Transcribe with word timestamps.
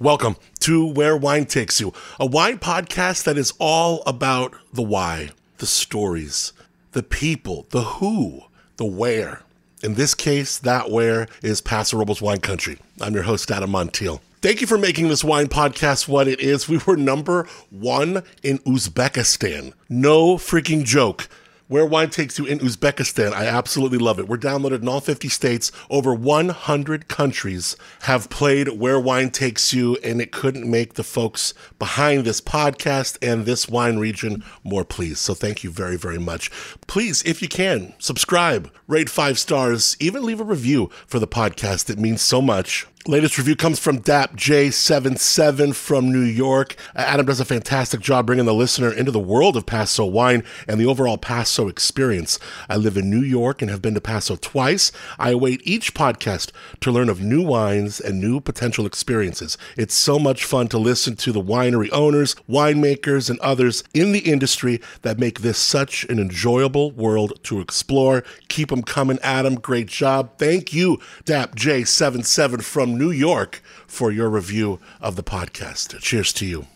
Welcome 0.00 0.36
to 0.60 0.86
Where 0.86 1.16
Wine 1.16 1.46
Takes 1.46 1.80
You, 1.80 1.92
a 2.20 2.24
wine 2.24 2.60
podcast 2.60 3.24
that 3.24 3.36
is 3.36 3.52
all 3.58 4.04
about 4.06 4.54
the 4.72 4.80
why, 4.80 5.30
the 5.56 5.66
stories, 5.66 6.52
the 6.92 7.02
people, 7.02 7.66
the 7.70 7.82
who, 7.82 8.42
the 8.76 8.84
where. 8.84 9.40
In 9.82 9.94
this 9.94 10.14
case, 10.14 10.56
that 10.56 10.88
where 10.88 11.26
is 11.42 11.60
Paso 11.60 11.96
Robles 11.96 12.22
wine 12.22 12.38
country. 12.38 12.78
I'm 13.00 13.12
your 13.12 13.24
host, 13.24 13.50
Adam 13.50 13.72
Montiel. 13.72 14.20
Thank 14.40 14.60
you 14.60 14.68
for 14.68 14.78
making 14.78 15.08
this 15.08 15.24
wine 15.24 15.48
podcast 15.48 16.06
what 16.06 16.28
it 16.28 16.38
is. 16.38 16.68
We 16.68 16.78
were 16.86 16.96
number 16.96 17.48
one 17.70 18.22
in 18.44 18.58
Uzbekistan. 18.58 19.72
No 19.88 20.36
freaking 20.36 20.84
joke. 20.84 21.28
Where 21.68 21.84
Wine 21.84 22.08
Takes 22.08 22.38
You 22.38 22.46
in 22.46 22.60
Uzbekistan. 22.60 23.34
I 23.34 23.44
absolutely 23.44 23.98
love 23.98 24.18
it. 24.18 24.26
We're 24.26 24.38
downloaded 24.38 24.80
in 24.80 24.88
all 24.88 25.02
50 25.02 25.28
states. 25.28 25.70
Over 25.90 26.14
100 26.14 27.08
countries 27.08 27.76
have 28.02 28.30
played 28.30 28.80
Where 28.80 28.98
Wine 28.98 29.28
Takes 29.28 29.74
You, 29.74 29.98
and 30.02 30.22
it 30.22 30.32
couldn't 30.32 30.68
make 30.68 30.94
the 30.94 31.04
folks 31.04 31.52
behind 31.78 32.24
this 32.24 32.40
podcast 32.40 33.18
and 33.20 33.44
this 33.44 33.68
wine 33.68 33.98
region 33.98 34.42
more 34.64 34.82
pleased. 34.82 35.18
So 35.18 35.34
thank 35.34 35.62
you 35.62 35.70
very, 35.70 35.98
very 35.98 36.18
much. 36.18 36.50
Please, 36.86 37.22
if 37.24 37.42
you 37.42 37.48
can, 37.48 37.92
subscribe, 37.98 38.72
rate 38.86 39.10
five 39.10 39.38
stars, 39.38 39.94
even 40.00 40.24
leave 40.24 40.40
a 40.40 40.44
review 40.44 40.88
for 41.06 41.18
the 41.18 41.28
podcast. 41.28 41.90
It 41.90 41.98
means 41.98 42.22
so 42.22 42.40
much. 42.40 42.86
Latest 43.06 43.38
review 43.38 43.56
comes 43.56 43.78
from 43.78 44.00
DapJ77 44.00 45.74
from 45.74 46.12
New 46.12 46.20
York. 46.20 46.76
Uh, 46.94 46.98
Adam 46.98 47.24
does 47.24 47.40
a 47.40 47.44
fantastic 47.44 48.00
job 48.00 48.26
bringing 48.26 48.44
the 48.44 48.52
listener 48.52 48.92
into 48.92 49.10
the 49.10 49.18
world 49.18 49.56
of 49.56 49.64
Paso 49.64 50.04
wine 50.04 50.44
and 50.66 50.78
the 50.78 50.84
overall 50.84 51.16
Paso 51.16 51.68
experience. 51.68 52.38
I 52.68 52.76
live 52.76 52.98
in 52.98 53.08
New 53.08 53.22
York 53.22 53.62
and 53.62 53.70
have 53.70 53.80
been 53.80 53.94
to 53.94 54.00
Paso 54.00 54.36
twice. 54.36 54.92
I 55.18 55.30
await 55.30 55.62
each 55.64 55.94
podcast 55.94 56.50
to 56.80 56.90
learn 56.90 57.08
of 57.08 57.22
new 57.22 57.40
wines 57.40 57.98
and 57.98 58.20
new 58.20 58.40
potential 58.40 58.84
experiences. 58.84 59.56
It's 59.76 59.94
so 59.94 60.18
much 60.18 60.44
fun 60.44 60.68
to 60.68 60.76
listen 60.78 61.16
to 61.16 61.32
the 61.32 61.40
winery 61.40 61.88
owners, 61.92 62.34
winemakers, 62.50 63.30
and 63.30 63.38
others 63.40 63.84
in 63.94 64.12
the 64.12 64.30
industry 64.30 64.82
that 65.00 65.20
make 65.20 65.40
this 65.40 65.56
such 65.56 66.04
an 66.06 66.18
enjoyable 66.18 66.90
world 66.90 67.42
to 67.44 67.60
explore. 67.60 68.22
Keep 68.48 68.68
them 68.68 68.82
coming, 68.82 69.18
Adam. 69.22 69.54
Great 69.54 69.86
job. 69.86 70.36
Thank 70.36 70.74
you, 70.74 70.98
DapJ77 71.24 72.62
from 72.62 72.87
New 72.96 73.10
York 73.10 73.60
for 73.86 74.10
your 74.10 74.30
review 74.30 74.78
of 75.00 75.16
the 75.16 75.22
podcast. 75.22 75.98
Cheers 76.00 76.32
to 76.34 76.46
you. 76.46 76.66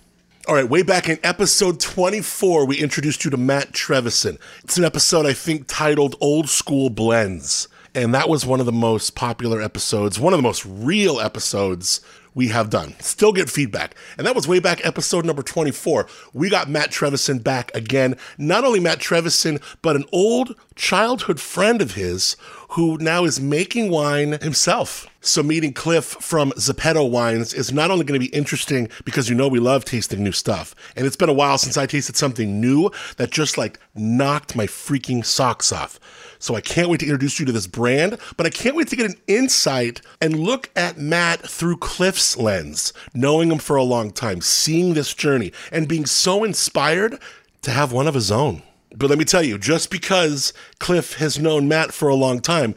All 0.49 0.57
right, 0.57 0.69
way 0.69 0.83
back 0.83 1.09
in 1.09 1.21
episode 1.23 1.79
24, 1.79 2.67
we 2.67 2.81
introduced 2.81 3.25
you 3.25 3.31
to 3.31 3.37
Matt 3.37 3.71
Trevisan. 3.71 4.39
It's 4.65 4.77
an 4.77 4.85
episode, 4.85 5.25
I 5.25 5.35
think, 5.35 5.69
titled 5.69 6.17
Old 6.21 6.49
School 6.49 6.91
Blends. 6.91 7.69
And 7.95 8.13
that 8.15 8.29
was 8.29 8.45
one 8.45 8.59
of 8.59 8.67
the 8.67 8.73
most 8.73 9.15
popular 9.15 9.63
episodes, 9.63 10.19
one 10.19 10.33
of 10.33 10.39
the 10.39 10.43
most 10.43 10.65
real 10.67 11.21
episodes 11.21 12.01
we 12.35 12.49
have 12.49 12.71
done. 12.71 12.95
Still 12.99 13.33
get 13.33 13.51
feedback. 13.51 13.95
And 14.17 14.27
that 14.27 14.35
was 14.35 14.49
way 14.49 14.59
back 14.59 14.85
episode 14.85 15.25
number 15.25 15.43
24. 15.43 16.07
We 16.33 16.49
got 16.49 16.69
Matt 16.69 16.91
Trevisan 16.91 17.45
back 17.45 17.71
again. 17.75 18.17
Not 18.39 18.65
only 18.65 18.81
Matt 18.81 18.99
Trevisan, 18.99 19.63
but 19.83 19.97
an 19.97 20.05
old 20.13 20.57
childhood 20.75 21.41
friend 21.41 21.83
of 21.83 21.95
his 21.95 22.37
who 22.73 22.97
now 22.98 23.25
is 23.25 23.39
making 23.39 23.91
wine 23.91 24.33
himself. 24.41 25.06
So 25.20 25.42
meeting 25.42 25.75
Cliff 25.75 26.05
from 26.05 26.53
Zobeto 26.53 27.09
Wines 27.09 27.53
is 27.53 27.70
not 27.70 27.91
only 27.91 28.05
going 28.05 28.19
to 28.19 28.27
be 28.27 28.34
interesting 28.34 28.89
because 29.05 29.28
you 29.28 29.34
know 29.34 29.47
we 29.47 29.61
love 29.61 29.84
tasting 29.84 30.25
new 30.25 30.33
stuff. 30.33 30.75
And 30.97 31.06
it's 31.06 31.17
been 31.17 31.28
a 31.28 31.34
while 31.34 31.59
since 31.59 31.77
I 31.77 31.84
tasted 31.84 32.17
something 32.17 32.62
new 32.62 32.91
that 33.19 33.31
just 33.31 33.59
like 33.59 33.78
knocked 33.95 34.56
my 34.56 34.67
freaking 34.67 35.23
socks 35.23 35.70
off. 35.70 36.00
So 36.39 36.55
I 36.55 36.62
can't 36.62 36.89
wait 36.89 37.00
to 37.00 37.06
introduce 37.06 37.39
you 37.39 37.45
to 37.45 37.53
this 37.53 37.67
brand, 37.67 38.17
but 38.39 38.47
I 38.47 38.50
can't 38.50 38.75
wait 38.75 38.89
to 38.89 38.97
get 38.97 39.11
an 39.11 39.20
insight 39.27 40.00
and 40.23 40.41
look 40.41 40.70
at 40.75 40.97
Matt 40.97 41.47
through 41.48 41.77
Cliff's 41.77 42.39
lens, 42.39 42.95
knowing 43.12 43.53
him 43.53 43.59
for 43.59 43.77
a 43.77 43.83
long 43.83 44.11
time, 44.11 44.41
seeing 44.41 44.95
this 44.95 45.12
journey, 45.12 45.53
and 45.70 45.87
being 45.87 46.06
so 46.06 46.43
inspired 46.43 47.20
to 47.61 47.70
have 47.70 47.93
one 47.93 48.09
of 48.09 48.15
his 48.15 48.33
own. 48.33 48.62
But 48.95 49.09
let 49.11 49.19
me 49.19 49.25
tell 49.25 49.43
you, 49.43 49.59
just 49.59 49.91
because 49.91 50.53
Cliff 50.79 51.15
has 51.15 51.39
known 51.39 51.69
Matt 51.69 51.93
for 51.93 52.09
a 52.09 52.15
long 52.15 52.41
time, 52.41 52.75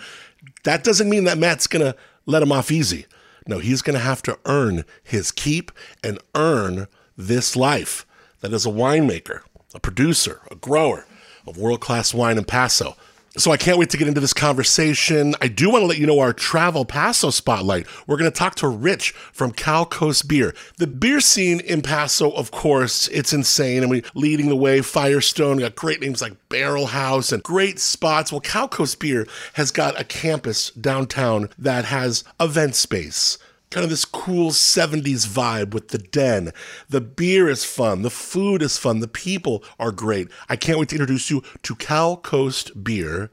that 0.63 0.83
doesn't 0.83 1.09
mean 1.09 1.25
that 1.25 1.37
Matt's 1.37 1.67
going 1.67 1.83
to 1.83 1.95
let 2.25 2.43
him 2.43 2.51
off 2.51 2.71
easy. 2.71 3.05
No, 3.47 3.59
he's 3.59 3.81
going 3.81 3.97
to 3.97 4.03
have 4.03 4.21
to 4.23 4.39
earn 4.45 4.85
his 5.03 5.31
keep 5.31 5.71
and 6.03 6.19
earn 6.33 6.87
this 7.17 7.55
life 7.55 8.05
that 8.41 8.53
is 8.53 8.65
a 8.65 8.69
winemaker, 8.69 9.41
a 9.73 9.79
producer, 9.79 10.41
a 10.49 10.55
grower 10.55 11.05
of 11.45 11.57
world 11.57 11.81
class 11.81 12.13
wine 12.13 12.37
in 12.37 12.45
Paso. 12.45 12.95
So 13.37 13.51
I 13.51 13.57
can't 13.57 13.77
wait 13.77 13.89
to 13.89 13.97
get 13.97 14.07
into 14.07 14.21
this 14.21 14.33
conversation. 14.33 15.35
I 15.41 15.49
do 15.49 15.69
want 15.69 15.81
to 15.81 15.87
let 15.87 15.97
you 15.97 16.07
know 16.07 16.19
our 16.19 16.31
travel 16.31 16.85
Paso 16.85 17.31
spotlight. 17.31 17.85
We're 18.07 18.15
going 18.15 18.31
to 18.31 18.37
talk 18.37 18.55
to 18.55 18.67
Rich 18.69 19.11
from 19.11 19.51
Cal 19.51 19.85
Coast 19.85 20.29
Beer. 20.29 20.55
The 20.77 20.87
beer 20.87 21.19
scene 21.19 21.59
in 21.59 21.81
Paso, 21.81 22.31
of 22.31 22.51
course, 22.51 23.09
it's 23.09 23.33
insane. 23.33 23.81
And 23.81 23.91
we 23.91 24.03
leading 24.13 24.47
the 24.47 24.55
way, 24.55 24.79
Firestone, 24.79 25.57
got 25.57 25.75
great 25.75 25.99
names 25.99 26.21
like 26.21 26.33
Barrel 26.47 26.87
House 26.87 27.33
and 27.33 27.43
great 27.43 27.77
spots. 27.77 28.31
Well, 28.31 28.39
Cal 28.39 28.69
Coast 28.69 29.01
Beer 29.01 29.27
has 29.55 29.69
got 29.69 29.99
a 29.99 30.05
campus 30.05 30.69
downtown 30.71 31.49
that 31.57 31.83
has 31.85 32.23
event 32.39 32.75
space 32.75 33.37
kind 33.75 33.83
of 33.83 33.89
this 33.89 34.05
cool 34.05 34.51
70s 34.51 35.27
vibe 35.27 35.73
with 35.73 35.89
the 35.89 35.97
den. 35.97 36.53
The 36.87 37.01
beer 37.01 37.49
is 37.49 37.65
fun, 37.65 38.03
the 38.03 38.09
food 38.09 38.61
is 38.61 38.77
fun, 38.77 39.01
the 39.01 39.07
people 39.09 39.65
are 39.77 39.91
great. 39.91 40.29
I 40.47 40.55
can't 40.55 40.79
wait 40.79 40.87
to 40.89 40.95
introduce 40.95 41.29
you 41.29 41.43
to 41.63 41.75
Cal 41.75 42.15
Coast 42.15 42.85
Beer, 42.85 43.29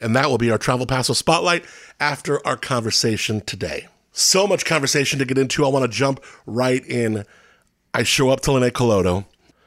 and 0.00 0.16
that 0.16 0.30
will 0.30 0.38
be 0.38 0.50
our 0.50 0.56
Travel 0.56 0.86
Paso 0.86 1.12
Spotlight 1.12 1.66
after 2.00 2.44
our 2.46 2.56
conversation 2.56 3.42
today. 3.42 3.86
So 4.12 4.46
much 4.46 4.64
conversation 4.64 5.18
to 5.18 5.26
get 5.26 5.36
into. 5.36 5.62
I 5.62 5.68
want 5.68 5.84
to 5.84 5.94
jump 5.94 6.24
right 6.46 6.82
in. 6.86 7.26
I 7.92 8.02
show 8.02 8.30
up 8.30 8.40
to 8.42 8.52
Linne 8.52 8.70
Calodo. 8.70 9.26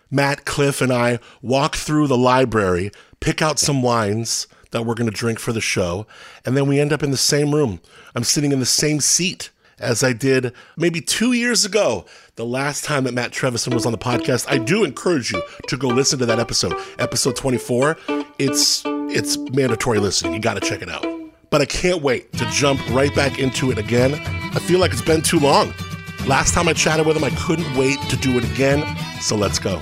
Matt, 0.09 0.43
Cliff, 0.43 0.81
and 0.81 0.91
I 0.91 1.19
walk 1.43 1.75
through 1.75 2.07
the 2.07 2.17
library, 2.17 2.89
pick 3.19 3.43
out 3.43 3.59
some 3.59 3.83
wines 3.83 4.47
that 4.71 4.87
we're 4.87 4.95
going 4.95 5.09
to 5.09 5.15
drink 5.15 5.37
for 5.37 5.53
the 5.53 5.61
show, 5.61 6.07
and 6.43 6.57
then 6.57 6.65
we 6.65 6.79
end 6.79 6.91
up 6.91 7.03
in 7.03 7.11
the 7.11 7.15
same 7.15 7.53
room. 7.53 7.79
I'm 8.15 8.23
sitting 8.23 8.51
in 8.51 8.59
the 8.59 8.65
same 8.65 8.99
seat 8.99 9.51
as 9.79 10.03
I 10.03 10.13
did 10.13 10.53
maybe 10.77 11.01
two 11.01 11.33
years 11.33 11.65
ago, 11.65 12.05
the 12.35 12.45
last 12.45 12.83
time 12.83 13.03
that 13.05 13.13
Matt 13.13 13.31
Trevisan 13.31 13.73
was 13.73 13.85
on 13.85 13.91
the 13.91 13.97
podcast. 13.97 14.45
I 14.49 14.57
do 14.57 14.83
encourage 14.83 15.31
you 15.31 15.41
to 15.67 15.77
go 15.77 15.87
listen 15.87 16.19
to 16.19 16.25
that 16.25 16.39
episode, 16.39 16.73
episode 16.99 17.35
24. 17.35 17.97
It's 18.37 18.83
it's 18.85 19.37
mandatory 19.37 19.99
listening. 19.99 20.33
You 20.33 20.39
got 20.39 20.55
to 20.55 20.59
check 20.59 20.81
it 20.81 20.89
out. 20.89 21.05
But 21.49 21.61
I 21.61 21.65
can't 21.65 22.01
wait 22.01 22.33
to 22.33 22.45
jump 22.51 22.81
right 22.89 23.13
back 23.15 23.39
into 23.39 23.71
it 23.71 23.77
again. 23.77 24.15
I 24.15 24.59
feel 24.59 24.79
like 24.79 24.91
it's 24.91 25.01
been 25.01 25.21
too 25.21 25.39
long. 25.39 25.73
Last 26.27 26.53
time 26.53 26.67
I 26.67 26.73
chatted 26.73 27.05
with 27.05 27.15
him, 27.15 27.23
I 27.23 27.29
couldn't 27.29 27.77
wait 27.77 27.99
to 28.09 28.17
do 28.17 28.37
it 28.37 28.43
again. 28.43 28.83
So 29.21 29.35
let's 29.35 29.59
go. 29.59 29.79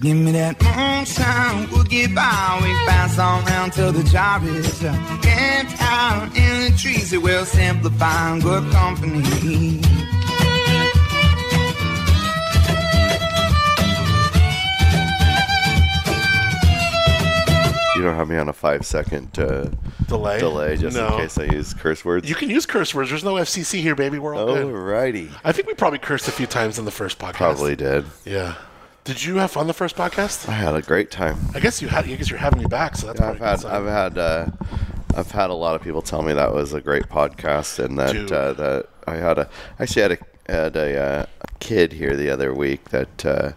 Give 0.00 0.16
me 0.16 0.32
that 0.32 0.56
moonshine, 0.62 1.70
we'll 1.70 1.84
get 1.84 2.14
by. 2.14 2.58
We 2.62 2.68
pass 2.88 3.18
on 3.18 3.44
round 3.44 3.74
till 3.74 3.92
the 3.92 4.02
job 4.04 4.42
is 4.44 4.78
camped 5.22 5.74
out 5.78 6.34
in 6.34 6.72
the 6.72 6.78
trees. 6.78 7.12
It 7.12 7.20
will 7.22 7.44
simplify 7.44 8.38
good 8.40 8.72
company. 8.72 9.80
You 17.96 18.06
don't 18.06 18.14
have 18.16 18.28
me 18.30 18.38
on 18.38 18.48
a 18.48 18.52
five 18.54 18.86
second 18.86 19.38
uh, 19.38 19.68
Delay? 20.06 20.38
delay 20.38 20.76
just 20.78 20.96
No. 20.96 21.08
in 21.08 21.18
case 21.20 21.36
I 21.36 21.44
use 21.44 21.74
curse 21.74 22.02
words. 22.02 22.26
You 22.26 22.34
can 22.34 22.48
use 22.48 22.64
curse 22.64 22.94
words. 22.94 23.10
There's 23.10 23.24
no 23.24 23.34
FCC 23.34 23.80
here, 23.82 23.94
baby. 23.94 24.18
We're 24.18 24.34
all 24.34 24.46
good. 24.46 24.66
Alrighty. 24.68 25.30
I 25.44 25.52
think 25.52 25.68
we 25.68 25.74
probably 25.74 25.98
cursed 25.98 26.26
a 26.26 26.32
few 26.32 26.46
times 26.46 26.78
in 26.78 26.86
the 26.86 26.90
first 26.90 27.18
podcast. 27.18 27.34
Probably 27.34 27.76
did. 27.76 28.06
Yeah. 28.24 28.54
Did 29.04 29.24
you 29.24 29.36
have 29.36 29.50
fun 29.50 29.66
the 29.66 29.72
first 29.72 29.96
podcast? 29.96 30.48
I 30.48 30.52
had 30.52 30.74
a 30.74 30.82
great 30.82 31.10
time. 31.10 31.38
I 31.54 31.60
guess 31.60 31.80
you 31.80 31.88
had. 31.88 32.04
I 32.04 32.14
guess 32.14 32.28
you're 32.28 32.38
having 32.38 32.60
me 32.60 32.66
back, 32.66 32.96
so 32.96 33.06
that's 33.06 33.20
I've 33.20 33.36
a 33.36 33.38
good 33.38 33.44
had. 33.44 33.64
I've 33.64 33.86
had 33.86 34.18
uh, 34.18 34.46
I've 35.14 35.30
had 35.30 35.50
a 35.50 35.54
lot 35.54 35.74
of 35.74 35.82
people 35.82 36.02
tell 36.02 36.22
me 36.22 36.34
that 36.34 36.52
was 36.52 36.74
a 36.74 36.80
great 36.80 37.04
podcast 37.04 37.82
and 37.82 37.98
that 37.98 38.30
uh, 38.30 38.52
that 38.52 38.88
I 39.06 39.16
had 39.16 39.38
a 39.38 39.48
actually 39.78 40.02
had 40.02 40.12
a 40.12 40.52
had 40.52 40.76
a, 40.76 40.98
uh, 40.98 41.26
a 41.40 41.58
kid 41.60 41.92
here 41.94 42.16
the 42.16 42.30
other 42.30 42.54
week 42.54 42.90
that 42.90 43.24
uh, 43.24 43.52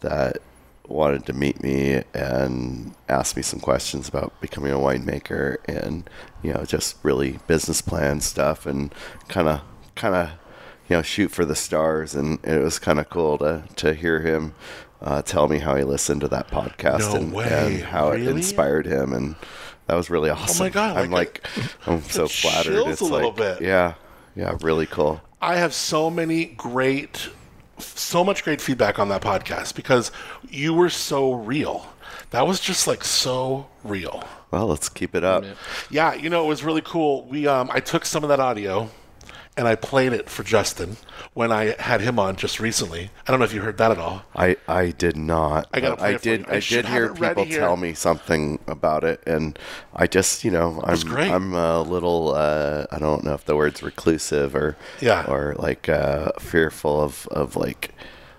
that 0.00 0.38
wanted 0.86 1.24
to 1.26 1.32
meet 1.32 1.62
me 1.62 2.02
and 2.12 2.94
ask 3.08 3.36
me 3.36 3.42
some 3.42 3.60
questions 3.60 4.06
about 4.06 4.38
becoming 4.42 4.70
a 4.70 4.76
winemaker 4.76 5.56
and 5.66 6.10
you 6.42 6.52
know 6.52 6.64
just 6.64 6.96
really 7.02 7.38
business 7.46 7.80
plan 7.80 8.20
stuff 8.20 8.66
and 8.66 8.94
kind 9.28 9.48
of 9.48 9.62
kind 9.94 10.14
of 10.14 10.30
you 10.88 10.96
know 10.96 11.02
shoot 11.02 11.30
for 11.30 11.44
the 11.44 11.54
stars 11.54 12.14
and 12.14 12.38
it 12.44 12.62
was 12.62 12.78
kind 12.78 12.98
of 12.98 13.08
cool 13.10 13.38
to 13.38 13.64
to 13.76 13.94
hear 13.94 14.20
him 14.20 14.54
uh, 15.00 15.20
tell 15.22 15.48
me 15.48 15.58
how 15.58 15.74
he 15.76 15.84
listened 15.84 16.20
to 16.22 16.28
that 16.28 16.48
podcast 16.48 17.12
No 17.12 17.40
and, 17.40 17.52
and 17.76 17.82
how 17.84 18.10
Really? 18.10 18.26
it 18.26 18.30
inspired 18.30 18.86
him 18.86 19.12
and 19.12 19.34
that 19.86 19.96
was 19.96 20.08
really 20.08 20.30
awesome. 20.30 20.62
Oh 20.62 20.64
my 20.64 20.70
God, 20.70 20.96
I'm 20.96 21.10
like, 21.10 21.46
like, 21.56 21.66
I'm 21.86 22.02
so 22.04 22.26
flattered. 22.26 22.88
It's 22.88 23.02
a 23.02 23.04
little 23.04 23.28
like, 23.32 23.58
bit. 23.58 23.60
yeah, 23.60 23.94
yeah, 24.34 24.56
really 24.62 24.86
cool. 24.86 25.20
I 25.42 25.56
have 25.56 25.74
so 25.74 26.08
many 26.08 26.46
great, 26.46 27.28
so 27.76 28.24
much 28.24 28.44
great 28.44 28.62
feedback 28.62 28.98
on 28.98 29.10
that 29.10 29.20
podcast 29.20 29.74
because 29.74 30.10
you 30.48 30.72
were 30.72 30.88
so 30.88 31.34
real. 31.34 31.86
That 32.30 32.46
was 32.46 32.60
just 32.60 32.86
like 32.86 33.04
so 33.04 33.66
real. 33.82 34.24
Well, 34.50 34.68
let's 34.68 34.88
keep 34.88 35.14
it 35.14 35.22
up. 35.22 35.44
Yeah, 35.90 36.14
you 36.14 36.30
know, 36.30 36.44
it 36.44 36.48
was 36.48 36.64
really 36.64 36.80
cool. 36.82 37.26
We 37.26 37.46
um 37.46 37.68
I 37.70 37.80
took 37.80 38.06
some 38.06 38.22
of 38.22 38.30
that 38.30 38.40
audio 38.40 38.88
and 39.56 39.68
I 39.68 39.74
played 39.76 40.12
it 40.12 40.28
for 40.28 40.42
Justin 40.42 40.96
when 41.32 41.52
I 41.52 41.76
had 41.80 42.00
him 42.00 42.18
on 42.18 42.36
just 42.36 42.58
recently. 42.58 43.10
I 43.26 43.30
don't 43.30 43.38
know 43.38 43.44
if 43.44 43.52
you 43.54 43.60
heard 43.60 43.78
that 43.78 43.90
at 43.90 43.98
all. 43.98 44.22
I, 44.34 44.56
I 44.66 44.90
did 44.90 45.16
not. 45.16 45.68
I 45.72 45.80
play 45.80 45.90
I 46.14 46.16
did. 46.18 46.46
I 46.48 46.56
I, 46.56 46.60
did 46.60 46.86
hear 46.86 47.14
people 47.14 47.46
tell 47.46 47.76
me 47.76 47.94
something 47.94 48.58
about 48.66 49.04
it, 49.04 49.22
and 49.26 49.58
I 49.94 50.06
just 50.06 50.44
you 50.44 50.50
know 50.50 50.80
I'm. 50.84 51.12
I'm 51.16 51.54
a 51.54 51.82
little 51.82 52.34
uh, 52.34 52.86
I 52.90 52.98
don't 52.98 53.24
know 53.24 53.34
if 53.34 53.44
the 53.44 53.56
word's 53.56 53.82
reclusive 53.82 54.54
or 54.54 54.76
Yeah. 55.00 55.24
or 55.28 55.54
like 55.58 55.88
uh, 55.88 56.32
fearful 56.40 57.00
of 57.00 57.28
of 57.30 57.56
like 57.56 57.94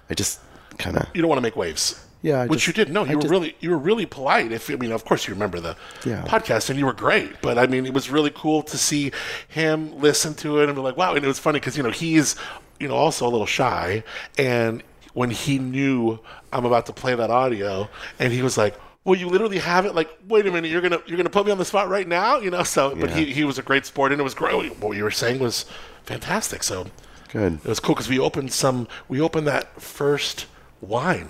I 0.09 0.13
just 0.13 0.39
kind 0.77 0.97
of 0.97 1.07
You 1.13 1.21
don't 1.21 1.29
want 1.29 1.37
to 1.37 1.43
make 1.43 1.55
waves. 1.55 2.04
Yeah, 2.25 2.41
I 2.41 2.45
which 2.47 2.59
just- 2.61 2.67
you 2.67 2.73
didn't. 2.73 2.93
No, 2.93 3.03
you 3.03 3.11
I 3.11 3.15
were 3.15 3.21
just- 3.21 3.31
really 3.31 3.55
you 3.59 3.69
were 3.69 3.77
really 3.77 4.05
polite. 4.07 4.51
If 4.51 4.69
I 4.71 4.75
mean, 4.75 4.91
of 4.91 5.05
course, 5.05 5.27
you 5.27 5.33
remember 5.33 5.59
the 5.59 5.75
Yeah. 6.05 6.23
podcast, 6.27 6.69
and 6.69 6.79
you 6.79 6.85
were 6.85 6.93
great. 6.93 7.41
But 7.41 7.57
I 7.59 7.67
mean, 7.67 7.85
it 7.85 7.93
was 7.93 8.09
really 8.09 8.31
cool 8.33 8.63
to 8.63 8.77
see 8.77 9.11
him 9.47 9.99
listen 10.01 10.33
to 10.35 10.59
it 10.59 10.65
and 10.67 10.75
be 10.75 10.81
like, 10.81 10.97
"Wow!" 10.97 11.13
And 11.13 11.23
it 11.23 11.27
was 11.27 11.39
funny 11.39 11.59
because 11.59 11.77
you 11.77 11.83
know 11.83 11.91
he's 11.91 12.35
you 12.79 12.87
know 12.87 12.95
also 12.95 13.27
a 13.27 13.31
little 13.35 13.45
shy, 13.45 14.03
and 14.39 14.81
when 15.13 15.29
he 15.29 15.59
knew 15.59 16.19
I'm 16.51 16.65
about 16.65 16.85
to 16.87 16.93
play 16.93 17.13
that 17.15 17.29
audio, 17.29 17.89
and 18.19 18.33
he 18.33 18.41
was 18.41 18.57
like. 18.57 18.75
Well, 19.07 19.19
you 19.19 19.27
literally 19.29 19.59
have 19.59 19.85
it. 19.85 19.93
Like, 19.93 20.09
wait 20.27 20.47
a 20.47 20.51
minute, 20.51 20.71
you're 20.71 20.81
gonna 20.81 20.99
you're 21.05 21.17
gonna 21.17 21.29
put 21.29 21.45
me 21.45 21.51
on 21.51 21.59
the 21.59 21.65
spot 21.65 21.89
right 21.89 22.07
now, 22.07 22.39
you 22.39 22.49
know. 22.49 22.63
So, 22.63 22.95
but 22.95 23.11
he, 23.11 23.25
he 23.25 23.43
was 23.43 23.59
a 23.59 23.61
great 23.61 23.85
sport, 23.85 24.11
and 24.11 24.19
it 24.19 24.23
was 24.23 24.33
great. 24.33 24.51
Oh, 24.55 24.63
what 24.79 24.97
you 24.97 25.03
were 25.03 25.11
saying 25.11 25.37
was 25.37 25.65
fantastic. 26.05 26.63
So, 26.63 26.87
good. 27.31 27.59
it 27.63 27.67
was 27.69 27.79
cool 27.79 27.93
because 27.93 28.09
we 28.09 28.17
opened 28.17 28.51
some. 28.51 28.87
We 29.07 29.21
opened 29.21 29.45
that 29.45 29.79
first 29.79 30.47
wine. 30.81 31.29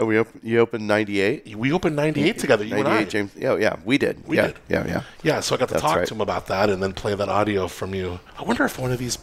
Oh, 0.00 0.06
we 0.06 0.24
you 0.42 0.60
opened 0.60 0.88
ninety 0.88 1.20
eight. 1.20 1.54
We 1.54 1.72
opened 1.72 1.94
'98 1.94 2.38
together. 2.38 2.64
You 2.64 2.76
and 2.76 2.88
I. 2.88 3.04
James. 3.04 3.32
Yeah, 3.36 3.56
yeah, 3.56 3.76
we 3.84 3.98
did. 3.98 4.26
We 4.26 4.36
yeah, 4.36 4.46
did. 4.46 4.56
Yeah, 4.68 4.86
yeah. 4.86 5.02
Yeah, 5.22 5.40
so 5.40 5.54
I 5.54 5.58
got 5.58 5.68
to 5.68 5.74
That's 5.74 5.82
talk 5.82 5.96
right. 5.96 6.06
to 6.08 6.14
him 6.14 6.22
about 6.22 6.46
that 6.46 6.70
and 6.70 6.82
then 6.82 6.94
play 6.94 7.14
that 7.14 7.28
audio 7.28 7.68
from 7.68 7.94
you. 7.94 8.18
I 8.38 8.42
wonder 8.42 8.64
if 8.64 8.78
one 8.78 8.92
of 8.92 8.98
these 8.98 9.18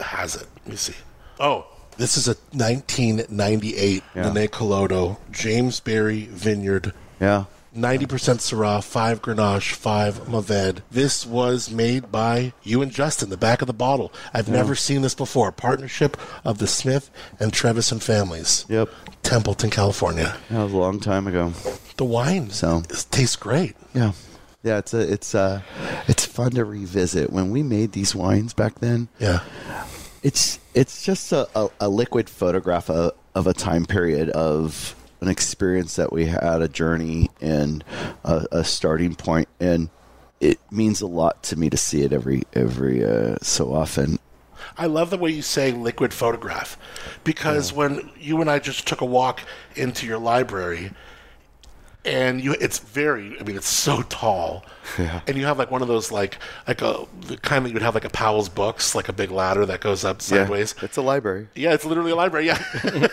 has 0.00 0.34
it. 0.34 0.46
Let 0.64 0.68
me 0.68 0.76
see. 0.76 0.94
Oh, 1.38 1.66
this 1.98 2.16
is 2.16 2.26
a 2.26 2.36
1998 2.52 4.02
Yeah. 4.14 4.30
Linne 4.30 4.48
Calodo 4.48 5.18
James 5.30 5.80
Berry 5.80 6.24
Vineyard. 6.24 6.94
Yeah. 7.20 7.44
90% 7.76 8.06
Syrah, 8.38 8.82
5 8.84 9.20
Grenache, 9.20 9.72
5 9.74 10.20
Mourvèdre. 10.28 10.82
This 10.92 11.26
was 11.26 11.70
made 11.72 12.12
by 12.12 12.52
you 12.62 12.82
and 12.82 12.92
Justin, 12.92 13.30
the 13.30 13.36
back 13.36 13.62
of 13.62 13.66
the 13.66 13.72
bottle. 13.72 14.12
I've 14.32 14.48
never 14.48 14.76
seen 14.76 15.02
this 15.02 15.16
before. 15.16 15.50
Partnership 15.50 16.16
of 16.44 16.58
the 16.58 16.68
Smith 16.68 17.10
and 17.40 17.52
Trevisan 17.52 18.00
families. 18.00 18.64
Yep. 18.68 18.90
Templeton, 19.24 19.70
California. 19.70 20.36
That 20.50 20.62
was 20.62 20.72
a 20.72 20.76
long 20.76 21.00
time 21.00 21.26
ago. 21.26 21.52
The 21.96 22.04
wine 22.04 22.50
So- 22.50 22.82
it 22.88 23.06
tastes 23.10 23.36
great. 23.36 23.74
Yeah. 23.94 24.12
Yeah, 24.62 24.78
it's 24.78 24.94
a, 24.94 25.00
it's 25.12 25.34
uh 25.34 25.60
it's 26.08 26.24
fun 26.24 26.52
to 26.52 26.64
revisit. 26.64 27.30
When 27.30 27.50
we 27.50 27.62
made 27.62 27.92
these 27.92 28.14
wines 28.14 28.54
back 28.54 28.78
then, 28.80 29.08
Yeah. 29.18 29.40
it's 30.22 30.58
it's 30.72 31.02
just 31.04 31.32
a, 31.32 31.48
a, 31.54 31.68
a 31.80 31.88
liquid 31.88 32.30
photograph 32.30 32.88
of, 32.88 33.12
of 33.34 33.46
a 33.46 33.52
time 33.52 33.84
period 33.84 34.30
of 34.30 34.94
an 35.20 35.28
experience 35.28 35.96
that 35.96 36.12
we 36.12 36.26
had, 36.26 36.60
a 36.62 36.68
journey, 36.68 37.30
and 37.40 37.84
a, 38.24 38.46
a 38.52 38.64
starting 38.64 39.14
point, 39.14 39.48
and 39.60 39.88
it 40.40 40.58
means 40.70 41.00
a 41.00 41.06
lot 41.06 41.42
to 41.44 41.56
me 41.56 41.68
to 41.70 41.76
see 41.76 42.02
it 42.02 42.12
every 42.12 42.42
every 42.54 43.04
uh, 43.04 43.36
so 43.42 43.72
often. 43.72 44.18
I 44.76 44.86
love 44.86 45.10
the 45.10 45.18
way 45.18 45.30
you 45.30 45.42
say 45.42 45.70
liquid 45.70 46.12
photograph 46.12 46.76
because 47.22 47.72
when 47.72 48.10
you 48.18 48.40
and 48.40 48.50
I 48.50 48.58
just 48.58 48.86
took 48.86 49.00
a 49.00 49.06
walk 49.06 49.40
into 49.76 50.06
your 50.06 50.18
library 50.18 50.90
and 52.04 52.42
you 52.42 52.52
it's 52.60 52.78
very 52.78 53.38
I 53.40 53.44
mean 53.44 53.56
it's 53.56 53.68
so 53.68 54.02
tall. 54.02 54.64
yeah. 54.98 55.22
And 55.26 55.36
you 55.36 55.46
have 55.46 55.58
like 55.58 55.70
one 55.70 55.80
of 55.80 55.88
those 55.88 56.12
like 56.12 56.38
like 56.68 56.82
a 56.82 57.06
the 57.22 57.36
kind 57.38 57.64
that 57.64 57.70
you 57.70 57.74
would 57.74 57.82
have 57.82 57.94
like 57.94 58.04
a 58.04 58.10
Powell's 58.10 58.48
books, 58.48 58.94
like 58.94 59.08
a 59.08 59.12
big 59.12 59.30
ladder 59.30 59.64
that 59.66 59.80
goes 59.80 60.04
up 60.04 60.20
sideways. 60.20 60.74
Yeah, 60.76 60.84
it's 60.84 60.96
a 60.96 61.02
library. 61.02 61.48
Yeah, 61.54 61.72
it's 61.72 61.84
literally 61.84 62.10
a 62.10 62.16
library. 62.16 62.46
Yeah, 62.46 62.62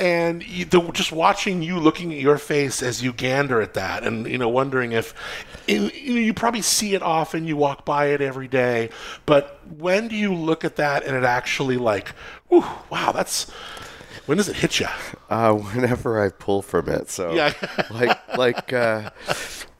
and 0.00 0.42
you, 0.42 0.64
the, 0.64 0.80
just 0.92 1.12
watching 1.12 1.62
you, 1.62 1.78
looking 1.78 2.12
at 2.12 2.18
your 2.18 2.38
face 2.38 2.82
as 2.82 3.02
you 3.02 3.12
gander 3.12 3.60
at 3.60 3.74
that, 3.74 4.04
and 4.04 4.26
you 4.26 4.38
know, 4.38 4.48
wondering 4.48 4.92
if 4.92 5.14
in, 5.66 5.90
you, 5.94 6.14
know, 6.14 6.20
you 6.20 6.32
probably 6.32 6.62
see 6.62 6.94
it 6.94 7.02
often. 7.02 7.46
You 7.46 7.56
walk 7.56 7.84
by 7.84 8.06
it 8.06 8.20
every 8.22 8.48
day, 8.48 8.88
but 9.26 9.60
when 9.76 10.08
do 10.08 10.16
you 10.16 10.34
look 10.34 10.64
at 10.64 10.76
that 10.76 11.04
and 11.04 11.14
it 11.14 11.24
actually 11.24 11.76
like, 11.76 12.08
whew, 12.48 12.64
wow, 12.90 13.12
that's 13.12 13.50
when 14.28 14.36
does 14.36 14.48
it 14.48 14.56
hit 14.56 14.78
you? 14.78 14.86
Uh, 15.30 15.54
whenever 15.54 16.22
I 16.22 16.28
pull 16.28 16.60
from 16.62 16.88
it, 16.88 17.10
so 17.10 17.32
Yeah. 17.32 17.52
like 17.90 18.36
like 18.38 18.72
uh, 18.72 19.10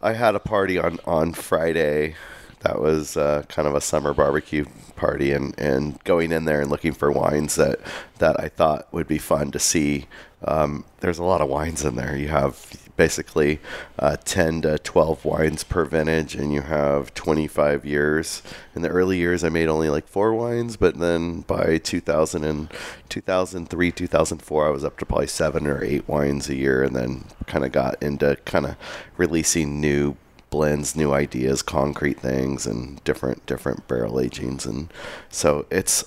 I 0.03 0.15
had 0.15 0.35
a 0.35 0.41
party 0.41 0.79
on 0.79 0.99
on 1.05 1.35
Friday. 1.35 2.17
That 2.61 2.81
was 2.81 3.17
uh, 3.17 3.43
kind 3.49 3.69
of 3.69 3.75
a 3.77 3.81
summer 3.81 4.13
barbecue 4.13 4.65
party, 4.97 5.31
and, 5.33 5.55
and 5.61 6.03
going 6.03 6.33
in 6.33 6.45
there 6.45 6.61
and 6.61 6.69
looking 6.71 6.93
for 6.93 7.13
wines 7.13 7.55
that 7.55 7.79
that 8.19 8.41
I 8.41 8.49
thought 8.49 8.93
would 8.93 9.07
be 9.07 9.19
fun 9.19 9.53
to 9.53 9.59
see. 9.59 10.07
Um, 10.45 10.85
there's 11.01 11.19
a 11.19 11.25
lot 11.25 11.41
of 11.41 11.49
wines 11.49 11.85
in 11.85 11.95
there. 11.97 12.17
You 12.17 12.29
have 12.29 12.73
basically 12.99 13.61
uh, 13.99 14.17
10 14.25 14.63
to 14.63 14.79
12 14.79 15.25
wines 15.25 15.65
per 15.65 15.87
vintage, 15.87 16.35
and 16.35 16.53
you 16.53 16.61
have 16.63 17.15
25 17.15 17.87
years. 17.87 18.43
In 18.75 18.83
the 18.83 18.91
early 18.91 19.17
years, 19.17 19.43
I 19.43 19.49
made 19.49 19.69
only 19.69 19.89
like 19.89 20.07
four 20.07 20.35
wines, 20.35 20.77
but 20.77 20.99
then 20.99 21.43
by 21.43 21.79
2000 21.79 22.45
and 22.45 22.69
2003, 23.09 23.93
2004, 23.93 24.67
I 24.67 24.71
was 24.71 24.85
up 24.85 24.99
to 24.99 25.07
probably 25.07 25.29
seven 25.29 25.67
or 25.67 25.83
eight 25.83 26.07
wines 26.07 26.51
a 26.51 26.57
year, 26.57 26.83
and 26.83 26.95
then 26.95 27.25
kind 27.47 27.65
of 27.65 27.73
got 27.73 28.03
into 28.03 28.37
kind 28.45 28.67
of 28.67 28.77
releasing 29.17 29.81
new 29.81 30.17
blends, 30.51 30.97
new 30.97 31.13
ideas, 31.13 31.63
concrete 31.63 32.21
things, 32.21 32.67
and 32.67 33.03
different 33.05 33.47
different 33.47 33.87
barrel 33.87 34.19
agings, 34.21 34.67
and 34.67 34.93
so 35.31 35.67
it's 35.71 36.05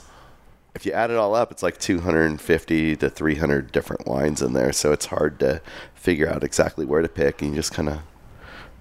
if 0.73 0.85
you 0.85 0.91
add 0.93 1.11
it 1.11 1.17
all 1.17 1.35
up, 1.35 1.51
it's 1.51 1.63
like 1.63 1.77
250 1.79 2.95
to 2.97 3.09
300 3.09 3.71
different 3.71 4.07
wines 4.07 4.41
in 4.41 4.53
there. 4.53 4.71
So 4.71 4.91
it's 4.91 5.07
hard 5.07 5.39
to 5.39 5.61
figure 5.95 6.29
out 6.29 6.43
exactly 6.43 6.85
where 6.85 7.01
to 7.01 7.09
pick, 7.09 7.41
and 7.41 7.51
you 7.51 7.55
just 7.57 7.73
kind 7.73 7.89
of 7.89 7.99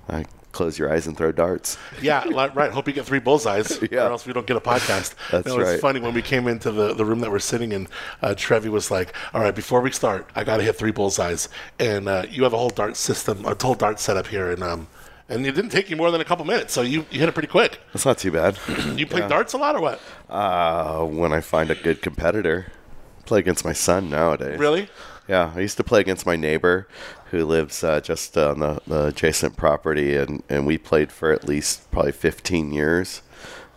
uh, 0.09 0.23
close 0.53 0.79
your 0.79 0.93
eyes 0.93 1.07
and 1.07 1.17
throw 1.17 1.33
darts. 1.33 1.79
Yeah, 2.01 2.25
right. 2.55 2.71
Hope 2.73 2.87
you 2.87 2.93
get 2.93 3.07
three 3.07 3.19
bullseyes, 3.21 3.81
Yeah. 3.91 4.07
or 4.07 4.11
else 4.13 4.27
we 4.27 4.33
don't 4.33 4.47
get 4.47 4.57
a 4.57 4.61
podcast. 4.61 5.15
That's 5.31 5.47
no, 5.47 5.59
it's 5.61 5.71
right. 5.71 5.81
funny 5.81 6.01
when 6.01 6.15
we 6.15 6.23
came 6.23 6.49
into 6.49 6.71
the, 6.71 6.95
the 6.95 7.05
room 7.05 7.21
that 7.21 7.31
we're 7.31 7.39
sitting 7.39 7.73
in. 7.73 7.89
Uh, 8.23 8.35
Trevi 8.37 8.69
was 8.69 8.91
like, 8.91 9.15
"All 9.35 9.41
right, 9.41 9.55
before 9.55 9.81
we 9.81 9.91
start, 9.91 10.29
I 10.35 10.45
got 10.45 10.59
to 10.59 10.63
hit 10.63 10.77
three 10.77 10.93
bullseyes." 10.93 11.49
And 11.79 12.09
uh, 12.09 12.27
you 12.31 12.45
have 12.45 12.53
a 12.53 12.59
whole 12.59 12.71
dart 12.71 12.97
system, 12.97 13.45
a 13.45 13.55
whole 13.61 13.75
dart 13.75 14.01
setup 14.01 14.29
here, 14.29 14.51
and 14.51 14.63
um, 14.63 14.87
and 15.31 15.47
it 15.47 15.53
didn't 15.53 15.71
take 15.71 15.89
you 15.89 15.97
more 15.97 16.11
than 16.11 16.21
a 16.21 16.25
couple 16.25 16.45
minutes, 16.45 16.73
so 16.75 16.83
you, 16.83 17.07
you 17.11 17.21
hit 17.21 17.29
it 17.29 17.33
pretty 17.33 17.49
quick. 17.49 17.81
That's 17.93 18.05
not 18.05 18.19
too 18.19 18.33
bad. 18.33 18.59
You 19.01 19.07
play 19.07 19.27
darts 19.27 19.53
a 19.55 19.59
lot, 19.59 19.77
or 19.77 19.81
what? 19.81 20.01
Uh, 20.29 21.05
when 21.05 21.33
I 21.33 21.41
find 21.41 21.71
a 21.71 21.75
good 21.75 22.03
competitor, 22.03 22.73
play 23.25 23.39
against 23.39 23.65
my 23.65 23.73
son 23.73 24.11
nowadays. 24.11 24.59
Really? 24.59 24.89
Yeah, 25.29 25.53
I 25.55 25.61
used 25.61 25.77
to 25.77 25.85
play 25.85 26.01
against 26.01 26.27
my 26.27 26.37
neighbor 26.37 26.89
who 27.31 27.45
lives 27.45 27.85
uh, 27.85 28.01
just 28.01 28.37
on 28.37 28.59
the, 28.59 28.81
the 28.87 29.07
adjacent 29.07 29.57
property, 29.57 30.17
and, 30.17 30.43
and 30.49 30.67
we 30.67 30.77
played 30.77 31.13
for 31.13 31.33
at 31.33 31.47
least 31.47 31.89
probably 31.93 32.13
15 32.13 32.73
years. 32.73 33.23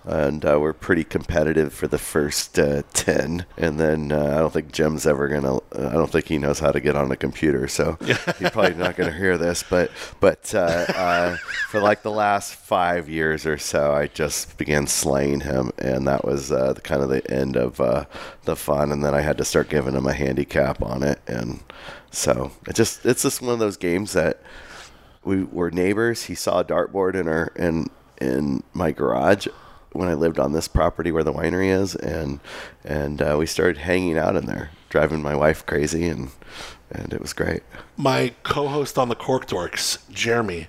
And 0.05 0.43
uh, 0.45 0.59
we're 0.59 0.73
pretty 0.73 1.03
competitive 1.03 1.73
for 1.73 1.87
the 1.87 1.97
first 1.97 2.59
uh, 2.59 2.83
10. 2.93 3.45
And 3.57 3.79
then 3.79 4.11
uh, 4.11 4.35
I 4.35 4.39
don't 4.39 4.51
think 4.51 4.71
Jim's 4.71 5.07
ever 5.07 5.27
going 5.27 5.43
to, 5.43 5.61
I 5.73 5.93
don't 5.93 6.11
think 6.11 6.27
he 6.27 6.37
knows 6.37 6.59
how 6.59 6.71
to 6.71 6.79
get 6.79 6.95
on 6.95 7.11
a 7.11 7.15
computer. 7.15 7.67
So 7.67 7.97
he's 8.05 8.49
probably 8.49 8.73
not 8.73 8.95
going 8.97 9.09
to 9.09 9.17
hear 9.17 9.37
this. 9.37 9.63
But, 9.63 9.91
but 10.19 10.53
uh, 10.53 10.85
uh, 10.89 11.37
for 11.69 11.79
like 11.79 12.03
the 12.03 12.11
last 12.11 12.55
five 12.55 13.09
years 13.09 13.45
or 13.45 13.57
so, 13.57 13.93
I 13.93 14.07
just 14.07 14.57
began 14.57 14.87
slaying 14.87 15.41
him. 15.41 15.71
And 15.77 16.07
that 16.07 16.25
was 16.25 16.51
uh, 16.51 16.73
the, 16.73 16.81
kind 16.81 17.01
of 17.01 17.09
the 17.09 17.29
end 17.31 17.55
of 17.55 17.79
uh, 17.79 18.05
the 18.43 18.55
fun. 18.57 18.91
And 18.91 19.03
then 19.05 19.13
I 19.13 19.21
had 19.21 19.37
to 19.37 19.45
start 19.45 19.69
giving 19.69 19.95
him 19.95 20.05
a 20.05 20.13
handicap 20.13 20.81
on 20.81 21.03
it. 21.03 21.21
And 21.27 21.61
so 22.11 22.51
it 22.67 22.75
just, 22.75 23.05
it's 23.05 23.23
just 23.23 23.41
one 23.41 23.53
of 23.53 23.59
those 23.59 23.77
games 23.77 24.13
that 24.13 24.41
we 25.23 25.43
were 25.43 25.71
neighbors. 25.71 26.23
He 26.23 26.35
saw 26.35 26.59
a 26.59 26.65
dartboard 26.65 27.15
in 27.15 27.27
our 27.27 27.51
in 27.55 27.89
in 28.19 28.63
my 28.73 28.91
garage 28.91 29.47
when 29.93 30.09
I 30.09 30.13
lived 30.13 30.39
on 30.39 30.51
this 30.51 30.67
property 30.67 31.11
where 31.11 31.23
the 31.23 31.33
winery 31.33 31.69
is, 31.69 31.95
and 31.95 32.39
and 32.83 33.21
uh, 33.21 33.35
we 33.39 33.45
started 33.45 33.77
hanging 33.77 34.17
out 34.17 34.35
in 34.35 34.45
there, 34.45 34.71
driving 34.89 35.21
my 35.21 35.35
wife 35.35 35.65
crazy, 35.65 36.07
and 36.07 36.31
and 36.91 37.13
it 37.13 37.21
was 37.21 37.33
great. 37.33 37.63
My 37.97 38.33
co-host 38.43 38.97
on 38.97 39.09
the 39.09 39.15
Cork 39.15 39.47
Dorks, 39.47 40.09
Jeremy, 40.09 40.67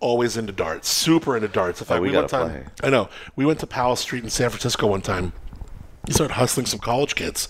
always 0.00 0.36
into 0.36 0.52
darts, 0.52 0.88
super 0.88 1.36
into 1.36 1.48
darts. 1.48 1.80
In 1.80 1.86
fact, 1.86 2.02
we 2.02 2.10
we, 2.10 2.14
one 2.14 2.26
gotta 2.26 2.44
time, 2.44 2.50
play. 2.50 2.64
I 2.82 2.90
know, 2.90 3.08
we 3.36 3.46
went 3.46 3.60
to 3.60 3.66
Powell 3.66 3.96
Street 3.96 4.24
in 4.24 4.30
San 4.30 4.50
Francisco 4.50 4.86
one 4.86 5.02
time. 5.02 5.32
He 6.10 6.14
started 6.14 6.34
hustling 6.34 6.66
some 6.66 6.80
college 6.80 7.14
kids, 7.14 7.48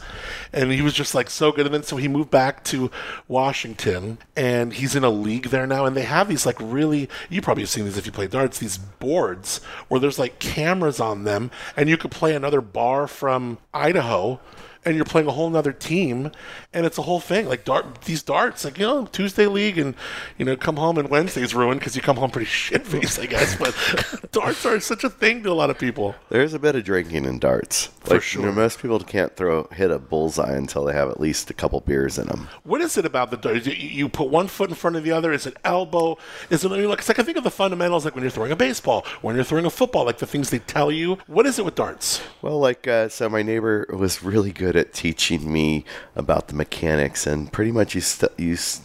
and 0.52 0.70
he 0.70 0.82
was 0.82 0.92
just 0.92 1.14
like 1.14 1.30
so 1.30 1.50
good. 1.50 1.64
And 1.64 1.74
then 1.74 1.82
so 1.82 1.96
he 1.96 2.08
moved 2.08 2.30
back 2.30 2.62
to 2.64 2.90
Washington, 3.26 4.18
and 4.36 4.74
he's 4.74 4.94
in 4.94 5.02
a 5.02 5.08
league 5.08 5.44
there 5.44 5.66
now. 5.66 5.86
And 5.86 5.96
they 5.96 6.02
have 6.02 6.28
these 6.28 6.44
like 6.44 6.58
really, 6.60 7.08
you 7.30 7.40
probably 7.40 7.62
have 7.62 7.70
seen 7.70 7.86
these 7.86 7.96
if 7.96 8.04
you 8.04 8.12
play 8.12 8.26
darts. 8.26 8.58
These 8.58 8.76
boards 8.76 9.62
where 9.88 9.98
there's 9.98 10.18
like 10.18 10.40
cameras 10.40 11.00
on 11.00 11.24
them, 11.24 11.50
and 11.74 11.88
you 11.88 11.96
could 11.96 12.10
play 12.10 12.34
another 12.34 12.60
bar 12.60 13.06
from 13.06 13.56
Idaho 13.72 14.40
and 14.84 14.96
you're 14.96 15.04
playing 15.04 15.28
a 15.28 15.32
whole 15.32 15.50
nother 15.50 15.72
team, 15.72 16.30
and 16.72 16.86
it's 16.86 16.98
a 16.98 17.02
whole 17.02 17.20
thing. 17.20 17.46
Like 17.46 17.64
dart, 17.64 18.02
these 18.02 18.22
darts, 18.22 18.64
like 18.64 18.78
you 18.78 18.86
know, 18.86 19.06
Tuesday 19.06 19.46
league, 19.46 19.78
and 19.78 19.94
you 20.38 20.44
know, 20.44 20.56
come 20.56 20.76
home 20.76 20.98
and 20.98 21.08
Wednesday's 21.08 21.54
ruined 21.54 21.80
because 21.80 21.96
you 21.96 22.02
come 22.02 22.16
home 22.16 22.30
pretty 22.30 22.46
shit 22.50 22.86
faced, 22.86 23.18
I 23.18 23.26
guess. 23.26 23.56
But 23.56 23.74
darts 24.32 24.64
are 24.64 24.78
such 24.80 25.04
a 25.04 25.10
thing 25.10 25.42
to 25.42 25.50
a 25.50 25.54
lot 25.54 25.70
of 25.70 25.78
people. 25.78 26.14
There's 26.28 26.54
a 26.54 26.58
bit 26.58 26.76
of 26.76 26.84
drinking 26.84 27.24
in 27.24 27.38
darts. 27.38 27.86
For 28.00 28.14
like, 28.14 28.22
sure. 28.22 28.42
You 28.42 28.48
know, 28.48 28.52
most 28.54 28.80
people 28.80 29.00
can't 29.00 29.34
throw 29.36 29.64
hit 29.72 29.90
a 29.90 29.98
bullseye 29.98 30.54
until 30.54 30.84
they 30.84 30.92
have 30.92 31.10
at 31.10 31.20
least 31.20 31.50
a 31.50 31.54
couple 31.54 31.80
beers 31.80 32.18
in 32.18 32.28
them. 32.28 32.48
What 32.62 32.80
is 32.80 32.96
it 32.96 33.04
about 33.04 33.30
the 33.30 33.36
darts? 33.36 33.66
You, 33.66 33.72
you 33.72 34.08
put 34.08 34.30
one 34.30 34.46
foot 34.46 34.70
in 34.70 34.76
front 34.76 34.96
of 34.96 35.02
the 35.02 35.12
other. 35.12 35.32
Is 35.32 35.46
it 35.46 35.56
elbow? 35.64 36.18
Is 36.50 36.64
it 36.64 36.70
I 36.70 36.76
mean, 36.76 36.88
like, 36.88 37.00
it's 37.00 37.08
like 37.08 37.18
I 37.18 37.22
think 37.22 37.36
of 37.36 37.44
the 37.44 37.50
fundamentals, 37.50 38.04
like 38.04 38.14
when 38.14 38.22
you're 38.22 38.30
throwing 38.30 38.52
a 38.52 38.56
baseball, 38.56 39.04
when 39.22 39.34
you're 39.34 39.44
throwing 39.44 39.66
a 39.66 39.70
football, 39.70 40.04
like 40.04 40.18
the 40.18 40.26
things 40.26 40.50
they 40.50 40.60
tell 40.60 40.92
you. 40.92 41.18
What 41.26 41.46
is 41.46 41.58
it 41.58 41.64
with 41.64 41.74
darts? 41.74 42.22
Well, 42.42 42.60
like, 42.60 42.86
uh, 42.86 43.08
so 43.08 43.28
my 43.28 43.42
neighbor 43.42 43.86
was 43.92 44.22
really 44.22 44.52
good 44.52 44.76
at 44.76 44.92
teaching 44.92 45.52
me 45.52 45.84
about 46.14 46.48
the 46.48 46.59
mechanics, 46.64 47.26
and 47.26 47.50
pretty 47.56 47.72
much 47.72 47.94
you 47.94 48.00
st- 48.00 48.38
you 48.46 48.54
s- 48.54 48.80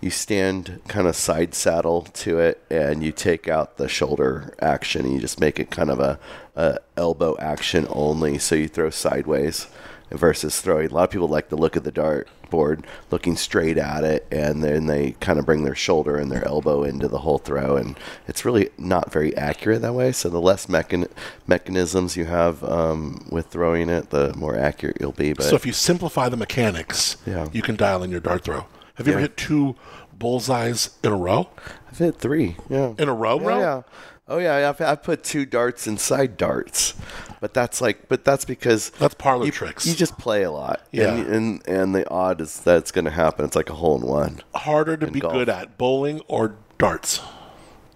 you 0.00 0.10
stand 0.10 0.80
kind 0.88 1.06
of 1.06 1.14
side 1.14 1.52
saddle 1.54 2.02
to 2.24 2.38
it, 2.48 2.56
and 2.70 3.02
you 3.04 3.12
take 3.12 3.44
out 3.56 3.76
the 3.76 3.88
shoulder 3.88 4.54
action, 4.74 5.04
and 5.04 5.12
you 5.14 5.20
just 5.20 5.38
make 5.46 5.58
it 5.62 5.70
kind 5.70 5.90
of 5.90 6.00
a, 6.00 6.18
a 6.56 6.78
elbow 6.96 7.36
action 7.38 7.86
only. 7.90 8.38
So 8.38 8.54
you 8.54 8.68
throw 8.68 8.90
sideways 8.90 9.66
versus 10.10 10.60
throwing. 10.60 10.90
A 10.90 10.94
lot 10.94 11.04
of 11.04 11.10
people 11.10 11.28
like 11.28 11.48
the 11.48 11.56
look 11.56 11.76
of 11.76 11.84
the 11.84 11.92
dart 11.92 12.28
board, 12.50 12.84
looking 13.12 13.36
straight 13.36 13.78
at 13.78 14.02
it, 14.02 14.26
and 14.32 14.62
then 14.64 14.86
they 14.86 15.12
kind 15.20 15.38
of 15.38 15.46
bring 15.46 15.62
their 15.64 15.74
shoulder 15.74 16.16
and 16.16 16.32
their 16.32 16.44
elbow 16.46 16.82
into 16.82 17.06
the 17.06 17.18
whole 17.18 17.38
throw, 17.38 17.76
and 17.76 17.96
it's 18.26 18.44
really 18.44 18.70
not 18.76 19.12
very 19.12 19.36
accurate 19.36 19.82
that 19.82 19.92
way. 19.94 20.10
So 20.10 20.28
the 20.28 20.40
less 20.40 20.66
mechan- 20.66 21.08
mechanisms 21.46 22.16
you 22.16 22.24
have 22.24 22.62
um, 22.64 23.24
with 23.30 23.46
throwing 23.46 23.88
it, 23.88 24.10
the 24.10 24.34
more 24.36 24.56
accurate 24.58 24.96
you'll 25.00 25.12
be. 25.12 25.32
But 25.32 25.44
So 25.46 25.54
if 25.54 25.64
you 25.64 25.72
simplify 25.72 26.28
the 26.28 26.36
mechanics, 26.36 27.16
Yeah. 27.24 27.46
you 27.52 27.62
can 27.62 27.76
dial 27.76 28.02
in 28.02 28.10
your 28.10 28.20
dart 28.20 28.42
throw. 28.44 28.66
Have 28.94 29.06
you 29.06 29.12
ever 29.12 29.22
hit 29.22 29.36
two 29.36 29.76
bullseyes 30.18 30.90
in 31.02 31.12
a 31.12 31.16
row? 31.16 31.48
I've 31.90 31.98
hit 31.98 32.16
three, 32.18 32.56
yeah, 32.68 32.92
In 32.98 33.08
a 33.08 33.14
row, 33.14 33.40
yeah, 33.40 33.46
row? 33.46 33.58
yeah. 33.60 33.82
Oh 34.30 34.38
yeah, 34.38 34.68
I've, 34.68 34.80
I've 34.80 35.02
put 35.02 35.24
two 35.24 35.44
darts 35.44 35.88
inside 35.88 36.36
darts, 36.36 36.94
but 37.40 37.52
that's 37.52 37.80
like, 37.80 38.08
but 38.08 38.24
that's 38.24 38.44
because 38.44 38.90
That's 38.90 39.14
parlor 39.14 39.44
you, 39.46 39.50
tricks. 39.50 39.86
You 39.86 39.94
just 39.94 40.16
play 40.18 40.44
a 40.44 40.52
lot, 40.52 40.86
Yeah. 40.92 41.14
and 41.14 41.26
and, 41.26 41.68
and 41.68 41.94
the 41.96 42.08
odd 42.08 42.40
is 42.40 42.60
that 42.60 42.78
it's 42.78 42.92
going 42.92 43.06
to 43.06 43.10
happen. 43.10 43.44
It's 43.44 43.56
like 43.56 43.68
a 43.70 43.74
hole 43.74 43.96
in 44.00 44.06
one. 44.06 44.40
Harder 44.54 44.96
to 44.98 45.10
be 45.10 45.18
golf. 45.18 45.32
good 45.34 45.48
at 45.48 45.76
bowling 45.76 46.20
or 46.28 46.54
darts. 46.78 47.20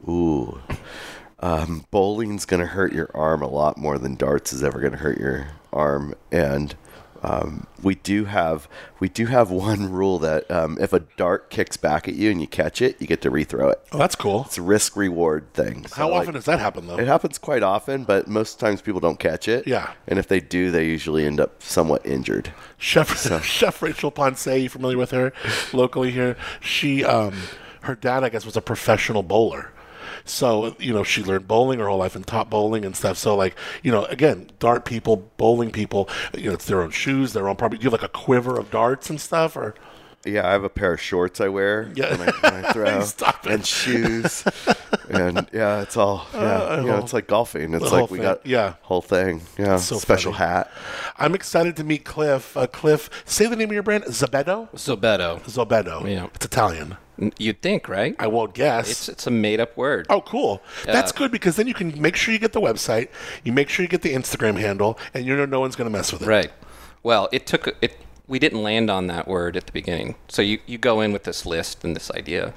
Ooh. 0.09 0.61
Um, 1.41 1.85
bowling's 1.91 2.47
going 2.47 2.61
to 2.61 2.67
hurt 2.67 2.93
your 2.93 3.11
arm 3.14 3.41
a 3.43 3.49
lot 3.49 3.76
more 3.79 3.97
than 3.99 4.17
darts 4.17 4.53
is 4.53 4.64
ever 4.64 4.81
going 4.81 4.93
to 4.93 4.99
hurt 4.99 5.19
your 5.19 5.49
arm. 5.73 6.14
And 6.33 6.75
um, 7.25 7.66
we 7.83 7.95
do 7.95 8.26
have 8.26 8.69
we 9.00 9.09
do 9.09 9.26
have 9.26 9.50
one 9.69 9.90
rule 9.90 10.19
that 10.19 10.50
um, 10.50 10.76
if 10.81 10.93
a 10.93 11.00
dart 11.00 11.50
kicks 11.50 11.76
back 11.76 12.07
at 12.07 12.14
you 12.14 12.31
and 12.31 12.40
you 12.40 12.47
catch 12.47 12.83
it, 12.83 13.00
you 13.00 13.07
get 13.07 13.23
to 13.23 13.31
rethrow 13.31 13.73
it. 13.73 13.83
Oh, 13.93 13.99
that's 13.99 14.14
cool. 14.14 14.43
It's 14.47 14.59
a 14.59 14.62
risk 14.62 14.97
reward 14.97 15.52
thing. 15.54 15.87
So, 15.87 15.97
How 15.97 16.11
like, 16.11 16.21
often 16.21 16.35
does 16.35 16.45
that 16.45 16.61
happen, 16.61 16.87
though? 16.87 16.99
It 16.99 17.07
happens 17.07 17.38
quite 17.38 17.62
often, 17.62 18.04
but 18.04 18.28
most 18.28 18.61
times 18.61 18.83
people 18.83 19.00
don't 19.00 19.19
catch 19.19 19.49
it. 19.49 19.66
Yeah. 19.66 19.93
And 20.07 20.19
if 20.19 20.28
they 20.28 20.40
do, 20.40 20.71
they 20.71 20.87
usually 20.87 21.25
end 21.25 21.40
up 21.40 21.62
somewhat 21.62 22.04
injured. 22.07 22.52
Chef 22.78 23.16
Chef 23.45 23.83
Rachel 23.83 24.11
Ponce, 24.11 24.47
you 24.47 24.69
familiar 24.69 24.99
with 24.99 25.11
her 25.12 25.33
locally 25.73 26.11
here? 26.11 26.37
She, 26.61 27.04
um, 27.04 27.35
her 27.83 27.95
dad, 27.95 28.25
I 28.25 28.28
guess, 28.28 28.45
was 28.45 28.57
a 28.57 28.62
professional 28.62 29.23
bowler. 29.23 29.71
So 30.25 30.75
you 30.78 30.93
know, 30.93 31.04
she 31.04 31.23
learned 31.23 31.47
bowling 31.47 31.78
her 31.81 31.88
whole 31.88 31.99
life 31.99 32.16
and 32.16 32.26
taught 32.26 32.49
bowling 32.50 32.85
and 32.85 32.97
stuff. 32.97 33.19
So 33.19 33.37
like, 33.37 33.57
you 33.83 33.93
know, 33.93 34.04
again, 34.07 34.49
dart 34.59 34.85
people, 34.85 35.31
bowling 35.37 35.71
people, 35.71 36.09
you 36.37 36.49
know, 36.49 36.54
it's 36.54 36.64
their 36.66 36.81
own 36.83 36.90
shoes, 36.90 37.33
their 37.33 37.49
own 37.49 37.57
property. 37.57 37.78
Do 37.78 37.85
you 37.85 37.90
have 37.90 38.00
like 38.00 38.09
a 38.09 38.12
quiver 38.12 38.59
of 38.59 38.71
darts 38.71 39.11
and 39.11 39.21
stuff, 39.21 39.57
or 39.57 39.75
Yeah, 40.25 40.49
I 40.49 40.52
have 40.52 40.64
a 40.64 40.71
pair 40.71 40.95
of 40.95 41.00
shorts 41.02 41.40
I 41.43 41.49
wear 41.49 41.90
Yeah. 41.95 42.16
when, 42.16 42.28
I, 42.28 42.33
when 42.40 42.64
I 42.64 42.73
throw, 42.73 43.00
Stop 43.02 43.45
it. 43.47 43.52
and 43.52 43.66
shoes, 43.66 44.43
and 45.11 45.47
yeah, 45.52 45.83
it's 45.83 45.99
all 45.99 46.26
yeah. 46.35 46.81
you 46.81 46.87
know, 46.87 46.99
it's 47.00 47.12
like 47.12 47.26
golfing. 47.26 47.75
It's 47.75 47.93
like 47.93 48.11
we 48.11 48.16
thing. 48.19 48.23
got 48.23 48.47
Yeah. 48.47 48.75
whole 48.81 49.02
thing. 49.02 49.43
Yeah, 49.59 49.76
So 49.76 49.99
special 49.99 50.33
funny. 50.33 50.47
hat. 50.47 50.71
I'm 51.19 51.35
excited 51.35 51.76
to 51.76 51.85
meet 51.85 52.07
Cliff. 52.07 52.57
Uh, 52.57 52.66
Cliff, 52.66 53.11
say 53.26 53.45
the 53.47 53.57
name 53.57 53.69
of 53.69 53.75
your 53.75 53.83
brand, 53.83 54.04
Zabedo. 54.04 54.71
Zobeto. 54.73 55.40
Zobeto. 55.43 56.11
Yeah. 56.11 56.28
it's 56.35 56.47
Italian. 56.47 56.97
You'd 57.38 57.62
think, 57.62 57.88
right? 57.88 58.16
I 58.18 58.26
won't 58.26 58.54
guess. 58.54 58.90
It's 58.90 59.09
it's 59.09 59.26
a 59.26 59.30
made 59.30 59.61
up 59.61 59.76
word. 59.76 60.06
Oh, 60.11 60.21
cool. 60.21 60.62
That's 60.85 61.12
good 61.12 61.30
because 61.30 61.56
then 61.56 61.68
you 61.68 61.75
can 61.75 62.00
make 62.00 62.16
sure 62.16 62.33
you 62.33 62.40
get 62.40 62.52
the 62.52 62.61
website, 62.61 63.09
you 63.44 63.52
make 63.52 63.68
sure 63.68 63.85
you 63.85 63.88
get 63.88 64.02
the 64.02 64.14
Instagram 64.14 64.59
handle, 64.59 64.99
and 65.12 65.25
you 65.25 65.37
know 65.37 65.44
no 65.44 65.61
one's 65.61 65.76
going 65.76 65.90
to 65.90 65.97
mess 65.97 66.12
with 66.12 66.23
it. 66.23 66.28
Right. 66.28 66.50
Well, 67.02 67.28
it 67.33 67.47
took 67.47 67.76
it. 67.80 67.97
We 68.26 68.38
didn't 68.38 68.62
land 68.62 68.90
on 68.90 69.06
that 69.09 69.28
word 69.28 69.56
at 69.56 69.66
the 69.66 69.73
beginning. 69.73 70.16
So 70.28 70.42
you 70.42 70.59
you 70.66 70.78
go 70.78 71.00
in 71.00 71.12
with 71.12 71.25
this 71.25 71.47
list 71.47 71.85
and 71.85 71.94
this 71.94 72.11
idea, 72.11 72.52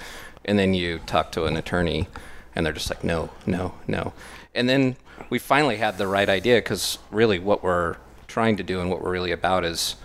and 0.45 0.57
then 0.57 0.73
you 0.73 0.99
talk 0.99 1.31
to 1.33 1.45
an 1.45 1.55
attorney, 1.55 2.07
and 2.55 2.65
they're 2.65 2.73
just 2.73 2.89
like, 2.89 3.03
no, 3.03 3.29
no, 3.45 3.75
no, 3.87 4.13
and 4.55 4.67
then 4.67 4.95
we 5.29 5.39
finally 5.39 5.77
had 5.77 5.97
the 5.97 6.07
right 6.07 6.29
idea 6.29 6.57
because 6.57 6.99
really 7.11 7.37
what 7.39 7.63
we're 7.63 7.97
trying 8.27 8.57
to 8.57 8.63
do 8.63 8.81
and 8.81 8.89
what 8.89 9.01
we're 9.01 9.11
really 9.11 9.31
about 9.31 9.63
is 9.65 9.95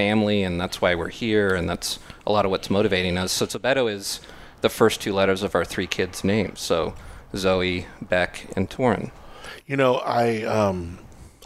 family, 0.00 0.42
and 0.42 0.60
that's 0.60 0.80
why 0.82 0.94
we're 0.94 1.08
here, 1.08 1.54
and 1.54 1.68
that's 1.68 1.98
a 2.26 2.30
lot 2.32 2.44
of 2.44 2.50
what's 2.50 2.68
motivating 2.70 3.16
us. 3.18 3.32
So 3.32 3.46
Zobeto 3.46 3.90
is 3.90 4.20
the 4.60 4.68
first 4.68 5.00
two 5.00 5.12
letters 5.12 5.42
of 5.42 5.54
our 5.54 5.64
three 5.64 5.86
kids' 5.86 6.22
names. 6.22 6.60
So 6.60 6.94
Zoe, 7.34 7.86
Beck, 8.02 8.46
and 8.56 8.68
Torin. 8.70 9.10
You 9.66 9.76
know, 9.76 9.96
I 9.96 10.42
um, 10.44 10.98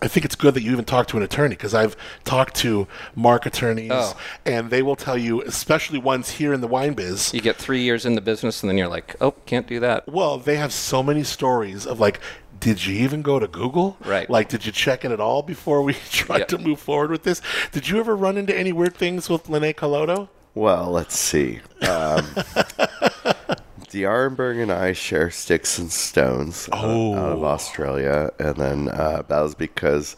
I 0.02 0.09
think 0.09 0.25
it's 0.25 0.35
good 0.35 0.54
that 0.54 0.62
you 0.62 0.73
even 0.73 0.85
talked 0.85 1.11
to 1.11 1.16
an 1.16 1.23
attorney 1.23 1.54
because 1.57 1.75
I've 1.75 1.95
talked 2.25 2.54
to 2.57 2.87
mark 3.14 3.47
attorneys, 3.47 3.90
Oh. 3.92 4.16
and 4.47 4.71
they 4.71 4.83
will 4.83 4.97
tell 4.97 5.16
you, 5.16 5.42
especially 5.42 5.99
ones 5.99 6.30
here 6.30 6.52
in 6.52 6.61
the 6.61 6.66
wine 6.66 6.95
biz. 6.95 7.33
You 7.35 7.40
get 7.40 7.57
three 7.57 7.83
years 7.83 8.04
in 8.07 8.14
the 8.14 8.21
business, 8.21 8.62
and 8.62 8.69
then 8.71 8.76
you're 8.78 8.88
like, 8.88 9.14
oh, 9.21 9.33
can't 9.47 9.66
do 9.66 9.78
that. 9.80 10.09
Well, 10.09 10.38
they 10.38 10.57
have 10.57 10.73
so 10.73 11.02
many 11.02 11.23
stories 11.23 11.87
of 11.87 12.00
like. 12.00 12.19
Did 12.61 12.85
you 12.87 12.95
even 13.02 13.23
go 13.23 13.38
to 13.38 13.49
Google? 13.49 13.97
Right. 14.05 14.29
Like, 14.29 14.49
did 14.50 14.67
you 14.67 14.73
check 14.73 15.05
it 15.05 15.11
at 15.11 15.21
all 15.21 15.43
before 15.43 15.83
we 15.83 15.95
tried 16.11 16.40
Yeah. 16.40 16.45
to 16.47 16.59
move 16.59 16.79
forward 16.79 17.11
with 17.11 17.23
this? 17.25 17.40
Did 17.73 17.88
you 17.88 17.99
ever 17.99 18.14
run 18.14 18.37
into 18.37 18.57
any 18.57 18.71
weird 18.73 18.95
things 18.95 19.29
with 19.31 19.49
Linne 19.49 19.73
Calodo? 19.73 20.29
Well, 20.55 20.90
let's 20.90 21.17
see. 21.19 21.61
Um, 21.88 22.26
d'Arenberg 23.90 24.62
and 24.62 24.71
I 24.71 24.93
share 24.93 25.31
sticks 25.31 25.79
and 25.79 25.90
stones 25.90 26.69
uh, 26.73 26.76
out 26.76 27.33
of 27.33 27.43
Australia, 27.45 28.31
and 28.38 28.57
then 28.57 28.88
uh, 28.88 29.23
that 29.29 29.40
was 29.40 29.55
because 29.55 30.17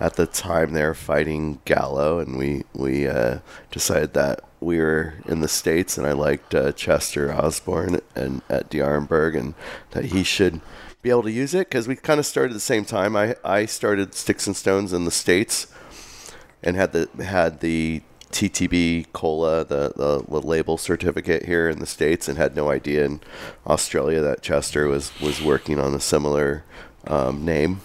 at 0.00 0.14
the 0.14 0.26
time 0.26 0.72
they 0.72 0.82
were 0.84 0.94
fighting 0.94 1.60
Gallo, 1.64 2.18
and 2.18 2.36
we 2.36 2.64
we 2.74 3.06
uh, 3.06 3.38
decided 3.70 4.14
that 4.14 4.40
we 4.60 4.78
were 4.78 5.14
in 5.26 5.40
the 5.40 5.48
states, 5.48 5.96
and 5.98 6.06
I 6.06 6.12
liked 6.12 6.54
uh, 6.54 6.72
Chester 6.72 7.32
Osborne 7.32 8.00
and 8.14 8.42
at 8.48 8.70
D'Arenberg, 8.70 9.36
and 9.38 9.54
that 9.92 10.06
he 10.06 10.22
should 10.24 10.60
be 11.04 11.10
able 11.10 11.22
to 11.22 11.30
use 11.30 11.54
it 11.54 11.68
because 11.68 11.86
we 11.86 11.94
kind 11.94 12.18
of 12.18 12.24
started 12.24 12.50
at 12.50 12.54
the 12.54 12.60
same 12.60 12.84
time. 12.84 13.14
I 13.14 13.36
I 13.44 13.66
started 13.66 14.14
sticks 14.14 14.46
and 14.46 14.56
stones 14.56 14.92
in 14.92 15.04
the 15.04 15.10
states 15.10 15.68
and 16.62 16.76
had 16.76 16.92
the 16.92 17.08
had 17.22 17.60
the 17.60 18.00
TTB 18.32 19.12
COLA 19.12 19.64
the, 19.66 19.92
the 19.94 20.24
the 20.26 20.40
label 20.40 20.78
certificate 20.78 21.44
here 21.44 21.68
in 21.68 21.78
the 21.78 21.86
states 21.86 22.26
and 22.26 22.38
had 22.38 22.56
no 22.56 22.70
idea 22.70 23.04
in 23.04 23.20
Australia 23.66 24.22
that 24.22 24.42
Chester 24.42 24.88
was 24.88 25.12
was 25.20 25.42
working 25.42 25.78
on 25.78 25.94
a 25.94 26.00
similar 26.00 26.64
um, 27.06 27.44
name. 27.44 27.82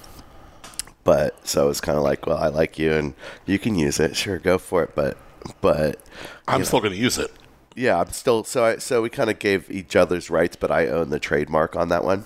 But 1.03 1.45
so 1.45 1.65
it 1.65 1.67
was 1.67 1.81
kind 1.81 1.97
of 1.97 2.03
like, 2.05 2.25
well, 2.25 2.37
I 2.37 2.47
like 2.47 2.79
you 2.79 2.93
and 2.93 3.15
you 3.45 3.59
can 3.59 3.75
use 3.75 3.99
it, 3.99 4.15
sure, 4.15 4.39
go 4.39 4.57
for 4.57 4.81
it. 4.83 4.95
But 4.95 5.17
but 5.59 5.99
I'm 6.47 6.63
still 6.63 6.79
going 6.79 6.93
to 6.93 6.97
use 6.97 7.17
it. 7.17 7.31
yeah, 7.75 7.99
I'm 7.99 8.11
still 8.11 8.45
so 8.45 8.63
I 8.63 8.77
so 8.77 9.01
we 9.01 9.09
kind 9.09 9.29
of 9.29 9.39
gave 9.39 9.69
each 9.69 9.97
other's 9.97 10.29
rights, 10.29 10.55
but 10.55 10.71
I 10.71 10.87
own 10.87 11.09
the 11.09 11.19
trademark 11.19 11.75
on 11.75 11.89
that 11.89 12.05
one. 12.05 12.23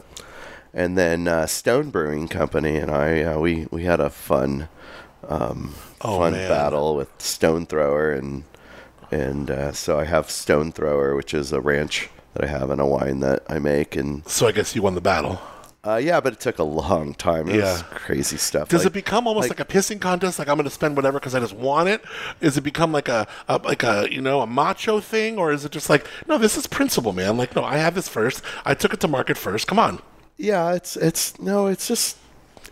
And 0.74 0.98
then 0.98 1.28
uh, 1.28 1.46
Stone 1.46 1.92
Brewing 1.92 2.28
Company 2.28 2.78
and 2.78 2.90
I 2.90 3.22
uh, 3.24 3.40
we 3.40 3.68
we 3.70 3.84
had 3.84 4.00
a 4.00 4.10
fun 4.10 4.70
um, 5.28 5.76
Oh, 6.02 6.18
fun 6.20 6.34
man. 6.34 6.50
battle 6.50 6.96
with 6.96 7.10
Stone 7.22 7.68
Thrower 7.68 8.12
and 8.12 8.44
and 9.12 9.52
uh, 9.52 9.72
so 9.72 10.00
I 10.00 10.06
have 10.06 10.32
Stone 10.32 10.72
Thrower, 10.72 11.16
which 11.16 11.34
is 11.34 11.52
a 11.52 11.62
ranch 11.62 12.10
that 12.34 12.44
I 12.44 12.48
have 12.48 12.72
and 12.72 12.82
a 12.82 12.86
wine 12.86 13.20
that 13.20 13.44
I 13.48 13.60
make, 13.60 13.96
and 13.96 14.28
So 14.28 14.48
I 14.48 14.52
guess 14.52 14.76
you 14.76 14.82
won 14.82 14.96
the 14.96 15.02
battle. 15.02 15.40
uh, 15.86 15.98
yeah, 15.98 16.20
but 16.20 16.34
it 16.34 16.40
took 16.40 16.58
a 16.58 16.64
long 16.64 17.14
time. 17.14 17.48
It 17.48 17.62
was 17.62 17.82
Yeah. 17.82 17.84
crazy 17.94 18.38
stuff. 18.38 18.70
Does 18.70 18.80
Like- 18.82 18.88
it 18.88 18.94
become 18.94 19.28
almost 19.28 19.50
like, 19.50 19.60
like- 19.60 19.70
a 19.70 19.72
pissing 19.72 20.02
contest? 20.02 20.40
Like 20.40 20.48
I'm 20.48 20.56
going 20.58 20.64
to 20.64 20.72
spend 20.74 20.96
whatever 20.96 21.20
because 21.20 21.36
I 21.36 21.40
just 21.40 21.54
want 21.54 21.90
it? 21.90 22.02
Is 22.42 22.58
it 22.58 22.62
become 22.62 22.92
like 22.92 23.08
a, 23.08 23.28
a 23.48 23.58
like 23.64 23.84
a 23.84 24.08
you 24.10 24.22
know 24.22 24.42
a 24.42 24.48
macho 24.48 25.00
thing, 25.00 25.38
or 25.38 25.52
is 25.54 25.64
it 25.64 25.72
just 25.72 25.90
like 25.92 26.08
no, 26.28 26.40
this 26.40 26.58
is 26.58 26.66
principle, 26.66 27.14
man? 27.14 27.38
Like 27.38 27.56
no, 27.56 27.64
I 27.64 27.78
have 27.78 27.94
this 27.94 28.08
first. 28.10 28.42
I 28.66 28.74
took 28.74 28.94
it 28.96 29.00
to 29.02 29.08
market 29.08 29.38
first. 29.38 29.68
Come 29.68 29.78
on. 29.78 30.02
Yeah, 30.38 30.74
it's 30.74 30.96
it's 30.98 31.40
no, 31.40 31.68
it's 31.68 31.88
just 31.88 32.18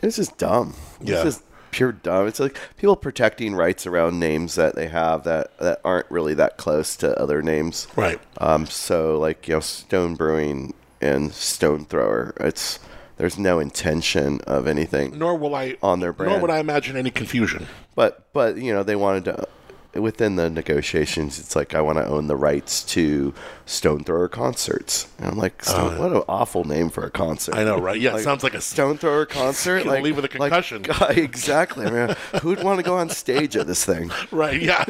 it's 0.02 0.18
just 0.18 0.38
dumb. 0.38 0.76
Yeah. 1.00 1.16
It's 1.16 1.24
just 1.24 1.44
pure 1.72 1.92
dumb. 1.92 2.28
It's 2.28 2.40
like 2.40 2.58
people 2.78 2.96
protecting 2.96 3.56
rights 3.56 3.88
around 3.88 4.20
names 4.20 4.56
that 4.56 4.76
they 4.76 4.88
have 4.88 5.24
that 5.24 5.58
that 5.60 5.80
aren't 5.86 6.10
really 6.12 6.34
that 6.36 6.58
close 6.58 6.96
to 6.98 7.18
other 7.20 7.42
names. 7.42 7.88
Right. 7.96 8.20
Um 8.40 8.66
so 8.66 9.18
like, 9.20 9.48
you 9.48 9.56
know, 9.56 9.60
Stone 9.60 10.16
Brewing 10.16 10.74
and 11.00 11.34
Stone 11.34 11.86
Thrower, 11.86 12.34
it's 12.40 12.80
there's 13.18 13.38
no 13.38 13.60
intention 13.60 14.42
of 14.42 14.68
anything 14.68 15.18
Nor 15.18 15.38
will 15.38 15.54
I 15.56 15.78
on 15.84 16.00
their 16.00 16.12
brand. 16.12 16.32
Nor 16.32 16.42
would 16.42 16.50
I 16.50 16.60
imagine 16.60 16.98
any 16.98 17.12
confusion. 17.12 17.68
but 17.96 18.28
but 18.34 18.58
you 18.58 18.74
know 18.74 18.84
they 18.84 18.96
wanted 18.96 19.26
to 19.26 19.48
within 19.94 20.38
the 20.38 20.50
negotiations 20.50 21.40
it's 21.40 21.56
like 21.56 21.76
i 21.76 21.82
want 21.82 21.98
to 21.98 22.06
own 22.06 22.28
the 22.28 22.36
rights 22.36 22.84
to 22.84 23.34
stone 23.66 24.04
thrower 24.04 24.28
concerts 24.28 25.08
and 25.18 25.28
i'm 25.28 25.38
like 25.38 25.64
stone, 25.64 25.94
uh, 25.94 26.00
what 26.00 26.12
an 26.12 26.24
awful 26.30 26.64
name 26.64 26.90
for 26.90 27.04
a 27.04 27.12
concert 27.12 27.56
I 27.56 27.64
know, 27.64 27.80
right? 27.80 28.00
Yeah, 28.00 28.16
it 28.16 28.24
sounds 28.24 28.44
like 28.44 28.54
a 28.54 28.62
stone 28.62 28.98
thrower 28.98 29.26
concert 29.26 29.86
like 29.86 30.04
leave 30.04 30.16
with 30.16 30.26
a 30.26 30.38
like, 30.38 30.52
concussion. 30.52 30.82
God, 30.84 31.18
exactly 31.18 31.86
I 31.86 32.08
mean, 32.08 32.16
who'd 32.42 32.64
want 32.64 32.80
to 32.80 32.84
go 32.84 32.96
on 32.98 33.10
stage 33.10 33.56
at 33.56 33.68
this 33.68 33.86
thing 33.86 34.12
Right, 34.32 34.62
yeah. 34.62 34.86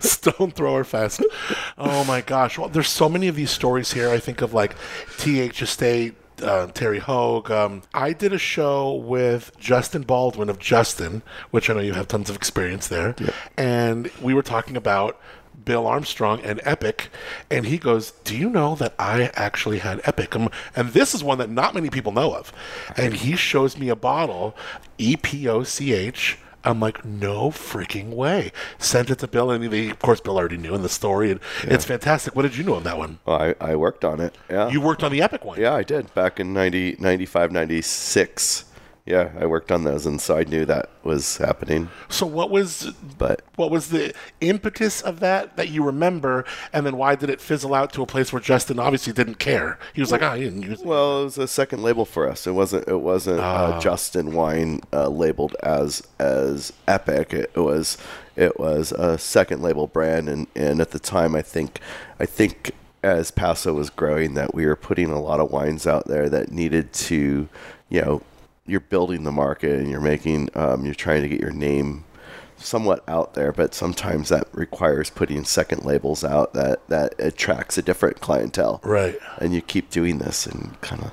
Stone 0.00 0.52
Thrower 0.52 0.84
Fest. 0.84 1.22
Oh 1.78 2.04
my 2.04 2.20
gosh. 2.20 2.58
Well, 2.58 2.68
there's 2.68 2.88
so 2.88 3.08
many 3.08 3.28
of 3.28 3.36
these 3.36 3.50
stories 3.50 3.92
here. 3.92 4.10
I 4.10 4.18
think 4.18 4.42
of 4.42 4.52
like 4.52 4.74
TH 5.18 5.62
Estate, 5.62 6.14
uh, 6.42 6.66
Terry 6.74 6.98
Hoage. 6.98 7.50
Um, 7.50 7.82
I 7.94 8.12
did 8.12 8.32
a 8.32 8.38
show 8.38 8.92
with 8.94 9.52
Justin 9.58 10.02
Baldwin 10.02 10.48
of 10.48 10.58
Justin, 10.58 11.22
which 11.50 11.70
I 11.70 11.74
know 11.74 11.80
you 11.80 11.94
have 11.94 12.08
tons 12.08 12.28
of 12.28 12.36
experience 12.36 12.88
there. 12.88 13.14
And 13.56 14.10
we 14.20 14.34
were 14.34 14.42
talking 14.42 14.76
about 14.76 15.20
Bill 15.64 15.86
Armstrong 15.86 16.40
and 16.40 16.60
Epoch, 16.64 17.08
and 17.50 17.66
he 17.66 17.78
goes, 17.78 18.10
"Do 18.24 18.36
you 18.36 18.50
know 18.50 18.74
that 18.76 18.94
I 18.98 19.30
actually 19.34 19.78
had 19.78 20.00
Epoch?" 20.04 20.34
Um, 20.34 20.48
and 20.74 20.88
this 20.88 21.14
is 21.14 21.22
one 21.22 21.38
that 21.38 21.50
not 21.50 21.74
many 21.74 21.88
people 21.88 22.12
know 22.12 22.34
of. 22.34 22.52
And 22.96 23.14
he 23.14 23.36
shows 23.36 23.78
me 23.78 23.88
a 23.88 23.96
bottle, 23.96 24.56
E 24.98 25.16
P 25.16 25.48
O 25.48 25.62
C 25.62 25.92
H. 25.92 26.38
I'm 26.64 26.80
like, 26.80 27.04
no 27.04 27.50
freaking 27.50 28.10
way. 28.10 28.52
Sent 28.78 29.10
it 29.10 29.18
to 29.20 29.26
Bill, 29.28 29.50
and 29.50 29.64
they, 29.72 29.90
of 29.90 29.98
course, 29.98 30.20
Bill 30.20 30.36
already 30.36 30.56
knew 30.56 30.74
in 30.74 30.82
the 30.82 30.88
story, 30.88 31.30
and 31.30 31.40
it's 31.64 31.84
fantastic. 31.84 32.34
What 32.36 32.42
did 32.42 32.56
you 32.56 32.64
know 32.64 32.74
of 32.74 32.84
that 32.84 32.98
one? 32.98 33.18
well, 33.24 33.40
I, 33.42 33.54
I 33.60 33.76
worked 33.76 34.04
on 34.04 34.20
it 34.20 34.36
yeah 34.50 34.68
You 34.70 34.80
worked 34.80 35.02
on 35.02 35.12
the 35.12 35.22
Epoch 35.22 35.44
one. 35.44 35.60
yeah 35.60 35.74
i 35.74 35.82
did 35.82 36.12
back 36.14 36.38
in 36.40 36.52
90 36.52 36.96
95 36.98 37.52
96 37.52 38.64
yeah 39.04 39.30
i 39.38 39.46
worked 39.46 39.72
on 39.72 39.84
those 39.84 40.06
and 40.06 40.20
so 40.20 40.36
i 40.36 40.44
knew 40.44 40.64
that 40.64 40.88
was 41.02 41.38
happening 41.38 41.88
So 42.08 42.26
what 42.26 42.50
was 42.50 42.92
but 43.18 43.42
what 43.56 43.70
was 43.70 43.88
the 43.88 44.14
impetus 44.40 45.00
of 45.02 45.20
that 45.20 45.56
that 45.56 45.68
you 45.68 45.84
remember, 45.84 46.44
and 46.72 46.84
then 46.86 46.96
why 46.96 47.14
did 47.14 47.30
it 47.30 47.40
fizzle 47.40 47.74
out 47.74 47.92
to 47.94 48.02
a 48.02 48.06
place 48.06 48.32
where 48.32 48.40
Justin 48.40 48.78
obviously 48.78 49.12
didn't 49.12 49.36
care? 49.36 49.78
He 49.94 50.00
was 50.00 50.12
like, 50.12 50.22
oh, 50.22 50.34
he 50.34 50.44
didn't 50.44 50.62
use 50.62 50.80
it. 50.80 50.86
Well, 50.86 51.22
it 51.22 51.24
was 51.24 51.38
a 51.38 51.48
second 51.48 51.82
label 51.82 52.04
for 52.04 52.28
us. 52.28 52.46
It 52.46 52.52
wasn't. 52.52 52.88
It 52.88 53.00
wasn't 53.00 53.40
uh, 53.40 53.80
Justin 53.80 54.32
Wine 54.32 54.80
uh, 54.92 55.08
labeled 55.08 55.54
as 55.62 56.02
as 56.18 56.72
Epoch. 56.88 57.32
It, 57.32 57.56
was. 57.56 57.98
It 58.36 58.58
was 58.58 58.92
a 58.92 59.18
second 59.18 59.62
label 59.62 59.86
brand, 59.86 60.28
and, 60.28 60.46
and 60.56 60.80
at 60.80 60.90
the 60.90 60.98
time, 60.98 61.34
I 61.34 61.42
think, 61.42 61.80
I 62.18 62.26
think 62.26 62.72
as 63.02 63.30
Paso 63.30 63.74
was 63.74 63.90
growing, 63.90 64.34
that 64.34 64.54
we 64.54 64.64
were 64.66 64.76
putting 64.76 65.10
a 65.10 65.20
lot 65.20 65.38
of 65.40 65.50
wines 65.50 65.86
out 65.86 66.08
there 66.08 66.28
that 66.30 66.50
needed 66.50 66.92
to, 66.94 67.48
you 67.90 68.00
know, 68.00 68.22
you're 68.66 68.80
building 68.80 69.24
the 69.24 69.32
market 69.32 69.78
and 69.80 69.90
you're 69.90 70.00
making, 70.00 70.48
um, 70.54 70.84
you're 70.84 70.94
trying 70.94 71.22
to 71.22 71.28
get 71.28 71.40
your 71.40 71.50
name 71.50 72.04
somewhat 72.56 73.02
out 73.08 73.34
there, 73.34 73.50
but 73.52 73.74
sometimes 73.74 74.28
that 74.28 74.46
requires 74.52 75.10
putting 75.10 75.44
second 75.44 75.84
labels 75.84 76.22
out 76.22 76.54
that 76.54 76.86
that 76.88 77.12
attracts 77.18 77.76
a 77.76 77.82
different 77.82 78.20
clientele 78.20 78.80
Right. 78.84 79.18
and 79.38 79.52
you 79.52 79.60
keep 79.60 79.90
doing 79.90 80.18
this 80.18 80.46
and 80.46 80.80
kind 80.80 81.02
of 81.02 81.10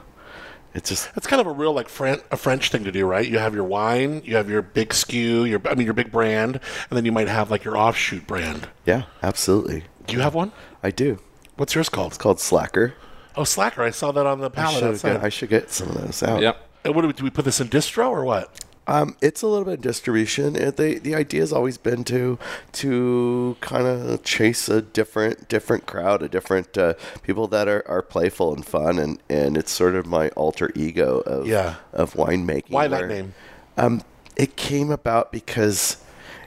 it's 0.75 0.89
just 0.89 1.13
That's 1.15 1.25
kind 1.25 1.41
of 1.41 1.47
a 1.47 1.51
real 1.51 1.73
like 1.73 1.89
Fran- 1.89 2.21
a 2.29 2.37
French 2.37 2.69
thing 2.69 2.83
to 2.83 2.91
do, 2.91 3.07
right? 3.07 3.27
You 3.27 3.39
have 3.39 3.55
your 3.55 3.63
wine, 3.63 4.21
you 4.23 4.35
have 4.35 4.47
your 4.47 4.61
big 4.61 4.93
skew, 4.93 5.43
your 5.45 5.59
I 5.67 5.73
mean 5.73 5.85
your 5.85 5.95
big 5.95 6.11
brand, 6.11 6.59
and 6.89 6.95
then 6.97 7.03
you 7.05 7.11
might 7.11 7.27
have 7.27 7.49
like 7.49 7.63
your 7.63 7.75
offshoot 7.75 8.27
brand. 8.27 8.69
yeah 8.85 9.03
absolutely 9.23 9.85
Do 10.05 10.13
you 10.15 10.21
have 10.21 10.35
one? 10.35 10.51
i 10.83 10.91
do 10.91 11.17
What's 11.57 11.73
yours 11.73 11.89
called? 11.89 12.11
it's 12.11 12.17
called 12.19 12.39
slacker 12.39 12.93
Oh, 13.35 13.43
Slacker. 13.43 13.81
I 13.83 13.89
saw 13.91 14.11
that 14.11 14.25
on 14.25 14.39
the 14.39 14.47
I 14.47 14.49
palette 14.49 14.73
should, 14.79 14.83
outside. 14.83 15.13
get, 15.13 15.23
I 15.23 15.29
should 15.29 15.49
get 15.49 15.71
some 15.71 15.89
of 15.89 15.95
those 16.01 16.21
out 16.21 16.41
Yep. 16.43 16.68
And 16.83 16.95
what 16.95 17.01
do 17.01 17.07
we, 17.07 17.13
do 17.13 17.23
we 17.23 17.29
put 17.29 17.45
this 17.45 17.59
in 17.59 17.67
distro 17.67 18.09
or 18.09 18.23
what? 18.25 18.63
um, 18.87 19.15
it's 19.21 19.43
a 19.43 19.47
little 19.47 19.65
bit 19.65 19.75
of 19.75 19.81
distribution 19.81 20.55
it, 20.55 20.77
the, 20.77 20.97
the 20.97 21.13
idea 21.13 21.41
has 21.41 21.53
always 21.53 21.77
been 21.77 22.03
to 22.05 22.39
to 22.71 23.55
kind 23.61 23.85
of 23.85 24.23
chase 24.23 24.67
a 24.67 24.81
different 24.81 25.47
different 25.47 25.85
crowd 25.85 26.23
a 26.23 26.27
different 26.27 26.75
uh, 26.75 26.95
people 27.21 27.47
that 27.49 27.67
are, 27.67 27.87
are 27.87 28.01
playful 28.01 28.51
and 28.51 28.65
fun 28.65 28.97
and, 28.97 29.19
and 29.29 29.57
it's 29.57 29.71
sort 29.71 29.93
of 29.93 30.07
my 30.07 30.29
alter 30.29 30.71
ego 30.73 31.19
of 31.19 31.45
Yeah. 31.45 31.75
of 31.93 32.15
winemaking 32.15 32.71
Why 32.71 32.87
that 32.87 33.07
name? 33.07 33.35
Um, 33.77 34.01
it 34.35 34.55
came 34.55 34.89
about 34.89 35.31
because 35.31 35.97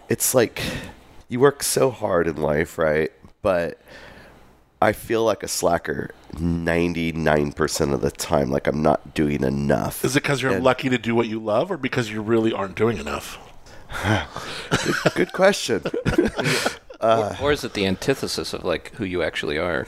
it's 0.09 0.35
like 0.35 0.61
you 1.29 1.39
work 1.39 1.63
so 1.63 1.91
hard 1.93 2.27
in 2.27 2.37
life, 2.37 2.77
right? 2.77 3.13
But 3.43 3.81
I 4.83 4.93
feel 4.93 5.25
like 5.25 5.45
a 5.45 5.49
slacker 5.49 6.11
99% 6.35 7.93
of 7.95 8.01
the 8.01 8.11
time, 8.11 8.51
like 8.51 8.67
I'm 8.67 8.83
not 8.83 9.15
doing 9.15 9.45
enough. 9.45 10.05
Is 10.05 10.17
it 10.17 10.25
because 10.25 10.43
you're 10.43 10.55
And- 10.55 10.65
lucky 10.65 10.89
to 10.89 10.99
do 10.99 11.15
what 11.15 11.29
you 11.29 11.39
love, 11.39 11.71
or 11.71 11.77
because 11.77 12.11
you 12.11 12.21
really 12.21 12.53
aren't 12.53 12.75
doing 12.75 12.99
enough? 12.99 13.39
Good 15.15 15.33
question. 15.33 15.83
or, 17.01 17.37
or 17.41 17.53
is 17.53 17.63
it 17.63 17.75
the 17.75 17.87
antithesis 17.87 18.53
of 18.53 18.65
like 18.65 18.93
who 18.97 19.05
you 19.05 19.23
actually 19.23 19.57
are? 19.57 19.87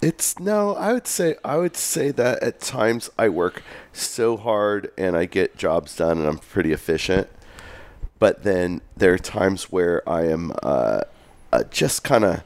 It's 0.00 0.38
no, 0.38 0.76
I 0.76 0.92
would 0.92 1.06
say 1.08 1.36
I 1.44 1.56
would 1.56 1.76
say 1.76 2.10
that 2.12 2.42
at 2.42 2.60
times 2.60 3.10
I 3.18 3.28
work 3.30 3.62
so 3.92 4.36
hard 4.36 4.92
and 4.96 5.16
I 5.16 5.24
get 5.24 5.56
jobs 5.56 5.96
done 5.96 6.18
and 6.18 6.26
I'm 6.28 6.38
pretty 6.38 6.72
efficient. 6.72 7.28
But 8.18 8.44
then 8.44 8.80
there 8.96 9.12
are 9.14 9.18
times 9.18 9.64
where 9.72 10.06
I 10.08 10.26
am 10.26 10.52
uh, 10.62 11.00
uh, 11.52 11.64
just 11.64 12.04
kind 12.04 12.24
of 12.24 12.42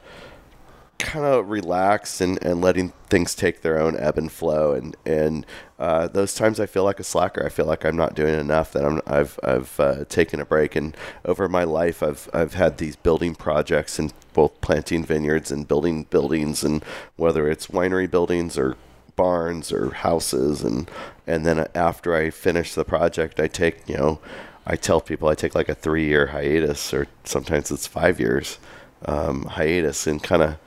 kind 1.01 1.25
of 1.25 1.49
relaxed 1.49 2.21
and, 2.21 2.41
and 2.43 2.61
letting 2.61 2.93
things 3.09 3.35
take 3.35 3.61
their 3.61 3.79
own 3.79 3.97
ebb 3.97 4.17
and 4.17 4.31
flow. 4.31 4.73
And 4.73 4.95
and 5.05 5.45
uh, 5.79 6.07
those 6.07 6.33
times 6.33 6.59
I 6.59 6.65
feel 6.67 6.83
like 6.83 6.99
a 6.99 7.03
slacker. 7.03 7.45
I 7.45 7.49
feel 7.49 7.65
like 7.65 7.83
I'm 7.83 7.97
not 7.97 8.15
doing 8.15 8.39
enough 8.39 8.71
that 8.73 8.85
I'm 8.85 9.01
I've 9.05 9.39
I've 9.43 9.79
uh, 9.79 10.05
taken 10.05 10.39
a 10.39 10.45
break. 10.45 10.75
And 10.75 10.95
over 11.25 11.49
my 11.49 11.63
life 11.63 12.01
I've 12.01 12.29
I've 12.33 12.53
had 12.53 12.77
these 12.77 12.95
building 12.95 13.35
projects 13.35 13.99
and 13.99 14.13
both 14.33 14.61
planting 14.61 15.03
vineyards 15.03 15.51
and 15.51 15.67
building 15.67 16.03
buildings. 16.03 16.63
And 16.63 16.83
whether 17.17 17.49
it's 17.49 17.67
winery 17.67 18.09
buildings 18.09 18.57
or 18.57 18.77
barns 19.15 19.71
or 19.71 19.91
houses. 19.91 20.61
And 20.63 20.89
and 21.27 21.45
then 21.45 21.67
after 21.75 22.15
I 22.15 22.29
finish 22.29 22.73
the 22.73 22.85
project 22.85 23.39
I 23.39 23.47
take 23.47 23.87
you 23.89 23.97
know 23.97 24.19
I 24.65 24.75
tell 24.75 25.01
people 25.01 25.27
I 25.27 25.35
take 25.35 25.55
like 25.55 25.69
a 25.69 25.75
three 25.75 26.05
year 26.05 26.27
hiatus 26.27 26.93
or 26.93 27.07
sometimes 27.23 27.71
it's 27.71 27.87
five 27.87 28.19
years 28.19 28.59
um, 29.05 29.45
hiatus 29.45 30.05
and 30.07 30.21
kind 30.21 30.43
of 30.43 30.57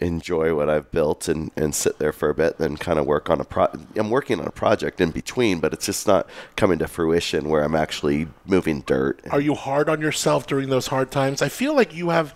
enjoy 0.00 0.54
what 0.54 0.68
I've 0.68 0.90
built 0.90 1.28
and, 1.28 1.50
and 1.56 1.74
sit 1.74 1.98
there 1.98 2.12
for 2.12 2.28
a 2.28 2.34
bit, 2.34 2.58
then 2.58 2.76
kind 2.76 2.98
of 2.98 3.06
work 3.06 3.30
on 3.30 3.40
a 3.40 3.44
pro. 3.44 3.66
I'm 3.96 4.10
working 4.10 4.40
on 4.40 4.46
a 4.46 4.50
project 4.50 5.00
in 5.00 5.10
between, 5.10 5.60
but 5.60 5.72
it's 5.72 5.86
just 5.86 6.06
not 6.06 6.28
coming 6.56 6.78
to 6.80 6.88
fruition 6.88 7.48
where 7.48 7.62
I'm 7.62 7.74
actually 7.74 8.28
moving 8.44 8.80
dirt. 8.80 9.20
Are 9.30 9.40
you 9.40 9.54
hard 9.54 9.88
on 9.88 10.00
yourself 10.00 10.46
during 10.46 10.68
those 10.68 10.88
hard 10.88 11.10
times? 11.10 11.42
I 11.42 11.48
feel 11.48 11.74
like 11.74 11.94
you 11.94 12.10
have 12.10 12.30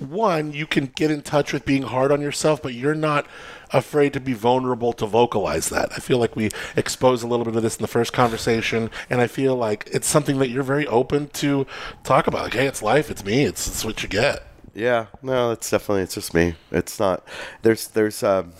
one, 0.00 0.52
you 0.52 0.66
can 0.66 0.86
get 0.86 1.10
in 1.10 1.22
touch 1.22 1.52
with 1.52 1.64
being 1.64 1.84
hard 1.84 2.10
on 2.10 2.20
yourself, 2.20 2.62
but 2.62 2.74
you're 2.74 2.94
not 2.94 3.26
afraid 3.70 4.12
to 4.14 4.20
be 4.20 4.32
vulnerable 4.32 4.92
to 4.94 5.06
vocalize 5.06 5.68
that. 5.68 5.90
I 5.92 6.00
feel 6.00 6.18
like 6.18 6.34
we 6.34 6.50
exposed 6.76 7.22
a 7.22 7.26
little 7.26 7.44
bit 7.44 7.56
of 7.56 7.62
this 7.62 7.76
in 7.76 7.82
the 7.82 7.88
first 7.88 8.12
conversation, 8.12 8.90
and 9.10 9.20
I 9.20 9.26
feel 9.26 9.56
like 9.56 9.88
it's 9.92 10.06
something 10.06 10.38
that 10.38 10.48
you're 10.48 10.62
very 10.62 10.86
open 10.86 11.28
to 11.28 11.66
talk 12.02 12.26
about. 12.26 12.44
Like, 12.44 12.54
hey, 12.54 12.66
it's 12.66 12.82
life, 12.82 13.10
it's 13.10 13.24
me, 13.24 13.44
it's, 13.44 13.66
it's 13.66 13.84
what 13.84 14.02
you 14.02 14.08
get. 14.08 14.44
Yeah, 14.74 15.06
no, 15.22 15.50
it's 15.52 15.70
definitely 15.70 16.02
it's 16.02 16.14
just 16.14 16.34
me. 16.34 16.54
It's 16.70 16.98
not. 17.00 17.26
There's 17.62 17.88
there's 17.88 18.22
um, 18.22 18.52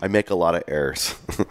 I 0.00 0.08
make 0.08 0.30
a 0.30 0.34
lot 0.34 0.54
of 0.54 0.64
errors. 0.68 1.14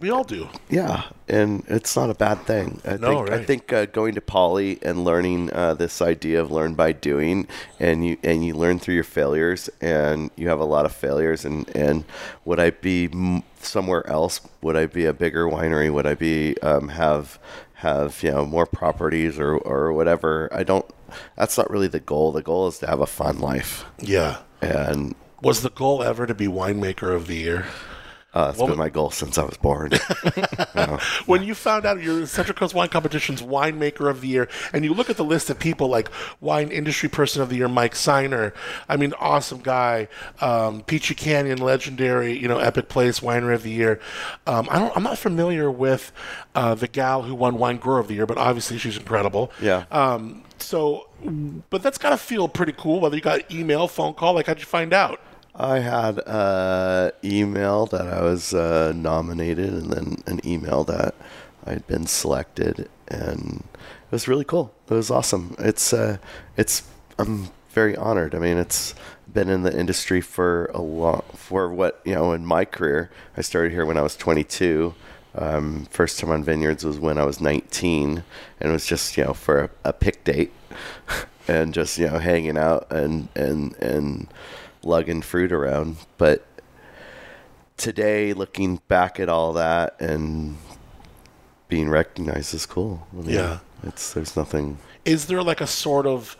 We 0.00 0.10
all 0.10 0.24
do. 0.24 0.50
Yeah, 0.68 1.04
and 1.28 1.64
it's 1.68 1.96
not 1.96 2.10
a 2.10 2.14
bad 2.14 2.44
thing. 2.44 2.80
I 2.84 2.96
No, 2.96 3.20
think 3.20 3.30
I 3.30 3.38
think 3.38 3.72
uh, 3.72 3.86
going 3.86 4.14
to 4.16 4.20
Poly 4.20 4.78
and 4.82 5.04
learning 5.04 5.52
uh, 5.52 5.74
this 5.74 6.02
idea 6.02 6.40
of 6.40 6.50
learn 6.50 6.74
by 6.74 6.92
doing, 6.92 7.46
and 7.78 8.04
you 8.04 8.16
and 8.24 8.44
you 8.44 8.54
learn 8.54 8.78
through 8.80 8.94
your 8.94 9.04
failures, 9.04 9.70
and 9.80 10.30
you 10.36 10.48
have 10.48 10.60
a 10.60 10.64
lot 10.64 10.86
of 10.86 10.92
failures. 10.92 11.44
And 11.44 11.68
and 11.76 12.04
would 12.44 12.58
I 12.58 12.70
be 12.70 13.04
m- 13.12 13.44
somewhere 13.60 14.06
else? 14.08 14.40
Would 14.62 14.76
I 14.76 14.86
be 14.86 15.04
a 15.06 15.12
bigger 15.12 15.46
winery? 15.46 15.92
Would 15.92 16.06
I 16.06 16.14
be 16.14 16.58
um, 16.62 16.88
have 16.88 17.38
have 17.74 18.22
you 18.22 18.32
know 18.32 18.44
more 18.44 18.66
properties 18.66 19.38
or 19.38 19.56
or 19.56 19.92
whatever? 19.92 20.48
I 20.52 20.64
don't. 20.64 20.86
That's 21.36 21.56
not 21.58 21.70
really 21.70 21.88
the 21.88 22.00
goal. 22.00 22.32
The 22.32 22.42
goal 22.42 22.66
is 22.68 22.78
to 22.78 22.86
have 22.86 23.00
a 23.00 23.06
fun 23.06 23.38
life, 23.40 23.84
Yeah. 24.00 24.38
and 24.60 25.14
Was 25.42 25.62
the 25.62 25.70
goal 25.70 26.02
ever 26.02 26.26
to 26.26 26.34
be 26.34 26.46
winemaker 26.46 27.14
of 27.14 27.26
the 27.26 27.36
year? 27.36 27.66
Uh, 28.36 28.50
it's 28.50 28.58
Well, 28.58 28.68
been 28.68 28.76
my 28.76 28.90
goal 28.90 29.10
since 29.10 29.38
I 29.38 29.44
was 29.44 29.56
born. 29.56 29.92
when 31.26 31.42
you 31.42 31.54
found 31.54 31.86
out 31.86 32.02
you're 32.02 32.26
Central 32.26 32.54
Coast 32.54 32.74
Wine 32.74 32.90
Competition's 32.90 33.40
winemaker 33.40 34.10
of 34.10 34.20
the 34.20 34.28
year, 34.28 34.46
and 34.74 34.84
you 34.84 34.92
look 34.92 35.08
at 35.08 35.16
the 35.16 35.24
list 35.24 35.48
of 35.48 35.58
people 35.58 35.88
like 35.88 36.10
wine 36.42 36.68
industry 36.68 37.08
person 37.08 37.40
of 37.40 37.48
the 37.48 37.56
year, 37.56 37.66
Mike 37.66 37.96
Seiner, 37.96 38.52
I 38.90 38.98
mean, 38.98 39.14
awesome 39.18 39.60
guy, 39.60 40.08
um, 40.42 40.82
Peachy 40.82 41.14
Canyon, 41.14 41.58
legendary, 41.58 42.38
you 42.38 42.46
know, 42.46 42.58
epic 42.58 42.90
place 42.90 43.20
winery 43.20 43.54
of 43.54 43.62
the 43.62 43.70
year. 43.70 44.00
Um, 44.46 44.68
I 44.70 44.80
don't, 44.80 44.94
I'm 44.94 45.02
not 45.02 45.16
familiar 45.16 45.70
with 45.70 46.12
uh, 46.54 46.74
the 46.74 46.88
gal 46.88 47.22
who 47.22 47.34
won 47.34 47.56
wine 47.56 47.78
grower 47.78 48.00
of 48.00 48.08
the 48.08 48.14
year, 48.14 48.26
but 48.26 48.36
obviously 48.36 48.76
she's 48.76 48.98
incredible. 48.98 49.50
Yeah. 49.62 49.86
Um, 49.90 50.44
so, 50.58 51.08
but 51.70 51.82
that's 51.82 51.96
got 51.96 52.10
to 52.10 52.18
feel 52.18 52.48
pretty 52.48 52.74
cool. 52.76 53.00
Whether 53.00 53.16
you 53.16 53.22
got 53.22 53.50
email, 53.50 53.88
phone 53.88 54.12
call, 54.12 54.34
like 54.34 54.46
how'd 54.46 54.58
you 54.58 54.66
find 54.66 54.92
out? 54.92 55.20
I 55.58 55.78
had 55.78 56.20
uh, 56.26 57.12
email 57.24 57.86
that 57.86 58.06
I 58.06 58.20
was 58.22 58.52
uh, 58.52 58.92
nominated, 58.94 59.72
and 59.72 59.90
then 59.90 60.16
an 60.26 60.46
email 60.46 60.84
that 60.84 61.14
I'd 61.64 61.86
been 61.86 62.06
selected, 62.06 62.90
and 63.08 63.64
it 63.74 64.12
was 64.12 64.28
really 64.28 64.44
cool. 64.44 64.72
It 64.88 64.94
was 64.94 65.10
awesome. 65.10 65.56
It's 65.58 65.92
uh, 65.92 66.18
it's 66.56 66.82
I'm 67.18 67.48
very 67.70 67.96
honored. 67.96 68.34
I 68.34 68.38
mean, 68.38 68.58
it's 68.58 68.94
been 69.32 69.48
in 69.48 69.62
the 69.62 69.76
industry 69.76 70.20
for 70.20 70.66
a 70.74 70.80
long 70.80 71.22
for 71.34 71.72
what 71.72 72.00
you 72.04 72.14
know 72.14 72.32
in 72.32 72.44
my 72.44 72.66
career. 72.66 73.10
I 73.36 73.40
started 73.40 73.72
here 73.72 73.86
when 73.86 73.96
I 73.96 74.02
was 74.02 74.16
22. 74.16 74.94
Um, 75.34 75.86
first 75.90 76.18
time 76.18 76.30
on 76.30 76.44
vineyards 76.44 76.84
was 76.84 76.98
when 76.98 77.18
I 77.18 77.24
was 77.24 77.40
19, 77.40 78.22
and 78.60 78.70
it 78.70 78.72
was 78.72 78.86
just 78.86 79.16
you 79.16 79.24
know 79.24 79.32
for 79.32 79.64
a, 79.64 79.70
a 79.84 79.92
pick 79.94 80.22
date, 80.24 80.52
and 81.48 81.72
just 81.72 81.96
you 81.96 82.08
know 82.08 82.18
hanging 82.18 82.58
out 82.58 82.90
and 82.92 83.28
and 83.34 83.74
and 83.76 84.28
lugging 84.86 85.22
fruit 85.22 85.52
around. 85.52 85.96
But 86.18 86.46
today, 87.76 88.32
looking 88.32 88.80
back 88.88 89.20
at 89.20 89.28
all 89.28 89.52
that 89.54 90.00
and 90.00 90.56
being 91.68 91.88
recognized 91.88 92.54
is 92.54 92.66
cool. 92.66 93.06
I 93.12 93.16
mean, 93.16 93.30
Yeah. 93.30 93.58
it's 93.82 94.12
there's 94.12 94.36
nothing. 94.36 94.78
is 95.04 95.26
there 95.26 95.42
like 95.42 95.60
a 95.60 95.66
sort 95.66 96.06
of 96.06 96.36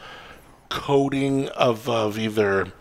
coding 0.68 1.48
of, 1.50 1.88
of 1.88 2.18
either 2.18 2.72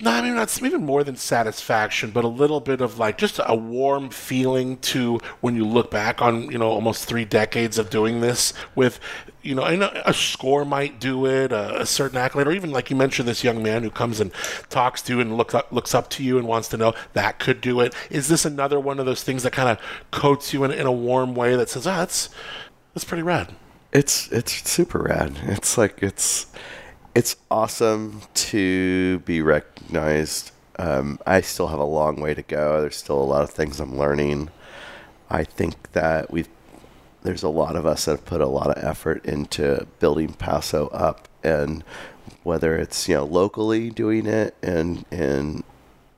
no, 0.00 0.10
I 0.10 0.20
mean 0.22 0.34
not 0.34 0.60
even 0.62 0.84
more 0.84 1.04
than 1.04 1.14
satisfaction, 1.14 2.10
but 2.10 2.24
a 2.24 2.28
little 2.28 2.58
bit 2.58 2.80
of 2.80 2.98
like 2.98 3.18
just 3.18 3.38
a 3.44 3.54
warm 3.54 4.10
feeling 4.10 4.78
to 4.78 5.20
when 5.40 5.54
you 5.54 5.64
look 5.64 5.92
back 5.92 6.20
on 6.20 6.50
you 6.50 6.58
know 6.58 6.68
almost 6.68 7.04
three 7.04 7.24
decades 7.24 7.78
of 7.78 7.88
doing 7.88 8.20
this 8.20 8.52
with 8.74 8.98
you 9.42 9.54
know 9.54 9.62
I 9.62 9.76
know 9.76 9.90
a 10.04 10.14
score 10.14 10.64
might 10.64 11.00
do 11.00 11.26
it, 11.26 11.52
a, 11.52 11.82
a 11.82 11.86
certain 11.86 12.18
accolade, 12.18 12.46
or 12.46 12.52
even 12.52 12.70
like 12.70 12.90
you 12.90 12.96
mentioned 12.96 13.28
this 13.28 13.44
young 13.44 13.62
man 13.62 13.82
who 13.82 13.90
comes 13.90 14.20
and 14.20 14.32
talks 14.68 15.02
to 15.02 15.14
you 15.14 15.20
and 15.20 15.36
looks 15.36 15.54
up, 15.54 15.72
looks 15.72 15.94
up 15.94 16.08
to 16.10 16.24
you 16.24 16.38
and 16.38 16.46
wants 16.46 16.68
to 16.68 16.76
know 16.76 16.94
that 17.12 17.38
could 17.38 17.60
do 17.60 17.80
it. 17.80 17.94
Is 18.10 18.28
this 18.28 18.44
another 18.44 18.78
one 18.80 18.98
of 18.98 19.06
those 19.06 19.22
things 19.22 19.42
that 19.42 19.52
kind 19.52 19.68
of 19.68 19.78
coats 20.10 20.52
you 20.52 20.64
in, 20.64 20.70
in 20.70 20.86
a 20.86 20.92
warm 20.92 21.34
way 21.34 21.56
that 21.56 21.68
says, 21.68 21.86
ah, 21.86 21.98
that's 21.98 22.30
that's 22.94 23.04
pretty 23.04 23.22
rad. 23.22 23.54
It's 23.92 24.30
it's 24.32 24.68
super 24.70 25.00
rad. 25.00 25.38
It's 25.44 25.76
like 25.76 26.02
it's 26.02 26.46
it's 27.14 27.36
awesome 27.50 28.22
to 28.34 29.18
be 29.20 29.42
recognized. 29.42 30.52
Um, 30.78 31.18
I 31.26 31.42
still 31.42 31.68
have 31.68 31.78
a 31.78 31.84
long 31.84 32.20
way 32.20 32.34
to 32.34 32.42
go. 32.42 32.80
There's 32.80 32.96
still 32.96 33.20
a 33.20 33.24
lot 33.24 33.42
of 33.42 33.50
things 33.50 33.80
I'm 33.80 33.98
learning. 33.98 34.50
I 35.28 35.44
think 35.44 35.92
that 35.92 36.30
we've 36.30 36.48
there's 37.22 37.42
a 37.42 37.48
lot 37.48 37.76
of 37.76 37.86
us 37.86 38.04
that 38.04 38.12
have 38.12 38.24
put 38.24 38.40
a 38.40 38.46
lot 38.46 38.76
of 38.76 38.82
effort 38.82 39.24
into 39.24 39.86
building 40.00 40.32
Paso 40.32 40.88
up, 40.88 41.28
and 41.42 41.84
whether 42.42 42.76
it's 42.76 43.08
you 43.08 43.16
know 43.16 43.24
locally 43.24 43.90
doing 43.90 44.26
it 44.26 44.54
and 44.62 45.04
and 45.10 45.62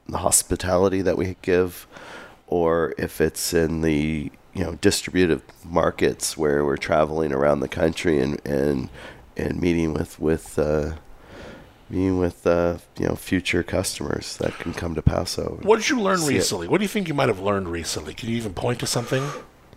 the 0.09 0.19
hospitality 0.19 1.03
that 1.03 1.17
we 1.17 1.37
give, 1.43 1.87
or 2.47 2.95
if 2.99 3.21
it's 3.21 3.53
in 3.53 3.81
the 3.83 4.31
you 4.55 4.65
know 4.65 4.75
distributive 4.77 5.43
markets 5.65 6.37
where 6.37 6.65
we're 6.65 6.77
traveling 6.77 7.33
around 7.33 7.61
the 7.61 7.69
country 7.69 8.21
and 8.21 8.41
and 8.47 8.89
and 9.37 9.61
meeting 9.61 9.93
with 9.93 10.19
with 10.19 10.59
uh, 10.59 10.93
meeting 11.91 12.19
with 12.19 12.47
uh, 12.47 12.79
you 12.99 13.07
know 13.07 13.15
future 13.15 13.63
customers 13.63 14.37
that 14.39 14.59
can 14.59 14.73
come 14.73 14.95
to 14.95 15.03
Paso. 15.03 15.59
What 15.63 15.77
did 15.81 15.91
you 15.91 16.01
learn 16.01 16.19
See 16.19 16.35
it. 16.35 16.39
recently? 16.39 16.69
What 16.69 16.79
do 16.79 16.85
you 16.85 16.89
think 16.89 17.09
you 17.09 17.15
might 17.15 17.29
have 17.29 17.41
learned 17.41 17.69
recently? 17.69 18.15
Can 18.15 18.31
you 18.31 18.37
even 18.37 18.55
point 18.55 18.79
to 18.81 18.87
something 18.87 19.29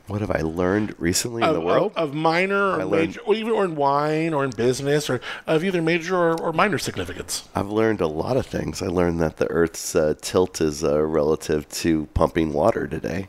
What 0.07 0.21
have 0.21 0.31
I 0.31 0.39
learned 0.41 0.95
recently 0.97 1.43
in 1.43 1.53
the 1.53 1.59
world? 1.59 1.91
of, 1.97 2.09
of 2.09 2.15
minor 2.15 2.71
or 2.71 2.81
I 2.81 2.83
learned- 2.83 3.07
major, 3.09 3.19
or 3.21 3.35
even 3.35 3.51
or 3.51 3.65
in 3.65 3.75
wine 3.75 4.33
or 4.33 4.43
in 4.45 4.51
business 4.51 5.09
or 5.09 5.19
of 5.45 5.63
either 5.63 5.81
major 5.81 6.15
or, 6.15 6.39
or 6.41 6.53
minor 6.53 6.77
significance? 6.77 7.47
I've 7.53 7.69
learned 7.69 7.99
a 8.01 8.07
lot 8.07 8.37
of 8.37 8.45
things. 8.45 8.81
I 8.81 8.87
learned 8.87 9.19
that 9.19 9.37
the 9.37 9.47
Earth's 9.51 9.95
uh, 9.95 10.13
tilt 10.21 10.61
is 10.61 10.83
uh, 10.83 11.01
relative 11.03 11.67
to 11.69 12.05
pumping 12.13 12.53
water 12.53 12.87
today. 12.87 13.27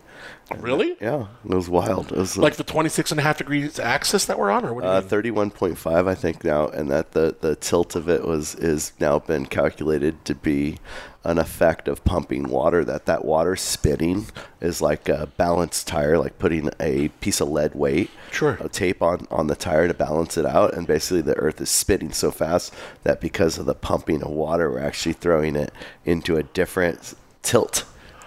Really? 0.56 0.96
Yeah, 0.98 1.26
it 1.44 1.54
was 1.54 1.68
wild. 1.68 2.10
It 2.10 2.16
was 2.18 2.38
uh, 2.38 2.40
Like 2.40 2.56
the 2.56 2.64
26 2.64 3.10
and 3.10 3.20
a 3.20 3.22
half 3.22 3.36
degrees 3.36 3.78
axis 3.78 4.24
that 4.26 4.38
we're 4.38 4.50
on, 4.50 4.64
or 4.64 4.72
what 4.72 4.80
do 4.82 4.86
Uh, 4.88 5.00
thirty-one 5.02 5.50
point 5.50 5.76
five, 5.76 6.06
I 6.08 6.14
think 6.14 6.42
now, 6.42 6.68
and 6.68 6.90
that 6.90 7.12
the, 7.12 7.36
the 7.38 7.54
tilt 7.54 7.94
of 7.94 8.08
it 8.08 8.24
was 8.26 8.54
is 8.54 8.92
now 8.98 9.18
been 9.18 9.44
calculated 9.44 10.24
to 10.24 10.34
be 10.34 10.78
an 11.24 11.38
effect 11.38 11.88
of 11.88 12.04
pumping 12.04 12.48
water. 12.48 12.84
That 12.84 13.06
that 13.06 13.24
water 13.24 13.56
spinning 13.56 14.26
is 14.60 14.80
like 14.80 15.08
a 15.08 15.26
balanced 15.36 15.86
tire, 15.88 16.16
like 16.18 16.38
putting 16.38 16.70
a 16.80 17.08
piece 17.20 17.40
of 17.40 17.48
lead 17.48 17.74
weight, 17.74 18.10
Sure. 18.30 18.56
a 18.60 18.68
tape 18.68 19.02
on 19.02 19.26
on 19.30 19.46
the 19.48 19.56
tire 19.56 19.88
to 19.88 19.94
balance 19.94 20.36
it 20.36 20.46
out, 20.46 20.74
and 20.74 20.86
basically 20.86 21.20
the 21.22 21.36
Earth 21.36 21.60
is 21.60 21.70
spinning 21.70 22.12
so 22.12 22.30
fast 22.30 22.72
that 23.02 23.20
because 23.20 23.58
of 23.58 23.66
the 23.66 23.74
pumping 23.74 24.22
of 24.22 24.30
water, 24.30 24.70
we're 24.70 24.78
actually 24.80 25.12
throwing 25.14 25.56
it 25.56 25.72
into 26.04 26.36
a 26.36 26.42
different 26.42 27.14
tilt, 27.42 27.84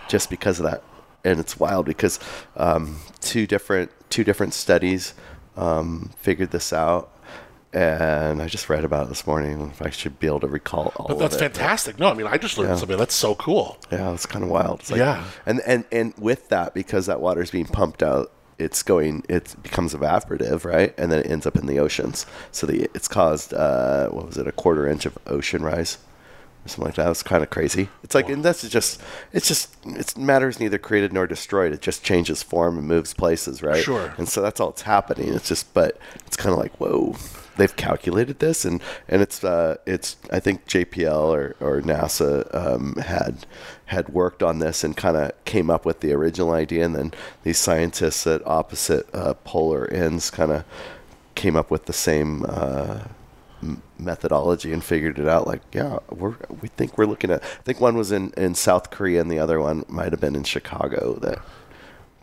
just 0.07 0.29
because 0.29 0.59
of 0.59 0.65
that. 0.65 0.83
And 1.23 1.39
it's 1.39 1.59
wild 1.59 1.85
because 1.85 2.19
um, 2.57 2.97
two 3.19 3.45
different 3.47 3.91
two 4.09 4.23
different 4.23 4.53
studies 4.53 5.13
um, 5.55 6.09
figured 6.17 6.51
this 6.51 6.73
out, 6.73 7.11
and 7.73 8.41
I 8.41 8.47
just 8.47 8.69
read 8.69 8.83
about 8.83 9.05
it 9.05 9.09
this 9.09 9.25
morning. 9.25 9.69
If 9.71 9.81
I 9.81 9.89
should 9.89 10.19
be 10.19 10.27
able 10.27 10.41
to 10.41 10.47
recall 10.47 10.91
all 10.97 11.07
But 11.07 11.19
that's 11.19 11.35
of 11.35 11.41
it. 11.41 11.53
fantastic. 11.55 11.99
No, 11.99 12.09
I 12.09 12.13
mean 12.13 12.27
I 12.27 12.37
just 12.37 12.57
learned 12.57 12.71
Yeah. 12.71 12.75
something. 12.77 12.97
That's 12.97 13.15
so 13.15 13.35
cool. 13.35 13.77
Yeah, 13.91 14.13
it's 14.13 14.25
kind 14.25 14.43
of 14.43 14.49
wild. 14.51 14.81
It's 14.81 14.91
like- 14.91 14.99
Yeah. 14.99 15.23
and 15.45 15.61
and 15.65 15.85
and 15.91 16.13
with 16.17 16.49
that, 16.49 16.73
because 16.73 17.05
that 17.05 17.21
water 17.21 17.41
is 17.41 17.51
being 17.51 17.65
pumped 17.65 18.03
out, 18.03 18.31
it's 18.59 18.83
going, 18.83 19.23
it 19.27 19.55
becomes 19.63 19.93
evaporative, 19.95 20.65
right? 20.65 20.93
And 20.97 21.11
then 21.11 21.19
it 21.21 21.31
ends 21.31 21.47
up 21.47 21.55
in 21.55 21.65
the 21.65 21.79
oceans. 21.79 22.25
So 22.51 22.67
the 22.67 22.89
it's 22.93 23.07
caused, 23.07 23.53
uh, 23.53 24.09
what 24.09 24.27
was 24.27 24.37
it, 24.37 24.47
a 24.47 24.51
quarter 24.51 24.87
inch 24.87 25.05
of 25.07 25.17
ocean 25.25 25.63
rise, 25.63 25.97
or 26.63 26.69
something 26.69 26.85
like 26.85 26.95
that. 26.95 27.09
It's 27.09 27.23
kind 27.23 27.41
of 27.41 27.49
crazy. 27.49 27.89
It's 28.03 28.13
like, 28.13 28.29
and 28.29 28.45
that's 28.45 28.61
just, 28.69 29.01
it's 29.33 29.47
just, 29.47 29.75
it's 29.85 30.15
matter 30.15 30.47
is 30.47 30.59
neither 30.59 30.77
created 30.77 31.11
nor 31.11 31.25
destroyed. 31.25 31.71
It 31.73 31.81
just 31.81 32.03
changes 32.03 32.43
form 32.43 32.77
and 32.77 32.85
moves 32.87 33.15
places, 33.15 33.63
right? 33.63 33.81
Sure. 33.83 34.13
And 34.19 34.29
so 34.29 34.43
that's 34.43 34.59
all 34.59 34.69
that's 34.69 34.83
happening. 34.83 35.33
It's 35.33 35.47
just, 35.47 35.73
but 35.73 35.97
it's 36.27 36.37
kind 36.37 36.53
of 36.53 36.59
like, 36.59 36.75
whoa. 36.79 37.15
They've 37.57 37.75
calculated 37.75 38.39
this, 38.39 38.65
and 38.65 38.81
and 39.07 39.21
it's 39.21 39.43
uh, 39.43 39.77
it's 39.85 40.17
I 40.31 40.39
think 40.39 40.65
JPL 40.67 41.29
or, 41.29 41.55
or 41.59 41.81
NASA 41.81 42.53
um, 42.55 42.95
had 42.95 43.45
had 43.85 44.09
worked 44.09 44.41
on 44.41 44.59
this 44.59 44.83
and 44.83 44.95
kind 44.95 45.17
of 45.17 45.31
came 45.45 45.69
up 45.69 45.85
with 45.85 45.99
the 45.99 46.13
original 46.13 46.51
idea, 46.51 46.85
and 46.85 46.95
then 46.95 47.13
these 47.43 47.57
scientists 47.57 48.25
at 48.25 48.45
opposite 48.47 49.07
uh, 49.13 49.33
polar 49.43 49.89
ends 49.91 50.29
kind 50.29 50.51
of 50.51 50.63
came 51.35 51.55
up 51.55 51.71
with 51.71 51.85
the 51.85 51.93
same 51.93 52.45
uh, 52.47 52.99
methodology 53.97 54.73
and 54.73 54.83
figured 54.83 55.19
it 55.19 55.27
out. 55.27 55.47
Like, 55.47 55.61
yeah, 55.73 55.99
we're 56.09 56.35
we 56.61 56.67
think 56.69 56.97
we're 56.97 57.05
looking 57.05 57.31
at. 57.31 57.43
I 57.43 57.63
think 57.63 57.79
one 57.79 57.97
was 57.97 58.11
in 58.11 58.31
in 58.37 58.55
South 58.55 58.91
Korea, 58.91 59.21
and 59.21 59.31
the 59.31 59.39
other 59.39 59.59
one 59.59 59.83
might 59.87 60.11
have 60.11 60.21
been 60.21 60.35
in 60.35 60.43
Chicago 60.43 61.15
that 61.21 61.39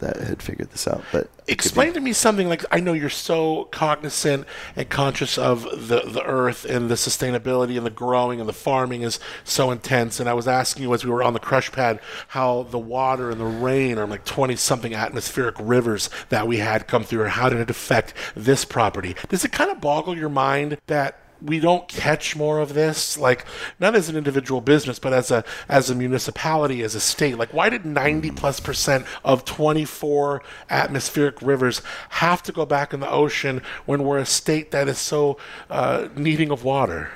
that 0.01 0.17
had 0.17 0.43
figured 0.43 0.71
this 0.71 0.87
out. 0.87 1.03
But 1.13 1.29
Explain 1.49 1.95
to 1.95 2.01
me 2.01 2.13
something 2.13 2.49
like 2.49 2.65
I 2.71 2.81
know 2.81 2.93
you're 2.93 3.09
so 3.09 3.65
cognizant 3.71 4.47
and 4.77 4.89
conscious 4.89 5.39
of 5.39 5.63
the 5.63 6.03
the 6.03 6.23
earth 6.25 6.65
and 6.65 6.91
the 6.91 6.95
sustainability 6.95 7.77
and 7.77 7.87
the 7.87 7.91
growing 7.91 8.39
and 8.39 8.49
the 8.49 8.53
farming 8.53 9.03
is 9.03 9.19
so 9.45 9.71
intense. 9.71 10.21
And 10.21 10.29
I 10.29 10.35
was 10.35 10.47
asking 10.47 10.83
you 10.83 10.93
as 10.95 11.05
we 11.05 11.11
were 11.11 11.23
on 11.23 11.33
the 11.33 11.41
crush 11.41 11.73
pad 11.73 12.01
how 12.29 12.65
the 12.65 12.79
water 12.79 13.31
and 13.31 13.41
the 13.41 13.47
rain 13.47 13.99
are 13.99 14.07
like 14.07 14.25
twenty 14.25 14.57
something 14.57 14.95
atmospheric 14.95 15.57
rivers 15.59 16.11
that 16.29 16.47
we 16.47 16.59
had 16.59 16.87
come 16.87 17.03
through, 17.05 17.23
and 17.23 17.31
how 17.31 17.49
did 17.49 17.61
it 17.61 17.71
affect 17.71 18.15
this 18.37 18.65
property? 18.65 19.17
Does 19.29 19.45
it 19.45 19.53
kind 19.53 19.71
of 19.71 19.81
boggle 19.81 20.17
your 20.17 20.29
mind 20.29 20.79
that? 20.87 21.19
We 21.41 21.61
don't 21.61 21.89
catch 21.89 22.35
more 22.37 22.59
of 22.59 22.75
this 22.75 23.17
like 23.17 23.45
not 23.79 23.95
as 23.95 24.09
an 24.09 24.17
individual 24.17 24.61
business 24.61 24.99
but 24.99 25.13
as 25.13 25.31
a 25.31 25.45
as 25.69 25.91
a 25.91 25.95
municipality 25.95 26.83
as 26.83 26.95
a 26.95 27.01
state 27.01 27.39
like 27.39 27.53
why 27.55 27.69
did 27.69 27.85
90 27.85 28.31
plus 28.33 28.61
percent 28.61 29.07
of 29.25 29.45
24 29.45 30.43
atmospheric 30.71 31.41
rivers 31.41 31.83
have 32.11 32.43
to 32.43 32.53
go 32.53 32.67
back 32.67 32.93
in 32.93 33.01
the 33.01 33.11
ocean 33.11 33.63
when 33.87 34.03
we're 34.05 34.19
a 34.19 34.27
state 34.27 34.71
that 34.71 34.89
is 34.89 34.99
so 34.99 35.39
uh, 35.71 36.09
needing 36.17 36.51
of 36.51 36.65
water 36.65 37.11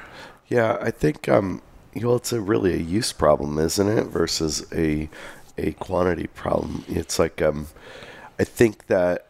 Yeah, 0.48 0.76
I 0.82 0.90
think 0.90 1.30
um, 1.30 1.62
know 1.94 2.14
it's 2.14 2.32
a 2.32 2.40
really 2.40 2.74
a 2.74 2.76
use 2.76 3.12
problem, 3.12 3.58
isn't 3.58 3.88
it, 3.88 4.04
versus 4.04 4.66
a 4.70 5.08
a 5.56 5.72
quantity 5.72 6.26
problem. 6.26 6.85
It's 6.88 7.18
like 7.18 7.40
um, 7.40 7.68
I 8.38 8.44
think 8.44 8.87
that 8.88 9.26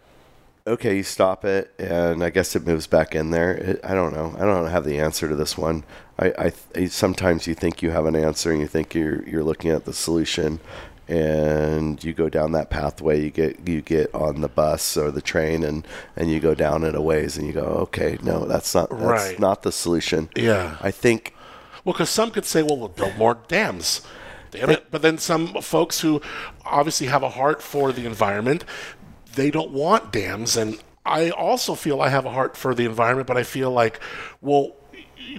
okay, 0.66 0.96
you 0.96 1.02
stop 1.02 1.44
it, 1.44 1.72
and 1.78 2.22
I 2.22 2.30
guess 2.30 2.54
it 2.56 2.66
moves 2.66 2.86
back 2.86 3.14
in 3.14 3.30
there. 3.30 3.52
It, 3.52 3.80
I 3.84 3.94
don't 3.94 4.12
know. 4.12 4.34
I 4.38 4.44
don't 4.44 4.68
have 4.70 4.84
the 4.84 4.98
answer 5.00 5.28
to 5.28 5.36
this 5.36 5.56
one. 5.58 5.84
I, 6.18 6.52
I, 6.76 6.86
sometimes 6.86 7.46
you 7.46 7.54
think 7.54 7.82
you 7.82 7.90
have 7.90 8.06
an 8.06 8.14
answer, 8.16 8.50
and 8.52 8.60
you 8.60 8.66
think 8.66 8.94
you're 8.94 9.22
you're 9.28 9.42
looking 9.44 9.70
at 9.70 9.84
the 9.84 9.92
solution, 9.92 10.60
and 11.08 12.02
you 12.04 12.12
go 12.12 12.28
down 12.28 12.52
that 12.52 12.70
pathway. 12.70 13.22
You 13.22 13.30
get 13.30 13.66
you 13.68 13.80
get 13.80 14.14
on 14.14 14.40
the 14.40 14.48
bus 14.48 14.96
or 14.96 15.10
the 15.10 15.22
train, 15.22 15.64
and 15.64 15.86
and 16.16 16.30
you 16.30 16.38
go 16.40 16.54
down 16.54 16.84
it 16.84 16.94
a 16.94 17.00
ways, 17.00 17.36
and 17.36 17.46
you 17.46 17.52
go, 17.52 17.62
okay, 17.62 18.18
no, 18.22 18.44
that's 18.46 18.74
not 18.74 18.90
that's 18.90 19.02
Right. 19.02 19.38
not 19.40 19.62
the 19.62 19.72
solution. 19.72 20.28
Yeah. 20.36 20.76
I 20.80 20.90
think 20.90 21.34
Well, 21.84 21.92
because 21.94 22.10
some 22.10 22.30
could 22.30 22.44
say, 22.44 22.62
well, 22.62 22.78
we'll 22.78 22.88
build 22.88 23.16
more 23.16 23.38
dams. 23.48 24.02
Damn 24.52 24.68
it. 24.70 24.86
But 24.90 25.00
then 25.00 25.16
some 25.16 25.48
folks 25.62 26.00
who 26.00 26.20
obviously 26.66 27.06
have 27.06 27.22
a 27.22 27.30
heart 27.30 27.62
for 27.62 27.90
the 27.90 28.04
environment, 28.04 28.64
they 29.34 29.50
don't 29.50 29.70
want 29.70 30.12
dams. 30.12 30.56
And 30.56 30.78
I 31.04 31.30
also 31.30 31.74
feel 31.74 32.00
I 32.00 32.08
have 32.08 32.24
a 32.26 32.30
heart 32.30 32.56
for 32.56 32.74
the 32.74 32.84
environment, 32.84 33.26
but 33.26 33.36
I 33.36 33.42
feel 33.42 33.70
like, 33.70 34.00
well, 34.40 34.72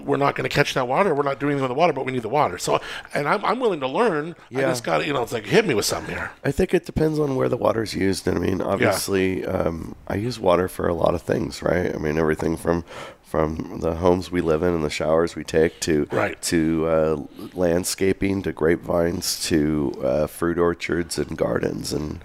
we're 0.02 0.18
not 0.18 0.36
going 0.36 0.50
to 0.50 0.54
catch 0.56 0.74
that 0.74 0.88
water. 0.88 1.14
We're 1.14 1.24
not 1.24 1.40
doing 1.40 1.52
anything 1.52 1.64
with 1.70 1.76
the 1.76 1.80
water, 1.80 1.94
but 1.94 2.06
we 2.06 2.12
need 2.14 2.22
the 2.24 2.30
water. 2.30 2.58
So, 2.58 2.82
and 3.14 3.28
I'm, 3.28 3.44
I'm 3.46 3.60
willing 3.60 3.82
to 3.82 3.88
learn. 3.88 4.32
I 4.32 4.36
Yeah. 4.50 4.62
just 4.62 4.84
got 4.84 5.00
to, 5.00 5.06
you 5.06 5.14
know, 5.14 5.22
it's 5.22 5.34
like 5.34 5.46
hit 5.46 5.66
me 5.68 5.74
with 5.74 5.86
something 5.86 6.16
here. 6.16 6.32
I 6.44 6.52
think 6.52 6.74
it 6.74 6.86
depends 6.86 7.20
on 7.20 7.36
where 7.36 7.48
the 7.50 7.58
water's 7.58 7.94
used. 7.94 8.28
And 8.28 8.38
I 8.38 8.42
mean, 8.42 8.62
obviously, 8.62 9.46
um, 9.46 9.96
I 10.08 10.16
use 10.16 10.40
water 10.40 10.68
for 10.68 10.88
a 10.88 10.94
lot 10.94 11.14
of 11.14 11.22
things, 11.22 11.62
right? 11.62 11.94
I 11.94 11.98
mean, 11.98 12.18
everything 12.18 12.58
from 12.58 12.84
from 13.22 13.80
the 13.80 13.96
homes 13.96 14.32
we 14.32 14.42
live 14.42 14.62
in 14.62 14.76
and 14.76 14.84
the 14.86 14.92
showers 14.92 15.36
we 15.36 15.44
take 15.44 15.80
to 15.82 16.08
Right. 16.12 16.40
to 16.44 16.86
uh, 16.88 17.24
landscaping 17.56 18.44
to 18.44 18.52
grapevines 18.52 19.44
to 19.48 19.92
uh, 20.04 20.28
fruit 20.28 20.60
orchards 20.60 21.18
and 21.18 21.36
gardens 21.36 21.92
and 21.94 22.20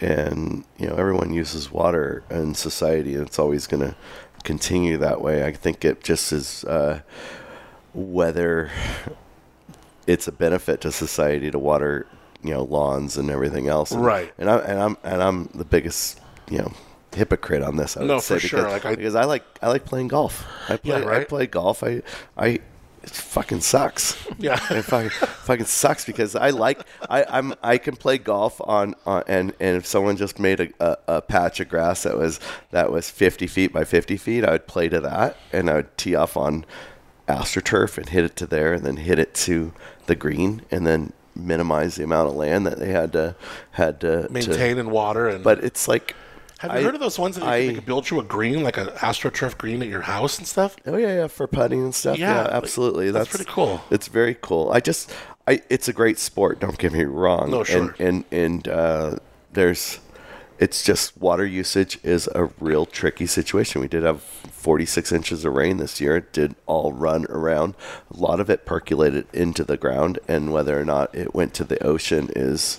and 0.00 0.64
you 0.78 0.86
know 0.86 0.94
everyone 0.96 1.32
uses 1.32 1.70
water 1.70 2.22
in 2.30 2.54
society 2.54 3.14
and 3.14 3.26
it's 3.26 3.38
always 3.38 3.66
going 3.66 3.82
to 3.82 3.94
continue 4.44 4.96
that 4.98 5.20
way. 5.20 5.44
I 5.44 5.52
think 5.52 5.84
it 5.84 6.02
just 6.02 6.32
is 6.32 6.64
uh, 6.64 7.00
whether 7.92 8.70
it's 10.06 10.26
a 10.26 10.32
benefit 10.32 10.80
to 10.82 10.92
society 10.92 11.50
to 11.50 11.58
water, 11.58 12.06
you 12.42 12.50
know, 12.54 12.64
lawns 12.64 13.16
and 13.16 13.30
everything 13.30 13.68
else. 13.68 13.90
And, 13.90 14.04
Right. 14.04 14.32
And 14.38 14.48
i'm 14.50 14.60
and 14.64 14.80
I'm 14.80 14.96
and 15.04 15.22
I'm 15.22 15.44
the 15.54 15.64
biggest, 15.64 16.20
you 16.50 16.58
know, 16.58 16.72
hypocrite 17.14 17.62
on 17.62 17.76
this. 17.76 17.96
I 17.96 18.00
would 18.00 18.06
No, 18.08 18.18
say 18.20 18.36
for 18.36 18.40
sure. 18.40 18.58
Because, 18.64 18.72
Like, 18.72 18.86
I- 18.86 18.94
because 18.96 19.14
I 19.14 19.24
like 19.24 19.44
I 19.62 19.68
like 19.68 19.84
playing 19.84 20.08
golf. 20.08 20.46
I 20.68 20.76
play 20.76 21.00
Yeah, 21.00 21.08
I 21.08 21.24
play 21.24 21.46
golf. 21.46 21.82
I 21.84 22.02
I 22.36 22.60
it 23.02 23.10
fucking 23.10 23.60
sucks. 23.60 24.16
Yeah. 24.38 24.54
it 24.70 24.82
fucking, 24.82 25.10
fucking 25.10 25.66
sucks 25.66 26.04
because 26.04 26.36
I 26.36 26.50
like 26.50 26.80
I 27.08 27.24
I'm 27.28 27.54
I 27.62 27.78
can 27.78 27.96
play 27.96 28.18
golf 28.18 28.60
on, 28.62 28.94
on 29.06 29.22
and 29.26 29.54
and 29.60 29.76
if 29.76 29.86
someone 29.86 30.16
just 30.16 30.38
made 30.38 30.60
a, 30.60 30.68
a, 30.80 30.98
a 31.16 31.22
patch 31.22 31.60
of 31.60 31.68
grass 31.68 32.02
that 32.02 32.16
was 32.16 32.40
that 32.70 32.92
was 32.92 33.10
50 33.10 33.46
feet 33.46 33.72
by 33.72 33.84
50 33.84 34.16
feet, 34.16 34.44
I 34.44 34.52
would 34.52 34.66
play 34.66 34.88
to 34.88 35.00
that 35.00 35.36
and 35.52 35.70
I 35.70 35.74
would 35.74 35.96
tee 35.96 36.14
off 36.14 36.36
on 36.36 36.64
astroturf 37.28 37.96
and 37.96 38.08
hit 38.08 38.24
it 38.24 38.36
to 38.36 38.46
there 38.46 38.72
and 38.74 38.84
then 38.84 38.96
hit 38.96 39.18
it 39.18 39.34
to 39.34 39.72
the 40.06 40.16
green 40.16 40.62
and 40.70 40.86
then 40.86 41.12
minimize 41.36 41.94
the 41.94 42.04
amount 42.04 42.28
of 42.28 42.34
land 42.34 42.66
that 42.66 42.78
they 42.78 42.90
had 42.90 43.12
to 43.12 43.34
had 43.72 44.00
to 44.00 44.26
to- 44.26 44.32
Maintain 44.32 44.78
and 44.78 44.90
water. 44.90 45.28
And 45.28 45.42
but 45.42 45.62
it's 45.64 45.88
like 45.88 46.14
have 46.60 46.72
you 46.72 46.78
I- 46.78 46.82
heard 46.82 46.94
of 46.94 47.00
those 47.00 47.18
ones 47.18 47.36
that 47.36 47.44
you, 47.44 47.50
I- 47.50 47.66
they 47.66 47.74
could 47.74 47.86
build 47.86 48.08
you 48.10 48.20
a 48.20 48.22
green, 48.22 48.62
like 48.62 48.76
an 48.78 48.86
astroturf 48.88 49.58
green 49.58 49.82
at 49.82 49.88
your 49.88 50.02
house 50.02 50.38
and 50.38 50.46
stuff? 50.46 50.76
Oh 50.86 50.96
yeah, 50.96 51.14
yeah, 51.14 51.26
for 51.26 51.46
putting 51.46 51.82
and 51.82 51.94
stuff. 51.94 52.18
Yeah, 52.18 52.34
Yeah, 52.34 52.42
like, 52.44 52.52
absolutely. 52.52 53.10
that's 53.10 53.28
pretty 53.28 53.44
cool. 53.50 53.80
It's 53.90 54.08
very 54.08 54.36
cool. 54.40 54.70
I 54.72 54.80
just, 54.80 55.12
I, 55.46 55.62
it's 55.68 55.88
a 55.88 55.92
great 55.92 56.18
sport. 56.18 56.60
Don't 56.60 56.78
get 56.78 56.92
me 56.92 57.04
wrong. 57.04 57.50
No, 57.50 57.64
sure. 57.64 57.94
And 57.98 58.24
and, 58.30 58.32
and 58.32 58.68
uh, 58.68 59.16
there's, 59.52 59.98
it's 60.58 60.84
just 60.84 61.16
water 61.16 61.46
usage 61.46 61.98
is 62.02 62.28
a 62.34 62.50
real 62.60 62.84
tricky 62.84 63.26
situation. 63.26 63.80
We 63.80 63.88
did 63.88 64.02
have 64.02 64.20
46 64.22 65.10
inches 65.12 65.44
of 65.46 65.54
rain 65.54 65.78
this 65.78 66.00
year. 66.02 66.18
It 66.18 66.32
did 66.34 66.54
all 66.66 66.92
run 66.92 67.24
around. 67.30 67.74
A 68.14 68.18
lot 68.18 68.40
of 68.40 68.50
it 68.50 68.66
percolated 68.66 69.26
into 69.32 69.64
the 69.64 69.78
ground, 69.78 70.18
and 70.28 70.52
whether 70.52 70.78
or 70.78 70.84
not 70.84 71.14
it 71.14 71.34
went 71.34 71.54
to 71.54 71.64
the 71.64 71.82
ocean 71.82 72.28
is 72.36 72.78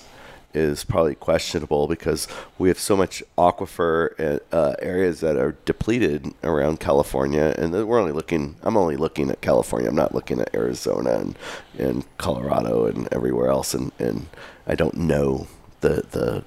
is 0.53 0.83
probably 0.83 1.15
questionable 1.15 1.87
because 1.87 2.27
we 2.57 2.67
have 2.69 2.79
so 2.79 2.95
much 2.97 3.23
aquifer 3.37 4.39
uh, 4.51 4.75
areas 4.79 5.19
that 5.21 5.35
are 5.37 5.55
depleted 5.65 6.33
around 6.43 6.79
California, 6.79 7.53
and 7.57 7.71
we're 7.87 7.99
only 7.99 8.11
looking. 8.11 8.55
I'm 8.63 8.77
only 8.77 8.97
looking 8.97 9.29
at 9.31 9.41
California. 9.41 9.89
I'm 9.89 9.95
not 9.95 10.13
looking 10.13 10.39
at 10.41 10.53
Arizona 10.55 11.11
and, 11.19 11.37
and 11.77 12.05
Colorado 12.17 12.85
and 12.85 13.07
everywhere 13.11 13.49
else. 13.49 13.73
And, 13.73 13.91
and 13.99 14.27
I 14.67 14.75
don't 14.75 14.95
know 14.97 15.47
the 15.81 16.03
the 16.11 16.43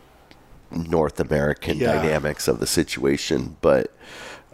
North 0.70 1.20
American 1.20 1.78
Yeah. 1.78 1.94
dynamics 1.94 2.48
of 2.48 2.58
the 2.60 2.66
situation, 2.66 3.56
but 3.60 3.92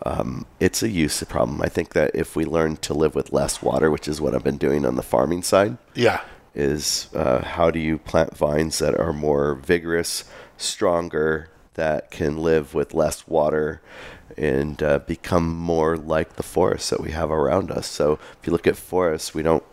um, 0.04 0.46
it's 0.60 0.82
a 0.82 0.88
use 0.88 1.22
problem. 1.24 1.60
I 1.62 1.68
think 1.68 1.92
that 1.92 2.10
if 2.14 2.34
we 2.36 2.44
learn 2.44 2.76
to 2.78 2.94
live 2.94 3.14
with 3.14 3.32
less 3.32 3.62
water, 3.62 3.90
which 3.90 4.08
is 4.08 4.20
what 4.20 4.34
I've 4.34 4.44
been 4.44 4.56
doing 4.58 4.86
on 4.86 4.96
the 4.96 5.02
farming 5.02 5.42
side, 5.42 5.76
Yeah. 5.94 6.20
Is 6.54 7.08
uh, 7.14 7.42
how 7.42 7.70
do 7.70 7.78
you 7.78 7.98
plant 7.98 8.36
vines 8.36 8.78
that 8.78 8.98
are 8.98 9.12
more 9.12 9.54
vigorous, 9.54 10.24
stronger, 10.56 11.48
that 11.74 12.10
can 12.10 12.36
live 12.36 12.74
with 12.74 12.92
less 12.94 13.26
water 13.26 13.80
and 14.36 14.82
uh, 14.82 14.98
become 15.00 15.48
more 15.48 15.96
like 15.96 16.36
the 16.36 16.42
forests 16.42 16.90
that 16.90 17.00
we 17.00 17.10
have 17.12 17.30
around 17.30 17.70
us. 17.70 17.86
So 17.86 18.18
if 18.40 18.46
you 18.46 18.52
look 18.52 18.66
at 18.66 18.76
forests, 18.76 19.34
we 19.34 19.42
don't 19.42 19.64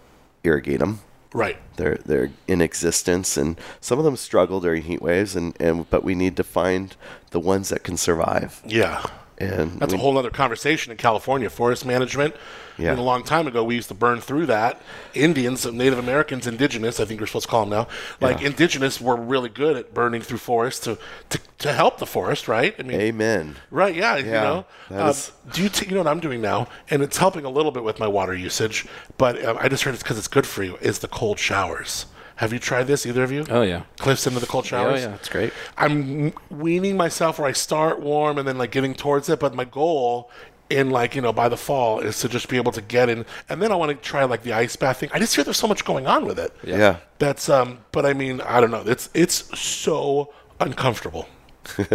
irrigate 0.43 0.79
them. 0.79 1.01
Right. 1.33 1.57
They're 1.75 1.99
they're 2.05 2.31
in 2.47 2.61
existence, 2.61 3.35
and 3.37 3.59
some 3.81 3.99
of 3.99 4.05
them 4.05 4.15
struggle 4.15 4.61
during 4.61 4.83
heat 4.83 5.01
waves, 5.01 5.35
and, 5.35 5.55
and 5.59 5.87
but 5.89 6.03
we 6.03 6.15
need 6.15 6.37
to 6.37 6.43
find 6.43 6.95
the 7.31 7.39
ones 7.39 7.69
that 7.69 7.83
can 7.83 7.97
survive. 7.97 8.61
Yeah. 8.65 9.05
And 9.37 9.79
That's 9.79 9.93
we- 9.93 9.99
a 9.99 10.01
whole 10.01 10.17
other 10.17 10.31
conversation 10.31 10.91
in 10.91 10.97
California. 10.97 11.49
Forest 11.49 11.85
management. 11.85 12.35
Yeah. 12.77 12.89
I 12.91 12.91
mean, 12.91 12.99
a 12.99 13.03
long 13.03 13.23
time 13.23 13.47
ago, 13.47 13.63
we 13.63 13.75
used 13.75 13.87
to 13.89 13.93
burn 13.95 14.21
through 14.21 14.45
that. 14.47 14.81
Indians, 15.13 15.65
Native 15.65 15.97
Americans, 15.99 16.45
indigenous, 16.47 16.99
I 16.99 17.05
think 17.05 17.19
we're 17.19 17.25
supposed 17.27 17.45
to 17.45 17.49
call 17.51 17.61
them 17.65 17.71
now. 17.71 17.87
Like, 18.21 18.41
Yeah. 18.41 18.47
indigenous 18.47 19.01
were 19.01 19.15
really 19.15 19.49
good 19.49 19.75
at 19.77 19.93
burning 19.93 20.21
through 20.21 20.37
forests 20.37 20.83
to, 20.85 20.97
to, 21.29 21.39
to 21.59 21.73
help 21.73 21.97
the 21.97 22.05
forest, 22.05 22.47
right? 22.47 22.75
I 22.77 22.83
mean, 22.83 23.01
Amen. 23.01 23.55
Right, 23.71 23.95
yeah, 23.95 24.17
you 24.17 24.25
Yeah, 24.27 24.43
know. 24.43 24.65
Um, 24.91 25.09
is- 25.09 25.31
do 25.53 25.63
you, 25.63 25.69
t- 25.69 25.87
you 25.87 25.93
know 25.93 25.99
what 26.03 26.07
I'm 26.07 26.19
doing 26.19 26.41
now? 26.41 26.67
And 26.89 27.01
it's 27.01 27.17
helping 27.17 27.45
a 27.45 27.49
little 27.49 27.71
bit 27.71 27.83
with 27.83 27.99
my 27.99 28.07
water 28.07 28.33
usage, 28.35 28.85
but 29.17 29.43
um, 29.43 29.57
I 29.59 29.67
just 29.69 29.83
heard 29.83 29.93
it's 29.93 30.03
because 30.03 30.17
it's 30.17 30.27
good 30.27 30.45
for 30.45 30.63
you, 30.63 30.77
is 30.81 30.99
the 30.99 31.07
cold 31.07 31.39
showers. 31.39 32.05
Have 32.35 32.53
you 32.53 32.59
tried 32.59 32.83
this, 32.85 33.07
either 33.07 33.23
of 33.23 33.31
you? 33.31 33.43
Oh, 33.49 33.63
yeah. 33.63 33.81
Cliffs 33.97 34.27
into 34.27 34.39
the 34.39 34.45
cold 34.45 34.63
showers. 34.67 34.85
Oh 34.85 34.89
showers? 34.97 35.01
yeah, 35.09 35.15
it's 35.15 35.29
great. 35.29 35.53
I'm 35.75 36.33
weaning 36.51 36.95
myself 36.95 37.39
where 37.39 37.47
I 37.49 37.53
start 37.53 37.99
warm 37.99 38.37
and 38.37 38.47
then 38.47 38.59
like 38.59 38.69
getting 38.69 38.93
towards 38.93 39.27
it, 39.29 39.39
but 39.39 39.55
my 39.55 39.65
goal 39.65 40.29
in 40.69 40.89
like, 40.89 41.15
you 41.15 41.21
know, 41.21 41.31
by 41.33 41.47
the 41.49 41.57
fall 41.57 41.99
is 41.99 42.19
to 42.19 42.29
just 42.29 42.49
be 42.49 42.57
able 42.57 42.71
to 42.73 42.81
get 42.81 43.09
in 43.09 43.25
and 43.49 43.61
then 43.61 43.71
I 43.71 43.75
want 43.75 43.89
to 43.91 43.95
try 44.09 44.23
like 44.25 44.43
the 44.43 44.53
ice 44.53 44.75
bath 44.75 44.97
thing. 44.99 45.09
I 45.13 45.19
just 45.19 45.33
hear 45.35 45.43
there's 45.43 45.57
so 45.57 45.67
much 45.67 45.85
going 45.85 46.07
on 46.07 46.25
with 46.25 46.39
it. 46.39 46.53
Yeah. 46.63 46.97
That's 47.19 47.47
um 47.49 47.79
but 47.91 48.05
I 48.05 48.13
mean, 48.13 48.41
I 48.41 48.59
don't 48.61 48.71
know. 48.71 48.83
It's 48.85 49.09
it's 49.13 49.57
so 49.59 50.33
uncomfortable. 50.59 51.27
and 51.77 51.87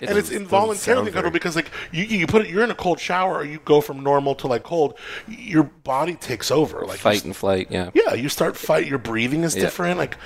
it's 0.00 0.30
involuntarily 0.30 1.08
uncomfortable 1.08 1.32
because 1.32 1.56
like 1.56 1.70
you 1.92 2.04
you 2.04 2.26
put 2.26 2.42
it 2.42 2.48
you're 2.48 2.62
in 2.62 2.70
a 2.70 2.74
cold 2.76 3.00
shower 3.00 3.34
or 3.38 3.44
you 3.44 3.58
go 3.64 3.80
from 3.80 4.02
normal 4.02 4.34
to 4.36 4.46
like 4.46 4.62
cold, 4.62 4.96
your 5.28 5.64
body 5.64 6.14
takes 6.14 6.50
over. 6.50 6.84
Like 6.86 6.98
Fight 7.00 7.24
and 7.24 7.34
flight. 7.34 7.68
Yeah. 7.70 7.90
yeah, 7.94 8.14
you 8.14 8.28
start 8.28 8.56
fight. 8.56 8.86
Your 8.86 8.98
breathing 8.98 9.42
is 9.42 9.56
Yeah. 9.56 9.62
different. 9.62 9.98
Like, 9.98 10.16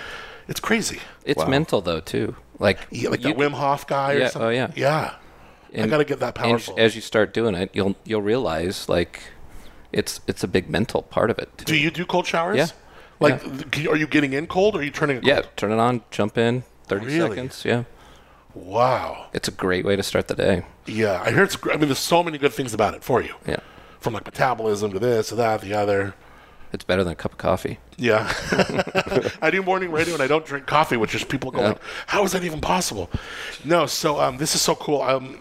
it's 0.49 0.61
crazy. 0.61 1.01
It's 1.25 1.47
mental 1.47 1.81
though 1.81 2.01
too. 2.01 2.37
Like 2.59 2.79
Yeah, 2.91 3.09
like 3.09 3.23
you- 3.25 3.35
that 3.35 3.39
Wim 3.39 3.53
Hof 3.53 3.87
guy. 3.87 4.15
Or 4.15 4.19
Yeah, 4.19 4.29
something. 4.29 4.49
oh, 4.49 4.51
yeah. 4.51 4.71
Yeah. 4.77 5.15
I 5.75 5.83
and- 5.83 5.91
gotta 5.91 6.05
get 6.05 6.21
that 6.21 6.37
and 6.39 6.51
powerful. 6.51 6.75
as 6.79 6.95
you 6.95 7.01
start 7.01 7.35
doing 7.35 7.55
it, 7.55 7.71
you'll 7.73 7.97
you'll 8.05 8.23
realize 8.23 8.89
like 8.89 9.21
it's 9.93 10.21
it's 10.27 10.43
a 10.45 10.49
big 10.49 10.69
mental 10.71 11.03
part 11.03 11.31
of 11.31 11.39
it. 11.39 11.51
Too. 11.59 11.65
do 11.65 11.77
you 11.77 11.91
do 11.91 12.05
cold 12.07 12.27
showers? 12.27 12.57
Yeah. 12.57 12.67
Like, 13.21 13.71
th- 13.71 13.87
are 13.87 13.97
you 13.97 14.07
getting 14.09 14.33
in 14.33 14.47
cold 14.49 14.75
or 14.75 14.81
are 14.81 14.83
you 14.83 14.91
turning 14.91 15.17
it 15.19 15.21
cold? 15.21 15.29
Yeah, 15.29 15.43
turn 15.57 15.71
it 15.73 15.79
on, 15.79 16.03
jump 16.11 16.37
in, 16.37 16.65
thirty 16.89 17.07
Really? 17.07 17.31
seconds. 17.31 17.65
Yeah, 17.65 17.85
Wow. 18.55 19.27
it's 19.33 19.49
a 19.49 19.53
great 19.53 19.85
way 19.85 19.97
to 19.97 20.03
start 20.03 20.29
the 20.29 20.35
day. 20.35 20.65
Yeah, 20.87 21.23
I 21.25 21.31
hear 21.31 21.45
It's, 21.45 21.57
I 21.65 21.77
mean, 21.77 21.87
there's 21.89 21.99
so 21.99 22.23
many 22.23 22.39
good 22.39 22.53
things 22.53 22.75
about 22.75 22.95
it 22.95 23.03
for 23.05 23.23
you. 23.23 23.35
Yeah, 23.47 23.59
From 24.01 24.15
like 24.15 24.25
metabolism 24.27 24.93
to 24.93 24.99
this 24.99 25.29
to 25.29 25.35
that, 25.37 25.61
the 25.61 25.75
other. 25.75 26.15
it's 26.73 26.85
better 26.85 27.05
than 27.05 27.13
a 27.13 27.17
cup 27.17 27.33
of 27.33 27.39
coffee. 27.39 27.79
Yeah. 27.97 28.31
I 29.41 29.51
do 29.51 29.63
morning 29.63 29.91
radio 29.93 30.15
and 30.15 30.23
I 30.23 30.27
don't 30.27 30.45
drink 30.45 30.67
coffee, 30.67 30.97
which 30.97 31.15
is 31.15 31.23
people 31.25 31.51
go 31.53 31.61
Yeah. 31.61 31.69
like, 31.69 31.81
how 32.09 32.25
is 32.25 32.33
that 32.33 32.43
even 32.45 32.61
possible? 32.61 33.09
No, 33.65 33.87
so 33.87 34.21
um, 34.21 34.39
this 34.39 34.55
is 34.57 34.61
so 34.61 34.75
cool. 34.75 35.01
Um, 35.03 35.39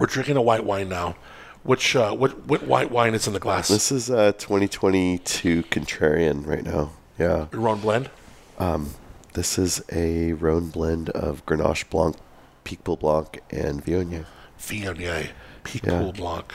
we're 0.00 0.06
drinking 0.06 0.36
a 0.36 0.42
white 0.42 0.64
wine 0.64 0.88
now. 0.88 1.14
Which 1.62 1.94
uh, 1.94 2.14
what 2.14 2.46
what 2.46 2.66
white 2.66 2.90
wine 2.90 3.14
is 3.14 3.26
in 3.26 3.34
the 3.34 3.38
glass? 3.38 3.68
This 3.68 3.92
is 3.92 4.10
uh, 4.10 4.32
2022 4.32 5.62
Contrarian 5.64 6.46
right 6.46 6.64
now. 6.64 6.92
Yeah. 7.18 7.46
Your 7.52 7.68
own 7.68 7.80
blend. 7.80 8.10
Um 8.58 8.94
this 9.34 9.58
is 9.58 9.80
a 9.92 10.32
Rhone 10.32 10.70
blend 10.70 11.10
of 11.10 11.46
Grenache 11.46 11.88
Blanc, 11.88 12.16
Picpoul 12.64 12.98
Blanc, 12.98 13.40
and 13.50 13.84
Viognier. 13.84 14.24
Viognier, 14.58 15.28
Picpoul 15.62 16.06
Yeah. 16.06 16.20
Blanc, 16.20 16.52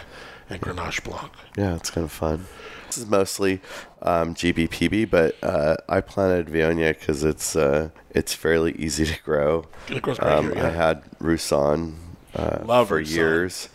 and 0.49 0.60
Grenache 0.62 1.03
Blanc. 1.03 1.31
Yeah, 1.55 1.75
it's 1.75 1.89
kind 1.89 2.03
of 2.03 2.12
fun. 2.12 2.47
This 2.88 2.97
is 2.97 3.05
mostly 3.05 3.62
um, 4.01 4.36
GBPB, 4.36 5.10
but 5.10 5.36
uh, 5.41 5.77
I 5.88 6.01
planted 6.01 6.47
Viognier 6.47 6.99
because 6.99 7.23
it's 7.23 7.55
uh, 7.55 7.91
it's 8.10 8.34
fairly 8.34 8.73
easy 8.73 9.05
to 9.05 9.21
grow. 9.23 9.65
It 9.89 10.01
grows 10.01 10.19
right 10.19 10.34
Um, 10.34 10.45
here, 10.47 10.55
yeah. 10.58 10.67
I 10.67 10.71
had 10.71 11.03
Roussanne 11.19 11.95
uh, 12.36 12.60
Love 12.65 12.89
for 12.89 12.98
Roussanne. 12.98 13.15
years. 13.15 13.69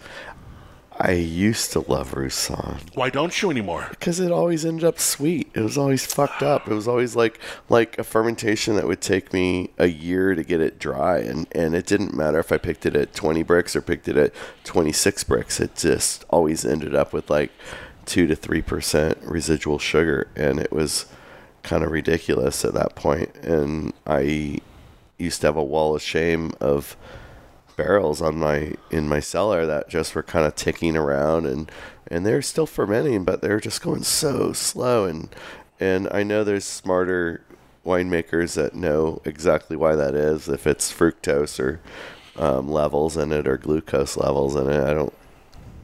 I 1.02 1.12
used 1.12 1.72
to 1.72 1.80
love 1.80 2.12
Roussanne 2.12 2.80
Why 2.92 3.08
don't 3.08 3.40
you 3.40 3.50
anymore? 3.50 3.86
because 3.88 4.20
it 4.20 4.30
always 4.30 4.66
ended 4.66 4.84
up 4.84 4.98
sweet. 4.98 5.50
It 5.54 5.62
was 5.62 5.78
always 5.78 6.04
fucked 6.04 6.42
up. 6.42 6.68
It 6.68 6.74
was 6.74 6.86
always 6.86 7.16
like 7.16 7.40
like 7.70 7.96
a 7.98 8.04
fermentation 8.04 8.76
that 8.76 8.86
would 8.86 9.00
take 9.00 9.32
me 9.32 9.70
a 9.78 9.86
year 9.86 10.34
to 10.34 10.42
get 10.44 10.60
it 10.60 10.78
dry, 10.78 11.20
and 11.20 11.46
and 11.52 11.74
it 11.74 11.86
didn't 11.86 12.12
matter 12.14 12.38
if 12.38 12.52
I 12.52 12.58
picked 12.58 12.84
it 12.84 12.96
at 12.96 13.14
20 13.14 13.42
Brix 13.44 13.74
or 13.74 13.80
picked 13.80 14.08
it 14.08 14.18
at 14.18 14.34
26 14.64 15.24
Brix. 15.24 15.58
It 15.58 15.74
just 15.74 16.26
always 16.28 16.66
ended 16.66 16.94
up 16.94 17.14
with 17.14 17.30
like 17.30 17.50
two 18.04 18.26
to 18.26 18.36
three 18.36 18.60
percent 18.60 19.16
residual 19.22 19.78
sugar, 19.78 20.28
and 20.36 20.60
it 20.60 20.70
was 20.70 21.06
kind 21.62 21.82
of 21.82 21.90
ridiculous 21.92 22.62
at 22.62 22.74
that 22.74 22.94
point. 22.94 23.34
And 23.36 23.94
I 24.06 24.60
used 25.16 25.40
to 25.40 25.46
have 25.46 25.56
a 25.56 25.64
wall 25.64 25.94
of 25.94 26.02
shame 26.02 26.52
of 26.60 26.94
barrels 27.80 28.20
on 28.20 28.36
my 28.36 28.74
in 28.90 29.08
my 29.08 29.20
cellar 29.20 29.64
that 29.64 29.88
just 29.88 30.14
were 30.14 30.22
kind 30.22 30.44
of 30.44 30.54
ticking 30.54 30.96
around 30.96 31.46
and 31.46 31.72
and 32.08 32.26
they're 32.26 32.42
still 32.42 32.66
fermenting 32.66 33.24
but 33.24 33.40
they're 33.40 33.58
just 33.58 33.80
going 33.80 34.02
so 34.02 34.52
slow. 34.52 35.06
And 35.06 35.34
and 35.78 36.06
I 36.10 36.22
know 36.22 36.44
there's 36.44 36.64
smarter 36.64 37.42
winemakers 37.86 38.54
that 38.56 38.74
know 38.74 39.22
exactly 39.24 39.76
why 39.78 39.94
that 39.96 40.14
is 40.14 40.46
if 40.46 40.66
it's 40.66 40.92
fructose 40.92 41.58
or 41.58 41.80
um, 42.36 42.68
levels 42.68 43.16
in 43.16 43.32
it 43.32 43.48
or 43.48 43.56
glucose 43.56 44.18
levels 44.18 44.54
in 44.54 44.68
it. 44.68 44.84
I 44.84 44.92
don't 44.92 45.14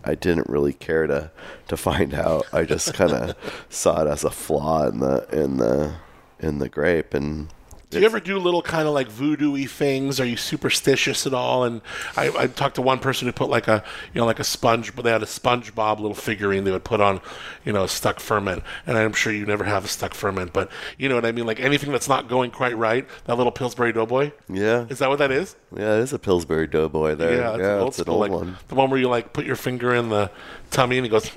I 0.05 0.15
didn't 0.15 0.51
really 0.51 0.75
care 0.75 1.07
to 1.07 1.31
to 1.69 1.77
find 1.79 2.13
out. 2.13 2.47
I 2.53 2.65
just 2.65 2.93
kind 2.93 3.13
of 3.13 3.67
saw 3.71 4.03
it 4.03 4.09
as 4.09 4.23
a 4.23 4.31
flaw 4.31 4.87
in 4.87 5.01
the 5.01 5.27
in 5.33 5.57
the 5.57 5.95
in 6.39 6.59
the 6.59 6.69
grape. 6.69 7.15
And 7.15 7.49
Do 7.89 8.01
you 8.01 8.05
ever 8.05 8.19
do 8.19 8.37
little 8.39 8.63
kind 8.63 8.89
of 8.89 8.95
like 8.95 9.07
voodoo-y 9.07 9.65
things? 9.67 10.19
Are 10.19 10.25
you 10.27 10.37
superstitious 10.37 11.25
at 11.25 11.33
all? 11.33 11.63
And 11.63 11.81
I, 12.17 12.31
I 12.37 12.47
talked 12.49 12.75
to 12.75 12.83
one 12.83 12.99
person 12.99 13.29
who 13.29 13.33
put 13.33 13.49
like 13.49 13.69
a, 13.69 13.85
you 14.13 14.21
know, 14.21 14.27
like 14.27 14.41
a 14.41 14.45
sponge, 14.45 14.95
but 14.97 15.05
they 15.05 15.13
had 15.13 15.23
a 15.23 15.27
SpongeBob 15.27 16.01
little 16.01 16.15
figurine 16.15 16.65
they 16.65 16.73
would 16.73 16.83
put 16.83 17.01
on, 17.01 17.21
you 17.65 17.73
know, 17.73 17.85
a 17.85 17.89
stuck 17.89 18.19
ferment. 18.19 18.65
And 18.89 18.99
I'm 18.99 19.13
sure 19.13 19.33
you 19.33 19.47
never 19.47 19.63
have 19.63 19.85
a 19.85 19.89
stuck 19.89 20.15
ferment, 20.15 20.53
but 20.53 20.69
you 20.99 21.09
know 21.09 21.15
what 21.15 21.25
I 21.25 21.31
mean? 21.31 21.47
Like 21.47 21.61
anything 21.61 21.93
that's 21.93 22.09
not 22.09 22.29
going 22.29 22.51
quite 22.51 22.77
right, 22.77 23.07
that 23.27 23.37
little 23.37 23.53
Pillsbury 23.53 23.93
Doughboy. 23.93 24.33
yeah 24.49 24.87
Is 24.89 24.99
that 24.99 25.09
what 25.09 25.21
that 25.21 25.31
is? 25.31 25.55
yeah 25.77 25.95
it 25.95 26.01
is 26.01 26.13
a 26.13 26.19
Pillsbury 26.19 26.67
Doughboy 26.67 27.15
there 27.15 27.35
Yeah, 27.37 27.57
yeah, 27.57 27.57
it's, 27.57 27.61
it's, 27.61 27.69
an 27.69 27.79
old 27.79 27.89
an 27.89 28.05
school, 28.05 28.15
old 28.15 28.21
like 28.21 28.31
one 28.33 28.57
the 28.67 28.75
one 28.75 28.91
where 28.91 28.99
you 28.99 29.09
like 29.09 29.33
put 29.33 29.47
your 29.47 29.57
finger 29.57 29.95
in 29.95 30.09
the 30.09 30.31
tummy 30.71 30.99
and 30.99 31.07
he 31.07 31.11
goes. 31.11 31.31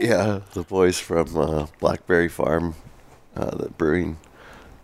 Yeah, 0.00 0.40
the 0.54 0.62
boys 0.62 0.98
from 0.98 1.36
uh, 1.36 1.66
Blackberry 1.78 2.30
Farm, 2.30 2.74
uh, 3.36 3.54
the 3.54 3.68
brewing, 3.68 4.16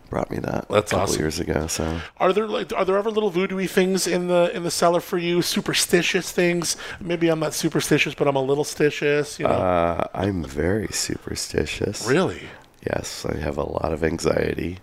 brought 0.09 0.31
me 0.31 0.39
that. 0.39 0.69
That's 0.69 0.93
a 0.93 0.95
couple 0.97 1.11
awesome. 1.13 1.21
years 1.23 1.41
ago. 1.41 1.67
So 1.67 2.01
Are 2.19 2.33
there 2.33 2.47
like 2.47 2.73
are 2.73 2.85
there 2.85 2.97
ever 2.97 3.11
little 3.11 3.31
voodoo 3.31 3.67
things 3.67 4.07
in 4.07 4.29
the 4.29 4.51
in 4.55 4.63
the 4.63 4.71
cellar 4.71 5.01
for 5.01 5.19
you? 5.19 5.43
Superstitious 5.43 6.31
things? 6.33 6.77
Maybe 7.01 7.29
I'm 7.29 7.41
not 7.41 7.55
superstitious, 7.55 8.15
but 8.15 8.29
I'm 8.29 8.37
a 8.37 8.43
little 8.43 8.65
stitious. 8.65 9.39
You 9.39 9.47
know, 9.47 9.53
uh, 9.53 10.07
I'm 10.15 10.45
very 10.45 10.89
superstitious. 10.89 12.07
really. 12.07 12.43
Yes, 12.87 13.27
I 13.27 13.37
have 13.39 13.57
a 13.59 13.65
lot 13.65 13.93
of 13.93 14.05
anxiety. 14.05 14.79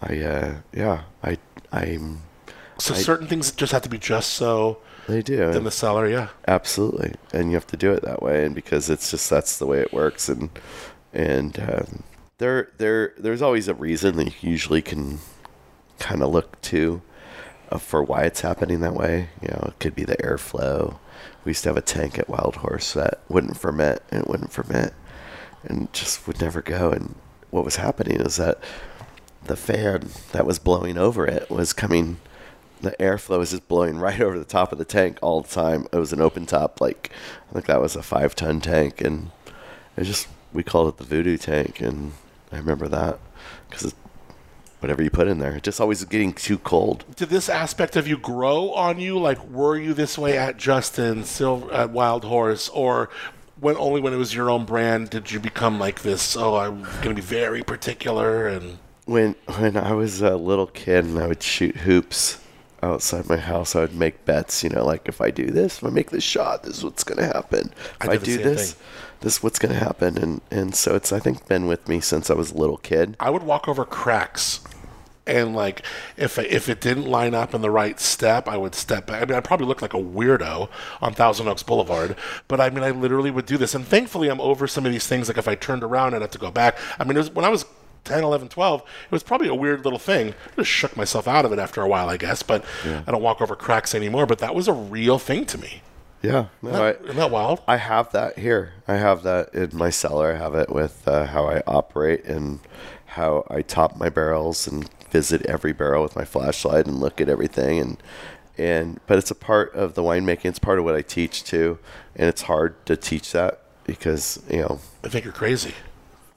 I 0.00 0.18
uh, 0.20 0.54
yeah, 0.72 1.02
I 1.22 1.38
I'm. 1.72 2.20
So 2.78 2.94
certain 2.94 3.26
things 3.28 3.52
just 3.52 3.72
have 3.72 3.82
to 3.82 3.88
be 3.88 3.98
just 3.98 4.30
so 4.34 4.78
They 5.06 5.22
do 5.22 5.50
in 5.50 5.64
the 5.64 5.70
cellar. 5.70 6.08
Yeah. 6.08 6.28
absolutely, 6.48 7.14
and 7.32 7.48
you 7.50 7.54
have 7.54 7.66
to 7.68 7.76
do 7.76 7.92
it 7.92 8.02
that 8.02 8.22
way, 8.22 8.44
and 8.44 8.54
because 8.54 8.90
it's 8.90 9.10
just 9.10 9.30
that's 9.30 9.58
the 9.58 9.66
way 9.66 9.78
it 9.80 9.92
works, 9.92 10.28
and 10.28 10.50
and 11.12 11.58
um, 11.60 12.02
there 12.42 12.70
there 12.78 13.14
there's 13.16 13.40
always 13.40 13.68
a 13.68 13.74
reason 13.74 14.16
that 14.16 14.42
you 14.42 14.50
usually 14.50 14.82
can 14.82 15.20
kind 16.00 16.22
of 16.22 16.30
look 16.32 16.60
to 16.62 17.00
uh, 17.70 17.78
for 17.78 18.02
why 18.02 18.22
it's 18.22 18.40
happening 18.40 18.80
that 18.80 18.94
way. 18.94 19.28
You 19.40 19.48
know, 19.48 19.68
it 19.68 19.78
could 19.78 19.94
be 19.94 20.04
the 20.04 20.16
airflow. 20.16 20.98
We 21.44 21.50
used 21.50 21.62
to 21.62 21.68
have 21.68 21.76
a 21.76 21.82
tank 21.82 22.18
at 22.18 22.28
Wild 22.28 22.56
Horse 22.56 22.94
that 22.94 23.20
wouldn't 23.28 23.56
ferment 23.56 24.02
and 24.10 24.22
it 24.22 24.28
wouldn't 24.28 24.52
ferment 24.52 24.92
and 25.62 25.92
just 25.92 26.26
would 26.26 26.40
never 26.40 26.60
go. 26.62 26.90
And 26.90 27.14
what 27.50 27.64
was 27.64 27.76
happening 27.76 28.20
is 28.20 28.36
that 28.36 28.58
the 29.44 29.56
fan 29.56 30.08
that 30.32 30.44
was 30.44 30.58
blowing 30.58 30.98
over 30.98 31.26
it 31.26 31.48
was 31.48 31.72
coming. 31.72 32.18
The 32.80 32.96
airflow 32.98 33.38
was 33.38 33.52
just 33.52 33.68
blowing 33.68 33.98
right 33.98 34.20
over 34.20 34.36
the 34.36 34.44
top 34.44 34.72
of 34.72 34.78
the 34.78 34.84
tank 34.84 35.18
all 35.22 35.42
the 35.42 35.48
time. 35.48 35.86
It 35.92 35.96
was 35.98 36.12
an 36.12 36.20
open 36.20 36.46
top, 36.46 36.80
like 36.80 37.12
I 37.50 37.52
think 37.52 37.66
that 37.66 37.80
was 37.80 37.94
a 37.94 38.02
five 38.02 38.34
ton 38.34 38.60
tank, 38.60 39.00
and 39.00 39.30
it 39.96 40.02
just 40.02 40.26
we 40.52 40.64
called 40.64 40.88
it 40.88 40.96
the 40.96 41.04
voodoo 41.04 41.36
tank, 41.36 41.80
and 41.80 42.12
I 42.52 42.56
remember 42.58 42.86
that 42.88 43.18
because 43.68 43.94
whatever 44.80 45.02
you 45.02 45.10
put 45.10 45.28
in 45.28 45.38
there, 45.38 45.56
it 45.56 45.62
just 45.62 45.80
always 45.80 46.04
getting 46.04 46.32
too 46.32 46.58
cold. 46.58 47.04
Did 47.16 47.30
this 47.30 47.48
aspect 47.48 47.96
of 47.96 48.06
you 48.06 48.18
grow 48.18 48.72
on 48.72 48.98
you? 48.98 49.18
Like, 49.18 49.42
were 49.48 49.76
you 49.76 49.94
this 49.94 50.18
way 50.18 50.36
at 50.36 50.56
Justin, 50.56 51.24
Silver, 51.24 51.72
at 51.72 51.90
Wild 51.90 52.24
Horse, 52.24 52.68
or 52.68 53.08
when 53.60 53.76
only 53.76 54.00
when 54.00 54.12
it 54.12 54.16
was 54.16 54.34
your 54.34 54.50
own 54.50 54.64
brand 54.64 55.08
did 55.10 55.30
you 55.30 55.38
become 55.38 55.78
like 55.78 56.02
this? 56.02 56.36
Oh, 56.36 56.56
I'm 56.56 56.82
going 56.82 57.08
to 57.08 57.14
be 57.14 57.22
very 57.22 57.62
particular 57.62 58.46
and. 58.48 58.78
When 59.04 59.34
when 59.56 59.76
I 59.76 59.94
was 59.94 60.22
a 60.22 60.36
little 60.36 60.68
kid 60.68 61.04
and 61.04 61.18
I 61.18 61.26
would 61.26 61.42
shoot 61.42 61.76
hoops 61.78 62.38
outside 62.84 63.28
my 63.28 63.36
house, 63.36 63.74
I 63.74 63.80
would 63.80 63.94
make 63.94 64.24
bets. 64.24 64.62
You 64.62 64.70
know, 64.70 64.84
like 64.84 65.08
if 65.08 65.20
I 65.20 65.30
do 65.30 65.46
this, 65.46 65.78
if 65.78 65.84
I 65.84 65.90
make 65.90 66.10
this 66.10 66.22
shot, 66.22 66.62
this 66.62 66.78
is 66.78 66.84
what's 66.84 67.02
going 67.02 67.18
to 67.18 67.26
happen. 67.26 67.72
If 68.00 68.08
I 68.08 68.12
I, 68.12 68.16
do 68.16 68.38
this, 68.38 68.72
thing. 68.72 68.82
This 69.22 69.36
is 69.38 69.42
what's 69.42 69.58
going 69.58 69.72
to 69.72 69.78
happen. 69.78 70.18
And 70.18 70.40
and 70.50 70.74
so 70.74 70.94
it's 70.94 71.12
I 71.12 71.18
think 71.18 71.48
been 71.48 71.66
with 71.66 71.88
me 71.88 72.00
since 72.00 72.30
I 72.30 72.34
was 72.34 72.52
a 72.52 72.56
little 72.56 72.76
kid. 72.76 73.16
I 73.18 73.30
would 73.30 73.42
walk 73.42 73.68
over 73.68 73.84
cracks, 73.84 74.60
and 75.26 75.54
like 75.54 75.82
if 76.16 76.38
if 76.38 76.68
it 76.68 76.80
didn't 76.80 77.06
line 77.06 77.34
up 77.34 77.54
in 77.54 77.60
the 77.62 77.70
right 77.70 77.98
step, 77.98 78.48
I 78.48 78.56
would 78.56 78.74
step 78.74 79.06
back. 79.06 79.22
I 79.22 79.24
mean, 79.24 79.36
I 79.36 79.40
probably 79.40 79.66
looked 79.66 79.82
like 79.82 79.94
a 79.94 79.98
weirdo 79.98 80.68
on 81.00 81.14
Thousand 81.14 81.48
Oaks 81.48 81.62
Boulevard, 81.62 82.16
but 82.48 82.60
I 82.60 82.70
mean, 82.70 82.84
I 82.84 82.90
literally 82.90 83.30
would 83.30 83.46
do 83.46 83.56
this. 83.56 83.74
And 83.74 83.86
thankfully, 83.86 84.28
I'm 84.28 84.40
over 84.40 84.66
some 84.66 84.84
of 84.84 84.92
these 84.92 85.06
things. 85.06 85.28
Like 85.28 85.38
if 85.38 85.48
I 85.48 85.54
turned 85.54 85.82
around, 85.82 86.14
I'd 86.14 86.22
have 86.22 86.30
to 86.32 86.38
go 86.38 86.50
back. 86.50 86.76
I 86.98 87.04
mean, 87.04 87.16
it 87.16 87.20
was, 87.20 87.30
when 87.30 87.44
I 87.44 87.48
was 87.48 87.64
10, 88.04 88.24
11, 88.24 88.48
12, 88.48 88.80
it 88.80 89.12
was 89.12 89.22
probably 89.22 89.48
a 89.48 89.54
weird 89.54 89.84
little 89.84 89.98
thing. 89.98 90.30
I 90.30 90.56
just 90.56 90.70
shook 90.70 90.96
myself 90.96 91.28
out 91.28 91.44
of 91.44 91.52
it 91.52 91.58
after 91.58 91.82
a 91.82 91.88
while, 91.88 92.08
I 92.08 92.16
guess. 92.16 92.42
But 92.42 92.64
I 93.06 93.10
don't 93.12 93.22
walk 93.22 93.40
over 93.40 93.54
cracks 93.54 93.94
anymore. 93.94 94.26
But 94.26 94.38
that 94.40 94.54
was 94.54 94.66
a 94.66 94.72
real 94.72 95.18
thing 95.18 95.46
to 95.46 95.58
me. 95.58 95.82
Yeah, 96.22 96.46
no, 96.62 96.70
Isn't 96.70 96.80
that, 96.80 97.00
isn't 97.04 97.16
that 97.16 97.30
wild? 97.30 97.62
I 97.66 97.76
have 97.76 98.12
that 98.12 98.38
here. 98.38 98.74
I 98.86 98.94
have 98.94 99.24
that 99.24 99.52
in 99.54 99.76
my 99.76 99.90
cellar. 99.90 100.34
I 100.34 100.38
have 100.38 100.54
it 100.54 100.70
with 100.70 101.06
uh, 101.06 101.26
how 101.26 101.46
I 101.46 101.62
operate 101.66 102.24
and 102.24 102.60
how 103.06 103.44
I 103.50 103.62
top 103.62 103.96
my 103.96 104.08
barrels 104.08 104.66
and 104.66 104.88
visit 105.10 105.44
every 105.46 105.72
barrel 105.72 106.02
with 106.02 106.16
my 106.16 106.24
flashlight 106.24 106.86
and 106.86 106.98
look 106.98 107.20
at 107.20 107.28
everything 107.28 107.78
and 107.78 108.02
and 108.58 109.00
but 109.06 109.18
it's 109.18 109.30
a 109.30 109.34
part 109.34 109.74
of 109.74 109.94
the 109.94 110.02
winemaking. 110.02 110.46
It's 110.46 110.58
part 110.58 110.78
of 110.78 110.84
what 110.84 110.94
I 110.94 111.02
teach 111.02 111.42
too, 111.42 111.78
and 112.14 112.28
it's 112.28 112.42
hard 112.42 112.84
to 112.86 112.96
teach 112.96 113.32
that 113.32 113.60
because 113.84 114.42
you 114.50 114.58
know, 114.58 114.80
I 115.02 115.08
think 115.08 115.24
you're 115.24 115.32
crazy. 115.32 115.74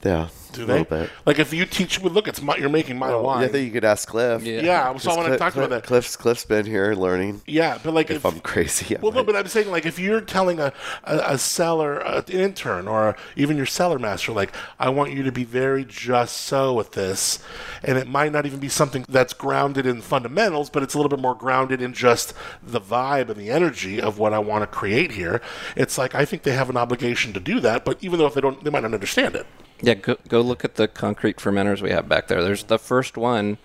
Yeah, 0.06 0.28
Do 0.52 0.62
a 0.62 0.66
they? 0.66 0.72
little 0.78 0.98
bit. 0.98 1.10
Like 1.24 1.38
if 1.38 1.52
you 1.52 1.66
teach, 1.66 2.00
well, 2.00 2.12
look, 2.12 2.28
it's 2.28 2.40
my, 2.40 2.56
you're 2.56 2.68
making 2.68 2.98
my 2.98 3.14
wine. 3.14 3.44
I 3.44 3.48
think 3.48 3.66
you 3.66 3.72
could 3.72 3.84
ask 3.84 4.08
Cliff. 4.08 4.42
Yeah. 4.42 4.60
yeah, 4.60 4.96
so 4.96 5.10
I 5.10 5.16
want 5.16 5.32
to 5.32 5.38
talk 5.38 5.54
about 5.56 5.70
that. 5.70 5.84
Cliff's 5.84 6.16
Cliff's 6.16 6.44
been 6.44 6.66
here 6.66 6.94
learning. 6.94 7.42
Yeah, 7.46 7.78
but 7.82 7.92
like 7.92 8.10
If 8.10 8.24
I'm 8.24 8.40
crazy, 8.40 8.96
I 8.96 9.00
Well, 9.00 9.12
no, 9.12 9.24
but 9.24 9.36
I'm 9.36 9.46
saying 9.48 9.70
like 9.70 9.86
if 9.86 9.98
you're 9.98 10.20
telling 10.20 10.60
a, 10.60 10.72
a, 11.04 11.18
a 11.34 11.38
seller, 11.38 11.98
an 11.98 12.24
intern, 12.28 12.88
or 12.88 13.16
even 13.36 13.56
your 13.56 13.66
seller 13.66 13.98
master, 13.98 14.32
like 14.32 14.54
I 14.78 14.88
want 14.88 15.12
you 15.12 15.22
to 15.24 15.32
be 15.32 15.44
very 15.44 15.84
just 15.84 16.36
so 16.38 16.74
with 16.74 16.92
this, 16.92 17.38
and 17.82 17.98
it 17.98 18.06
might 18.06 18.32
not 18.32 18.46
even 18.46 18.58
be 18.60 18.68
something 18.68 19.04
that's 19.08 19.32
grounded 19.34 19.86
in 19.86 20.00
fundamentals, 20.00 20.70
but 20.70 20.82
it's 20.82 20.94
a 20.94 20.98
little 20.98 21.10
bit 21.10 21.20
more 21.20 21.34
grounded 21.34 21.82
in 21.82 21.92
just 21.92 22.32
the 22.62 22.80
vibe 22.80 23.28
and 23.28 23.36
the 23.40 23.50
energy 23.50 24.00
of 24.00 24.18
what 24.18 24.32
I 24.32 24.38
want 24.38 24.62
to 24.62 24.66
create 24.66 25.12
here. 25.12 25.40
It's 25.76 25.98
like 25.98 26.14
I 26.14 26.24
think 26.24 26.42
they 26.42 26.52
have 26.52 26.70
an 26.70 26.76
obligation 26.76 27.32
to 27.34 27.40
do 27.40 27.60
that, 27.60 27.84
but 27.84 28.02
even 28.02 28.18
though 28.18 28.26
if 28.26 28.34
they 28.34 28.40
don't, 28.40 28.62
they 28.62 28.70
might 28.70 28.82
not 28.82 28.94
understand 28.94 29.34
it. 29.34 29.46
Yeah, 29.82 29.94
go, 29.94 30.16
go 30.28 30.40
look 30.40 30.64
at 30.64 30.76
the 30.76 30.88
concrete 30.88 31.36
fermenters 31.36 31.82
we 31.82 31.90
have 31.90 32.08
back 32.08 32.28
there. 32.28 32.42
There's 32.42 32.64
the 32.64 32.78
first 32.78 33.16
one. 33.16 33.58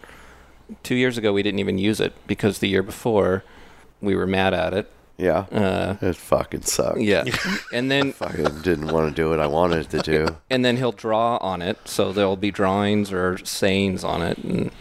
Two 0.84 0.96
years 0.96 1.18
ago, 1.18 1.34
we 1.34 1.44
didn't 1.44 1.60
even 1.60 1.78
use 1.78 2.00
it 2.00 2.14
because 2.28 2.60
the 2.60 2.68
year 2.70 2.84
before, 2.84 3.44
we 4.02 4.16
were 4.16 4.28
mad 4.28 4.54
at 4.54 4.74
it. 4.74 4.90
yeah, 5.18 5.46
Uh, 5.52 5.96
it 6.02 6.16
fucking 6.16 6.62
sucked. 6.64 7.00
yeah, 7.02 7.24
and 7.74 7.92
then 7.92 8.12
Fucking 8.14 8.62
didn't 8.62 8.88
want 8.92 9.10
to 9.10 9.16
do 9.16 9.30
what 9.30 9.40
I 9.40 9.48
wanted 9.48 9.90
to 9.92 10.00
do. 10.00 10.28
and 10.50 10.64
then 10.66 10.78
he'll 10.78 10.92
draw 10.94 11.38
on 11.38 11.62
it, 11.62 11.78
so 11.86 12.12
there'll 12.12 12.38
be 12.38 12.52
drawings 12.52 13.12
or 13.14 13.38
sayings 13.46 14.04
on 14.04 14.22
it, 14.22 14.38
and 14.40 14.72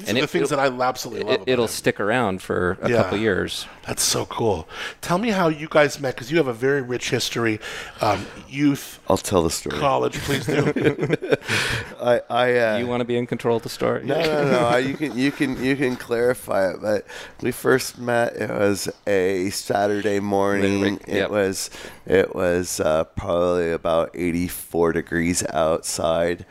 These 0.00 0.08
and 0.08 0.18
are 0.18 0.20
the 0.22 0.24
it, 0.24 0.30
things 0.30 0.50
that 0.50 0.58
I 0.58 0.66
absolutely 0.66 1.24
love. 1.24 1.32
it, 1.32 1.36
about 1.42 1.48
it'll 1.48 1.64
him. 1.66 1.70
stick 1.70 2.00
around 2.00 2.42
for 2.42 2.76
a 2.82 2.90
Yeah. 2.90 2.96
couple 3.02 3.18
years. 3.18 3.66
That's 3.86 4.02
so 4.02 4.26
cool. 4.26 4.68
Tell 5.00 5.18
me 5.18 5.30
how 5.30 5.48
you 5.48 5.66
guys 5.68 5.98
met 6.00 6.14
because 6.14 6.30
you 6.30 6.36
have 6.38 6.46
a 6.46 6.52
very 6.52 6.80
rich 6.82 7.10
history. 7.10 7.58
Um, 8.00 8.26
youth, 8.48 9.00
I'll 9.08 9.16
tell 9.16 9.42
the 9.42 9.50
story. 9.50 9.78
college, 9.78 10.16
please 10.18 10.46
do. 10.46 10.72
I, 12.00 12.20
I, 12.30 12.56
uh, 12.58 12.76
You 12.78 12.86
want 12.86 13.00
to 13.00 13.04
be 13.04 13.16
in 13.16 13.26
control 13.26 13.56
of 13.56 13.62
the 13.62 13.68
story? 13.68 14.04
no, 14.04 14.20
no, 14.20 14.50
no. 14.50 14.58
I, 14.66 14.78
you 14.78 14.94
can, 14.94 15.16
you 15.18 15.32
can, 15.32 15.62
you 15.62 15.76
can 15.76 15.96
clarify 15.96 16.70
it. 16.70 16.80
But 16.80 17.06
we 17.40 17.52
first 17.52 17.98
met. 17.98 18.36
It 18.36 18.50
was 18.50 18.88
a 19.06 19.50
Saturday 19.50 20.20
morning. 20.20 20.82
Right, 20.82 20.90
right, 20.92 21.08
It 21.08 21.14
yep. 21.16 21.30
was, 21.30 21.70
it 22.06 22.34
was 22.34 22.80
uh, 22.80 23.04
probably 23.04 23.72
about 23.72 24.10
eighty-four 24.14 24.92
degrees 24.92 25.44
outside, 25.48 26.46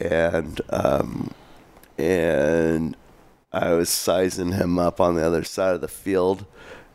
and 0.00 0.60
um, 0.70 1.30
and 1.98 2.96
I 3.52 3.72
was 3.72 3.88
sizing 3.88 4.52
him 4.52 4.78
up 4.78 5.00
on 5.00 5.14
the 5.14 5.24
other 5.24 5.44
side 5.44 5.74
of 5.74 5.80
the 5.80 5.88
field 5.88 6.44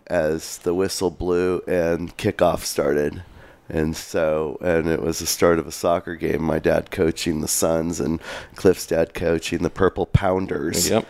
as 0.07 0.57
the 0.59 0.73
whistle 0.73 1.11
blew 1.11 1.61
and 1.67 2.15
kickoff 2.17 2.59
started. 2.59 3.23
And 3.69 3.95
so, 3.95 4.57
and 4.61 4.87
it 4.87 5.01
was 5.01 5.19
the 5.19 5.27
start 5.27 5.59
of 5.59 5.67
a 5.67 5.71
soccer 5.71 6.15
game. 6.15 6.41
My 6.41 6.57
dad 6.57 6.89
coaching 6.89 7.41
the 7.41 7.47
Suns 7.47 7.99
and 7.99 8.19
Cliff's 8.55 8.87
dad 8.87 9.13
coaching 9.13 9.61
the 9.61 9.69
Purple 9.69 10.07
Pounders. 10.07 10.89
Yep. 10.89 11.05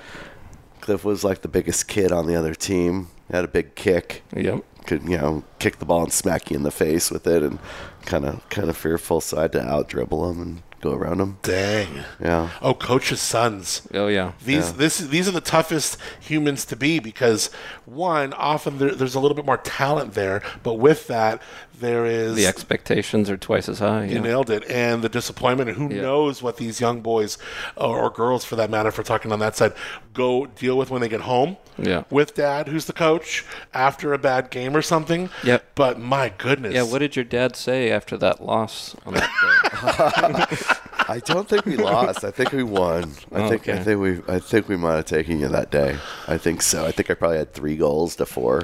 Cliff 0.82 1.06
was 1.06 1.24
like 1.24 1.42
the 1.42 1.48
biggest 1.48 1.88
kid 1.88 2.12
on 2.12 2.28
the 2.28 2.36
other 2.36 2.54
team. 2.54 3.08
Had 3.32 3.46
a 3.46 3.50
big 3.50 3.76
kick. 3.76 4.24
Yep. 4.36 4.66
Could 4.86 5.04
you 5.04 5.18
know 5.18 5.44
kick 5.60 5.80
the 5.80 5.86
ball 5.86 6.04
and 6.04 6.12
smack 6.12 6.50
you 6.50 6.58
in 6.58 6.64
the 6.64 6.72
face 6.72 7.12
with 7.12 7.28
it, 7.28 7.44
and 7.44 7.60
kind 8.06 8.26
of 8.26 8.48
kind 8.50 8.70
of 8.70 8.76
fearful. 8.76 9.22
So 9.22 9.38
I 9.38 9.44
had 9.44 9.52
to 9.54 9.62
out 9.62 9.88
dribble 9.88 10.30
him 10.30 10.42
and 10.42 10.64
go 10.82 10.94
around 10.94 11.18
them. 11.18 11.38
Dang. 11.42 12.04
Yeah. 12.20 12.50
Oh, 12.62 12.74
coach's 12.74 13.22
sons. 13.22 13.88
Oh 13.94 14.08
yeah. 14.08 14.34
These 14.44 14.74
this 14.74 14.98
these 14.98 15.28
are 15.28 15.32
the 15.32 15.42
toughest 15.42 15.98
humans 16.20 16.66
to 16.66 16.76
be 16.76 17.00
because 17.00 17.50
one 17.86 18.34
often 18.34 18.78
there, 18.78 18.96
there's 18.96 19.16
a 19.16 19.20
little 19.20 19.36
bit 19.36 19.46
more 19.46 19.58
talent 19.58 20.14
there, 20.14 20.42
but 20.64 20.76
with 20.76 21.08
that 21.08 21.42
there 21.80 22.06
is 22.06 22.36
The 22.36 22.46
expectations 22.48 23.30
are 23.30 23.38
twice 23.38 23.68
as 23.70 23.80
high. 23.80 24.06
you 24.06 24.16
Yeah. 24.16 24.22
nailed 24.22 24.50
it, 24.50 24.64
and 24.70 25.02
the 25.02 25.10
disappointment, 25.10 25.70
and 25.70 25.78
who 25.78 25.94
Yeah. 25.96 26.02
knows 26.04 26.42
what 26.44 26.58
these 26.58 26.80
young 26.80 27.02
boys 27.02 27.38
or, 27.76 28.00
or 28.00 28.10
girls, 28.10 28.46
for 28.46 28.56
that 28.56 28.70
matter, 28.70 28.90
if 28.90 28.98
we're 28.98 29.04
talking 29.04 29.32
on 29.32 29.40
that 29.40 29.56
side, 29.56 29.74
go 30.14 30.46
deal 30.46 30.78
with 30.78 30.90
when 30.90 31.02
they 31.02 31.10
get 31.10 31.22
home. 31.22 31.58
Yeah. 31.82 32.04
with 32.10 32.36
dad, 32.36 32.68
who's 32.68 32.86
the 32.86 32.94
coach, 32.94 33.46
after 33.74 34.12
a 34.14 34.18
bad 34.18 34.50
game 34.50 34.76
or 34.76 34.82
something. 34.82 35.30
Yep. 35.46 35.64
But 35.76 35.98
my 35.98 36.34
goodness. 36.38 36.74
Yeah. 36.74 36.84
What 36.84 37.00
did 37.00 37.16
your 37.16 37.24
dad 37.24 37.56
say 37.56 37.90
after 37.90 38.18
that 38.18 38.44
loss 38.46 38.98
on 39.06 39.14
that 39.14 39.30
day? 39.30 40.58
I 41.08 41.22
don't 41.24 41.48
think 41.48 41.66
we 41.66 41.78
lost. 41.78 42.26
I 42.26 42.32
think 42.32 42.52
we 42.52 42.64
won. 42.64 43.14
I 43.34 43.48
think 43.48 43.70
I 43.70 43.80
think 43.80 44.02
we 44.02 44.22
I 44.28 44.40
think 44.40 44.68
we 44.68 44.76
might 44.76 44.96
have 44.98 45.06
taken 45.06 45.40
you 45.40 45.48
that 45.48 45.72
day. 45.72 45.98
I 46.28 46.38
think 46.38 46.62
so. 46.62 46.86
I 46.86 46.92
think 46.92 47.10
I 47.10 47.14
probably 47.14 47.38
had 47.38 47.54
three 47.54 47.78
goals 47.78 48.18
to 48.18 48.26
four 48.26 48.64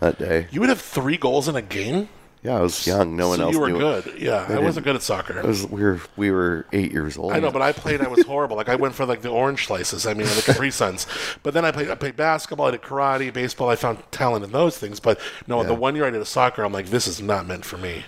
that 0.00 0.18
day. 0.18 0.48
you 0.50 0.58
would 0.60 0.68
have 0.70 0.80
three 0.80 1.16
goals 1.16 1.46
in 1.48 1.54
a 1.54 1.62
game. 1.62 2.08
Yeah, 2.42 2.56
I 2.56 2.60
was 2.60 2.86
young. 2.86 3.16
No 3.16 3.28
one 3.28 3.36
so 3.38 3.44
else 3.44 3.54
you 3.54 3.60
were 3.60 3.68
knew. 3.68 3.78
good. 3.78 4.14
Yeah, 4.18 4.46
I 4.48 4.58
wasn't 4.60 4.84
good 4.84 4.96
at 4.96 5.02
soccer. 5.02 5.38
It 5.38 5.44
was 5.44 5.66
we 5.66 5.82
were 5.82 6.00
we 6.16 6.30
were 6.30 6.64
eight 6.72 6.90
years 6.90 7.18
old. 7.18 7.32
I 7.32 7.38
know, 7.38 7.50
but 7.50 7.60
I 7.60 7.72
played. 7.72 8.00
I 8.00 8.08
was 8.08 8.24
horrible. 8.24 8.56
Like 8.56 8.70
I 8.70 8.76
went 8.76 8.94
for 8.94 9.04
like 9.04 9.20
the 9.20 9.28
orange 9.28 9.66
slices. 9.66 10.06
I 10.06 10.14
mean, 10.14 10.26
the 10.26 10.42
Capri 10.46 10.70
Suns. 10.80 11.06
But 11.42 11.52
then 11.52 11.66
I 11.66 11.70
played. 11.70 11.90
I 11.90 11.96
played 11.96 12.16
basketball. 12.16 12.68
I 12.68 12.70
did 12.70 12.80
karate, 12.82 13.30
baseball. 13.30 13.68
I 13.68 13.76
found 13.76 13.98
talent 14.10 14.42
in 14.44 14.52
those 14.52 14.78
things. 14.78 15.00
But 15.00 15.20
no, 15.46 15.62
the 15.64 15.74
one 15.74 15.94
year 15.96 16.06
I 16.06 16.10
did 16.10 16.22
a 16.22 16.26
soccer, 16.26 16.64
I'm 16.64 16.72
like, 16.72 16.86
this 16.86 17.06
is 17.06 17.20
not 17.20 17.46
meant 17.46 17.66
for 17.66 17.76
me. 17.76 18.04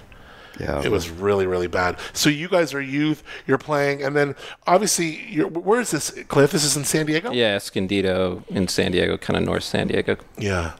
yeah, 0.58 0.82
It 0.82 0.90
was 0.90 1.10
really, 1.10 1.46
really 1.46 1.66
bad. 1.66 1.98
So 2.14 2.30
you 2.30 2.48
guys 2.48 2.72
are 2.72 2.80
youth. 2.80 3.22
You're 3.46 3.58
playing, 3.58 4.02
and 4.02 4.16
then 4.16 4.34
obviously, 4.66 5.26
you're, 5.28 5.48
where 5.48 5.80
is 5.80 5.90
this, 5.90 6.10
Cliff? 6.28 6.52
This 6.52 6.64
is 6.64 6.74
in 6.76 6.84
San 6.84 7.04
Diego. 7.04 7.32
yeah, 7.32 7.56
Escondido 7.56 8.44
in 8.48 8.66
San 8.68 8.92
Diego, 8.92 9.18
kind 9.18 9.36
of 9.36 9.42
North 9.44 9.64
San 9.64 9.88
Diego. 9.88 10.16
Yeah. 10.38 10.72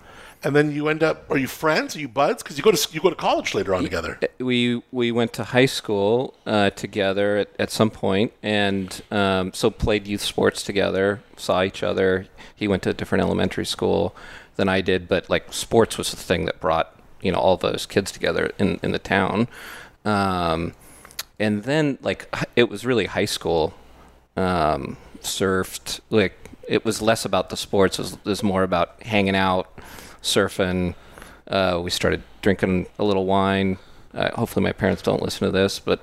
And 0.44 0.56
then 0.56 0.72
you 0.72 0.88
end 0.88 1.02
up. 1.02 1.30
Are 1.30 1.38
you 1.38 1.46
friends? 1.46 1.94
Are 1.94 2.00
you 2.00 2.08
buds? 2.08 2.42
Because 2.42 2.56
you 2.58 2.64
go 2.64 2.72
to 2.72 2.88
you 2.92 3.00
go 3.00 3.10
to 3.10 3.16
college 3.16 3.54
later 3.54 3.74
on 3.74 3.82
together. 3.82 4.18
we 4.38 4.82
we 4.90 5.12
went 5.12 5.32
to 5.34 5.44
high 5.44 5.66
school 5.66 6.34
uh, 6.46 6.70
together 6.70 7.38
at, 7.38 7.48
at 7.58 7.70
some 7.70 7.90
point, 7.90 8.32
and 8.42 9.02
um, 9.10 9.52
so 9.52 9.70
played 9.70 10.06
youth 10.06 10.22
sports 10.22 10.62
together. 10.62 11.22
Saw 11.36 11.62
each 11.62 11.82
other. 11.82 12.26
He 12.54 12.66
went 12.66 12.82
to 12.84 12.90
a 12.90 12.94
different 12.94 13.22
elementary 13.22 13.66
school 13.66 14.14
than 14.56 14.68
I 14.68 14.80
did, 14.80 15.08
but 15.08 15.30
like 15.30 15.52
sports 15.52 15.96
was 15.96 16.10
the 16.10 16.16
thing 16.16 16.44
that 16.46 16.60
brought 16.60 16.96
you 17.20 17.30
know 17.30 17.38
all 17.38 17.56
those 17.56 17.86
kids 17.86 18.10
together 18.10 18.50
in 18.58 18.80
in 18.82 18.92
the 18.92 18.98
town. 18.98 19.46
Um, 20.04 20.74
and 21.38 21.62
then 21.62 21.98
like 22.02 22.34
it 22.56 22.68
was 22.68 22.84
really 22.84 23.06
high 23.06 23.26
school. 23.26 23.74
Um, 24.36 24.96
surfed 25.20 26.00
like 26.10 26.34
it 26.68 26.84
was 26.84 27.02
less 27.02 27.24
about 27.24 27.50
the 27.50 27.56
sports. 27.56 27.98
It 27.98 28.02
was, 28.02 28.12
it 28.12 28.24
was 28.24 28.42
more 28.42 28.62
about 28.62 29.02
hanging 29.02 29.36
out, 29.36 29.70
surfing. 30.22 30.94
Uh, 31.48 31.80
we 31.82 31.90
started 31.90 32.22
drinking 32.40 32.86
a 32.98 33.04
little 33.04 33.26
wine. 33.26 33.78
Uh, 34.14 34.30
hopefully, 34.34 34.62
my 34.62 34.72
parents 34.72 35.02
don't 35.02 35.22
listen 35.22 35.46
to 35.46 35.50
this, 35.52 35.78
but 35.78 36.00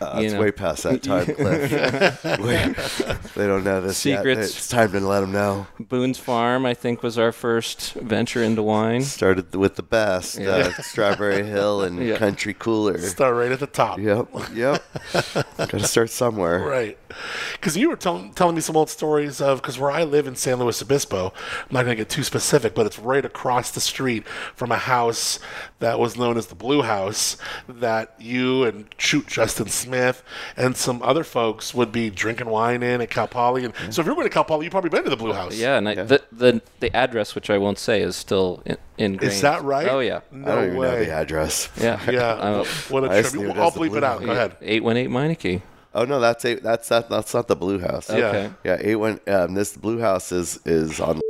Uh, 0.00 0.20
it's 0.22 0.32
know. 0.32 0.40
way 0.40 0.52
past 0.52 0.84
that 0.84 1.02
time, 1.02 1.26
Cliff. 1.34 3.34
They 3.34 3.46
don't 3.48 3.64
know 3.64 3.80
this 3.80 4.04
yet. 4.06 4.18
Secrets. 4.18 4.56
It's 4.56 4.68
time 4.68 4.92
to 4.92 5.00
let 5.00 5.20
them 5.22 5.32
know. 5.32 5.66
Boone's 5.80 6.18
Farm, 6.18 6.64
I 6.66 6.74
think, 6.74 7.02
was 7.02 7.18
our 7.18 7.32
first 7.32 7.94
venture 7.94 8.40
into 8.42 8.62
wine. 8.62 9.02
Started 9.02 9.54
with 9.56 9.74
the 9.74 9.82
best, 9.82 10.38
uh, 10.38 10.72
Strawberry 10.82 11.44
Hill 11.44 11.82
and 11.82 11.98
Yeah. 12.06 12.16
Country 12.16 12.54
Cooler. 12.54 12.98
Start 12.98 13.34
right 13.34 13.50
at 13.50 13.58
the 13.60 13.66
top. 13.66 13.98
Yep, 13.98 14.28
yep. 14.54 14.84
Got 15.56 15.70
to 15.70 15.80
start 15.88 16.10
somewhere. 16.10 16.60
Right. 16.60 16.96
Because 17.52 17.76
you 17.76 17.90
were 17.90 17.96
tell- 17.96 18.30
telling 18.36 18.54
me 18.54 18.60
some 18.60 18.76
old 18.76 18.88
stories 18.88 19.40
of, 19.40 19.60
because 19.60 19.78
where 19.78 19.90
I 19.90 20.04
live 20.04 20.26
in 20.28 20.36
San 20.36 20.58
Luis 20.60 20.80
Obispo, 20.80 21.32
I'm 21.32 21.66
not 21.72 21.84
going 21.84 21.96
to 21.96 22.00
get 22.02 22.08
too 22.08 22.22
specific, 22.22 22.74
but 22.74 22.86
it's 22.86 22.98
right 22.98 23.24
across 23.24 23.70
the 23.72 23.80
street 23.80 24.26
from 24.54 24.70
a 24.70 24.76
house 24.76 25.40
that 25.80 25.98
was 25.98 26.16
known 26.16 26.36
as 26.36 26.46
the 26.46 26.54
Blue 26.54 26.82
House 26.82 27.36
that 27.68 28.14
you 28.18 28.62
and 28.64 28.86
Shoot 28.96 29.26
Justin 29.26 29.68
Smith 29.68 30.22
and 30.56 30.76
some 30.76 31.02
other 31.02 31.24
folks 31.24 31.74
would 31.74 31.90
be 31.90 32.10
drinking 32.10 32.48
wine 32.48 32.82
in 32.84 33.00
at 33.00 33.10
Cal 33.10 33.26
Poly. 33.26 33.64
And 33.64 33.74
so 33.90 34.00
if 34.00 34.06
you're 34.06 34.14
going 34.14 34.26
to 34.28 34.32
Cal 34.32 34.44
Poly, 34.44 34.66
you've 34.66 34.70
probably 34.72 34.90
been 34.90 35.04
to 35.04 35.10
the 35.10 35.16
Blue 35.16 35.32
House. 35.32 35.56
Yeah, 35.56 35.78
and 35.78 35.88
I, 35.88 35.94
the, 35.96 36.22
the 36.30 36.62
the 36.80 36.94
address, 36.96 37.34
which 37.34 37.50
I 37.50 37.58
won't 37.58 37.78
say, 37.78 38.00
is 38.02 38.14
still 38.16 38.62
in, 38.64 38.76
ingrained. 38.98 39.32
Is 39.32 39.40
that 39.42 39.62
right? 39.64 39.88
Oh 39.88 39.98
yeah, 40.00 40.20
No 40.30 40.50
I 40.52 40.54
don't 40.54 40.64
even 40.64 40.74
know 40.74 40.80
way. 40.80 41.04
the 41.06 41.12
address. 41.12 41.68
yeah, 41.76 42.00
Yeah. 42.10 42.18
Uh, 42.38 42.64
what 42.88 43.02
a 43.04 43.06
I 43.06 43.10
trip. 43.10 43.24
just 43.24 43.34
knew 43.36 43.50
it 43.50 43.56
I'll 43.56 43.72
bleep 43.72 43.96
it 43.96 44.04
out. 44.04 44.22
Go 44.22 44.30
ahead. 44.30 44.56
eight 44.62 44.84
one 44.84 44.96
eight 44.96 45.10
Meineke. 45.10 45.60
Oh 45.98 46.04
no, 46.04 46.20
that's 46.20 46.44
a, 46.44 46.54
that's 46.54 46.88
that, 46.90 47.08
that's 47.08 47.34
not 47.34 47.48
the 47.48 47.56
Blue 47.56 47.80
House. 47.80 48.08
Yeah. 48.08 48.16
Okay. 48.16 48.50
Yeah, 48.62 48.76
eight 48.80 48.96
one. 48.96 49.18
Um, 49.26 49.54
this 49.54 49.76
Blue 49.76 49.98
House 49.98 50.30
is 50.30 50.60
is 50.64 51.00
on 51.00 51.20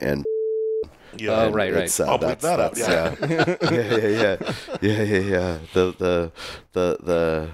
and 0.00 0.24
Yeah. 1.18 1.42
Oh, 1.42 1.50
right, 1.50 1.74
right. 1.74 2.00
Uh, 2.00 2.04
I'll 2.04 2.18
bleep 2.18 2.40
that's, 2.40 2.42
that 2.42 2.60
out, 2.60 2.74
that's- 2.74 3.58
Yeah. 3.60 3.68
yeah, 3.70 3.96
yeah, 3.98 4.36
yeah, 4.80 5.02
yeah, 5.02 5.02
yeah, 5.02 5.18
yeah. 5.18 5.58
The 5.74 5.94
the 5.98 6.32
the 6.72 6.96
the 7.02 7.50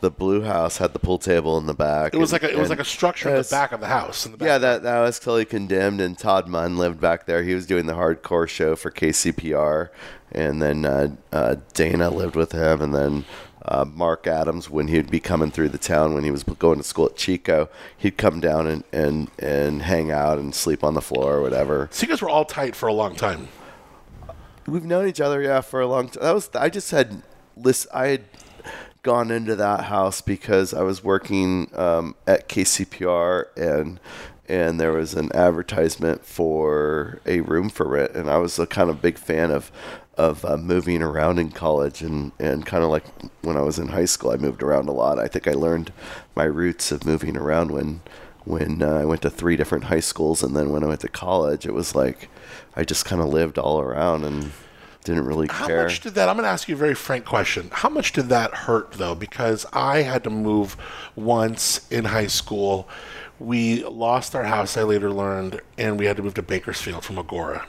the 0.00 0.10
Blue 0.10 0.42
House 0.42 0.78
had 0.78 0.92
the 0.92 0.98
pool 0.98 1.18
table 1.18 1.56
in 1.56 1.66
the 1.66 1.74
back. 1.74 2.12
It 2.14 2.18
was 2.18 2.32
and- 2.32 2.42
like 2.42 2.50
a 2.50 2.54
it 2.56 2.58
was 2.58 2.68
like 2.68 2.80
a 2.80 2.84
structure 2.84 3.28
in 3.28 3.36
the 3.36 3.48
back 3.48 3.70
of 3.70 3.78
the 3.78 3.86
house. 3.86 4.26
In 4.26 4.32
the 4.32 4.38
back. 4.38 4.46
Yeah, 4.46 4.58
that 4.58 4.82
that 4.82 5.00
was 5.00 5.20
totally 5.20 5.44
condemned. 5.44 6.00
And 6.00 6.18
Todd 6.18 6.48
Munn 6.48 6.76
lived 6.76 7.00
back 7.00 7.26
there. 7.26 7.44
He 7.44 7.54
was 7.54 7.64
doing 7.64 7.86
the 7.86 7.94
hardcore 7.94 8.48
show 8.48 8.74
for 8.74 8.90
KCPR, 8.90 9.90
and 10.32 10.60
then 10.60 10.84
uh, 10.84 11.14
uh, 11.32 11.56
Dana 11.74 12.10
lived 12.10 12.34
with 12.34 12.50
him, 12.50 12.82
and 12.82 12.92
then. 12.92 13.24
Uh, 13.68 13.84
Mark 13.84 14.28
Adams, 14.28 14.70
when 14.70 14.86
he'd 14.86 15.10
be 15.10 15.18
coming 15.18 15.50
through 15.50 15.68
the 15.70 15.78
town 15.78 16.14
when 16.14 16.22
he 16.22 16.30
was 16.30 16.44
going 16.44 16.78
to 16.78 16.84
school 16.84 17.06
at 17.06 17.16
Chico, 17.16 17.68
he'd 17.96 18.16
come 18.16 18.38
down 18.38 18.68
and, 18.68 18.84
and, 18.92 19.30
and 19.40 19.82
hang 19.82 20.12
out 20.12 20.38
and 20.38 20.54
sleep 20.54 20.84
on 20.84 20.94
the 20.94 21.00
floor 21.02 21.34
or 21.34 21.42
whatever. 21.42 21.88
So 21.90 22.02
you 22.02 22.08
guys 22.08 22.22
were 22.22 22.28
all 22.28 22.44
tight 22.44 22.76
for 22.76 22.88
a 22.88 22.92
long 22.92 23.16
time. 23.16 23.48
We've 24.68 24.84
known 24.84 25.08
each 25.08 25.20
other, 25.20 25.42
yeah, 25.42 25.60
for 25.62 25.80
a 25.80 25.86
long 25.86 26.08
time. 26.08 26.22
That 26.22 26.34
was 26.34 26.50
I 26.54 26.68
just 26.68 26.90
had 26.90 27.22
list. 27.56 27.86
I 27.92 28.06
had 28.08 28.24
gone 29.02 29.30
into 29.30 29.54
that 29.56 29.84
house 29.84 30.20
because 30.20 30.74
I 30.74 30.82
was 30.82 31.04
working 31.04 31.70
um, 31.76 32.16
at 32.26 32.48
KCPR 32.48 33.46
and 33.56 34.00
and 34.48 34.80
there 34.80 34.92
was 34.92 35.14
an 35.14 35.34
advertisement 35.34 36.24
for 36.24 37.20
a 37.26 37.40
room 37.40 37.68
for 37.68 37.86
rent, 37.88 38.12
and 38.14 38.30
I 38.30 38.38
was 38.38 38.58
a 38.58 38.66
kind 38.66 38.90
of 38.90 39.02
big 39.02 39.18
fan 39.18 39.50
of 39.50 39.72
of 40.16 40.44
uh, 40.44 40.56
moving 40.56 41.02
around 41.02 41.38
in 41.38 41.50
college 41.50 42.02
and 42.02 42.32
and 42.38 42.64
kind 42.64 42.82
of 42.82 42.90
like 42.90 43.04
when 43.42 43.56
I 43.56 43.60
was 43.60 43.78
in 43.78 43.88
high 43.88 44.04
school, 44.06 44.30
I 44.30 44.36
moved 44.36 44.62
around 44.62 44.88
a 44.88 44.92
lot. 44.92 45.18
I 45.18 45.28
think 45.28 45.46
I 45.46 45.52
learned 45.52 45.92
my 46.34 46.44
roots 46.44 46.90
of 46.90 47.04
moving 47.04 47.36
around 47.36 47.70
when 47.70 48.00
when 48.44 48.82
uh, 48.82 48.94
I 49.00 49.04
went 49.04 49.22
to 49.22 49.30
three 49.30 49.56
different 49.56 49.84
high 49.84 50.00
schools, 50.00 50.42
and 50.42 50.56
then 50.56 50.70
when 50.70 50.84
I 50.84 50.86
went 50.86 51.00
to 51.00 51.08
college, 51.08 51.66
it 51.66 51.74
was 51.74 51.94
like 51.94 52.28
I 52.74 52.84
just 52.84 53.04
kind 53.04 53.20
of 53.20 53.28
lived 53.28 53.58
all 53.58 53.80
around 53.80 54.24
and 54.24 54.52
didn't 55.04 55.26
really 55.26 55.46
How 55.48 55.66
care. 55.66 55.78
How 55.78 55.82
much 55.84 56.00
did 56.00 56.14
that? 56.14 56.28
I'm 56.28 56.36
going 56.36 56.44
to 56.44 56.50
ask 56.50 56.68
you 56.68 56.74
a 56.74 56.78
very 56.78 56.94
frank 56.94 57.24
question. 57.24 57.70
How 57.72 57.88
much 57.88 58.12
did 58.12 58.28
that 58.28 58.52
hurt 58.52 58.92
though? 58.92 59.14
Because 59.14 59.66
I 59.72 60.02
had 60.02 60.24
to 60.24 60.30
move 60.30 60.76
once 61.14 61.86
in 61.90 62.06
high 62.06 62.26
school. 62.26 62.88
We 63.38 63.84
lost 63.84 64.34
our 64.34 64.44
house. 64.44 64.76
I 64.76 64.82
later 64.82 65.12
learned, 65.12 65.60
and 65.76 65.98
we 65.98 66.06
had 66.06 66.16
to 66.16 66.22
move 66.22 66.34
to 66.34 66.42
Bakersfield 66.42 67.04
from 67.04 67.16
Agoura. 67.16 67.66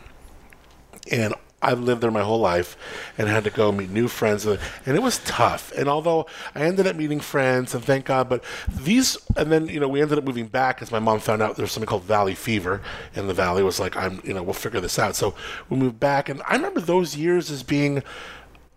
And 1.11 1.33
I've 1.59 1.79
lived 1.79 2.01
there 2.01 2.11
my 2.11 2.21
whole 2.21 2.39
life, 2.39 2.77
and 3.17 3.27
had 3.27 3.43
to 3.45 3.49
go 3.49 3.71
meet 3.71 3.89
new 3.89 4.07
friends, 4.07 4.45
and 4.45 4.59
it 4.85 5.01
was 5.01 5.17
tough. 5.19 5.71
And 5.75 5.89
although 5.89 6.27
I 6.53 6.61
ended 6.61 6.85
up 6.85 6.95
meeting 6.95 7.19
friends, 7.19 7.73
and 7.73 7.83
thank 7.83 8.05
God, 8.05 8.29
but 8.29 8.43
these, 8.69 9.17
and 9.35 9.51
then 9.51 9.67
you 9.67 9.79
know 9.79 9.87
we 9.87 10.01
ended 10.01 10.19
up 10.19 10.23
moving 10.23 10.47
back 10.47 10.81
as 10.81 10.91
my 10.91 10.99
mom 10.99 11.19
found 11.19 11.41
out 11.41 11.55
there's 11.55 11.71
something 11.71 11.87
called 11.87 12.03
Valley 12.03 12.35
Fever 12.35 12.81
in 13.15 13.27
the 13.27 13.33
valley. 13.33 13.63
Was 13.63 13.79
like 13.79 13.97
I'm, 13.97 14.21
you 14.23 14.33
know, 14.33 14.43
we'll 14.43 14.53
figure 14.53 14.79
this 14.79 14.99
out. 14.99 15.15
So 15.15 15.33
we 15.69 15.77
moved 15.77 15.99
back, 15.99 16.29
and 16.29 16.43
I 16.47 16.55
remember 16.55 16.79
those 16.79 17.15
years 17.15 17.49
as 17.49 17.63
being 17.63 18.03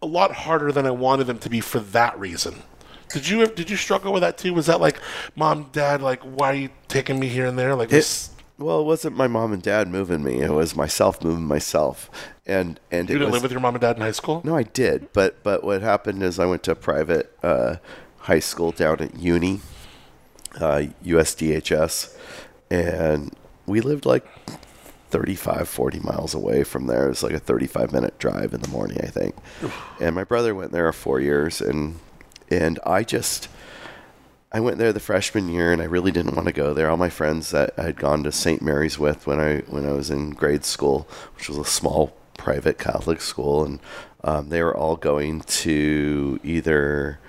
a 0.02 0.06
lot 0.06 0.32
harder 0.32 0.72
than 0.72 0.86
I 0.86 0.90
wanted 0.90 1.24
them 1.24 1.38
to 1.40 1.50
be 1.50 1.60
for 1.60 1.80
that 1.80 2.18
reason. 2.18 2.62
Did 3.10 3.28
you 3.28 3.46
did 3.46 3.68
you 3.68 3.76
struggle 3.76 4.12
with 4.12 4.22
that 4.22 4.38
too? 4.38 4.54
Was 4.54 4.66
that 4.66 4.80
like, 4.80 5.00
mom, 5.34 5.68
dad, 5.72 6.00
like, 6.00 6.22
why 6.22 6.52
are 6.52 6.54
you 6.54 6.70
taking 6.88 7.18
me 7.18 7.28
here 7.28 7.46
and 7.46 7.58
there? 7.58 7.74
Like, 7.74 7.88
this, 7.88 8.30
Well, 8.60 8.80
it 8.80 8.84
wasn't 8.84 9.16
my 9.16 9.26
mom 9.26 9.54
and 9.54 9.62
dad 9.62 9.88
moving 9.88 10.22
me. 10.22 10.42
It 10.42 10.50
was 10.50 10.76
myself 10.76 11.24
moving 11.24 11.44
myself. 11.44 12.10
And 12.44 12.78
and 12.90 13.08
you 13.08 13.14
didn't 13.14 13.28
was, 13.28 13.32
live 13.32 13.42
with 13.44 13.52
your 13.52 13.60
mom 13.60 13.74
and 13.74 13.80
dad 13.80 13.96
in 13.96 14.02
high 14.02 14.10
school. 14.10 14.42
No, 14.44 14.54
I 14.54 14.64
did. 14.64 15.10
But 15.14 15.42
but 15.42 15.64
what 15.64 15.80
happened 15.80 16.22
is 16.22 16.38
I 16.38 16.44
went 16.44 16.62
to 16.64 16.72
a 16.72 16.74
private 16.74 17.34
uh, 17.42 17.76
high 18.18 18.38
school 18.38 18.70
down 18.70 19.00
at 19.00 19.16
Uni, 19.16 19.60
uh, 20.56 20.82
USDHS, 21.02 22.14
and 22.70 23.34
we 23.64 23.80
lived 23.80 24.04
like 24.04 24.26
35, 25.08 25.66
40 25.66 26.00
miles 26.00 26.34
away 26.34 26.62
from 26.62 26.86
there. 26.86 27.06
It 27.06 27.10
was 27.10 27.22
like 27.22 27.32
a 27.32 27.38
35 27.38 27.92
minute 27.92 28.18
drive 28.18 28.52
in 28.52 28.60
the 28.60 28.68
morning, 28.68 28.98
I 29.02 29.06
think. 29.06 29.36
and 30.00 30.14
my 30.14 30.24
brother 30.24 30.54
went 30.54 30.72
there 30.72 30.92
for 30.92 30.98
four 30.98 31.20
years, 31.20 31.62
and 31.62 31.98
and 32.50 32.78
I 32.84 33.04
just. 33.04 33.48
I 34.52 34.58
went 34.58 34.78
there 34.78 34.92
the 34.92 35.00
freshman 35.00 35.48
year, 35.48 35.72
and 35.72 35.80
I 35.80 35.84
really 35.84 36.10
didn't 36.10 36.34
want 36.34 36.48
to 36.48 36.52
go 36.52 36.74
there. 36.74 36.90
All 36.90 36.96
my 36.96 37.08
friends 37.08 37.50
that 37.50 37.72
I 37.78 37.82
had 37.82 37.96
gone 37.96 38.24
to 38.24 38.32
St. 38.32 38.60
Mary's 38.60 38.98
with 38.98 39.26
when 39.26 39.38
I 39.38 39.58
when 39.68 39.86
I 39.86 39.92
was 39.92 40.10
in 40.10 40.30
grade 40.30 40.64
school, 40.64 41.06
which 41.36 41.48
was 41.48 41.56
a 41.56 41.64
small 41.64 42.16
private 42.36 42.78
Catholic 42.78 43.20
school, 43.20 43.64
and 43.64 43.78
um, 44.24 44.48
they 44.48 44.62
were 44.62 44.76
all 44.76 44.96
going 44.96 45.40
to 45.40 46.40
either 46.42 47.20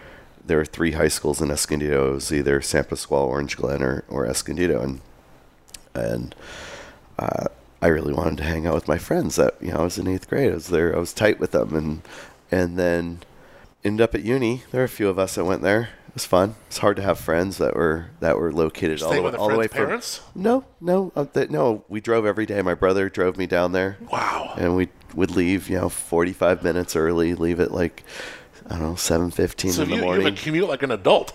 there 0.43 0.57
were 0.57 0.65
three 0.65 0.93
high 0.93 1.07
schools 1.07 1.41
in 1.41 1.51
Escondido. 1.51 2.11
It 2.11 2.13
was 2.15 2.33
either 2.33 2.59
San 2.61 2.85
Pasqual, 2.85 3.27
Orange 3.27 3.55
Glen, 3.55 3.83
or, 3.83 4.03
or 4.09 4.25
Escondido, 4.25 4.81
and 4.81 5.01
and 5.93 6.35
uh, 7.19 7.47
I 7.83 7.87
really 7.87 8.13
wanted 8.13 8.37
to 8.37 8.43
hang 8.43 8.65
out 8.65 8.73
with 8.73 8.87
my 8.87 8.97
friends. 8.97 9.35
That 9.35 9.55
you 9.61 9.71
know, 9.71 9.81
I 9.81 9.83
was 9.83 9.99
in 9.99 10.07
eighth 10.07 10.27
grade. 10.27 10.51
I 10.51 10.55
was 10.55 10.69
there. 10.69 10.95
I 10.95 10.99
was 10.99 11.13
tight 11.13 11.39
with 11.39 11.51
them, 11.51 11.75
and 11.75 12.01
and 12.49 12.79
then 12.79 13.19
ended 13.83 14.03
up 14.03 14.15
at 14.15 14.23
uni. 14.23 14.63
There 14.71 14.81
were 14.81 14.85
a 14.85 14.89
few 14.89 15.07
of 15.07 15.19
us 15.19 15.35
that 15.35 15.45
went 15.45 15.61
there. 15.61 15.89
It 16.11 16.15
was 16.15 16.25
fun. 16.25 16.55
It's 16.67 16.79
hard 16.79 16.97
to 16.97 17.01
have 17.03 17.19
friends 17.19 17.57
that 17.59 17.73
were 17.73 18.07
that 18.19 18.37
were 18.37 18.51
located 18.51 19.01
all 19.01 19.13
the, 19.13 19.21
with 19.21 19.31
way- 19.33 19.37
the 19.37 19.37
all 19.37 19.49
the 19.49 19.57
way 19.57 19.67
friends' 19.67 19.77
from. 19.77 19.85
parents? 19.85 20.21
No, 20.35 20.65
no, 20.81 21.11
uh, 21.15 21.23
th- 21.25 21.49
no. 21.49 21.85
We 21.87 22.01
drove 22.01 22.25
every 22.25 22.45
day. 22.45 22.61
My 22.61 22.73
brother 22.73 23.07
drove 23.09 23.37
me 23.37 23.45
down 23.47 23.71
there. 23.71 23.97
Wow. 24.11 24.53
And 24.57 24.75
we 24.75 24.89
would 25.15 25.31
leave, 25.31 25.69
you 25.69 25.77
know, 25.79 25.87
forty-five 25.87 26.63
minutes 26.63 26.97
early. 26.97 27.33
Leave 27.33 27.61
at 27.61 27.71
like 27.71 28.03
I 28.69 28.71
don't 28.77 28.81
know, 28.81 28.95
seven 28.95 29.31
fifteen 29.31 29.71
So 29.71 29.83
in 29.83 29.89
you, 29.89 29.95
the 29.95 29.99
you 30.01 30.05
morning. 30.05 30.25
have 30.25 30.33
a 30.33 30.37
commute 30.37 30.67
like 30.67 30.83
an 30.83 30.91
adult 30.91 31.33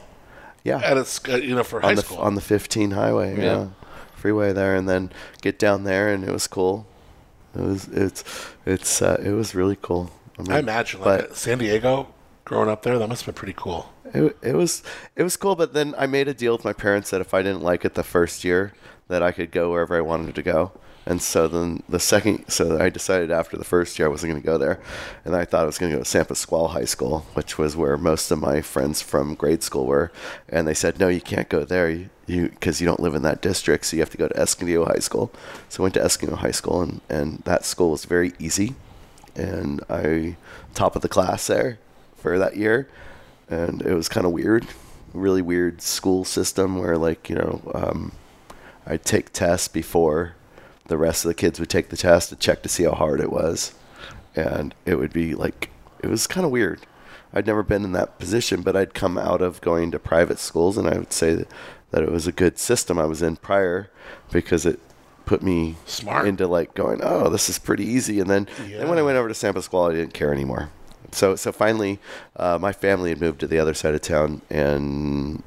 yeah, 0.63 0.79
at 0.85 0.97
its 0.99 1.21
uh, 1.29 1.37
you 1.37 1.55
know 1.55 1.63
for 1.65 1.81
high 1.81 1.91
on 1.91 1.95
the 1.95 2.03
school. 2.03 2.19
on 2.19 2.35
the 2.35 2.41
15 2.41 2.91
highway, 2.91 3.37
yeah. 3.39 3.43
Yeah. 3.45 3.69
freeway 4.17 4.53
there, 4.53 4.75
and 4.77 4.87
then 4.89 5.11
get 5.41 5.59
down 5.59 5.85
there, 5.85 6.13
and 6.13 6.23
it 6.25 6.31
was 6.33 6.47
cool. 6.49 6.87
It 7.55 7.63
was 7.63 7.89
it's 7.89 8.25
it's 8.67 9.01
uh, 9.01 9.21
it 9.25 9.31
was 9.31 9.55
really 9.55 9.79
cool. 9.81 10.11
mean, 10.39 10.51
I 10.53 10.59
imagine 10.59 11.01
like 11.01 11.21
but 11.23 11.31
uh, 11.31 11.35
San 11.35 11.59
Diego, 11.59 12.09
growing 12.45 12.69
up 12.69 12.83
there, 12.83 12.99
that 12.99 13.09
must 13.09 13.25
have 13.25 13.35
been 13.35 13.39
pretty 13.39 13.55
cool. 13.57 13.91
It, 14.17 14.37
it 14.43 14.55
was 14.55 14.83
it 15.15 15.23
was 15.23 15.37
cool. 15.37 15.57
But 15.57 15.75
then 15.75 15.95
I 15.99 16.07
made 16.07 16.29
a 16.29 16.35
deal 16.35 16.53
with 16.53 16.65
my 16.65 16.73
parents 16.73 17.11
that 17.11 17.21
if 17.21 17.35
I 17.35 17.43
didn't 17.43 17.63
like 17.63 17.85
it 17.85 17.95
the 17.95 18.03
first 18.03 18.45
year, 18.45 18.73
that 19.09 19.23
I 19.23 19.33
could 19.33 19.51
go 19.51 19.71
wherever 19.71 19.97
I 19.97 20.01
wanted 20.01 20.35
to 20.35 20.43
go. 20.43 20.73
And 21.09 21.23
so 21.23 21.47
then 21.47 21.85
the 21.89 22.01
second, 22.01 22.49
so 22.49 22.81
I 22.81 22.91
decided 22.91 23.31
after 23.31 23.57
the 23.57 23.65
first 23.65 23.97
year 23.97 24.09
I 24.09 24.11
wasn't 24.11 24.33
going 24.33 24.43
to 24.43 24.47
go 24.47 24.59
there, 24.59 24.81
and 25.25 25.37
I 25.37 25.45
thought 25.45 25.63
I 25.63 25.67
was 25.67 25.79
going 25.79 25.93
to 25.93 25.99
go 25.99 26.03
to 26.03 26.09
San 26.09 26.25
Pasqual 26.25 26.71
High 26.71 26.85
School, 26.85 27.25
which 27.35 27.57
was 27.57 27.77
where 27.77 27.97
most 27.97 28.33
of 28.33 28.41
my 28.41 28.61
friends 28.61 29.03
from 29.03 29.37
grade 29.37 29.63
school 29.63 29.87
were. 29.87 30.11
And 30.49 30.67
they 30.67 30.75
said, 30.75 30.99
no, 30.99 31.07
you 31.07 31.21
can't 31.21 31.49
go 31.49 31.65
there, 31.65 31.89
you 31.89 32.09
because 32.27 32.81
you, 32.81 32.87
don't 32.89 32.99
live 32.99 33.15
in 33.15 33.23
that 33.23 33.41
district, 33.41 33.87
so 33.87 33.95
you 33.95 34.03
have 34.03 34.11
to 34.11 34.19
go 34.19 34.27
to 34.27 34.37
Escondido 34.37 34.85
High 34.85 34.99
School. 34.99 35.31
So 35.69 35.81
I 35.81 35.85
went 35.85 35.95
to 35.95 36.03
Escondido 36.03 36.41
High 36.41 36.51
School, 36.51 36.83
and 36.83 37.01
and 37.09 37.39
that 37.45 37.65
school 37.65 37.93
was 37.93 38.05
very 38.05 38.33
easy, 38.41 38.75
and 39.37 39.85
I 39.89 40.37
top 40.75 40.97
of 40.97 41.03
the 41.03 41.09
class 41.09 41.47
there 41.47 41.79
for 42.17 42.37
that 42.37 42.57
year, 42.57 42.89
and 43.49 43.83
it 43.83 43.95
was 43.95 44.09
kind 44.09 44.27
of 44.27 44.33
weird, 44.33 44.67
really 45.13 45.43
weird 45.43 45.83
school 45.83 46.25
system 46.25 46.79
where 46.79 46.97
like 46.99 47.29
you 47.29 47.37
know. 47.37 47.61
Um, 47.75 48.13
I'd 48.87 49.05
take 49.05 49.33
tests 49.33 49.69
before 49.69 50.37
the 50.87 50.97
rest 50.97 51.25
of 51.25 51.29
the 51.29 51.35
kids 51.35 51.59
would 51.59 51.69
take 51.69 51.89
the 51.89 51.97
test 51.97 52.29
to 52.29 52.37
check 52.37 52.63
to 52.63 52.69
see 52.69 52.85
how 52.85 52.93
hard 52.93 53.21
it 53.21 53.33
was. 53.33 53.75
And 54.37 54.75
it 54.85 54.97
would 54.97 55.13
be 55.13 55.35
like, 55.35 55.71
it 56.03 56.09
was 56.09 56.27
kind 56.27 56.45
of 56.45 56.53
weird. 56.53 56.87
I'd 57.33 57.47
never 57.47 57.63
been 57.65 57.85
in 57.85 57.93
that 57.93 58.19
position, 58.19 58.63
but 58.63 58.77
I'd 58.77 58.95
come 58.95 59.19
out 59.19 59.43
of 59.43 59.61
going 59.61 59.91
to 59.91 59.99
private 59.99 60.39
schools, 60.39 60.79
and 60.79 60.89
I 60.89 60.97
would 60.97 61.13
say 61.13 61.35
that, 61.35 61.49
that 61.91 62.03
it 62.03 62.13
was 62.13 62.27
a 62.27 62.33
good 62.33 62.59
system 62.59 62.99
I 62.99 63.07
was 63.07 63.23
in 63.23 63.37
prior 63.37 63.91
because 64.31 64.65
it 64.65 64.79
put 65.25 65.43
me 65.43 65.75
Smart. 65.87 66.29
into 66.29 66.47
like 66.47 66.75
going, 66.75 67.01
oh, 67.03 67.29
this 67.29 67.49
is 67.49 67.59
pretty 67.59 67.85
easy. 67.85 68.21
And 68.21 68.31
then, 68.31 68.47
then 68.69 68.89
when 68.89 68.99
I 68.99 69.03
went 69.03 69.19
over 69.19 69.29
to 69.29 69.35
San 69.35 69.53
Pasqual, 69.53 69.91
I 69.91 69.95
didn't 69.95 70.15
care 70.15 70.33
anymore. 70.33 70.71
So, 71.13 71.37
so 71.37 71.53
finally, 71.53 71.99
uh, 72.37 72.59
my 72.61 72.73
family 72.73 73.11
had 73.11 73.21
moved 73.21 73.41
to 73.41 73.47
the 73.47 73.59
other 73.59 73.75
side 73.75 73.95
of 73.95 74.01
town, 74.01 74.43
and 74.51 75.43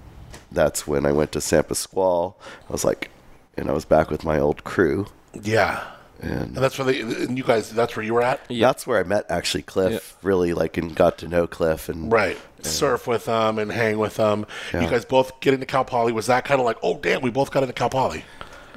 that's 0.51 0.88
when 0.88 1.05
I 1.05 1.12
went 1.12 1.32
to 1.34 1.41
San 1.41 1.64
Pasqual. 1.64 2.36
I 2.70 2.72
was 2.72 2.84
like, 2.86 3.10
and 3.57 3.70
I 3.70 3.74
was 3.74 3.86
back 3.86 4.10
with 4.10 4.24
my 4.24 4.39
old 4.39 4.64
crew, 4.64 5.07
Yeah. 5.34 5.84
and 6.22 6.32
And 6.32 6.55
that's 6.57 6.78
where 6.78 6.86
they, 6.86 7.01
and 7.01 7.38
you 7.38 7.43
guys, 7.43 7.70
that's 7.72 7.95
where 7.95 8.05
you 8.05 8.14
were 8.14 8.22
at? 8.24 8.39
Yeah. 8.49 8.68
That's 8.68 8.88
where 8.88 8.99
I 8.99 9.03
met 9.03 9.26
actually 9.30 9.64
Cliff. 9.64 10.16
Really, 10.24 10.53
like, 10.53 10.78
and 10.78 10.95
got 10.95 11.18
to 11.20 11.28
know 11.28 11.45
Cliff, 11.47 11.89
and 11.89 12.12
Right. 12.12 12.38
Surf 12.62 13.07
with 13.07 13.26
them 13.26 13.57
and 13.60 13.72
hang 13.72 13.97
with 13.99 14.16
them. 14.16 14.45
You 14.74 14.82
guys 14.82 15.05
both 15.05 15.39
get 15.39 15.53
into 15.53 15.66
Cal 15.66 15.86
Poly. 15.86 16.12
Was 16.12 16.26
that 16.28 16.43
kind 16.45 16.60
of 16.60 16.66
like, 16.66 16.78
oh, 16.84 16.97
damn, 16.97 17.22
we 17.22 17.30
both 17.30 17.51
got 17.51 17.64
into 17.64 17.74
Cal 17.74 17.89
Poly? 17.89 18.26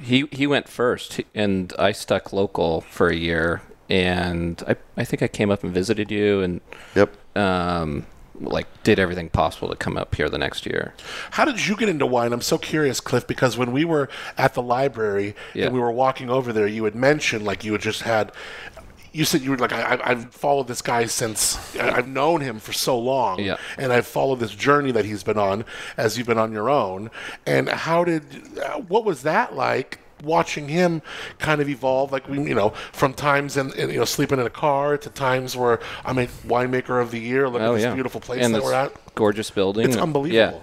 He 0.01 0.27
he 0.33 0.47
went 0.49 0.69
first, 0.69 1.21
and 1.35 1.73
I 1.79 1.93
stuck 1.93 2.33
local 2.33 2.81
for 2.81 3.09
a 3.09 3.15
year, 3.15 3.63
and 3.93 4.63
I 4.67 4.75
I 4.97 5.05
think 5.05 5.23
I 5.23 5.29
came 5.29 5.51
up 5.51 5.63
and 5.63 5.73
visited 5.73 6.11
you, 6.11 6.41
and 6.41 6.61
Yep. 6.97 7.37
um 7.37 8.07
like 8.41 8.67
did 8.83 8.99
everything 8.99 9.29
possible 9.29 9.69
to 9.69 9.77
come 9.77 9.97
up 9.99 10.15
here 10.15 10.29
the 10.29 10.39
next 10.39 10.65
year. 10.67 10.95
How 11.33 11.45
did 11.45 11.65
you 11.67 11.77
get 11.77 11.89
into 11.91 12.07
wine? 12.07 12.33
I'm 12.33 12.41
so 12.41 12.57
curious, 12.59 12.99
Cliff, 12.99 13.27
because 13.27 13.57
when 13.59 13.71
we 13.73 13.85
were 13.85 14.09
at 14.39 14.55
the 14.55 14.63
library 14.63 15.37
Yeah. 15.55 15.67
and 15.67 15.75
we 15.75 15.79
were 15.81 15.93
walking 15.93 16.31
over 16.31 16.53
there, 16.53 16.67
you 16.67 16.85
had 16.85 16.95
mentioned 16.97 17.45
like 17.45 17.63
you 17.65 17.73
had 17.73 17.83
just 17.83 18.03
had. 18.03 18.33
You 19.15 19.27
said 19.27 19.43
you 19.43 19.51
were 19.51 19.59
like, 19.59 19.75
I, 19.75 20.01
I've 20.03 20.33
followed 20.35 20.69
this 20.69 20.81
guy 20.81 21.05
since 21.05 21.77
I've 21.79 22.09
known 22.09 22.41
him 22.41 22.59
for 22.59 22.73
so 22.73 22.99
long, 22.99 23.41
Yeah. 23.41 23.59
and 23.77 23.93
I've 23.93 24.07
followed 24.07 24.41
this 24.41 24.53
journey 24.53 24.91
that 24.93 25.05
he's 25.05 25.23
been 25.23 25.37
on 25.37 25.67
as 25.99 26.17
you've 26.17 26.27
been 26.27 26.39
on 26.39 26.51
your 26.51 26.71
own. 26.71 27.11
And 27.47 27.69
how 27.69 28.05
did, 28.05 28.25
uh, 28.59 28.79
what 28.93 29.05
was 29.05 29.21
that 29.25 29.55
like? 29.55 29.99
Watching 30.23 30.69
him 30.69 31.03
kind 31.39 31.61
of 31.61 31.69
evolve, 31.69 32.13
like 32.13 32.29
we, 32.29 32.39
you 32.43 32.55
know, 32.55 32.71
from 32.93 33.13
times 33.13 33.57
in, 33.57 33.73
in 33.75 33.91
you 33.91 33.99
know 33.99 34.05
sleeping 34.05 34.39
in 34.39 34.47
a 34.47 34.51
car 34.51 34.97
to 34.99 35.11
times 35.11 35.57
where 35.57 35.81
I'm 36.05 36.19
a 36.19 36.27
winemaker 36.47 37.03
of 37.03 37.11
the 37.11 37.19
year. 37.21 37.49
Look 37.49 37.61
at 37.63 37.75
this 37.75 37.93
beautiful 37.95 38.21
place 38.21 38.45
and 38.45 38.55
that 38.55 38.63
we're 38.63 38.73
at. 38.75 38.93
Gorgeous 39.15 39.51
building. 39.51 39.87
It's 39.87 39.97
unbelievable. 39.97 40.63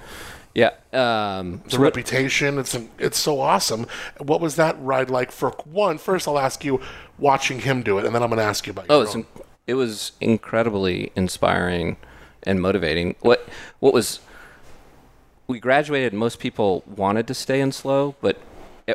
Yeah. 0.53 0.71
Yeah. 0.91 1.37
Um, 1.37 1.61
the 1.69 1.77
reputation. 1.79 2.57
It's 2.57 2.77
it's 2.97 3.19
so 3.19 3.39
awesome. 3.39 3.85
What 4.17 4.41
was 4.41 4.55
that 4.55 4.75
ride 4.81 5.09
like 5.09 5.31
for 5.31 5.51
one? 5.65 5.97
First, 5.97 6.27
I'll 6.27 6.39
ask 6.39 6.63
you 6.65 6.81
watching 7.17 7.59
him 7.59 7.83
do 7.83 7.99
it, 7.99 8.05
and 8.05 8.15
then 8.15 8.23
I'm 8.23 8.29
going 8.29 8.39
to 8.39 8.45
ask 8.45 8.65
you 8.65 8.71
about. 8.71 8.85
Oh, 8.89 9.01
it's 9.01 9.15
in- 9.15 9.25
it 9.67 9.75
was 9.75 10.13
incredibly 10.19 11.11
inspiring 11.15 11.97
and 12.43 12.61
motivating. 12.61 13.15
What 13.21 13.47
what 13.79 13.93
was 13.93 14.19
we 15.47 15.59
graduated. 15.59 16.13
Most 16.13 16.39
people 16.39 16.83
wanted 16.87 17.27
to 17.27 17.33
stay 17.33 17.59
in 17.61 17.71
slow, 17.71 18.15
but 18.21 18.37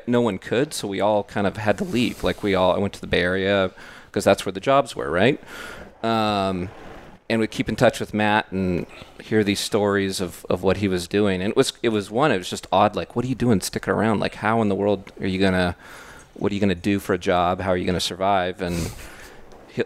no 0.07 0.20
one 0.20 0.38
could. 0.38 0.74
So 0.74 0.88
we 0.88 1.01
all 1.01 1.24
kind 1.24 1.47
of 1.47 1.57
had 1.57 1.78
to 1.78 1.84
leave. 1.84 2.24
Like 2.24 2.42
we 2.42 2.55
all, 2.55 2.74
I 2.74 2.78
went 2.78 2.95
to 2.95 3.01
the 3.01 3.07
Bay 3.07 3.22
Area 3.22 3.70
because 4.07 4.24
that's 4.24 4.45
where 4.47 4.53
the 4.53 4.61
jobs 4.61 4.95
were, 4.95 5.11
right? 5.11 5.40
Um, 6.03 6.68
and 7.28 7.40
we 7.40 7.47
keep 7.47 7.68
in 7.68 7.76
touch 7.76 8.01
with 8.01 8.12
Matt 8.12 8.53
and 8.53 8.86
hear 9.22 9.42
these 9.42 9.61
stories 9.61 10.20
of, 10.20 10.45
of 10.51 10.62
what 10.62 10.78
he 10.78 10.88
was 10.88 11.09
doing. 11.09 11.40
And 11.40 11.51
it 11.51 11.57
was 11.57 11.72
it 11.82 11.88
was 11.88 12.11
one. 12.11 12.30
It 12.30 12.38
was 12.38 12.51
just 12.51 12.66
odd. 12.70 12.95
Like, 12.95 13.16
what 13.16 13.24
are 13.24 13.28
you 13.28 13.34
doing 13.34 13.61
sticking 13.61 13.92
around? 13.92 14.20
Like, 14.20 14.36
how 14.36 14.61
in 14.61 14.68
the 14.68 14.74
world 14.74 15.12
are 15.20 15.26
you 15.26 15.38
gonna? 15.38 15.76
What 16.34 16.53
are 16.53 16.55
you 16.55 16.61
gonna 16.61 16.74
do 16.74 16.99
for 16.99 17.14
a 17.14 17.18
job? 17.18 17.61
How 17.61 17.70
are 17.70 17.76
you 17.76 17.86
gonna 17.86 18.01
survive? 18.01 18.61
And 18.61 18.92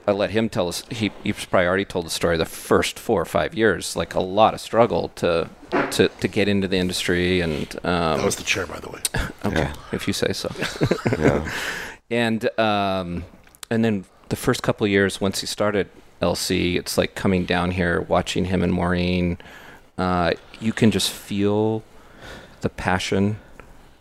I 0.07 0.13
let 0.13 0.31
him 0.31 0.49
tell 0.49 0.69
us. 0.69 0.85
He 0.91 1.11
he's 1.23 1.45
probably 1.45 1.67
already 1.67 1.85
told 1.85 2.07
the 2.07 2.11
story. 2.11 2.37
The 2.37 2.45
first 2.45 2.99
four 2.99 3.21
or 3.21 3.25
five 3.25 3.55
years, 3.55 3.97
like 3.97 4.15
a 4.15 4.21
lot 4.21 4.55
of 4.55 4.61
struggle 4.61 5.09
to 5.17 5.49
to, 5.93 6.09
to 6.09 6.29
get 6.29 6.49
into 6.49 6.69
the 6.69 6.77
industry. 6.77 7.41
And 7.41 7.75
um, 7.85 8.19
that 8.19 8.25
was 8.25 8.37
the 8.37 8.45
chair, 8.45 8.67
by 8.67 8.81
the 8.81 8.91
way. 8.91 9.01
Okay, 9.45 9.71
if 9.93 10.07
you 10.07 10.13
say 10.13 10.33
so. 10.33 10.51
Yeah. 11.19 11.51
and 12.11 12.59
um, 12.59 13.25
and 13.71 13.85
then 13.85 14.05
the 14.29 14.37
first 14.37 14.63
couple 14.63 14.85
of 14.85 14.91
years, 14.91 15.21
once 15.21 15.41
he 15.41 15.47
started 15.47 15.89
LC, 16.21 16.77
it's 16.77 16.99
like 16.99 17.15
coming 17.15 17.45
down 17.45 17.71
here, 17.71 18.01
watching 18.03 18.47
him 18.47 18.63
and 18.63 18.73
Maureen. 18.73 19.39
Uh, 19.97 20.33
you 20.61 20.73
can 20.73 20.91
just 20.91 21.11
feel 21.11 21.83
the 22.61 22.69
passion 22.69 23.39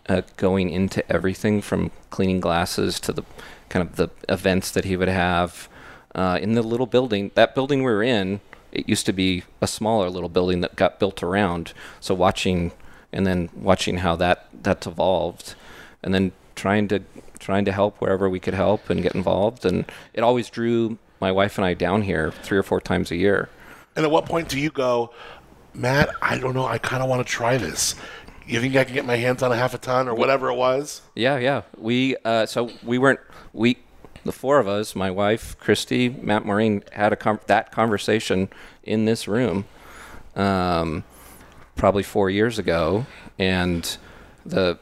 uh, 0.10 0.22
going 0.36 0.70
into 0.70 1.10
everything 1.12 1.62
from 1.62 1.92
cleaning 2.10 2.40
glasses 2.40 3.00
to 3.00 3.12
the 3.14 3.24
kind 3.70 3.88
of 3.88 3.96
the 3.96 4.10
events 4.30 4.72
that 4.72 4.86
he 4.86 4.96
would 4.96 5.08
have 5.08 5.68
uh, 6.18 6.39
in 6.41 6.53
the 6.53 6.63
little 6.63 6.88
building. 6.88 7.32
That 7.36 7.55
building 7.55 7.80
we 7.80 7.91
were 7.91 8.03
in, 8.03 8.41
it 8.72 8.89
used 8.89 9.05
to 9.05 9.13
be 9.13 9.43
a 9.61 9.68
smaller 9.68 10.09
little 10.09 10.28
building 10.28 10.61
that 10.61 10.76
got 10.76 10.99
built 10.99 11.24
around. 11.24 11.74
So 12.01 12.13
watching 12.13 12.72
and 13.13 13.26
then 13.26 13.49
watching 13.55 13.97
how 13.97 14.18
that 14.18 14.47
that's 14.51 14.86
evolved, 14.86 15.55
and 16.03 16.13
then 16.13 16.34
trying 16.55 16.88
to 16.89 17.01
trying 17.39 17.63
to 17.65 17.72
help 17.72 18.01
wherever 18.01 18.28
we 18.28 18.39
could 18.39 18.55
help 18.55 18.89
and 18.89 19.01
get 19.01 19.15
involved, 19.15 19.65
and 19.65 19.86
it 20.13 20.22
always 20.22 20.49
drew 20.49 20.97
my 21.22 21.32
wife 21.32 21.57
and 21.57 21.65
I 21.65 21.74
down 21.74 22.01
here 22.01 22.32
three 22.43 22.57
or 22.57 22.63
four 22.63 22.82
times 22.82 23.11
a 23.11 23.15
year. 23.15 23.49
And 23.95 24.05
at 24.05 24.11
what 24.11 24.26
point 24.26 24.49
do 24.49 24.59
you 24.59 24.70
go, 24.70 25.13
Matt? 25.74 26.09
I 26.22 26.38
don't 26.38 26.53
know. 26.53 26.65
I 26.65 26.78
kind 26.78 27.01
of 27.01 27.09
want 27.09 27.26
to 27.26 27.32
try 27.32 27.57
this. 27.57 27.95
You 28.45 28.61
think 28.61 28.76
I 28.76 28.84
can 28.84 28.93
get 28.93 29.05
my 29.05 29.15
hands 29.15 29.43
on 29.43 29.51
a 29.51 29.55
half 29.55 29.74
a 29.74 29.78
ton 29.78 30.07
or 30.07 30.15
whatever 30.15 30.49
it 30.49 30.55
was? 30.55 31.01
Yeah, 31.15 31.38
yeah. 31.38 31.63
We 31.78 32.15
uh, 32.24 32.45
so 32.45 32.70
we 32.84 32.97
weren't 32.97 33.20
we 33.53 33.78
the 34.28 34.34
four 34.34 34.60
of 34.60 34.68
us, 34.68 34.96
my 34.96 35.10
wife, 35.10 35.58
Christy, 35.60 36.10
Matt, 36.10 36.46
Maureen, 36.46 36.84
had 36.92 37.14
a 37.14 37.16
com- 37.16 37.40
that 37.48 37.72
conversation 37.72 38.50
in 38.84 39.06
this 39.06 39.28
room, 39.28 39.66
um, 40.36 41.04
probably 41.76 42.04
four 42.04 42.30
years 42.30 42.60
ago, 42.60 43.06
and 43.40 43.98
the 44.46 44.78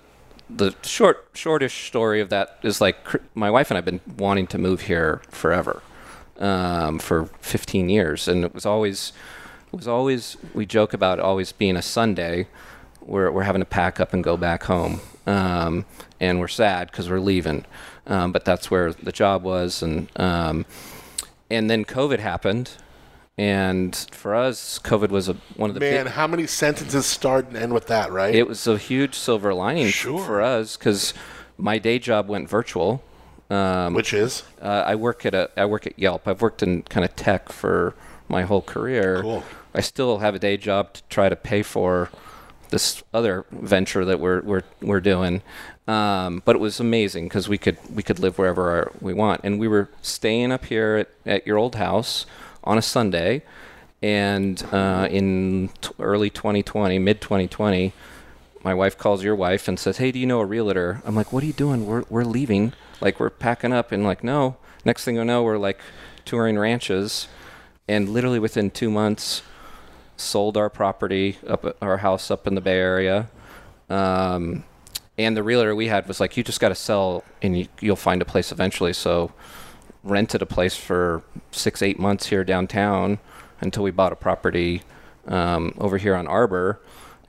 the 0.49 0.75
short 0.83 1.27
shortish 1.33 1.87
story 1.87 2.21
of 2.21 2.29
that 2.29 2.59
is 2.61 2.79
like 2.79 2.97
my 3.35 3.49
wife 3.49 3.71
and 3.71 3.77
I've 3.79 3.85
been 3.85 4.01
wanting 4.17 4.45
to 4.47 4.57
move 4.59 4.81
here 4.81 5.21
forever, 5.29 5.81
um, 6.39 6.99
for 6.99 7.25
15 7.41 7.89
years, 7.89 8.27
and 8.27 8.43
it 8.43 8.53
was 8.53 8.65
always 8.65 9.11
it 9.71 9.75
was 9.75 9.87
always 9.87 10.37
we 10.53 10.65
joke 10.65 10.93
about 10.93 11.19
always 11.19 11.51
being 11.51 11.75
a 11.75 11.81
Sunday. 11.81 12.47
We're 13.01 13.31
we're 13.31 13.43
having 13.43 13.61
to 13.61 13.65
pack 13.65 13.99
up 13.99 14.13
and 14.13 14.23
go 14.23 14.37
back 14.37 14.63
home, 14.63 15.01
um, 15.27 15.85
and 16.19 16.39
we're 16.39 16.47
sad 16.47 16.91
because 16.91 17.09
we're 17.09 17.19
leaving, 17.19 17.65
um, 18.07 18.31
but 18.31 18.45
that's 18.45 18.69
where 18.71 18.93
the 18.93 19.11
job 19.11 19.43
was, 19.43 19.81
and 19.81 20.09
um, 20.17 20.65
and 21.49 21.69
then 21.69 21.85
COVID 21.85 22.19
happened, 22.19 22.71
And 23.37 23.95
for 24.11 24.33
us, 24.33 24.79
COVID 24.79 25.09
was 25.09 25.27
a, 25.29 25.33
one 25.57 25.69
of 25.69 25.73
the 25.73 25.79
Man, 25.81 26.05
big, 26.05 26.13
how 26.13 26.25
many 26.27 26.47
sentences 26.47 27.05
start 27.05 27.47
and 27.47 27.57
end 27.57 27.73
with 27.73 27.87
that, 27.87 28.11
right? 28.11 28.33
it 28.33 28.47
was 28.47 28.65
a 28.67 28.77
huge 28.77 29.15
silver 29.15 29.53
lining 29.53 29.87
Sure. 29.87 30.23
for 30.25 30.41
us 30.41 30.77
because 30.77 31.13
my 31.57 31.77
day 31.77 31.99
job 31.99 32.27
went 32.29 32.49
virtual. 32.49 33.03
Um, 33.49 33.93
Which 33.93 34.11
is 34.13 34.41
uh, 34.61 34.83
I 34.87 34.95
work 34.95 35.23
at 35.25 35.35
a 35.35 35.49
I 35.55 35.65
work 35.65 35.85
at 35.85 35.99
Yelp. 35.99 36.27
I've 36.27 36.41
worked 36.41 36.63
in 36.63 36.81
kind 36.83 37.05
of 37.05 37.15
tech 37.15 37.51
for 37.51 37.93
my 38.27 38.41
whole 38.43 38.61
career. 38.63 39.21
Cool. 39.21 39.43
I 39.75 39.81
still 39.81 40.17
have 40.19 40.33
a 40.33 40.39
day 40.39 40.57
job 40.57 40.93
to 40.93 41.03
try 41.09 41.29
to 41.29 41.35
pay 41.35 41.61
for 41.61 42.09
this 42.71 43.03
other 43.13 43.45
venture 43.51 44.03
that 44.05 44.19
we're 44.19 44.41
we're 44.41 44.63
we're 44.81 44.99
doing. 45.01 45.43
Um, 45.87 46.41
but 46.45 46.55
it 46.55 46.59
was 46.59 46.79
amazing 46.79 47.25
because 47.25 47.47
we 47.47 47.59
could 47.59 47.77
we 47.93 48.01
could 48.01 48.17
live 48.17 48.39
wherever 48.39 48.71
our, 48.71 48.91
we 49.01 49.13
want, 49.13 49.41
and 49.43 49.59
we 49.59 49.67
were 49.67 49.89
staying 50.01 50.51
up 50.51 50.65
here 50.65 50.95
at, 50.95 51.09
at 51.31 51.47
your 51.47 51.57
old 51.57 51.75
house 51.75 52.25
on 52.63 52.77
a 52.77 52.81
Sunday, 52.81 53.43
and 54.01 54.63
uh, 54.71 55.07
in 55.11 55.69
t- 55.81 55.91
early 55.99 56.31
2020, 56.31 56.97
mid 56.97 57.21
2020, 57.21 57.93
my 58.63 58.73
wife 58.73 58.97
calls 58.97 59.23
your 59.23 59.35
wife 59.35 59.67
and 59.67 59.79
says, 59.79 59.97
"Hey, 59.97 60.11
do 60.11 60.17
you 60.17 60.25
know 60.25 60.39
a 60.39 60.45
realtor?" 60.45 61.03
I'm 61.05 61.15
like, 61.15 61.31
"What 61.31 61.43
are 61.43 61.47
you 61.47 61.53
doing? 61.53 61.85
We're 61.85 62.03
we're 62.09 62.23
leaving. 62.23 62.73
Like 62.99 63.19
we're 63.19 63.29
packing 63.29 63.71
up." 63.71 63.91
And 63.91 64.03
like, 64.03 64.23
no. 64.23 64.57
Next 64.83 65.03
thing 65.03 65.15
you 65.15 65.25
know, 65.25 65.43
we're 65.43 65.57
like 65.57 65.79
touring 66.25 66.57
ranches, 66.57 67.27
and 67.87 68.09
literally 68.09 68.39
within 68.39 68.71
two 68.71 68.89
months, 68.89 69.43
sold 70.17 70.57
our 70.57 70.69
property 70.69 71.37
up 71.47 71.77
our 71.81 71.97
house 71.97 72.31
up 72.31 72.47
in 72.47 72.55
the 72.55 72.61
Bay 72.61 72.77
Area. 72.77 73.29
Um, 73.89 74.63
and 75.17 75.35
the 75.35 75.43
realtor 75.43 75.75
we 75.75 75.87
had 75.87 76.07
was 76.07 76.19
like, 76.19 76.37
"You 76.37 76.43
just 76.43 76.59
got 76.59 76.69
to 76.69 76.75
sell, 76.75 77.23
and 77.41 77.57
you, 77.57 77.67
you'll 77.81 77.95
find 77.95 78.21
a 78.21 78.25
place 78.25 78.51
eventually." 78.51 78.93
So 78.93 79.31
rented 80.03 80.41
a 80.41 80.45
place 80.45 80.75
for 80.75 81.23
six 81.51 81.81
eight 81.81 81.99
months 81.99 82.27
here 82.27 82.43
downtown 82.43 83.19
until 83.61 83.83
we 83.83 83.91
bought 83.91 84.11
a 84.11 84.15
property 84.15 84.83
um, 85.27 85.73
over 85.79 85.97
here 85.97 86.15
on 86.15 86.27
Arbor. 86.27 86.79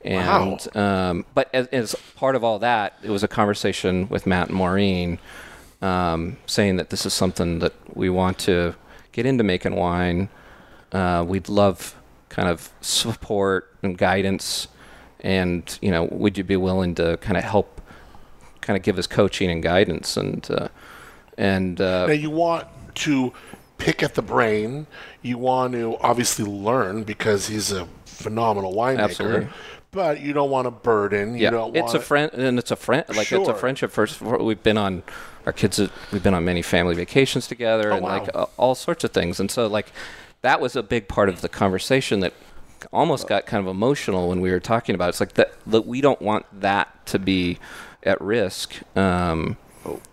And 0.05 0.76
um, 0.76 1.26
but 1.34 1.51
as, 1.53 1.66
as 1.68 1.95
part 2.14 2.37
of 2.37 2.45
all 2.45 2.61
that, 2.61 2.99
it 3.03 3.11
was 3.11 3.24
a 3.24 3.28
conversation 3.28 4.09
with 4.09 4.26
Matt 4.26 4.49
and 4.49 4.57
Maureen, 4.57 5.18
um, 5.82 6.37
saying 6.47 6.76
that 6.76 6.91
this 6.91 7.05
is 7.05 7.12
something 7.12 7.59
that 7.59 7.72
we 7.97 8.09
want 8.09 8.39
to 8.41 8.76
get 9.11 9.26
into 9.26 9.43
making 9.43 9.74
wine. 9.74 10.28
Uh, 10.93 11.24
we'd 11.26 11.49
love 11.49 11.97
kind 12.28 12.49
of 12.49 12.70
support 12.80 13.74
and 13.82 13.99
guidance, 13.99 14.68
and 15.20 15.76
you 15.82 15.91
know, 15.91 16.05
would 16.05 16.39
you 16.39 16.45
be 16.45 16.57
willing 16.57 16.95
to 16.97 17.16
kind 17.16 17.37
of 17.37 17.43
help, 17.43 17.76
kind 18.67 18.77
of 18.77 18.83
give 18.83 18.99
us 18.99 19.07
coaching 19.07 19.51
and 19.51 19.62
guidance 19.62 20.17
and 20.17 20.47
uh, 20.51 20.69
and 21.39 21.81
uh, 21.81 22.07
now 22.07 22.12
you 22.12 22.31
want 22.31 22.67
to 22.97 23.33
pick 23.79 24.03
at 24.03 24.14
the 24.14 24.23
brain. 24.23 24.87
You 25.23 25.39
want 25.39 25.73
to 25.75 25.97
obviously 26.01 26.45
learn 26.45 27.05
because 27.05 27.47
he's 27.49 27.71
a 27.73 27.87
phenomenal 28.07 28.75
winemaker. 28.75 28.99
Absolutely. 29.01 29.49
But 29.93 30.21
you 30.21 30.33
don't 30.33 30.51
want 30.51 30.67
to 30.67 30.71
burden. 30.71 31.35
You 31.37 31.43
yeah, 31.45 31.51
don't 31.51 31.77
it's 31.77 31.95
a 31.95 32.01
friend, 32.01 32.31
and 32.35 32.59
it's 32.59 32.71
a 32.71 32.77
friend. 32.77 33.05
Like 33.09 33.19
it's 33.21 33.29
Sure. 33.29 33.51
a 33.51 33.55
friendship. 33.55 33.91
First, 33.91 34.21
we've 34.21 34.62
been 34.62 34.77
on 34.77 35.03
our 35.47 35.53
kids. 35.53 35.79
We've 36.12 36.23
been 36.23 36.35
on 36.35 36.45
many 36.45 36.61
family 36.61 36.95
vacations 36.95 37.47
together, 37.47 37.91
and 37.91 38.01
Oh, 38.05 38.09
wow. 38.09 38.19
like 38.19 38.31
uh, 38.35 38.47
all 38.59 38.75
sorts 38.75 39.05
of 39.05 39.12
things. 39.12 39.41
And 39.41 39.51
so, 39.51 39.67
like 39.67 39.93
that 40.43 40.61
was 40.61 40.77
a 40.77 40.83
big 40.83 41.09
part 41.09 41.29
of 41.31 41.41
the 41.41 41.49
conversation 41.49 42.21
that 42.21 42.35
almost 42.93 43.27
got 43.27 43.47
kind 43.47 43.61
of 43.67 43.71
emotional 43.71 44.29
when 44.29 44.41
we 44.43 44.51
were 44.51 44.61
talking 44.61 44.95
about. 44.95 45.07
it. 45.07 45.09
It's 45.11 45.21
like 45.21 45.35
that. 45.35 45.53
that 45.67 45.87
we 45.87 46.01
don't 46.03 46.21
want 46.21 46.45
that 46.61 47.07
to 47.07 47.19
be 47.19 47.59
at 48.07 48.20
risk. 48.20 48.74
Um, 48.96 49.57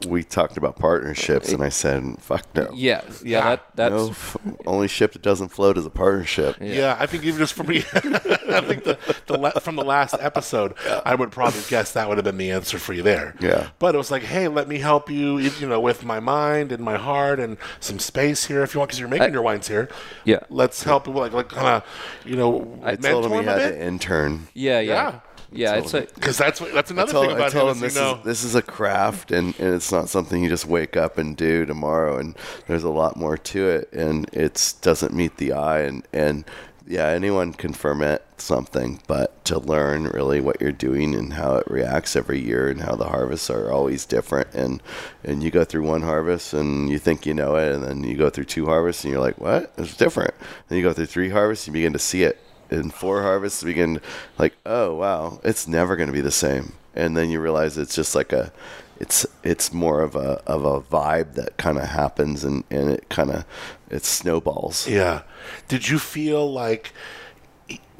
We 0.05 0.21
talked 0.23 0.55
about 0.55 0.77
partnerships, 0.77 1.51
and 1.51 1.63
I 1.63 1.69
said, 1.69 2.03
"Fuck 2.19 2.45
no." 2.53 2.69
yeah, 2.75 3.01
yeah. 3.25 3.41
That 3.41 3.65
that's 3.73 3.91
No, 3.91 4.09
f- 4.09 4.37
only 4.67 4.87
ship 4.87 5.13
that 5.13 5.23
doesn't 5.23 5.47
float 5.49 5.79
is 5.79 5.85
a 5.87 5.89
partnership. 5.89 6.57
Yeah. 6.61 6.95
I 6.99 7.07
think 7.07 7.23
even 7.23 7.39
just 7.39 7.55
for 7.55 7.63
me, 7.63 7.77
I 7.93 8.61
think 8.61 8.83
the, 8.83 8.99
the 9.25 9.35
la- 9.35 9.57
from 9.59 9.75
the 9.75 9.83
last 9.83 10.13
episode, 10.19 10.75
I 11.03 11.15
would 11.15 11.31
probably 11.31 11.61
guess 11.69 11.91
that 11.93 12.07
would 12.07 12.19
have 12.19 12.23
been 12.23 12.37
the 12.37 12.51
answer 12.51 12.77
for 12.77 12.93
you 12.93 13.01
there. 13.01 13.33
Yeah. 13.39 13.69
But 13.79 13.95
it 13.95 13.97
was 13.97 14.11
like, 14.11 14.21
hey, 14.21 14.47
let 14.47 14.67
me 14.67 14.77
help 14.77 15.09
you, 15.09 15.39
you 15.39 15.67
know, 15.67 15.79
with 15.79 16.05
my 16.05 16.19
mind 16.19 16.71
and 16.71 16.83
my 16.83 16.97
heart 16.97 17.39
and 17.39 17.57
some 17.79 17.97
space 17.97 18.45
here 18.45 18.61
if 18.61 18.75
you 18.75 18.79
want, 18.79 18.89
because 18.89 18.99
you're 18.99 19.09
making 19.09 19.33
your 19.33 19.41
wines 19.41 19.67
here. 19.67 19.89
Yeah. 20.23 20.41
Let's 20.51 20.83
help 20.83 21.07
you, 21.07 21.13
like, 21.13 21.31
like 21.33 21.49
kind 21.49 21.67
of, 21.81 21.83
you 22.29 22.35
know, 22.35 22.79
I 22.83 22.95
told 22.95 23.25
him 23.25 23.31
he 23.39 23.43
had 23.43 23.57
bit. 23.57 23.69
to 23.71 23.83
intern. 23.83 24.49
yeah, 24.53 24.79
yeah, 24.81 24.93
Yeah. 24.93 25.19
Yeah. 25.53 25.75
It's 25.75 25.93
a 25.93 26.01
Because 26.01 26.37
that's 26.37 26.59
what, 26.59 26.73
that's 26.73 26.91
another 26.91 27.11
told, 27.11 27.27
thing 27.27 27.35
about 27.35 27.51
told 27.51 27.71
him. 27.71 27.77
him 27.77 27.83
is, 27.85 27.93
this 27.93 27.95
you 27.95 28.01
know, 28.01 28.17
is 28.19 28.23
this 28.25 28.43
is 28.43 28.55
a 28.55 28.61
craft, 28.61 29.31
and, 29.31 29.57
and 29.59 29.73
it's 29.75 29.91
not 29.91 30.09
something 30.09 30.43
you 30.43 30.49
just 30.49 30.65
wake 30.65 30.97
up 30.97 31.17
and 31.17 31.35
do 31.37 31.65
tomorrow. 31.65 32.17
And 32.17 32.35
there's 32.67 32.83
a 32.83 32.89
lot 32.89 33.17
more 33.17 33.37
to 33.37 33.69
it, 33.69 33.91
and 33.93 34.29
it 34.33 34.75
doesn't 34.81 35.13
meet 35.13 35.37
the 35.37 35.53
eye. 35.53 35.81
And 35.81 36.07
and 36.13 36.45
yeah, 36.85 37.07
anyone 37.07 37.53
can 37.53 37.71
ferment 37.73 38.21
something, 38.37 38.99
but 39.07 39.45
to 39.45 39.57
learn 39.57 40.03
really 40.07 40.41
what 40.41 40.59
you're 40.59 40.73
doing 40.73 41.15
and 41.15 41.33
how 41.33 41.55
it 41.55 41.65
reacts 41.69 42.15
every 42.15 42.41
year, 42.41 42.69
and 42.69 42.81
how 42.81 42.95
the 42.95 43.05
harvests 43.05 43.49
are 43.49 43.71
always 43.71 44.05
different. 44.05 44.53
And 44.53 44.81
and 45.23 45.41
you 45.41 45.51
go 45.51 45.63
through 45.63 45.83
one 45.83 46.01
harvest, 46.01 46.53
and 46.53 46.89
you 46.89 46.99
think 46.99 47.25
you 47.25 47.33
know 47.33 47.55
it, 47.55 47.73
and 47.73 47.83
then 47.83 48.03
you 48.03 48.17
go 48.17 48.29
through 48.29 48.45
two 48.45 48.65
harvests, 48.65 49.03
and 49.03 49.11
you're 49.11 49.21
like, 49.21 49.37
what? 49.39 49.73
It's 49.77 49.95
different. 49.95 50.33
Then 50.67 50.77
you 50.77 50.83
go 50.83 50.93
through 50.93 51.05
three 51.05 51.29
harvests, 51.29 51.67
you 51.67 51.73
begin 51.73 51.93
to 51.93 51.99
see 51.99 52.23
it 52.23 52.39
in 52.73 52.89
four 52.89 53.21
harvests 53.21 53.61
you 53.61 53.67
begin 53.67 54.01
like 54.37 54.53
oh 54.65 54.95
wow 54.95 55.39
it's 55.43 55.67
never 55.67 55.95
going 55.95 56.07
to 56.07 56.13
be 56.13 56.21
the 56.21 56.31
same 56.31 56.73
and 56.95 57.15
then 57.15 57.29
you 57.29 57.39
realize 57.39 57.77
it's 57.77 57.95
just 57.95 58.15
like 58.15 58.33
a 58.33 58.51
it's 58.99 59.25
it's 59.43 59.73
more 59.73 60.01
of 60.01 60.15
a 60.15 60.41
of 60.45 60.63
a 60.65 60.81
vibe 60.81 61.33
that 61.33 61.57
kind 61.57 61.77
of 61.77 61.85
happens 61.85 62.43
and 62.43 62.63
and 62.69 62.89
it 62.89 63.09
kind 63.09 63.31
of 63.31 63.45
it 63.89 64.05
snowballs 64.05 64.87
Yeah. 64.87 65.23
Did 65.67 65.89
you 65.89 65.99
feel 65.99 66.51
like 66.51 66.93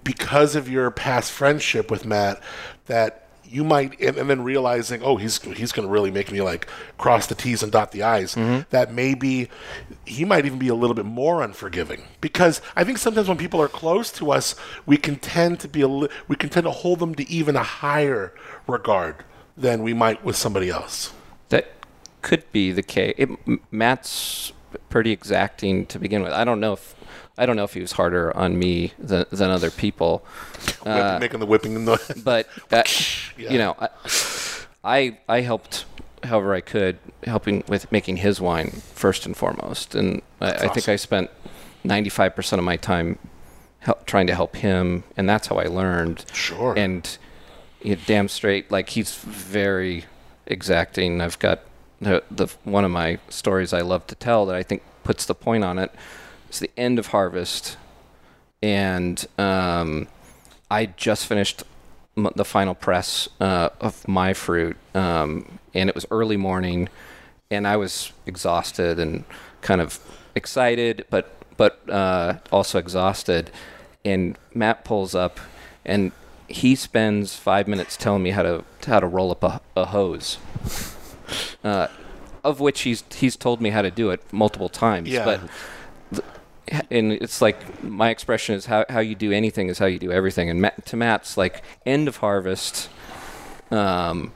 because 0.04 0.56
of 0.56 0.70
your 0.70 0.92
past 0.92 1.32
friendship 1.32 1.90
with 1.90 2.06
Matt 2.06 2.42
that 2.86 3.23
you 3.54 3.64
might 3.64 4.00
and, 4.02 4.18
and 4.18 4.30
then 4.30 4.44
realizing 4.44 5.04
oh 5.04 5.18
he's 5.18 5.42
he's 5.42 5.72
going 5.72 5.88
to 5.88 5.92
really 5.92 6.12
make 6.12 6.32
me 6.32 6.42
like 6.42 6.68
cross 6.98 7.28
the 7.28 7.36
t's 7.36 7.62
and 7.62 7.72
dot 7.72 7.92
the 7.92 8.02
i's 8.02 8.36
mm-hmm. 8.36 8.62
that 8.72 8.92
maybe 8.92 9.50
he 10.06 10.26
might 10.26 10.46
even 10.46 10.58
be 10.58 10.68
a 10.68 10.76
little 10.76 10.96
bit 10.96 11.06
more 11.06 11.42
unforgiving 11.44 12.04
because 12.20 12.62
i 12.76 12.84
think 12.84 12.98
sometimes 12.98 13.28
when 13.28 13.38
people 13.38 13.62
are 13.62 13.68
close 13.68 14.12
to 14.12 14.32
us 14.32 14.56
we 14.86 14.98
can 14.98 15.16
tend 15.18 15.60
to 15.60 15.68
be 15.68 15.82
a 15.82 15.88
li- 15.88 16.10
we 16.28 16.36
can 16.36 16.50
tend 16.50 16.64
to 16.64 16.72
hold 16.72 17.00
them 17.00 17.14
to 17.14 17.30
even 17.30 17.56
a 17.56 17.64
higher 17.64 18.34
regard 18.68 19.24
than 19.56 19.84
we 19.84 19.94
might 19.94 20.24
with 20.24 20.36
somebody 20.36 20.70
else 20.70 21.14
That 21.50 21.72
could 22.24 22.50
be 22.52 22.72
the 22.72 22.82
case. 22.82 23.14
It, 23.18 23.30
Matt's 23.70 24.54
pretty 24.90 25.12
exacting 25.12 25.86
to 25.88 26.00
begin 26.00 26.24
with. 26.24 26.32
I 26.32 26.44
don't 26.44 26.60
know 26.60 26.74
if 26.74 26.96
I 27.38 27.46
don't 27.46 27.56
know 27.56 27.64
if 27.64 27.74
he 27.74 27.82
was 27.82 27.94
harder 27.94 28.36
on 28.38 28.60
me 28.60 28.94
than, 29.00 29.26
than 29.32 29.50
other 29.50 29.72
people, 29.72 30.26
Whip- 30.86 31.20
making 31.20 31.40
the 31.40 31.46
whipping 31.46 31.84
noise 31.86 32.12
but 32.24 32.48
uh, 32.72 32.84
Yeah. 33.38 33.52
you 33.52 33.58
know, 33.58 33.76
I, 33.80 33.90
I 34.84 35.18
I 35.28 35.42
helped 35.42 35.86
however 36.24 36.54
I 36.54 36.62
could 36.62 37.00
helping 37.24 37.64
with 37.68 37.92
making 37.92 38.18
his 38.18 38.40
wine 38.40 38.70
first 38.70 39.26
and 39.26 39.36
foremost, 39.36 39.96
and 39.96 40.22
I, 40.40 40.52
I 40.52 40.68
think. 40.68 40.88
I 40.90 40.96
spent 40.96 41.32
ninety 41.84 42.10
five 42.10 42.36
percent 42.36 42.60
of 42.60 42.66
my 42.66 42.78
time 42.78 43.18
help, 43.80 44.06
trying 44.06 44.28
to 44.28 44.36
help 44.36 44.56
him, 44.56 45.04
and 45.18 45.28
that's 45.28 45.48
how 45.48 45.58
I 45.58 45.66
learned. 45.66 46.26
Sure. 46.34 46.78
And 46.78 47.18
you 47.82 47.96
damn 47.96 48.28
straight, 48.28 48.72
like 48.72 48.90
he's 48.90 49.16
very 49.16 50.06
exacting. 50.46 51.20
I've 51.22 51.40
got 51.40 51.62
the, 52.00 52.24
the 52.32 52.48
one 52.64 52.86
of 52.86 52.92
my 52.92 53.20
stories 53.30 53.74
I 53.74 53.82
love 53.82 54.06
to 54.08 54.16
tell 54.16 54.46
that 54.46 54.56
I 54.56 54.64
think 54.64 54.84
puts 55.04 55.26
the 55.26 55.36
point 55.36 55.64
on 55.64 55.80
it. 55.80 55.92
It's 56.54 56.60
the 56.60 56.70
end 56.78 57.00
of 57.00 57.08
harvest, 57.08 57.78
and 58.62 59.26
um, 59.40 60.08
I 60.70 60.86
just 60.86 61.26
finished 61.26 61.64
m- 62.16 62.30
the 62.36 62.46
final 62.46 62.76
press 62.76 63.28
uh, 63.42 63.70
of 63.82 64.08
my 64.08 64.34
fruit, 64.36 64.78
um, 64.94 65.58
and 65.74 65.90
it 65.90 65.96
was 65.96 66.06
early 66.12 66.38
morning, 66.38 66.90
and 67.50 67.68
I 67.68 67.76
was 67.78 68.12
exhausted 68.28 69.00
and 69.00 69.24
kind 69.62 69.82
of 69.82 70.00
excited, 70.36 71.08
but 71.10 71.34
but 71.58 71.90
uh, 71.90 72.36
also 72.52 72.78
exhausted. 72.78 73.50
And 74.06 74.38
Matt 74.54 74.86
pulls 74.86 75.16
up, 75.16 75.40
and 75.84 76.12
he 76.48 76.76
spends 76.76 77.36
five 77.36 77.68
minutes 77.68 77.98
telling 77.98 78.22
me 78.22 78.30
how 78.30 78.44
to 78.44 78.64
how 78.86 79.00
to 79.00 79.08
roll 79.08 79.32
up 79.32 79.44
a, 79.44 79.60
a 79.76 79.86
hose. 79.86 80.38
Uh, 81.64 81.88
of 82.44 82.60
which 82.60 82.82
he's 82.82 83.04
he's 83.16 83.36
told 83.36 83.60
me 83.60 83.72
how 83.72 83.82
to 83.82 83.90
do 83.90 84.12
it 84.12 84.22
multiple 84.32 84.70
times, 84.70 85.10
Yeah. 85.10 85.26
but 85.26 85.40
and 86.90 87.12
it's 87.12 87.42
like 87.42 87.84
my 87.84 88.10
expression 88.10 88.56
is 88.56 88.66
how, 88.66 88.86
how 88.90 89.00
you 89.00 89.16
do 89.16 89.32
anything 89.32 89.70
is 89.70 89.80
how 89.80 89.86
you 89.86 90.00
do 90.00 90.12
everything 90.12 90.50
and 90.50 90.62
Matt, 90.62 90.86
to 90.86 90.96
matt's 90.96 91.38
like 91.38 91.62
end 91.86 92.08
of 92.08 92.18
harvest 92.18 92.90
um 93.72 94.32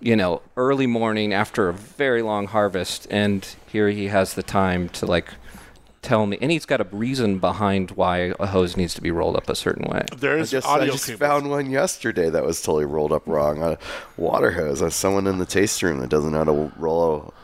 you 0.00 0.16
know 0.16 0.42
early 0.56 0.86
morning 0.86 1.32
after 1.32 1.68
a 1.68 1.74
very 1.74 2.22
long 2.22 2.46
harvest 2.46 3.06
and 3.10 3.56
here 3.66 3.88
he 3.90 4.08
has 4.08 4.34
the 4.34 4.42
time 4.42 4.88
to 4.90 5.06
like 5.06 5.28
tell 6.02 6.26
me 6.26 6.38
and 6.40 6.52
he's 6.52 6.66
got 6.66 6.80
a 6.80 6.86
reason 6.92 7.38
behind 7.38 7.90
why 7.92 8.32
a 8.38 8.46
hose 8.46 8.76
needs 8.76 8.94
to 8.94 9.00
be 9.00 9.10
rolled 9.10 9.36
up 9.36 9.48
a 9.48 9.56
certain 9.56 9.90
way 9.90 10.04
I 10.12 10.16
there's 10.16 10.50
just, 10.50 10.66
I 10.66 10.86
just 10.86 11.10
found 11.12 11.50
one 11.50 11.70
yesterday 11.70 12.30
that 12.30 12.44
was 12.44 12.62
totally 12.62 12.84
rolled 12.84 13.12
up 13.12 13.26
wrong. 13.26 13.62
A 13.62 13.78
water 14.16 14.52
hose. 14.52 14.82
Uh, 14.82 14.90
someone 14.90 15.26
in 15.26 15.38
the 15.38 15.46
taste 15.46 15.82
room 15.82 15.98
that 16.00 16.08
doesn't 16.08 16.32
know 16.32 16.38
how 16.38 16.44
to 16.44 16.72
roll 16.76 17.34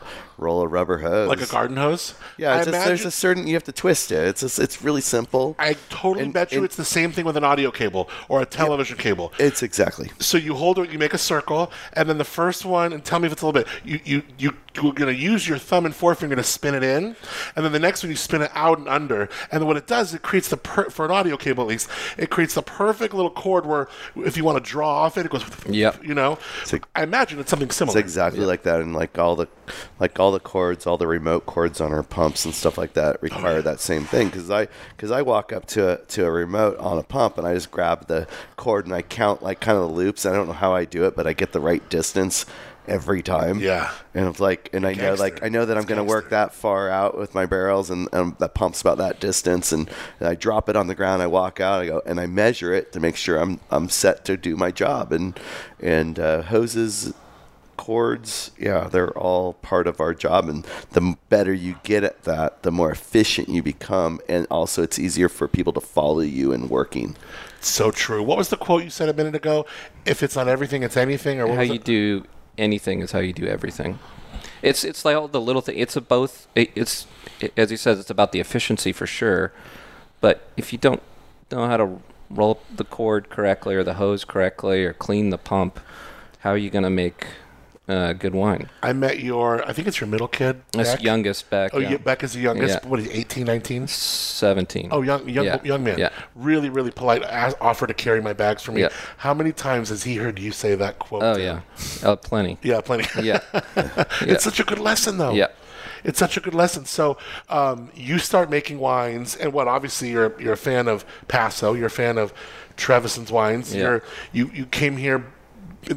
roll 0.43 0.61
a 0.61 0.67
rubber 0.67 0.97
hose, 0.99 1.27
like 1.29 1.41
a 1.41 1.45
garden 1.47 1.77
hose. 1.77 2.13
Yeah, 2.37 2.57
just, 2.63 2.71
there's 2.71 3.05
a 3.05 3.11
certain 3.11 3.47
you 3.47 3.53
have 3.55 3.63
to 3.63 3.71
twist 3.71 4.11
it. 4.11 4.27
It's 4.27 4.41
just, 4.41 4.59
it's 4.59 4.81
really 4.83 5.01
simple. 5.01 5.55
I 5.57 5.75
totally 5.89 6.25
And- 6.25 6.33
bet 6.33 6.51
you 6.51 6.57
and- 6.59 6.65
it's 6.65 6.75
the 6.75 6.85
same 6.85 7.11
thing 7.11 7.25
with 7.25 7.37
an 7.37 7.43
audio 7.43 7.71
cable 7.71 8.09
or 8.29 8.41
a 8.41 8.45
television 8.45 8.97
cable. 8.97 9.31
It's 9.39 9.63
exactly. 9.63 10.11
So 10.19 10.37
you 10.37 10.53
hold 10.55 10.77
it, 10.79 10.91
you 10.91 10.99
make 10.99 11.13
a 11.13 11.17
circle, 11.17 11.71
and 11.93 12.09
then 12.09 12.17
the 12.17 12.23
first 12.25 12.65
one, 12.65 12.93
and 12.93 13.03
tell 13.03 13.19
me 13.19 13.27
if 13.27 13.33
it's 13.33 13.41
a 13.41 13.45
little 13.47 13.61
bit. 13.63 13.67
You 13.83 13.99
you 14.03 14.23
you 14.37 14.53
you're 14.75 14.93
gonna 14.93 15.11
use 15.11 15.47
your 15.47 15.57
thumb 15.57 15.85
and 15.85 15.95
forefinger 15.95 16.35
to 16.35 16.43
spin 16.43 16.75
it 16.75 16.83
in, 16.83 17.15
and 17.55 17.65
then 17.65 17.71
the 17.71 17.79
next 17.79 18.03
one 18.03 18.09
you 18.09 18.15
spin 18.15 18.41
it 18.41 18.51
out 18.53 18.77
and 18.79 18.87
under, 18.87 19.29
and 19.51 19.61
then 19.61 19.67
what 19.67 19.77
it 19.77 19.87
does, 19.87 20.13
it 20.13 20.21
creates 20.21 20.49
the 20.49 20.57
per- 20.57 20.89
for 20.89 21.05
an 21.05 21.11
audio 21.11 21.37
cable 21.37 21.63
at 21.63 21.69
least, 21.69 21.89
it 22.17 22.29
creates 22.29 22.53
the 22.55 22.61
perfect 22.61 23.13
little 23.13 23.31
cord 23.31 23.65
where 23.65 23.87
if 24.15 24.37
you 24.37 24.43
want 24.43 24.63
to 24.63 24.69
draw 24.69 24.89
off 25.03 25.17
it, 25.17 25.25
it 25.25 25.31
goes. 25.31 25.43
Yep. 25.67 26.03
You 26.03 26.13
know, 26.13 26.37
like- 26.71 26.85
I 26.95 27.03
imagine 27.03 27.39
it's 27.39 27.49
something 27.49 27.69
similar. 27.69 27.97
It's 27.97 28.03
exactly 28.05 28.45
like 28.45 28.63
that, 28.63 28.81
and 28.81 28.93
like 28.95 29.17
all 29.17 29.35
the, 29.35 29.47
like 29.99 30.19
all 30.19 30.31
the 30.31 30.39
cords, 30.39 30.85
all 30.87 30.97
the 30.97 31.07
remote 31.07 31.45
cords 31.45 31.79
on 31.79 31.91
our 31.93 32.03
pumps 32.03 32.45
and 32.45 32.53
stuff 32.53 32.77
like 32.77 32.93
that 32.93 33.21
require 33.21 33.61
that 33.61 33.79
same 33.79 34.03
thing. 34.05 34.27
Because 34.27 34.49
I, 34.49 34.67
because 34.95 35.11
I 35.11 35.21
walk 35.21 35.53
up 35.53 35.65
to 35.67 35.93
a 35.93 35.97
to 36.05 36.25
a 36.25 36.31
remote 36.31 36.77
on 36.79 36.97
a 36.97 37.03
pump 37.03 37.37
and 37.37 37.47
I 37.47 37.53
just 37.53 37.71
grab 37.71 38.07
the 38.07 38.27
cord 38.57 38.85
and 38.85 38.93
I 38.93 39.01
count 39.01 39.41
like 39.43 39.59
kind 39.59 39.77
of 39.77 39.87
the 39.89 39.93
loops. 39.95 40.25
I 40.25 40.33
don't 40.33 40.47
know 40.47 40.53
how 40.53 40.73
I 40.73 40.85
do 40.85 41.05
it, 41.05 41.15
but 41.15 41.27
I 41.27 41.33
get 41.33 41.51
the 41.51 41.59
right 41.59 41.87
distance 41.89 42.45
every 42.87 43.21
time. 43.21 43.59
Yeah. 43.59 43.91
and 44.13 44.27
it's 44.27 44.39
like, 44.39 44.69
and 44.73 44.85
I 44.85 44.93
know 44.93 45.13
like 45.15 45.43
I 45.43 45.49
know 45.49 45.65
that 45.65 45.77
I'm 45.77 45.85
going 45.85 45.97
to 45.97 46.03
work 46.03 46.29
that 46.29 46.53
far 46.53 46.89
out 46.89 47.17
with 47.17 47.33
my 47.33 47.45
barrels, 47.45 47.89
and, 47.89 48.07
and 48.11 48.37
that 48.39 48.53
pump's 48.53 48.81
about 48.81 48.97
that 48.97 49.19
distance, 49.19 49.71
and, 49.71 49.89
and 50.19 50.27
I 50.27 50.35
drop 50.35 50.69
it 50.69 50.75
on 50.75 50.87
the 50.87 50.95
ground. 50.95 51.21
I 51.21 51.27
walk 51.27 51.59
out, 51.59 51.81
I 51.81 51.87
go, 51.87 52.01
and 52.05 52.19
I 52.19 52.25
measure 52.27 52.73
it 52.73 52.91
to 52.93 52.99
make 52.99 53.15
sure 53.15 53.37
I'm 53.37 53.59
I'm 53.71 53.89
set 53.89 54.25
to 54.25 54.37
do 54.37 54.55
my 54.55 54.71
job, 54.71 55.11
and 55.11 55.39
and 55.79 56.19
uh, 56.19 56.41
hoses 56.43 57.13
cords, 57.75 58.51
yeah, 58.57 58.87
they're 58.87 59.11
all 59.17 59.53
part 59.53 59.87
of 59.87 59.99
our 59.99 60.13
job. 60.13 60.47
And 60.47 60.65
the 60.91 61.17
better 61.29 61.53
you 61.53 61.75
get 61.83 62.03
at 62.03 62.23
that, 62.23 62.63
the 62.63 62.71
more 62.71 62.91
efficient 62.91 63.49
you 63.49 63.61
become. 63.61 64.21
And 64.29 64.47
also, 64.49 64.83
it's 64.83 64.97
easier 64.97 65.27
for 65.27 65.47
people 65.47 65.73
to 65.73 65.81
follow 65.81 66.21
you 66.21 66.51
in 66.51 66.69
working. 66.69 67.15
so 67.59 67.91
true. 67.91 68.23
What 68.23 68.37
was 68.37 68.49
the 68.49 68.57
quote 68.57 68.83
you 68.83 68.89
said 68.89 69.09
a 69.09 69.13
minute 69.13 69.35
ago? 69.35 69.65
If 70.05 70.23
it's 70.23 70.35
not 70.35 70.47
everything, 70.47 70.83
it's 70.83 70.97
anything. 70.97 71.41
Or 71.41 71.47
what 71.47 71.55
how 71.55 71.61
was 71.61 71.69
you 71.69 71.75
it? 71.75 71.83
do 71.83 72.23
anything 72.57 73.01
is 73.01 73.11
how 73.11 73.19
you 73.19 73.33
do 73.33 73.47
everything. 73.47 73.99
It's 74.61 74.83
it's 74.83 75.05
like 75.05 75.15
all 75.15 75.27
the 75.27 75.41
little 75.41 75.61
thing. 75.61 75.77
It's 75.77 75.95
a 75.95 76.01
both. 76.01 76.47
It, 76.55 76.71
it's 76.75 77.05
it, 77.39 77.53
as 77.57 77.69
he 77.69 77.77
says, 77.77 77.99
it's 77.99 78.09
about 78.09 78.31
the 78.31 78.39
efficiency 78.39 78.91
for 78.91 79.05
sure. 79.05 79.51
But 80.21 80.47
if 80.55 80.71
you 80.71 80.79
don't 80.79 81.01
know 81.51 81.67
how 81.67 81.77
to 81.77 82.01
roll 82.29 82.61
the 82.73 82.85
cord 82.85 83.29
correctly 83.29 83.75
or 83.75 83.83
the 83.83 83.95
hose 83.95 84.23
correctly 84.25 84.85
or 84.85 84.93
clean 84.93 85.29
the 85.29 85.37
pump, 85.37 85.79
how 86.39 86.51
are 86.51 86.57
you 86.57 86.69
going 86.69 86.83
to 86.83 86.89
make 86.89 87.27
uh, 87.87 88.13
good 88.13 88.33
wine? 88.33 88.69
I 88.81 88.93
met 88.93 89.19
your. 89.19 89.67
I 89.67 89.73
think 89.73 89.87
it's 89.87 89.99
your 89.99 90.07
middle 90.07 90.27
kid. 90.27 90.61
That's 90.71 90.93
Beck? 90.93 91.03
youngest 91.03 91.49
back. 91.49 91.71
Oh, 91.73 91.79
yeah. 91.79 91.91
yeah. 91.91 91.97
Beck 91.97 92.23
is 92.23 92.33
the 92.33 92.39
youngest. 92.39 92.79
Yeah. 92.81 92.89
What 92.89 92.99
is 92.99 93.07
he, 93.07 93.11
18, 93.11 93.45
19? 93.45 93.87
Seventeen. 93.87 94.89
Oh, 94.91 95.01
young, 95.01 95.27
young, 95.27 95.45
Yeah. 95.45 95.59
young 95.63 95.83
man. 95.83 95.97
Yeah. 95.99 96.09
Really, 96.35 96.69
really 96.69 96.91
polite. 96.91 97.23
Asked, 97.23 97.57
offered 97.59 97.87
to 97.87 97.93
carry 97.93 98.21
my 98.21 98.33
bags 98.33 98.61
for 98.61 98.71
me. 98.71 98.81
Yeah. 98.81 98.89
How 99.17 99.33
many 99.33 99.51
times 99.51 99.89
has 99.89 100.03
he 100.03 100.15
heard 100.15 100.39
you 100.39 100.51
say 100.51 100.75
that 100.75 100.99
quote? 100.99 101.23
Oh 101.23 101.37
yeah. 101.37 101.61
Oh, 102.03 102.15
plenty. 102.15 102.57
Yeah, 102.61 102.81
plenty. 102.81 103.03
Yeah. 103.23 103.39
It's 104.21 104.43
such 104.43 104.59
a 104.59 104.63
good 104.63 104.79
lesson, 104.79 105.17
though. 105.17 105.33
Yeah. 105.33 105.47
It's 106.03 106.19
such 106.19 106.35
a 106.35 106.41
good 106.41 106.53
lesson. 106.53 106.85
So 106.85 107.17
um, 107.49 107.89
you 107.95 108.17
start 108.17 108.49
making 108.49 108.79
wines, 108.79 109.35
and 109.35 109.53
what? 109.53 109.67
Obviously, 109.67 110.09
you're 110.11 110.39
you're 110.41 110.53
a 110.53 110.57
fan 110.57 110.87
of 110.87 111.05
Paso. 111.27 111.73
You're 111.73 111.87
a 111.87 111.89
fan 111.89 112.17
of 112.17 112.33
Trevisan's 112.75 113.31
wines. 113.31 113.73
Yeah. 113.73 113.81
You're 113.83 114.03
you 114.33 114.51
you 114.53 114.65
came 114.65 114.97
here 114.97 115.25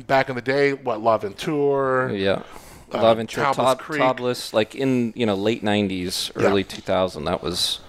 back 0.06 0.28
in 0.28 0.36
the 0.36 0.42
day. 0.42 0.72
What 0.72 1.00
L'Aventure? 1.02 2.10
Yeah. 2.14 2.42
Uh, 2.94 3.02
Love 3.02 3.18
and 3.18 3.28
Tob- 3.28 3.78
Creek. 3.78 4.00
Tablas, 4.00 4.52
like 4.52 4.74
in 4.74 5.12
you 5.16 5.26
know 5.26 5.34
late 5.34 5.62
'90s, 5.64 6.30
Yeah. 6.40 6.46
early 6.48 6.62
2000. 6.64 7.24
That 7.24 7.42
was 7.42 7.80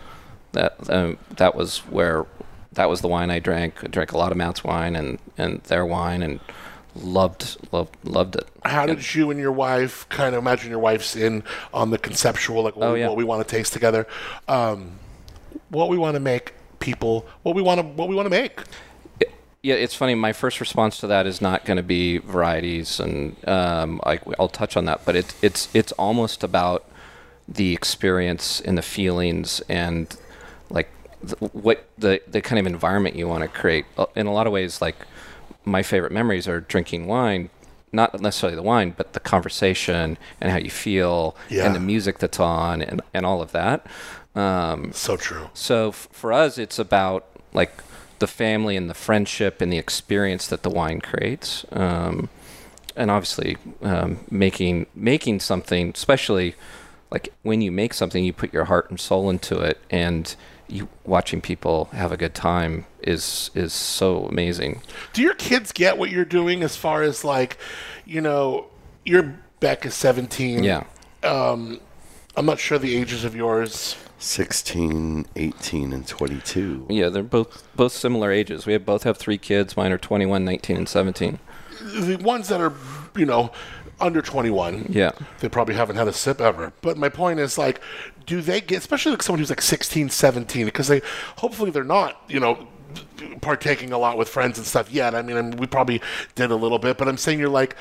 that 0.53 0.75
um, 0.89 1.17
that 1.35 1.53
was 1.55 1.79
where 1.79 2.25
that 2.73 2.89
was 2.89 3.01
the 3.01 3.07
wine 3.07 3.29
I 3.29 3.39
drank. 3.39 3.83
I 3.83 3.87
drank 3.87 4.11
a 4.11 4.17
lot 4.17 4.31
of 4.31 4.37
Matt's 4.37 4.63
wine 4.63 4.95
and 4.95 5.19
and 5.37 5.61
their 5.63 5.85
wine 5.85 6.23
and 6.23 6.39
loved 6.95 7.57
loved 7.71 7.95
loved 8.03 8.37
it. 8.37 8.47
How 8.65 8.87
did 8.87 9.13
you 9.13 9.29
and 9.29 9.39
your 9.39 9.51
wife 9.51 10.09
kind 10.09 10.33
of 10.33 10.39
imagine 10.41 10.71
your 10.71 10.79
wife's 10.79 11.15
in 11.15 11.43
on 11.73 11.91
the 11.91 11.99
conceptual, 11.99 12.63
like 12.63 12.75
what, 12.75 12.87
Oh, 12.87 12.93
we, 12.93 13.01
yeah. 13.01 13.07
what 13.07 13.17
we 13.17 13.23
want 13.23 13.47
to 13.47 13.55
taste 13.55 13.71
together, 13.73 14.07
um, 14.47 14.97
what 15.69 15.89
we 15.89 15.97
want 15.99 16.15
to 16.15 16.19
make 16.19 16.53
people, 16.79 17.27
what 17.43 17.53
we 17.55 17.61
want 17.61 17.79
to 17.79 17.85
what 17.85 18.09
we 18.09 18.15
want 18.15 18.25
to 18.25 18.31
make. 18.31 18.61
Yeah, 19.67 19.75
it's 19.75 19.93
funny. 20.01 20.15
My 20.15 20.33
first 20.33 20.59
response 20.61 20.97
to 21.01 21.07
that 21.07 21.25
is 21.27 21.41
not 21.41 21.65
going 21.65 21.77
to 21.77 21.83
be 21.83 22.19
varieties, 22.19 22.99
and 22.99 23.35
um, 23.47 23.99
I, 24.11 24.19
I'll 24.39 24.47
touch 24.61 24.77
on 24.77 24.85
that. 24.85 24.99
But 25.05 25.15
it, 25.21 25.33
it's 25.41 25.67
it's 25.73 25.91
almost 25.93 26.43
about 26.43 26.81
the 27.59 27.73
experience 27.73 28.61
and 28.61 28.77
the 28.77 28.81
feelings 28.81 29.61
and 29.67 30.03
like 30.69 30.89
th- 31.21 31.41
what 31.53 31.79
the 31.97 32.21
the 32.27 32.41
kind 32.41 32.59
of 32.59 32.65
environment 32.65 33.15
you 33.17 33.27
want 33.27 33.43
to 33.43 33.49
create. 33.61 33.85
Uh, 33.97 34.05
In 34.15 34.25
a 34.25 34.31
lot 34.33 34.47
of 34.47 34.53
ways, 34.53 34.81
like 34.81 34.95
my 35.65 35.83
favorite 35.83 36.13
memories 36.13 36.47
are 36.47 36.61
drinking 36.61 37.07
wine, 37.07 37.49
not 37.91 38.09
necessarily 38.21 38.55
the 38.55 38.63
wine, 38.73 38.93
but 38.95 39.11
the 39.11 39.19
conversation 39.19 40.17
and 40.39 40.49
how 40.51 40.57
you 40.57 40.69
feel 40.69 41.35
Yeah. 41.49 41.65
and 41.65 41.75
the 41.75 41.81
music 41.93 42.19
that's 42.19 42.39
on 42.39 42.81
and 42.81 43.01
and 43.13 43.25
all 43.25 43.41
of 43.41 43.51
that. 43.51 43.85
Um, 44.33 44.93
So 44.93 45.17
true. 45.17 45.49
so 45.53 45.89
f- 45.89 46.07
for 46.11 46.31
us, 46.31 46.57
it's 46.57 46.79
about 46.79 47.25
like 47.53 47.71
the 48.19 48.27
family 48.27 48.75
and 48.75 48.89
the 48.89 48.93
friendship 48.93 49.61
and 49.61 49.71
the 49.71 49.77
experience 49.77 50.47
that 50.47 50.63
the 50.63 50.69
wine 50.69 51.01
creates, 51.01 51.65
um, 51.71 52.29
and 52.95 53.11
obviously 53.11 53.57
um, 53.81 54.19
making 54.29 54.87
making 54.95 55.39
something, 55.39 55.91
especially 55.93 56.55
like 57.11 57.33
when 57.43 57.61
you 57.61 57.71
make 57.71 57.93
something, 57.93 58.23
you 58.23 58.33
put 58.33 58.53
your 58.53 58.65
heart 58.65 58.89
and 58.89 58.99
soul 58.99 59.29
into 59.29 59.59
it, 59.59 59.79
and 59.89 60.35
you 60.67 60.89
watching 61.05 61.39
people 61.41 61.85
have 61.93 62.11
a 62.11 62.17
good 62.17 62.33
time 62.33 62.85
is 63.01 63.51
is 63.55 63.73
so 63.73 64.25
amazing. 64.25 64.81
Do 65.13 65.21
your 65.21 65.35
kids 65.35 65.71
get 65.71 65.97
what 65.97 66.09
you're 66.09 66.25
doing 66.25 66.63
as 66.63 66.75
far 66.75 67.03
as 67.03 67.23
like, 67.23 67.57
you 68.05 68.21
know, 68.21 68.67
your 69.05 69.35
Beck 69.59 69.85
is 69.85 69.95
17. 69.95 70.63
Yeah. 70.63 70.83
Um, 71.23 71.79
I'm 72.35 72.45
not 72.45 72.59
sure 72.59 72.77
the 72.77 72.95
ages 72.95 73.23
of 73.23 73.35
yours. 73.35 73.95
16, 74.19 75.27
18, 75.35 75.93
and 75.93 76.07
22. 76.07 76.87
Yeah, 76.89 77.09
they're 77.09 77.23
both 77.23 77.67
both 77.75 77.91
similar 77.91 78.31
ages. 78.31 78.65
We 78.65 78.73
have 78.73 78.85
both 78.85 79.03
have 79.03 79.17
three 79.17 79.37
kids. 79.37 79.77
Mine 79.77 79.91
are 79.91 79.97
21, 79.97 80.43
19, 80.43 80.77
and 80.77 80.89
17. 80.89 81.39
The 81.79 82.17
ones 82.17 82.47
that 82.47 82.59
are, 82.59 82.73
you 83.15 83.25
know, 83.25 83.51
under 83.99 84.21
21. 84.21 84.87
Yeah. 84.89 85.11
They 85.39 85.49
probably 85.49 85.75
haven't 85.75 85.95
had 85.95 86.07
a 86.07 86.13
sip 86.13 86.41
ever. 86.41 86.73
But 86.81 86.97
my 86.97 87.09
point 87.09 87.39
is 87.39 87.57
like, 87.57 87.81
do 88.25 88.41
they 88.41 88.61
get, 88.61 88.79
especially 88.79 89.11
like 89.11 89.23
someone 89.23 89.39
who's 89.39 89.49
like 89.49 89.61
16, 89.61 90.09
17, 90.09 90.65
because 90.65 90.87
they, 90.87 91.01
hopefully 91.37 91.71
they're 91.71 91.83
not, 91.83 92.21
you 92.27 92.39
know, 92.39 92.67
partaking 93.41 93.91
a 93.91 93.97
lot 93.97 94.17
with 94.17 94.29
friends 94.29 94.57
and 94.57 94.65
stuff 94.65 94.91
yet. 94.91 95.15
I 95.15 95.21
mean, 95.21 95.37
I 95.37 95.41
mean, 95.41 95.57
we 95.57 95.67
probably 95.67 96.01
did 96.35 96.51
a 96.51 96.55
little 96.55 96.79
bit, 96.79 96.97
but 96.97 97.07
I'm 97.07 97.17
saying 97.17 97.39
you're 97.39 97.49
like, 97.49 97.75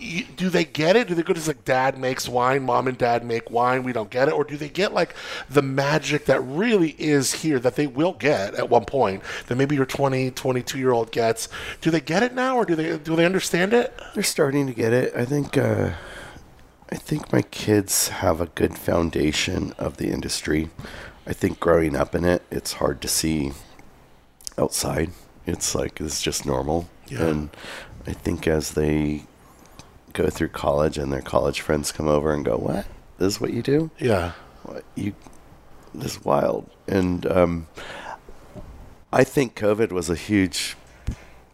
you, 0.00 0.24
do 0.24 0.48
they 0.48 0.64
get 0.64 0.96
it? 0.96 1.08
Do 1.08 1.14
they 1.14 1.22
go 1.22 1.32
to 1.32 1.46
like 1.46 1.64
dad 1.64 1.98
makes 1.98 2.28
wine, 2.28 2.62
mom 2.62 2.88
and 2.88 2.96
dad 2.96 3.24
make 3.24 3.50
wine, 3.50 3.82
we 3.82 3.92
don't 3.92 4.10
get 4.10 4.28
it? 4.28 4.34
Or 4.34 4.44
do 4.44 4.56
they 4.56 4.68
get 4.68 4.92
like 4.94 5.14
the 5.48 5.62
magic 5.62 6.24
that 6.26 6.40
really 6.40 6.96
is 6.98 7.32
here 7.42 7.58
that 7.60 7.76
they 7.76 7.86
will 7.86 8.14
get 8.14 8.54
at 8.54 8.70
one 8.70 8.84
point 8.84 9.22
that 9.46 9.56
maybe 9.56 9.76
your 9.76 9.86
20, 9.86 10.30
22 10.30 10.78
year 10.78 10.92
old 10.92 11.12
gets? 11.12 11.48
Do 11.80 11.90
they 11.90 12.00
get 12.00 12.22
it 12.22 12.34
now 12.34 12.56
or 12.56 12.64
do 12.64 12.74
they, 12.74 12.96
do 12.98 13.14
they 13.14 13.26
understand 13.26 13.72
it? 13.72 13.98
They're 14.14 14.22
starting 14.22 14.66
to 14.66 14.72
get 14.74 14.92
it. 14.92 15.14
I 15.14 15.24
think. 15.24 15.56
Uh, 15.56 15.92
I 16.92 16.96
think 16.96 17.32
my 17.32 17.42
kids 17.42 18.08
have 18.08 18.40
a 18.40 18.46
good 18.46 18.76
foundation 18.76 19.72
of 19.78 19.98
the 19.98 20.08
industry. 20.08 20.70
I 21.24 21.32
think 21.32 21.60
growing 21.60 21.94
up 21.94 22.16
in 22.16 22.24
it, 22.24 22.42
it's 22.50 22.72
hard 22.74 23.00
to 23.02 23.08
see 23.08 23.52
outside. 24.58 25.12
It's 25.46 25.72
like 25.72 26.00
it's 26.00 26.20
just 26.20 26.44
normal. 26.44 26.88
Yeah. 27.06 27.26
And 27.26 27.50
I 28.08 28.12
think 28.12 28.48
as 28.48 28.72
they 28.72 29.22
go 30.12 30.28
through 30.28 30.48
college 30.48 30.98
and 30.98 31.12
their 31.12 31.22
college 31.22 31.60
friends 31.60 31.92
come 31.92 32.08
over 32.08 32.32
and 32.32 32.44
go, 32.44 32.56
"What? 32.56 32.86
This 33.18 33.34
is 33.34 33.40
what 33.40 33.52
you 33.52 33.62
do? 33.62 33.90
Yeah. 33.98 34.32
What 34.62 34.84
you? 34.94 35.14
This 35.94 36.16
is 36.16 36.24
wild." 36.24 36.70
And 36.86 37.26
um, 37.26 37.66
I 39.12 39.24
think 39.24 39.56
COVID 39.56 39.92
was 39.92 40.08
a 40.10 40.14
huge 40.14 40.76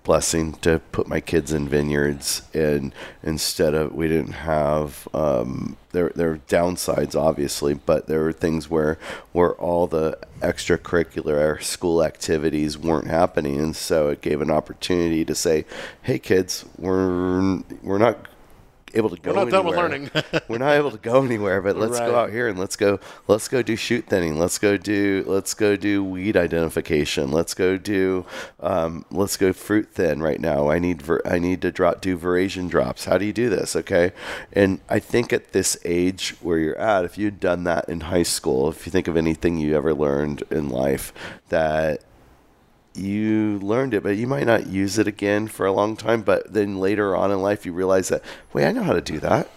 blessing 0.06 0.52
to 0.52 0.78
put 0.92 1.08
my 1.08 1.18
kids 1.18 1.52
in 1.52 1.68
vineyards 1.68 2.42
and 2.54 2.94
instead 3.24 3.74
of 3.74 3.92
we 3.92 4.06
didn't 4.06 4.34
have 4.34 5.08
um, 5.12 5.76
there 5.90 6.12
there 6.14 6.30
are 6.30 6.38
downsides 6.48 7.16
obviously 7.16 7.74
but 7.74 8.06
there 8.06 8.22
were 8.22 8.32
things 8.32 8.70
where 8.70 8.96
where 9.32 9.54
all 9.54 9.88
the 9.88 10.16
extracurricular 10.40 11.60
school 11.60 12.04
activities 12.04 12.78
weren't 12.78 13.08
happening 13.08 13.58
and 13.58 13.74
so 13.74 14.08
it 14.08 14.20
gave 14.20 14.40
an 14.40 14.48
opportunity 14.48 15.24
to 15.24 15.34
say 15.34 15.64
hey 16.02 16.20
kids 16.20 16.64
we're 16.78 17.58
we're 17.82 17.98
not 17.98 18.28
able 18.96 19.10
to 19.10 19.16
go. 19.16 19.32
We're 19.32 19.44
not 19.44 19.50
done 19.50 19.66
with 19.66 19.76
learning. 19.76 20.10
we're 20.48 20.58
not 20.58 20.72
able 20.72 20.90
to 20.90 20.98
go 20.98 21.22
anywhere, 21.24 21.60
but 21.62 21.76
let's 21.76 21.98
Right. 22.00 22.06
go 22.08 22.16
out 22.16 22.30
here 22.30 22.48
and 22.48 22.58
let's 22.58 22.76
go. 22.76 22.98
Let's 23.28 23.48
go 23.48 23.62
do 23.62 23.76
shoot 23.76 24.06
thinning. 24.06 24.38
Let's 24.38 24.58
go 24.58 24.76
do. 24.76 25.24
Let's 25.26 25.54
go 25.54 25.76
do 25.76 26.02
weed 26.02 26.36
identification. 26.36 27.30
Let's 27.30 27.54
go 27.54 27.76
do. 27.76 28.24
Um, 28.60 29.04
let's 29.10 29.36
go 29.36 29.52
fruit 29.52 29.88
thin 29.92 30.22
right 30.22 30.40
now. 30.40 30.68
I 30.68 30.78
need. 30.78 31.02
Ver, 31.02 31.20
I 31.24 31.38
need 31.38 31.62
to 31.62 31.70
drop 31.70 32.00
do 32.00 32.16
veraison 32.18 32.68
drops. 32.68 33.04
How 33.04 33.18
do 33.18 33.24
you 33.24 33.32
do 33.32 33.48
this? 33.48 33.76
Okay, 33.76 34.12
and 34.52 34.80
I 34.88 34.98
think 34.98 35.32
at 35.32 35.52
this 35.52 35.76
age 35.84 36.34
where 36.40 36.58
you're 36.58 36.78
at, 36.78 37.04
if 37.04 37.16
you'd 37.18 37.40
done 37.40 37.64
that 37.64 37.88
in 37.88 38.00
high 38.00 38.22
school, 38.22 38.68
if 38.68 38.86
you 38.86 38.92
think 38.92 39.08
of 39.08 39.16
anything 39.16 39.58
you 39.58 39.76
ever 39.76 39.94
learned 39.94 40.42
in 40.50 40.68
life, 40.68 41.12
that 41.48 42.02
you 42.96 43.58
learned 43.60 43.94
it, 43.94 44.02
but 44.02 44.16
you 44.16 44.26
might 44.26 44.46
not 44.46 44.66
use 44.66 44.98
it 44.98 45.06
again 45.06 45.48
for 45.48 45.66
a 45.66 45.72
long 45.72 45.96
time. 45.96 46.22
But 46.22 46.52
then 46.52 46.78
later 46.78 47.14
on 47.16 47.30
in 47.30 47.40
life, 47.42 47.64
you 47.66 47.72
realize 47.72 48.08
that, 48.08 48.22
wait, 48.52 48.66
I 48.66 48.72
know 48.72 48.82
how 48.82 48.92
to 48.92 49.00
do 49.00 49.18
that. 49.20 49.48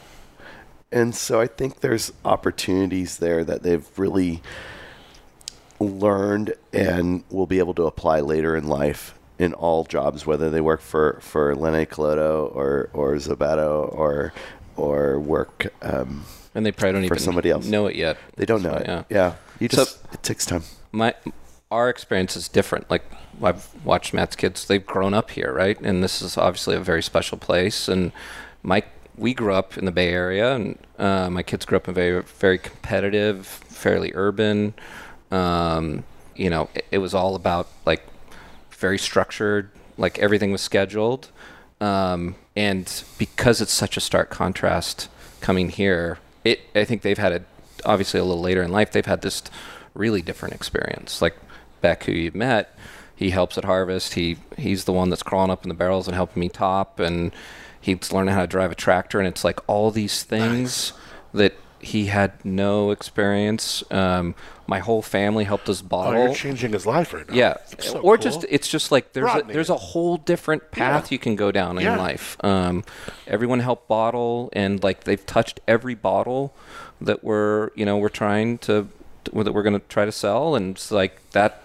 And 0.91 1.13
so 1.15 1.39
I 1.39 1.47
think 1.47 1.81
there's 1.81 2.11
opportunities 2.25 3.17
there 3.17 3.43
that 3.43 3.61
they've 3.63 3.85
really 3.97 4.41
learned 5.79 6.53
and 6.73 7.23
will 7.29 7.47
be 7.47 7.59
able 7.59 7.73
to 7.75 7.83
apply 7.85 8.19
later 8.21 8.55
in 8.55 8.67
life 8.67 9.13
in 9.37 9.53
all 9.53 9.85
jobs, 9.85 10.25
whether 10.25 10.49
they 10.49 10.59
work 10.61 10.81
for, 10.81 11.19
for 11.21 11.55
Linne 11.55 11.85
Calodo 11.85 12.53
or, 12.53 12.89
or 12.93 13.13
Zobeto 13.15 13.93
or, 13.93 14.33
or 14.75 15.19
work. 15.19 15.71
Um, 15.81 16.25
and 16.53 16.65
they 16.65 16.71
probably 16.71 16.93
don't 17.01 17.07
For 17.07 17.13
even 17.15 17.23
somebody 17.23 17.49
else. 17.51 17.65
know 17.65 17.87
it 17.87 17.95
yet. 17.95 18.17
they 18.35 18.45
don't 18.45 18.61
know 18.63 18.71
So, 18.73 18.77
it. 18.77 18.85
Yeah. 18.87 19.03
Yeah. 19.09 19.33
You 19.59 19.69
So- 19.69 19.85
just, 19.85 19.99
it 20.13 20.23
takes 20.23 20.45
time. 20.45 20.63
my 20.91 21.13
our 21.71 21.89
experience 21.89 22.35
is 22.35 22.47
different. 22.47 22.89
Like 22.89 23.03
I've 23.41 23.69
watched 23.83 24.13
Matt's 24.13 24.35
kids; 24.35 24.65
they've 24.65 24.85
grown 24.85 25.13
up 25.13 25.31
here, 25.31 25.53
right? 25.53 25.79
And 25.81 26.03
this 26.03 26.21
is 26.21 26.37
obviously 26.37 26.75
a 26.75 26.79
very 26.79 27.03
special 27.03 27.37
place. 27.37 27.87
And 27.87 28.11
my 28.63 28.83
we 29.17 29.33
grew 29.33 29.53
up 29.53 29.77
in 29.77 29.85
the 29.85 29.91
Bay 29.91 30.09
Area, 30.09 30.55
and 30.55 30.77
uh, 30.97 31.29
my 31.29 31.43
kids 31.43 31.65
grew 31.65 31.77
up 31.77 31.87
in 31.87 31.93
very 31.93 32.21
very 32.21 32.57
competitive, 32.57 33.45
fairly 33.45 34.11
urban. 34.15 34.73
Um, 35.31 36.03
you 36.35 36.49
know, 36.49 36.69
it, 36.73 36.85
it 36.91 36.97
was 36.99 37.13
all 37.13 37.35
about 37.35 37.67
like 37.85 38.03
very 38.71 38.97
structured, 38.97 39.69
like 39.97 40.17
everything 40.19 40.51
was 40.51 40.61
scheduled. 40.61 41.29
Um, 41.81 42.35
and 42.55 43.03
because 43.17 43.61
it's 43.61 43.71
such 43.71 43.95
a 43.95 44.01
stark 44.01 44.29
contrast 44.29 45.07
coming 45.39 45.69
here, 45.69 46.17
it 46.43 46.61
I 46.73 46.83
think 46.83 47.03
they've 47.03 47.17
had 47.17 47.31
a 47.31 47.43
obviously 47.85 48.19
a 48.19 48.23
little 48.23 48.41
later 48.41 48.61
in 48.61 48.71
life 48.71 48.91
they've 48.91 49.05
had 49.05 49.21
this 49.21 49.41
really 49.93 50.21
different 50.21 50.53
experience. 50.55 51.21
Like 51.21 51.35
Beck, 51.81 52.03
who 52.03 52.11
you've 52.11 52.35
met, 52.35 52.75
he 53.15 53.29
helps 53.31 53.57
at 53.57 53.65
Harvest. 53.65 54.13
He 54.15 54.37
he's 54.57 54.85
the 54.85 54.93
one 54.93 55.09
that's 55.09 55.23
crawling 55.23 55.51
up 55.51 55.63
in 55.63 55.69
the 55.69 55.75
barrels 55.75 56.07
and 56.07 56.15
helping 56.15 56.39
me 56.41 56.49
top, 56.49 56.99
and 56.99 57.31
he's 57.79 58.11
learning 58.11 58.33
how 58.33 58.41
to 58.41 58.47
drive 58.47 58.71
a 58.71 58.75
tractor. 58.75 59.19
And 59.19 59.27
it's 59.27 59.43
like 59.43 59.59
all 59.67 59.91
these 59.91 60.23
things 60.23 60.93
that 61.33 61.53
he 61.81 62.07
had 62.07 62.33
no 62.43 62.91
experience. 62.91 63.83
Um, 63.89 64.35
my 64.67 64.79
whole 64.79 65.01
family 65.01 65.45
helped 65.45 65.69
us 65.69 65.81
Oh, 65.81 65.87
bottle. 65.87 66.25
you're 66.25 66.33
changing 66.35 66.73
his 66.73 66.85
life 66.85 67.13
right 67.13 67.27
now. 67.27 67.33
Yeah, 67.33 67.55
so 67.79 67.99
or 67.99 68.17
cool. 68.17 68.23
just 68.23 68.45
it's 68.49 68.67
just 68.67 68.91
like 68.91 69.13
there's 69.13 69.33
a, 69.33 69.43
there's 69.47 69.69
a 69.69 69.77
whole 69.77 70.17
different 70.17 70.71
path 70.71 71.05
Yeah. 71.09 71.15
you 71.15 71.19
can 71.19 71.35
go 71.37 71.51
down 71.51 71.77
in 71.77 71.85
Yeah. 71.85 71.97
life. 71.97 72.35
Um, 72.43 72.83
everyone 73.27 73.61
helped 73.61 73.87
bottle, 73.87 74.49
and 74.53 74.83
like 74.83 75.05
they've 75.05 75.25
touched 75.25 75.61
every 75.67 75.95
bottle 75.95 76.53
that 77.01 77.23
we're 77.23 77.69
you 77.75 77.85
know 77.85 77.97
we're 77.97 78.09
trying 78.09 78.57
to 78.59 78.87
that 79.25 79.53
we're 79.53 79.63
going 79.63 79.79
to 79.79 79.85
try 79.87 80.05
to 80.05 80.11
sell, 80.11 80.55
and 80.55 80.75
it's 80.75 80.91
like 80.91 81.19
that 81.31 81.61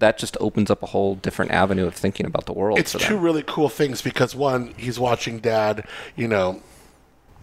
that 0.00 0.18
just 0.18 0.36
opens 0.40 0.70
up 0.70 0.82
a 0.82 0.86
whole 0.86 1.14
different 1.14 1.50
avenue 1.52 1.86
of 1.86 1.94
thinking 1.94 2.26
about 2.26 2.46
the 2.46 2.52
world. 2.52 2.78
it's 2.78 2.92
two 2.92 3.16
really 3.16 3.44
cool 3.46 3.68
things 3.68 4.02
because 4.02 4.34
one, 4.34 4.74
he's 4.76 4.98
watching 4.98 5.38
dad, 5.38 5.86
you 6.16 6.26
know, 6.26 6.60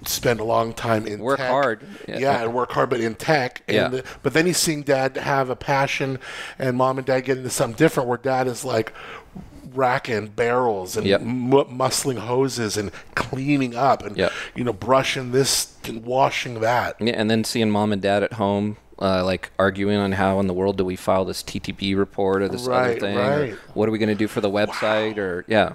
spend 0.06 0.40
a 0.40 0.44
long 0.44 0.74
time 0.74 1.08
in 1.08 1.20
Work 1.22 1.38
tech. 1.38 1.50
hard. 1.50 1.86
Yeah. 2.08 2.18
Yeah. 2.20 2.44
and 2.44 2.54
work 2.54 2.72
hard, 2.74 2.90
but 2.90 3.00
in 3.00 3.16
tech. 3.16 3.62
And 3.68 3.76
Yeah. 3.76 3.88
the- 3.88 4.04
but 4.22 4.34
then 4.34 4.46
he's 4.48 4.58
seeing 4.58 4.82
dad 4.84 5.16
have 5.16 5.50
a 5.50 5.56
passion, 5.56 6.20
and 6.60 6.76
mom 6.76 6.98
and 6.98 7.08
dad 7.08 7.22
get 7.22 7.38
into 7.38 7.50
something 7.50 7.78
different 7.78 8.10
where 8.10 8.18
dad 8.18 8.48
is 8.48 8.66
like 8.66 8.92
racking 9.74 10.28
barrels 10.28 10.98
and 10.98 11.08
Yep. 11.08 11.22
mu- 11.22 11.64
muscling 11.66 12.18
hoses 12.18 12.76
and 12.76 12.92
cleaning 13.16 13.76
up 13.76 14.04
and 14.06 14.18
Yep. 14.18 14.32
you 14.56 14.64
know 14.66 14.74
brushing 14.74 15.32
this 15.32 15.74
and 15.88 16.04
washing 16.04 16.60
that. 16.60 16.98
Yeah, 17.00 17.14
and 17.14 17.32
then 17.32 17.44
seeing 17.46 17.70
mom 17.70 17.94
and 17.94 18.02
dad 18.02 18.24
at 18.24 18.34
home, 18.34 18.76
uh, 19.02 19.26
like 19.26 19.52
arguing 19.60 19.98
on 19.98 20.12
how 20.14 20.40
in 20.40 20.48
the 20.48 20.54
world 20.54 20.78
do 20.78 20.86
we 20.86 20.96
file 20.96 21.26
this 21.26 21.42
TTB 21.44 21.98
report 21.98 22.42
or 22.44 22.48
this 22.48 22.68
other 22.68 22.72
Right, 22.72 23.00
thing? 23.00 23.18
or 23.18 23.40
right. 23.40 23.54
what 23.74 23.90
are 23.90 23.92
we 23.92 23.98
going 23.98 24.10
to 24.10 24.16
do 24.16 24.28
for 24.28 24.40
the 24.42 24.50
website? 24.50 25.18
Or 25.18 25.44
yeah, 25.48 25.74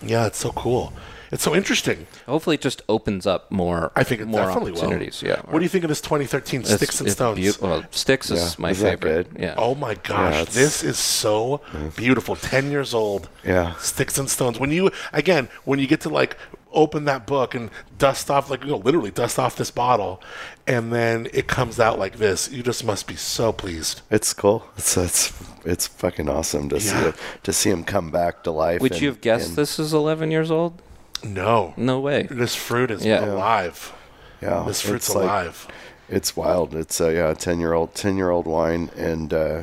Yeah, 0.00 0.26
it's 0.26 0.38
so 0.38 0.52
cool. 0.52 0.92
It's 1.30 1.42
so 1.42 1.54
interesting. 1.54 2.06
hopefully 2.24 2.54
it 2.54 2.62
just 2.62 2.80
opens 2.88 3.26
up 3.26 3.50
more. 3.50 3.92
I 3.94 4.02
think 4.02 4.22
it 4.22 4.26
more 4.28 4.46
definitely 4.46 4.72
opportunities. 4.72 5.20
will. 5.22 5.28
Yeah. 5.28 5.42
What 5.44 5.58
do 5.58 5.62
you 5.64 5.68
think 5.68 5.84
of 5.84 5.88
this 5.88 6.00
2013 6.00 6.60
It's- 6.62 6.74
Sticks 6.76 7.00
and 7.00 7.06
it's 7.06 7.16
Stones? 7.16 7.56
beau- 7.58 7.68
well, 7.68 7.84
Sticks 7.90 8.30
is 8.30 8.58
my 8.58 8.70
Isn't 8.70 8.84
that 8.84 9.00
favorite. 9.02 9.34
good? 9.34 9.42
Yeah. 9.42 9.54
Oh 9.58 9.74
my 9.74 9.94
gosh, 9.96 10.32
it's- 10.40 10.54
this 10.54 10.82
is 10.82 10.96
so 10.98 11.60
beautiful. 11.96 12.34
Ten 12.34 12.70
years 12.70 12.94
old. 12.94 13.28
Yeah. 13.44 13.74
Sticks 13.74 14.16
and 14.16 14.30
stones. 14.30 14.58
When 14.58 14.70
you 14.70 14.90
again, 15.12 15.48
when 15.66 15.78
you 15.78 15.86
get 15.86 16.00
to 16.02 16.08
like 16.08 16.38
open 16.72 17.04
that 17.06 17.26
book 17.26 17.54
and 17.54 17.70
dust 17.96 18.30
off 18.30 18.50
like 18.50 18.62
you 18.62 18.70
know, 18.70 18.76
literally 18.76 19.10
dust 19.10 19.38
off 19.38 19.56
this 19.56 19.70
bottle 19.70 20.22
and 20.66 20.92
then 20.92 21.26
it 21.32 21.46
comes 21.46 21.80
out 21.80 21.98
like 21.98 22.18
this, 22.18 22.50
you 22.50 22.62
just 22.62 22.84
must 22.84 23.06
be 23.06 23.16
so 23.16 23.52
pleased. 23.52 24.02
It's 24.10 24.32
cool. 24.34 24.64
It's 24.76 24.96
it's 24.96 25.32
it's 25.64 25.86
fucking 25.86 26.28
awesome 26.28 26.68
to 26.68 26.78
see 26.80 26.96
it, 26.96 27.14
to 27.42 27.52
see 27.52 27.70
him 27.70 27.84
come 27.84 28.10
back 28.10 28.42
to 28.44 28.50
life. 28.50 28.80
Would 28.80 28.92
and- 28.92 29.00
you 29.00 29.08
have 29.08 29.20
guessed 29.20 29.48
and- 29.48 29.56
this 29.56 29.78
is 29.78 29.92
11 29.94 30.30
years 30.30 30.50
old? 30.50 30.80
No. 31.24 31.74
No 31.76 31.98
way. 32.00 32.28
This 32.30 32.54
fruit 32.54 32.90
is 32.90 33.04
Yeah. 33.04 33.24
alive. 33.24 33.92
Yeah, 34.40 34.64
This 34.66 34.82
fruit's 34.82 35.06
it's 35.08 35.14
like- 35.16 35.24
alive. 35.24 35.66
It's 36.10 36.36
wild. 36.36 36.74
It's 36.74 37.00
a 37.02 37.12
yeah, 37.12 37.34
ten 37.34 37.60
year 37.60 37.74
old 37.74 37.94
ten 37.94 38.16
year 38.16 38.30
old 38.30 38.46
wine, 38.46 38.88
and 38.96 39.30
uh, 39.34 39.62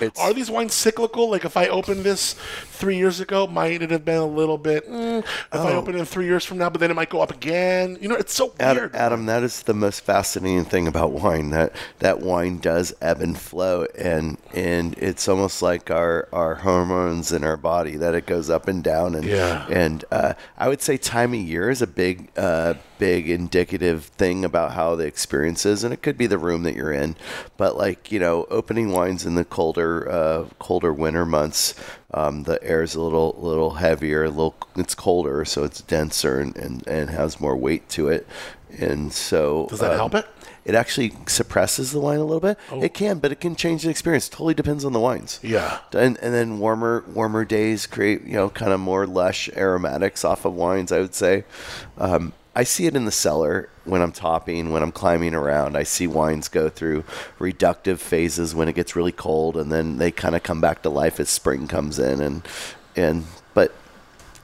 it's 0.00 0.18
Are 0.20 0.32
these 0.32 0.50
wines 0.50 0.74
cyclical? 0.74 1.30
Like 1.30 1.44
if 1.44 1.56
I 1.56 1.66
open 1.68 2.02
this 2.02 2.34
three 2.78 2.96
years 2.96 3.20
ago, 3.20 3.46
might 3.46 3.82
it 3.82 3.90
have 3.90 4.04
been 4.04 4.18
a 4.18 4.26
little 4.26 4.56
bit? 4.58 4.88
Mm, 4.88 5.18
if 5.18 5.26
I 5.52 5.72
Oh. 5.72 5.78
open 5.78 5.96
it 5.96 6.06
three 6.06 6.26
years 6.26 6.44
from 6.44 6.58
now, 6.58 6.70
but 6.70 6.80
then 6.80 6.90
it 6.90 6.94
might 6.94 7.10
go 7.10 7.20
up 7.20 7.30
again. 7.32 7.98
You 8.00 8.08
know, 8.08 8.14
it's 8.14 8.32
so 8.32 8.52
Adam, 8.60 8.76
weird. 8.84 8.94
Adam, 8.96 9.26
that 9.26 9.42
is 9.42 9.62
the 9.62 9.74
most 9.74 10.00
fascinating 10.00 10.64
thing 10.64 10.86
about 10.88 11.12
wine. 11.12 11.50
That 11.50 11.72
that 11.98 12.20
wine 12.20 12.58
does 12.58 12.94
ebb 13.00 13.20
and 13.20 13.36
flow, 13.38 13.86
and 13.98 14.38
and 14.54 14.94
it's 14.98 15.28
almost 15.28 15.60
like 15.60 15.90
our 15.90 16.28
our 16.32 16.54
hormones 16.56 17.32
in 17.32 17.44
our 17.44 17.56
body 17.56 17.96
that 17.96 18.14
it 18.14 18.26
goes 18.26 18.48
up 18.48 18.68
and 18.68 18.82
down. 18.82 19.14
And 19.14 19.24
Yeah. 19.24 19.66
and 19.68 20.04
uh, 20.12 20.34
I 20.56 20.68
would 20.68 20.80
say 20.80 20.96
time 20.96 21.34
of 21.34 21.40
year 21.40 21.68
is 21.70 21.82
a 21.82 21.86
big 21.86 22.28
uh, 22.36 22.74
big 22.98 23.28
indicative 23.30 24.04
thing 24.16 24.44
about 24.44 24.72
how 24.72 24.96
the 24.96 25.04
experience 25.06 25.64
is, 25.66 25.84
and 25.84 25.92
it 25.92 26.02
could 26.02 26.16
be 26.18 26.26
the 26.26 26.38
room 26.38 26.62
that 26.64 26.74
you're 26.74 26.92
in. 26.92 27.16
But 27.56 27.76
like 27.76 28.12
you 28.12 28.18
know, 28.20 28.46
opening 28.50 28.92
wines 28.92 29.26
in 29.26 29.34
the 29.34 29.44
colder 29.44 30.08
uh, 30.10 30.44
colder 30.58 30.92
winter 30.92 31.26
months. 31.26 31.74
Um, 32.14 32.44
the 32.44 32.62
air 32.64 32.82
is 32.82 32.94
a 32.94 33.02
little 33.02 33.36
little 33.38 33.74
heavier, 33.74 34.24
a 34.24 34.30
little 34.30 34.56
it's 34.76 34.94
colder, 34.94 35.44
so 35.44 35.64
it's 35.64 35.82
denser 35.82 36.40
and, 36.40 36.56
and, 36.56 36.86
and 36.86 37.10
has 37.10 37.38
more 37.38 37.56
weight 37.56 37.88
to 37.90 38.08
it. 38.08 38.26
And 38.78 39.12
so 39.12 39.66
Does 39.68 39.80
that 39.80 39.92
um, 39.92 39.96
help 39.96 40.14
it? 40.14 40.26
It 40.64 40.74
actually 40.74 41.12
suppresses 41.26 41.92
the 41.92 42.00
wine 42.00 42.18
a 42.18 42.24
little 42.24 42.40
bit. 42.40 42.58
It 42.72 42.92
can, 42.92 43.18
but 43.18 43.32
it 43.32 43.40
can 43.40 43.56
change 43.56 43.82
the 43.82 43.90
experience. 43.90 44.28
Totally 44.28 44.54
depends 44.54 44.84
on 44.84 44.92
the 44.92 45.00
wines. 45.00 45.40
Yeah. 45.42 45.78
And, 45.92 46.18
and 46.18 46.34
then 46.34 46.58
warmer 46.58 47.04
warmer 47.08 47.44
days 47.44 47.86
create 47.86 48.22
you 48.24 48.34
know 48.34 48.48
kind 48.50 48.72
of 48.72 48.80
more 48.80 49.06
lush 49.06 49.50
aromatics 49.56 50.24
off 50.24 50.44
of 50.44 50.54
wines. 50.54 50.92
I 50.92 51.00
would 51.00 51.14
say. 51.14 51.44
Um, 51.98 52.32
I 52.58 52.64
see 52.64 52.86
it 52.86 52.96
in 52.96 53.04
the 53.04 53.12
cellar 53.12 53.68
when 53.84 54.02
I'm 54.02 54.10
topping, 54.10 54.72
when 54.72 54.82
I'm 54.82 54.90
climbing 54.90 55.32
around. 55.32 55.76
I 55.76 55.84
see 55.84 56.08
wines 56.08 56.48
go 56.48 56.68
through 56.68 57.04
reductive 57.38 57.98
phases 57.98 58.52
when 58.52 58.66
it 58.68 58.74
gets 58.74 58.96
really 58.96 59.12
cold, 59.12 59.56
and 59.56 59.70
then 59.70 59.98
they 59.98 60.10
kind 60.10 60.34
of 60.34 60.42
come 60.42 60.60
back 60.60 60.82
to 60.82 60.88
life 60.88 61.20
as 61.20 61.30
spring 61.30 61.68
comes 61.68 62.00
in. 62.00 62.20
And 62.20 62.42
and 62.96 63.26
but 63.54 63.72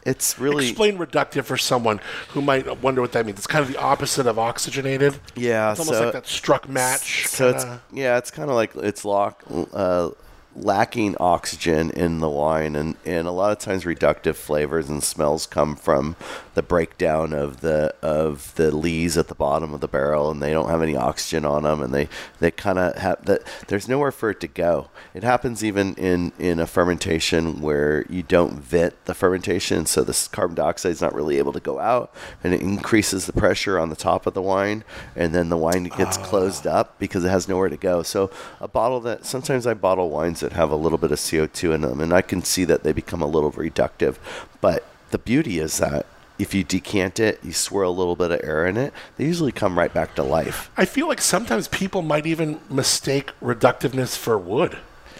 it's 0.06 0.38
really 0.38 0.68
Explain 0.68 0.96
reductive 0.96 1.44
for 1.44 1.56
someone 1.56 1.98
who 2.28 2.40
might 2.40 2.80
wonder 2.80 3.00
what 3.00 3.10
that 3.12 3.26
means. 3.26 3.38
It's 3.38 3.48
kind 3.48 3.64
of 3.64 3.72
the 3.72 3.80
opposite 3.80 4.28
of 4.28 4.38
oxygenated. 4.38 5.18
yeah. 5.34 5.72
It's 5.72 5.80
almost 5.80 5.98
so- 5.98 6.04
like 6.04 6.12
that 6.12 6.28
struck 6.28 6.68
match. 6.68 7.26
So 7.26 7.52
kinda- 7.52 7.80
it's 7.90 7.98
yeah, 7.98 8.16
it's 8.18 8.30
kind 8.30 8.48
of 8.48 8.54
like 8.54 8.76
it's 8.76 9.04
lock, 9.04 9.42
uh, 9.72 10.10
lacking 10.56 11.16
oxygen 11.18 11.90
in 11.90 12.20
the 12.20 12.28
wine, 12.28 12.76
and 12.76 12.96
and 13.04 13.26
a 13.26 13.32
lot 13.32 13.52
of 13.52 13.58
times 13.58 13.84
reductive 13.84 14.36
flavors 14.36 14.88
and 14.88 15.02
smells 15.02 15.46
come 15.46 15.76
from 15.76 16.16
the 16.54 16.62
breakdown 16.62 17.32
of 17.32 17.60
the 17.60 17.94
of 18.02 18.54
the 18.54 18.74
lees 18.74 19.18
at 19.18 19.28
the 19.28 19.34
bottom 19.34 19.74
of 19.74 19.80
the 19.80 19.88
barrel, 19.88 20.30
and 20.30 20.42
they 20.42 20.52
don't 20.52 20.68
have 20.68 20.82
any 20.82 20.96
oxygen 20.96 21.44
on 21.44 21.64
them, 21.64 21.82
and 21.82 21.92
they 21.92 22.08
they 22.40 22.50
kind 22.50 22.78
of 22.78 22.96
have 22.96 23.24
that. 23.24 23.42
There's 23.68 23.88
nowhere 23.88 24.12
for 24.12 24.30
it 24.30 24.40
to 24.40 24.48
go. 24.48 24.88
It 25.12 25.22
happens 25.22 25.64
even 25.64 25.94
in 25.94 26.32
in 26.38 26.60
a 26.60 26.66
fermentation 26.66 27.60
where 27.60 28.06
you 28.08 28.22
don't 28.22 28.54
vit 28.54 29.04
the 29.06 29.14
fermentation, 29.14 29.86
so 29.86 30.02
this 30.02 30.28
carbon 30.28 30.54
dioxide 30.54 30.92
is 30.92 31.00
not 31.00 31.14
really 31.14 31.38
able 31.38 31.52
to 31.52 31.60
go 31.60 31.78
out, 31.78 32.14
and 32.42 32.54
it 32.54 32.60
increases 32.60 33.26
the 33.26 33.32
pressure 33.32 33.78
on 33.78 33.90
the 33.90 33.96
top 33.96 34.26
of 34.26 34.34
the 34.34 34.42
wine, 34.42 34.84
and 35.16 35.34
then 35.34 35.48
the 35.48 35.56
wine 35.56 35.84
gets 35.84 36.16
ah. 36.18 36.24
closed 36.24 36.66
up 36.66 36.98
because 36.98 37.24
it 37.24 37.30
has 37.30 37.48
nowhere 37.48 37.68
to 37.68 37.76
go. 37.76 38.02
So 38.02 38.30
a 38.60 38.68
bottle 38.68 39.00
that 39.00 39.26
sometimes 39.26 39.66
I 39.66 39.74
bottle 39.74 40.10
wines 40.10 40.43
that 40.44 40.52
have 40.52 40.70
a 40.70 40.76
little 40.76 40.98
bit 40.98 41.10
of 41.10 41.18
CO2 41.18 41.74
in 41.74 41.80
them, 41.80 42.00
and 42.02 42.12
I 42.12 42.20
can 42.20 42.44
see 42.44 42.64
that 42.66 42.82
they 42.82 42.92
become 42.92 43.22
a 43.22 43.26
little 43.26 43.50
reductive. 43.50 44.16
But 44.60 44.84
the 45.10 45.18
beauty 45.18 45.58
is 45.58 45.78
that 45.78 46.04
if 46.38 46.52
you 46.52 46.62
decant 46.62 47.18
it, 47.18 47.40
you 47.42 47.52
swirl 47.52 47.90
a 47.90 47.92
little 47.92 48.14
bit 48.14 48.30
of 48.30 48.40
air 48.44 48.66
in 48.66 48.76
it, 48.76 48.92
they 49.16 49.24
usually 49.24 49.52
come 49.52 49.78
right 49.78 49.92
back 49.92 50.14
to 50.16 50.22
life. 50.22 50.70
I 50.76 50.84
feel 50.84 51.08
like 51.08 51.22
sometimes 51.22 51.66
people 51.68 52.02
might 52.02 52.26
even 52.26 52.60
mistake 52.68 53.30
reductiveness 53.40 54.18
for 54.18 54.36
wood, 54.36 54.76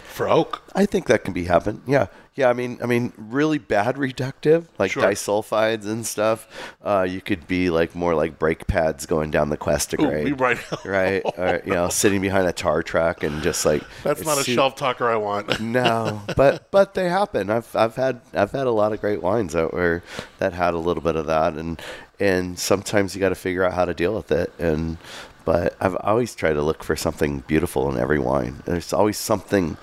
for 0.07 0.29
oak. 0.29 0.61
I 0.75 0.85
think 0.85 1.07
that 1.07 1.23
can 1.23 1.33
be 1.33 1.45
happen. 1.45 1.81
Yeah, 1.87 2.07
yeah. 2.35 2.49
I 2.49 2.53
mean, 2.53 2.77
I 2.83 2.85
mean, 2.85 3.13
really 3.17 3.57
bad 3.57 3.95
reductive, 3.97 4.65
like 4.77 4.91
Sure. 4.91 5.03
disulfides 5.03 5.85
and 5.85 6.05
stuff. 6.05 6.47
Uh, 6.83 7.05
you 7.09 7.21
could 7.21 7.47
be 7.47 7.69
like 7.69 7.95
more 7.95 8.13
like 8.15 8.37
brake 8.37 8.67
pads 8.67 9.05
going 9.05 9.31
down 9.31 9.49
the 9.49 9.57
Cuesta 9.57 9.95
Ooh, 10.01 10.05
grade, 10.07 10.25
we 10.25 10.31
right 10.47 10.59
right? 10.85 11.21
Or, 11.37 11.61
you 11.65 11.73
know, 11.73 11.89
sitting 11.89 12.21
behind 12.21 12.47
a 12.47 12.53
tar 12.53 12.83
truck 12.83 13.23
and 13.23 13.41
just 13.41 13.65
like 13.65 13.83
That's 14.03 14.23
not 14.25 14.37
a 14.37 14.43
su- 14.43 14.53
shelf 14.53 14.75
talker 14.75 15.07
I 15.07 15.15
want. 15.15 15.59
No, 15.59 16.21
but 16.35 16.69
but 16.71 16.93
they 16.93 17.09
happen. 17.09 17.49
I've 17.49 17.75
I've 17.75 17.95
had 17.95 18.21
I've 18.33 18.51
had 18.51 18.67
a 18.67 18.71
lot 18.71 18.93
of 18.93 19.01
great 19.01 19.21
wines 19.21 19.53
that 19.53 19.73
were 19.73 20.03
that 20.39 20.53
had 20.53 20.73
a 20.73 20.77
little 20.79 21.01
bit 21.03 21.15
of 21.15 21.25
that, 21.27 21.53
and 21.53 21.81
and 22.19 22.57
sometimes 22.59 23.13
you 23.15 23.19
got 23.19 23.29
to 23.29 23.35
figure 23.35 23.63
out 23.63 23.73
how 23.73 23.85
to 23.85 23.93
deal 23.93 24.13
with 24.15 24.31
it. 24.31 24.51
And 24.59 24.97
but 25.45 25.75
I've 25.79 25.95
always 25.97 26.33
tried 26.33 26.53
to 26.53 26.61
look 26.63 26.83
for 26.83 26.95
something 26.95 27.39
beautiful 27.41 27.91
in 27.91 27.99
every 27.99 28.17
wine. 28.19 28.63
There's 28.65 28.91
always 28.93 29.17
something 29.17 29.77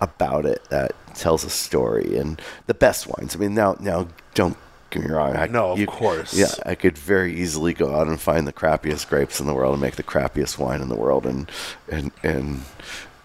about 0.00 0.46
it 0.46 0.62
that 0.70 0.92
tells 1.18 1.44
a 1.44 1.50
story. 1.50 2.16
And 2.16 2.40
the 2.66 2.74
best 2.74 3.06
wines. 3.06 3.36
I 3.36 3.38
mean, 3.38 3.54
now 3.54 3.76
now 3.80 4.08
don't 4.34 4.56
get 4.90 5.04
me 5.04 5.10
wrong. 5.10 5.36
I, 5.36 5.46
No, 5.46 5.72
of 5.72 5.86
course. 5.86 6.32
Yeah, 6.32 6.52
I 6.64 6.74
could 6.74 6.96
very 6.96 7.34
easily 7.34 7.74
go 7.74 7.94
out 7.94 8.06
and 8.08 8.20
find 8.20 8.46
the 8.46 8.52
crappiest 8.52 9.08
grapes 9.08 9.40
in 9.40 9.46
the 9.46 9.54
world 9.54 9.74
and 9.74 9.82
make 9.82 9.96
the 9.96 10.02
crappiest 10.02 10.58
wine 10.58 10.80
in 10.80 10.88
the 10.88 10.96
world, 10.96 11.26
and 11.26 11.50
and 11.90 12.10
and 12.22 12.62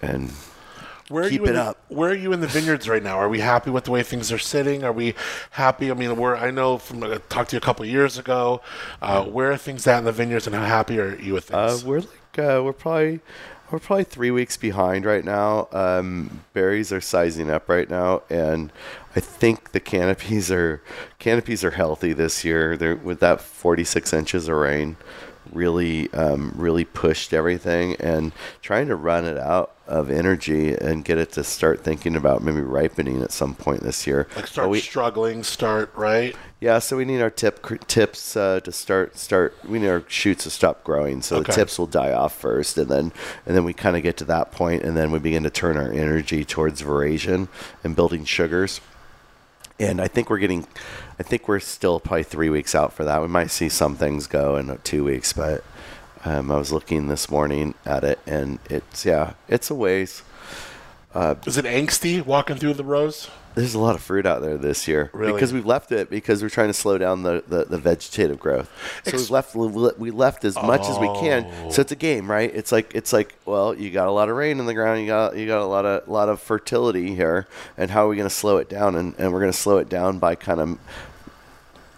and 0.02 0.34
Where 1.10 1.24
are 1.26 1.30
Keep 1.30 1.42
you 1.42 1.46
in 1.46 1.52
it 1.52 1.54
the, 1.54 1.62
up. 1.64 1.78
Where 1.90 2.10
are 2.12 2.16
you 2.16 2.34
in 2.34 2.42
the 2.42 2.48
vineyards 2.48 2.90
right 2.90 3.04
now? 3.04 3.18
Are 3.18 3.30
we 3.30 3.40
happy 3.40 3.70
with 3.70 3.84
the 3.86 3.92
way 3.92 4.04
things 4.04 4.32
are 4.32 4.38
sitting? 4.40 4.84
Are 4.84 4.92
we 4.92 5.14
happy? 5.52 5.92
I 5.92 5.94
mean, 5.94 6.16
we're. 6.18 6.36
I 6.36 6.50
know 6.52 6.78
from 6.78 7.04
I 7.04 7.18
talked 7.30 7.52
to 7.52 7.56
you 7.56 7.60
a 7.60 7.62
couple 7.62 7.84
of 7.84 7.90
years 7.90 8.18
ago. 8.18 8.62
Uh, 9.02 9.24
where 9.24 9.52
are 9.52 9.58
things 9.58 9.86
at 9.88 10.00
in 10.00 10.06
the 10.06 10.12
vineyards, 10.12 10.48
and 10.48 10.56
how 10.56 10.66
happy 10.66 11.00
are 11.00 11.16
you 11.16 11.34
with 11.34 11.54
Uh, 11.54 11.68
things? 11.70 11.86
we're 11.86 12.00
like 12.00 12.40
uh, 12.40 12.62
we're 12.64 12.74
probably 12.74 13.20
we're 13.74 13.80
probably 13.80 14.04
three 14.04 14.30
weeks 14.30 14.56
behind 14.56 15.04
right 15.04 15.26
now. 15.26 15.68
Um, 15.72 16.42
berries 16.54 16.94
are 16.94 17.02
sizing 17.02 17.50
up 17.50 17.68
right 17.68 17.90
now, 17.90 18.22
and 18.30 18.72
I 19.16 19.20
think 19.20 19.72
the 19.72 19.80
canopies 19.80 20.52
are 20.52 20.84
canopies 21.18 21.64
are 21.64 21.72
healthy 21.72 22.14
this 22.14 22.46
year. 22.46 22.78
They're 22.78 22.96
with 22.96 23.20
that 23.22 23.42
46 23.42 24.14
inches 24.14 24.48
of 24.48 24.58
rain, 24.58 24.96
really 25.52 26.14
um, 26.14 26.54
really 26.56 26.86
pushed 26.86 27.34
everything, 27.34 27.96
and 27.96 28.32
trying 28.62 28.90
to 28.90 28.96
run 28.96 29.26
it 29.26 29.40
out 29.40 29.76
of 29.88 30.12
energy 30.12 30.76
and 30.76 31.04
get 31.04 31.18
it 31.18 31.32
to 31.32 31.44
start 31.44 31.84
thinking 31.84 32.16
about 32.16 32.44
maybe 32.44 32.62
ripening 32.62 33.24
at 33.24 33.32
some 33.32 33.56
point 33.56 33.82
this 33.82 34.06
year. 34.06 34.28
like 34.36 34.46
start 34.46 34.70
we- 34.70 34.80
struggling, 34.82 35.44
start 35.44 35.92
right. 35.96 36.36
Yeah, 36.64 36.80
so 36.80 36.96
we 36.96 37.04
need 37.04 37.22
our 37.22 37.30
tip 37.30 37.62
cr- 37.62 37.76
tips 37.76 38.38
uh, 38.38 38.62
to 38.62 38.72
start 38.72 39.18
start. 39.18 39.54
We 39.68 39.80
need 39.80 39.90
our 39.90 40.02
shoots 40.08 40.46
to 40.46 40.50
stop 40.50 40.82
growing, 40.86 41.22
so 41.22 41.36
Okay. 41.36 41.48
the 41.48 41.52
tips 41.52 41.78
will 41.78 41.88
die 41.88 42.14
off 42.14 42.34
first, 42.40 42.78
and 42.78 42.88
then 42.88 43.12
and 43.46 43.54
then 43.54 43.66
we 43.66 43.74
kind 43.74 43.98
of 43.98 44.02
get 44.02 44.16
to 44.18 44.26
that 44.26 44.54
point, 44.54 44.82
and 44.84 44.96
then 44.96 45.12
we 45.12 45.20
begin 45.20 45.44
to 45.44 45.50
turn 45.50 45.76
our 45.76 45.92
energy 45.92 46.46
towards 46.46 46.82
veraison 46.82 47.50
and 47.84 47.98
building 47.98 48.24
sugars. 48.24 48.80
And 49.78 50.00
I 50.00 50.08
think 50.08 50.30
we're 50.30 50.38
getting, 50.40 50.66
I 51.20 51.24
think 51.24 51.50
we're 51.50 51.60
still 51.60 52.00
probably 52.00 52.24
three 52.24 52.50
weeks 52.50 52.74
out 52.74 52.94
for 52.94 53.04
that. 53.04 53.22
We 53.22 53.28
might 53.28 53.52
see 53.52 53.68
some 53.68 53.98
things 53.98 54.26
go 54.26 54.56
in 54.56 54.74
two 54.86 55.04
weeks, 55.04 55.34
but 55.34 55.66
um, 56.24 56.50
I 56.50 56.56
was 56.56 56.72
looking 56.72 57.10
this 57.10 57.30
morning 57.30 57.74
at 57.86 58.06
it, 58.06 58.20
and 58.26 58.60
it's 58.70 59.06
yeah, 59.06 59.34
it's 59.50 59.70
a 59.70 59.76
ways. 59.76 60.24
Uh, 61.14 61.36
Is 61.46 61.58
it 61.58 61.66
angsty 61.66 62.26
walking 62.26 62.58
through 62.58 62.74
the 62.74 62.84
rows? 62.84 63.30
There's 63.56 63.76
a 63.76 63.80
lot 63.80 63.94
of 63.94 64.02
fruit 64.02 64.26
out 64.26 64.42
there 64.42 64.58
this 64.58 64.88
year 64.88 65.12
Really? 65.14 65.34
because 65.34 65.54
we've 65.54 65.66
left 65.66 65.92
it 65.92 66.10
because 66.10 66.42
we're 66.42 66.50
trying 66.50 66.70
to 66.70 66.74
slow 66.74 66.98
down 66.98 67.22
the, 67.22 67.44
the, 67.48 67.66
the 67.66 67.78
vegetative 67.78 68.40
growth. 68.40 68.72
So 69.06 69.12
Ex- 69.12 69.22
we've 69.56 69.76
left 69.76 70.00
we 70.00 70.10
left 70.10 70.44
as 70.44 70.56
much 70.56 70.88
as 70.88 70.98
we 70.98 71.08
can. 71.20 71.72
So 71.72 71.82
it's 71.82 71.92
a 71.92 71.96
oh. 71.96 72.00
game, 72.00 72.30
right? 72.30 72.52
It's 72.54 72.72
like 72.72 72.96
it's 72.96 73.14
like 73.14 73.36
well, 73.46 73.76
you 73.76 73.92
got 73.92 74.08
a 74.08 74.12
lot 74.12 74.30
of 74.30 74.36
rain 74.36 74.60
in 74.60 74.66
the 74.66 74.74
ground, 74.74 75.02
you 75.02 75.08
got 75.08 75.38
you 75.38 75.46
got 75.46 75.62
a 75.62 75.66
lot 75.66 75.86
of 75.86 76.08
lot 76.08 76.30
of 76.30 76.42
fertility 76.42 77.14
here, 77.14 77.48
and 77.78 77.92
how 77.92 78.06
are 78.06 78.10
we 78.10 78.16
going 78.16 78.28
to 78.28 78.34
slow 78.34 78.58
it 78.58 78.70
down? 78.70 78.96
And, 78.96 79.14
and 79.20 79.32
we're 79.32 79.40
going 79.40 79.52
to 79.52 79.58
slow 79.58 79.78
it 79.78 79.90
down 79.90 80.18
by 80.18 80.34
kind 80.34 80.60
of 80.60 80.80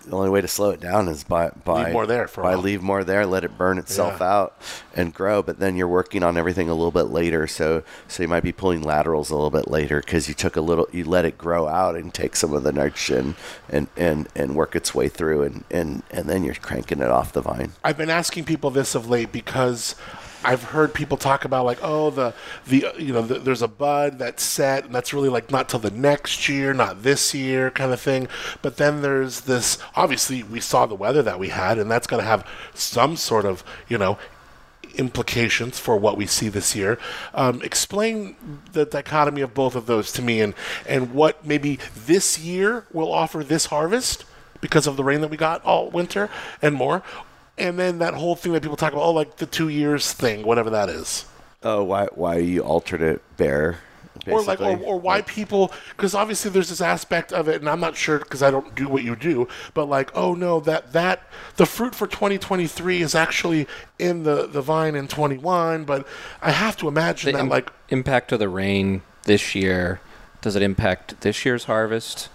the 0.06 0.16
only 0.16 0.30
way 0.30 0.42
to 0.42 0.48
slow 0.48 0.70
it 0.70 0.80
down 0.80 1.08
is 1.08 1.24
by 1.24 1.50
by 1.64 1.86
Leave 1.86 1.94
more 1.94 2.06
there 2.06 2.28
by 2.28 2.56
leave 2.56 2.82
more 2.82 3.04
there, 3.04 3.26
let 3.26 3.44
it 3.44 3.58
burn 3.58 3.78
itself 3.78 4.18
Yeah. 4.20 4.32
out 4.34 4.62
and 4.96 5.14
grow. 5.14 5.42
But 5.42 5.60
then 5.60 5.76
you're 5.76 5.88
working 5.88 6.24
on 6.24 6.38
everything 6.38 6.70
a 6.70 6.74
little 6.74 6.92
bit 6.92 7.06
later, 7.12 7.48
so 7.48 7.84
so 8.08 8.24
you 8.24 8.30
might 8.30 8.44
be 8.44 8.52
pulling 8.52 8.82
laterals 8.82 9.30
a 9.30 9.36
little 9.36 9.50
bit 9.50 9.70
later 9.70 10.00
because 10.00 10.28
you 10.28 10.34
took 10.34 10.56
a 10.56 10.62
little, 10.62 10.88
you 10.92 11.04
let 11.04 11.26
it 11.26 11.38
grow 11.38 11.68
out 11.68 11.96
and 11.96 12.14
take 12.14 12.36
some 12.36 12.54
of 12.54 12.64
the 12.64 12.72
nitrogen 12.72 13.36
and 13.70 13.88
and 13.98 14.28
and 14.36 14.56
work 14.56 14.76
its 14.76 14.94
way 14.96 15.10
through, 15.10 15.44
and 15.44 15.64
and 15.72 16.04
and 16.12 16.28
then 16.30 16.44
you're 16.44 16.56
cranking 16.56 17.00
it 17.00 17.10
off 17.10 17.34
the 17.34 17.42
vine. 17.42 17.74
I've 17.84 17.98
been 17.98 18.10
asking 18.10 18.46
people 18.46 18.70
this 18.72 18.96
of 18.96 19.10
late 19.10 19.32
because 19.32 19.96
I've 20.46 20.64
heard 20.64 20.94
people 20.94 21.18
talk 21.18 21.44
about 21.44 21.66
like, 21.66 21.80
oh, 21.82 22.12
the 22.12 22.34
the 22.68 22.86
you 22.98 23.14
know, 23.14 23.22
the, 23.22 23.40
there's 23.40 23.62
a 23.62 23.68
bud 23.68 24.20
that's 24.20 24.44
set, 24.44 24.86
and 24.86 24.94
that's 24.94 25.14
really 25.14 25.30
like 25.30 25.52
not 25.52 25.68
till 25.70 25.80
the 25.80 25.92
next 25.92 26.48
year, 26.48 26.74
not 26.74 27.04
this 27.04 27.34
year, 27.34 27.72
kind 27.72 27.92
of 27.92 28.00
thing. 28.00 28.28
But 28.62 28.78
then 28.78 29.02
there's 29.02 29.42
this. 29.42 29.78
Obviously, 29.96 30.44
we 30.44 30.60
saw 30.60 30.86
the 30.86 30.96
weather 30.96 31.24
that 31.24 31.40
we 31.40 31.50
had, 31.50 31.78
and 31.80 31.90
that's 31.90 32.08
going 32.08 32.22
to 32.22 32.28
have 32.28 32.48
some 32.74 33.16
sort 33.16 33.46
of 33.46 33.64
you 33.88 33.98
know 33.98 34.18
implications 34.96 35.80
for 35.80 35.98
what 35.98 36.16
we 36.18 36.26
see 36.26 36.48
this 36.48 36.76
year. 36.76 36.98
Um, 37.34 37.62
explain 37.62 38.36
the 38.72 38.86
dichotomy 38.86 39.42
of 39.42 39.54
both 39.54 39.76
of 39.76 39.88
those 39.88 40.12
to 40.14 40.22
me, 40.22 40.42
and 40.42 40.54
and 40.88 41.14
what 41.14 41.46
maybe 41.46 41.80
this 42.06 42.40
year 42.40 42.86
will 42.94 43.12
offer 43.12 43.44
this 43.44 43.68
harvest 43.68 44.26
because 44.62 44.88
of 44.88 44.96
the 44.96 45.04
rain 45.04 45.22
that 45.22 45.30
we 45.30 45.38
got 45.38 45.64
all 45.66 45.90
winter 45.90 46.30
and 46.62 46.76
more. 46.76 47.04
And 47.58 47.80
then 47.80 48.00
that 48.00 48.14
whole 48.16 48.36
thing 48.36 48.52
that 48.54 48.62
people 48.62 48.76
talk 48.78 48.92
about, 48.94 49.04
oh, 49.04 49.12
like 49.12 49.38
the 49.38 49.46
two 49.46 49.70
years 49.70 50.12
thing, 50.12 50.46
whatever 50.46 50.70
that 50.72 50.90
is, 50.90 51.26
Oh, 51.64 51.84
why 51.84 52.08
why 52.14 52.38
you 52.38 52.62
alternate 52.62 53.22
bear? 53.38 53.78
or 54.28 54.42
like, 54.44 54.62
or, 54.62 54.78
or 54.80 55.00
why 55.00 55.22
people, 55.22 55.72
because 55.90 56.16
obviously 56.16 56.50
there's 56.50 56.70
this 56.70 56.80
aspect 56.82 57.34
of 57.34 57.48
it, 57.48 57.56
and 57.62 57.70
I'm 57.70 57.80
not 57.80 57.96
sure 57.98 58.20
because 58.20 58.42
I 58.42 58.50
don't 58.50 58.74
do 58.74 58.88
what 58.88 59.04
you 59.04 59.16
do, 59.16 59.48
but 59.74 59.86
like, 59.86 60.10
oh 60.16 60.34
no, 60.34 60.60
that 60.62 60.94
that 60.94 61.24
the 61.58 61.66
fruit 61.66 61.94
for 61.94 62.08
2023 62.08 63.02
is 63.02 63.14
actually 63.14 63.68
in 64.00 64.24
the 64.24 64.48
the 64.48 64.62
vine 64.62 64.96
in 64.96 65.08
21, 65.08 65.84
but 65.86 66.08
I 66.42 66.52
have 66.52 66.78
to 66.78 66.88
imagine 66.88 67.32
The 67.34 67.38
that 67.38 67.44
im- 67.44 67.50
like 67.50 67.72
impact 67.90 68.32
of 68.32 68.40
the 68.40 68.50
rain 68.50 69.02
this 69.24 69.54
year, 69.54 70.00
does 70.42 70.56
it 70.56 70.62
impact 70.62 71.22
this 71.22 71.46
year's 71.46 71.66
harvest 71.66 72.30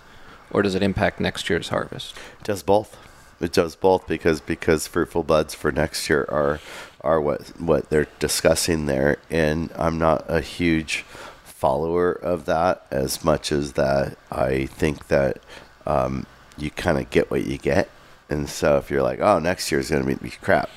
or 0.50 0.62
does 0.62 0.74
it 0.74 0.82
impact 0.82 1.18
next 1.20 1.48
year's 1.48 1.68
harvest? 1.68 2.14
It 2.40 2.44
does 2.46 2.62
both. 2.62 2.96
It 3.40 3.52
does 3.52 3.74
both 3.74 4.06
because 4.06 4.40
because 4.40 4.86
fruitful 4.86 5.22
buds 5.22 5.54
for 5.54 5.72
next 5.72 6.08
year 6.10 6.26
are 6.28 6.60
are 7.00 7.20
what 7.20 7.48
what 7.58 7.88
they're 7.88 8.08
discussing 8.18 8.86
there, 8.86 9.16
and 9.30 9.70
I'm 9.76 9.98
not 9.98 10.24
a 10.28 10.42
huge 10.42 11.04
follower 11.44 12.12
of 12.12 12.44
that 12.46 12.86
as 12.90 13.24
much 13.24 13.50
as 13.50 13.72
that 13.74 14.16
I 14.30 14.66
think 14.66 15.08
that 15.08 15.38
um, 15.86 16.26
you 16.58 16.70
kind 16.70 16.98
of 16.98 17.08
get 17.10 17.30
what 17.30 17.46
you 17.46 17.56
get, 17.56 17.88
and 18.28 18.48
so 18.48 18.76
if 18.76 18.90
you're 18.90 19.02
like, 19.02 19.20
oh, 19.20 19.38
next 19.38 19.72
year 19.72 19.80
is 19.80 19.90
going 19.90 20.06
to 20.06 20.22
be 20.22 20.30
crap, 20.30 20.68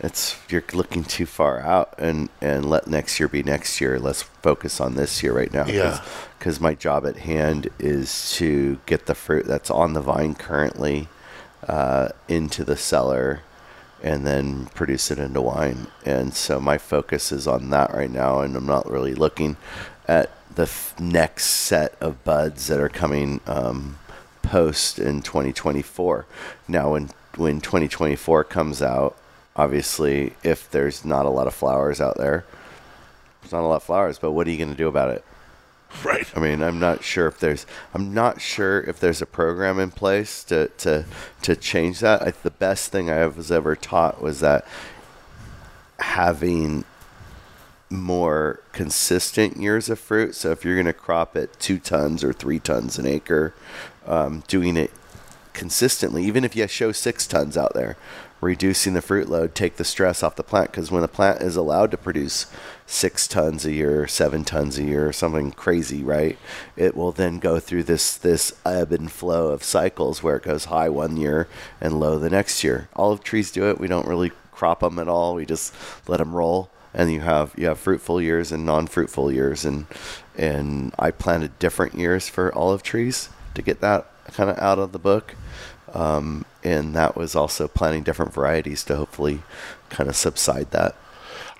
it's 0.00 0.36
you're 0.50 0.64
looking 0.74 1.04
too 1.04 1.24
far 1.24 1.60
out, 1.60 1.94
and 1.98 2.28
and 2.42 2.68
let 2.68 2.86
next 2.86 3.18
year 3.18 3.28
be 3.28 3.42
next 3.42 3.80
year. 3.80 3.98
Let's 3.98 4.22
focus 4.22 4.78
on 4.78 4.94
this 4.94 5.22
year 5.22 5.32
right 5.32 5.52
now. 5.52 5.66
Yeah. 5.66 6.04
Because 6.38 6.60
my 6.60 6.74
job 6.74 7.06
at 7.06 7.16
hand 7.16 7.70
is 7.78 8.32
to 8.36 8.78
get 8.84 9.06
the 9.06 9.14
fruit 9.14 9.46
that's 9.46 9.70
on 9.70 9.94
the 9.94 10.02
vine 10.02 10.34
currently 10.34 11.08
uh, 11.68 12.08
into 12.28 12.64
the 12.64 12.76
cellar 12.76 13.42
and 14.02 14.26
then 14.26 14.66
produce 14.66 15.10
it 15.10 15.18
into 15.18 15.40
wine. 15.40 15.86
And 16.04 16.34
so 16.34 16.60
my 16.60 16.76
focus 16.76 17.32
is 17.32 17.46
on 17.46 17.70
that 17.70 17.92
right 17.94 18.10
now, 18.10 18.40
and 18.40 18.54
I'm 18.54 18.66
not 18.66 18.90
really 18.90 19.14
looking 19.14 19.56
at 20.06 20.30
the 20.54 20.64
f- 20.64 20.94
next 21.00 21.46
set 21.46 21.94
of 22.00 22.22
buds 22.22 22.66
that 22.66 22.78
are 22.78 22.90
coming 22.90 23.40
um, 23.46 23.98
post 24.42 24.98
in 24.98 25.22
2024. 25.22 26.26
Now, 26.68 26.92
when 26.92 27.10
when 27.36 27.60
2024 27.60 28.44
comes 28.44 28.80
out, 28.80 29.16
obviously, 29.56 30.34
if 30.44 30.70
there's 30.70 31.04
not 31.04 31.26
a 31.26 31.30
lot 31.30 31.46
of 31.46 31.54
flowers 31.54 32.00
out 32.00 32.16
there, 32.16 32.44
there's 33.40 33.52
not 33.52 33.62
a 33.62 33.66
lot 33.66 33.76
of 33.76 33.82
flowers. 33.82 34.18
But 34.18 34.32
what 34.32 34.46
are 34.46 34.50
you 34.50 34.58
going 34.58 34.70
to 34.70 34.76
do 34.76 34.86
about 34.86 35.10
it? 35.10 35.24
Right. 36.02 36.26
I 36.36 36.40
mean, 36.40 36.62
I'm 36.62 36.80
not 36.80 37.04
sure 37.04 37.26
if 37.26 37.38
there's 37.38 37.66
I'm 37.92 38.14
not 38.14 38.40
sure 38.40 38.80
if 38.80 38.98
there's 38.98 39.22
a 39.22 39.26
program 39.26 39.78
in 39.78 39.90
place 39.90 40.42
to 40.44 40.68
to 40.78 41.04
to 41.42 41.56
change 41.56 42.00
that. 42.00 42.22
I, 42.22 42.32
the 42.42 42.50
best 42.50 42.90
thing 42.90 43.10
I 43.10 43.26
was 43.26 43.52
ever 43.52 43.76
taught 43.76 44.22
was 44.22 44.40
that 44.40 44.66
having 45.98 46.84
more 47.90 48.60
consistent 48.72 49.56
years 49.56 49.88
of 49.88 49.98
fruit. 49.98 50.34
So 50.34 50.50
if 50.50 50.64
you're 50.64 50.74
going 50.74 50.86
to 50.86 50.92
crop 50.92 51.36
at 51.36 51.58
two 51.60 51.78
tons 51.78 52.24
or 52.24 52.32
three 52.32 52.58
tons 52.58 52.98
an 52.98 53.06
acre, 53.06 53.54
um, 54.06 54.42
doing 54.48 54.76
it 54.76 54.90
consistently, 55.54 56.24
even 56.24 56.44
if 56.44 56.54
you 56.54 56.66
show 56.66 56.92
six 56.92 57.26
tons 57.26 57.56
out 57.56 57.72
there, 57.74 57.96
reducing 58.40 58.92
the 58.92 59.00
fruit 59.00 59.28
load, 59.28 59.54
take 59.54 59.76
the 59.76 59.84
stress 59.84 60.22
off 60.22 60.36
the 60.36 60.42
plant. 60.42 60.70
Because 60.70 60.90
when 60.90 61.02
a 61.02 61.08
plant 61.08 61.40
is 61.40 61.56
allowed 61.56 61.90
to 61.92 61.96
produce 61.96 62.46
six 62.86 63.26
tons 63.26 63.64
a 63.64 63.72
year, 63.72 64.06
seven 64.06 64.44
tons 64.44 64.78
a 64.78 64.82
year, 64.82 65.12
something 65.12 65.52
crazy, 65.52 66.02
right? 66.02 66.38
It 66.76 66.94
will 66.94 67.12
then 67.12 67.38
go 67.38 67.58
through 67.58 67.84
this 67.84 68.16
this 68.16 68.52
ebb 68.66 68.92
and 68.92 69.10
flow 69.10 69.48
of 69.48 69.64
cycles 69.64 70.22
where 70.22 70.36
it 70.36 70.42
goes 70.42 70.66
high 70.66 70.90
one 70.90 71.16
year 71.16 71.48
and 71.80 71.98
low 71.98 72.18
the 72.18 72.30
next 72.30 72.62
year. 72.62 72.88
Olive 72.94 73.24
trees 73.24 73.50
do 73.50 73.68
it. 73.70 73.80
We 73.80 73.88
don't 73.88 74.06
really 74.06 74.32
crop 74.52 74.80
them 74.80 74.98
at 74.98 75.08
all. 75.08 75.34
We 75.34 75.46
just 75.46 75.74
let 76.06 76.18
them 76.18 76.36
roll, 76.36 76.70
and 76.92 77.10
you 77.10 77.20
have 77.20 77.54
you 77.56 77.66
have 77.66 77.78
fruitful 77.78 78.20
years 78.20 78.52
and 78.52 78.66
non-fruitful 78.66 79.32
years, 79.32 79.64
and 79.64 79.86
and 80.36 80.94
I 80.98 81.10
planted 81.10 81.58
different 81.58 81.94
years 81.94 82.28
for 82.28 82.54
olive 82.54 82.82
trees 82.82 83.30
to 83.54 83.62
get 83.62 83.80
that 83.80 84.10
kind 84.32 84.50
of 84.50 84.58
out 84.58 84.78
of 84.78 84.92
the 84.92 84.98
book. 84.98 85.34
Um, 85.92 86.44
and 86.64 86.94
that 86.94 87.16
was 87.16 87.36
also 87.36 87.68
planting 87.68 88.02
different 88.02 88.32
varieties 88.32 88.82
to 88.84 88.96
hopefully 88.96 89.42
kind 89.90 90.08
of 90.08 90.16
subside 90.16 90.70
that. 90.72 90.96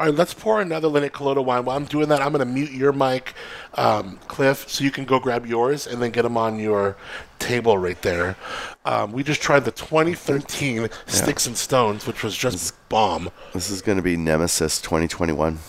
All 0.01 0.07
right, 0.07 0.15
let's 0.15 0.35
pour 0.35 0.61
another 0.61 0.89
Linne 0.89 1.09
Calodo 1.09 1.45
wine. 1.45 1.65
While 1.65 1.77
I'm 1.77 1.85
doing 1.85 2.09
that, 2.09 2.21
I'm 2.21 2.33
going 2.33 2.45
to 2.45 2.53
mute 2.53 2.73
your 2.73 2.93
mic, 2.93 3.35
um, 3.75 4.19
Cliff, 4.27 4.69
so 4.69 4.83
you 4.83 4.91
can 4.91 5.05
go 5.05 5.21
grab 5.21 5.47
yours 5.47 5.87
and 5.87 6.03
then 6.03 6.11
get 6.11 6.23
them 6.23 6.37
on 6.37 6.59
your 6.59 6.97
table 7.39 7.79
right 7.79 8.01
there. 8.03 8.37
Um, 8.85 9.13
we 9.13 9.23
just 9.23 9.41
tried 9.41 9.65
the 9.65 9.71
2013 9.71 10.89
Sticks 11.07 11.47
and 11.47 11.57
Stones, 11.57 12.09
which 12.09 12.25
was 12.25 12.37
just 12.37 12.57
this, 12.57 12.73
bomb. 12.89 13.31
This 13.53 13.71
is 13.71 13.83
going 13.83 13.97
to 13.97 14.03
be 14.03 14.17
Nemesis 14.17 14.81
2021. 14.81 15.61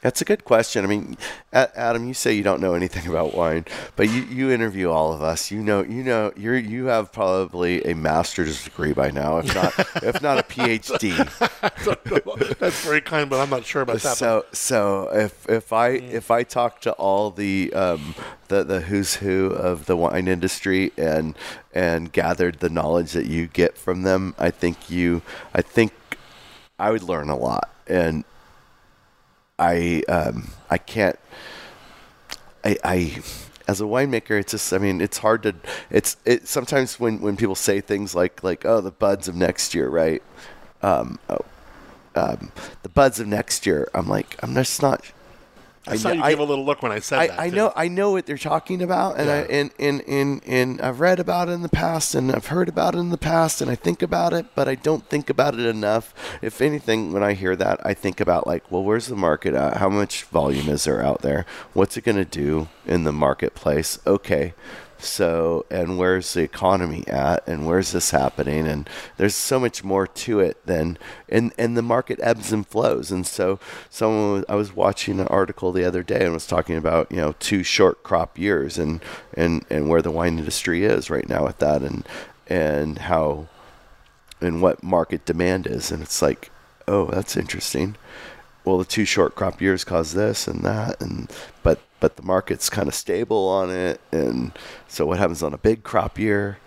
That's 0.00 0.22
a 0.22 0.24
good 0.24 0.44
question. 0.44 0.84
I 0.84 0.88
mean, 0.88 1.18
Adam, 1.52 2.08
you 2.08 2.14
say 2.14 2.32
you 2.32 2.42
don't 2.42 2.60
know 2.60 2.72
anything 2.74 3.06
about 3.10 3.34
wine, 3.34 3.66
but 3.96 4.08
you, 4.08 4.22
you 4.22 4.50
interview 4.50 4.90
all 4.90 5.12
of 5.12 5.22
us. 5.22 5.50
You 5.50 5.60
know, 5.60 5.82
you 5.82 6.02
know, 6.02 6.32
you're 6.36 6.56
you 6.56 6.86
have 6.86 7.12
probably 7.12 7.84
a 7.84 7.94
master's 7.94 8.64
degree 8.64 8.92
by 8.92 9.10
now, 9.10 9.38
if 9.38 9.54
not 9.54 9.78
if 10.02 10.22
not 10.22 10.38
a 10.38 10.42
PhD. 10.42 11.16
That's 12.58 12.84
very 12.84 13.00
kind, 13.00 13.28
but 13.28 13.40
I'm 13.40 13.50
not 13.50 13.64
sure 13.64 13.82
about 13.82 14.00
that. 14.00 14.16
So 14.16 14.46
so 14.52 15.10
if 15.12 15.48
if 15.48 15.72
I 15.72 15.88
if 15.90 16.30
I 16.30 16.44
talk 16.44 16.80
to 16.82 16.92
all 16.92 17.30
the 17.30 17.72
um, 17.74 18.14
the 18.48 18.64
the 18.64 18.80
who's 18.80 19.16
who 19.16 19.46
of 19.48 19.86
the 19.86 19.96
wine 19.96 20.28
industry 20.28 20.92
and 20.96 21.36
and 21.74 22.10
gathered 22.10 22.60
the 22.60 22.70
knowledge 22.70 23.12
that 23.12 23.26
you 23.26 23.46
get 23.48 23.76
from 23.76 24.02
them, 24.02 24.34
I 24.38 24.50
think 24.50 24.88
you 24.88 25.20
I 25.52 25.60
think 25.60 25.92
I 26.78 26.90
would 26.90 27.02
learn 27.02 27.28
a 27.28 27.36
lot 27.36 27.68
and 27.86 28.24
I 29.60 30.02
um, 30.08 30.50
I 30.70 30.78
can't 30.78 31.18
I, 32.64 32.76
I 32.82 33.22
as 33.68 33.80
a 33.80 33.84
winemaker 33.84 34.40
it's 34.40 34.52
just 34.52 34.72
I 34.72 34.78
mean 34.78 35.00
it's 35.00 35.18
hard 35.18 35.42
to 35.44 35.54
it's 35.90 36.16
it 36.24 36.48
sometimes 36.48 36.98
when 36.98 37.20
when 37.20 37.36
people 37.36 37.54
say 37.54 37.80
things 37.80 38.14
like 38.14 38.42
like 38.42 38.64
oh 38.64 38.80
the 38.80 38.90
buds 38.90 39.28
of 39.28 39.36
next 39.36 39.74
year 39.74 39.88
right? 39.88 40.22
Um, 40.82 41.18
oh, 41.28 41.44
um, 42.14 42.52
the 42.82 42.88
buds 42.88 43.20
of 43.20 43.26
next 43.28 43.66
year 43.66 43.88
I'm 43.94 44.08
like 44.08 44.36
I'm 44.42 44.54
just 44.54 44.80
not 44.80 45.04
I 45.90 45.96
saw 45.96 46.10
kn- 46.10 46.22
you 46.22 46.30
give 46.30 46.38
a 46.38 46.44
little 46.44 46.64
look 46.64 46.82
when 46.82 46.92
I 46.92 47.00
said 47.00 47.18
I, 47.18 47.26
that. 47.28 47.40
I 47.40 47.50
too. 47.50 47.56
know 47.56 47.72
I 47.76 47.88
know 47.88 48.12
what 48.12 48.26
they're 48.26 48.38
talking 48.38 48.82
about, 48.82 49.18
and 49.18 49.30
I 49.30 49.38
and, 49.42 49.70
and 49.78 50.02
and 50.08 50.42
and 50.46 50.80
I've 50.80 51.00
read 51.00 51.20
about 51.20 51.48
it 51.48 51.52
in 51.52 51.62
the 51.62 51.68
past, 51.68 52.14
and 52.14 52.32
I've 52.32 52.46
heard 52.46 52.68
about 52.68 52.94
it 52.94 52.98
in 52.98 53.10
the 53.10 53.18
past, 53.18 53.60
and 53.60 53.70
I 53.70 53.74
think 53.74 54.02
about 54.02 54.32
it, 54.32 54.46
but 54.54 54.68
I 54.68 54.74
don't 54.74 55.06
think 55.08 55.30
about 55.30 55.54
it 55.54 55.66
enough. 55.66 56.14
If 56.42 56.60
anything, 56.60 57.12
when 57.12 57.22
I 57.22 57.34
hear 57.34 57.56
that, 57.56 57.84
I 57.84 57.94
think 57.94 58.20
about 58.20 58.46
like, 58.46 58.70
well, 58.70 58.82
where's 58.82 59.06
the 59.06 59.16
market 59.16 59.54
at? 59.54 59.78
How 59.78 59.88
much 59.88 60.24
volume 60.24 60.68
is 60.68 60.84
there 60.84 61.02
out 61.02 61.22
there? 61.22 61.46
What's 61.72 61.96
it 61.96 62.04
going 62.04 62.16
to 62.16 62.24
do 62.24 62.68
in 62.86 63.04
the 63.04 63.12
marketplace? 63.12 63.98
Okay. 64.06 64.54
So, 65.02 65.66
and 65.70 65.98
where's 65.98 66.32
the 66.34 66.42
economy 66.42 67.06
at, 67.08 67.46
and 67.46 67.66
where's 67.66 67.92
this 67.92 68.10
happening? 68.10 68.66
And 68.66 68.88
there's 69.16 69.34
so 69.34 69.58
much 69.58 69.82
more 69.82 70.06
to 70.06 70.40
it 70.40 70.64
than, 70.66 70.98
and 71.28 71.52
and 71.58 71.76
the 71.76 71.82
market 71.82 72.18
ebbs 72.22 72.52
and 72.52 72.66
flows. 72.66 73.10
And 73.10 73.26
so, 73.26 73.58
someone 73.88 74.32
was, 74.32 74.44
I 74.48 74.54
was 74.54 74.74
watching 74.74 75.20
an 75.20 75.26
article 75.28 75.72
the 75.72 75.84
other 75.84 76.02
day 76.02 76.24
and 76.24 76.32
was 76.34 76.46
talking 76.46 76.76
about 76.76 77.10
you 77.10 77.18
know 77.18 77.34
two 77.38 77.62
short 77.62 78.02
crop 78.02 78.38
years 78.38 78.78
and 78.78 79.00
and 79.34 79.64
and 79.70 79.88
where 79.88 80.02
the 80.02 80.10
wine 80.10 80.38
industry 80.38 80.84
is 80.84 81.10
right 81.10 81.28
now 81.28 81.44
with 81.44 81.58
that, 81.58 81.82
and 81.82 82.06
and 82.46 82.98
how, 82.98 83.48
and 84.40 84.60
what 84.60 84.82
market 84.82 85.24
demand 85.24 85.66
is. 85.66 85.90
And 85.90 86.02
it's 86.02 86.20
like, 86.20 86.50
oh, 86.88 87.06
that's 87.06 87.36
interesting 87.36 87.96
well 88.64 88.76
the 88.76 88.84
two 88.84 89.06
short 89.06 89.34
crop 89.34 89.62
years 89.62 89.84
cause 89.84 90.12
this 90.12 90.46
and 90.46 90.62
that 90.62 91.00
and 91.00 91.32
but 91.62 91.80
but 92.00 92.16
the 92.16 92.22
market's 92.22 92.68
kind 92.70 92.88
of 92.88 92.94
stable 92.94 93.48
on 93.48 93.70
it 93.70 94.00
and 94.10 94.52
so 94.88 95.06
what 95.06 95.18
happens 95.18 95.42
on 95.42 95.52
a 95.54 95.58
big 95.58 95.82
crop 95.82 96.18
year 96.18 96.58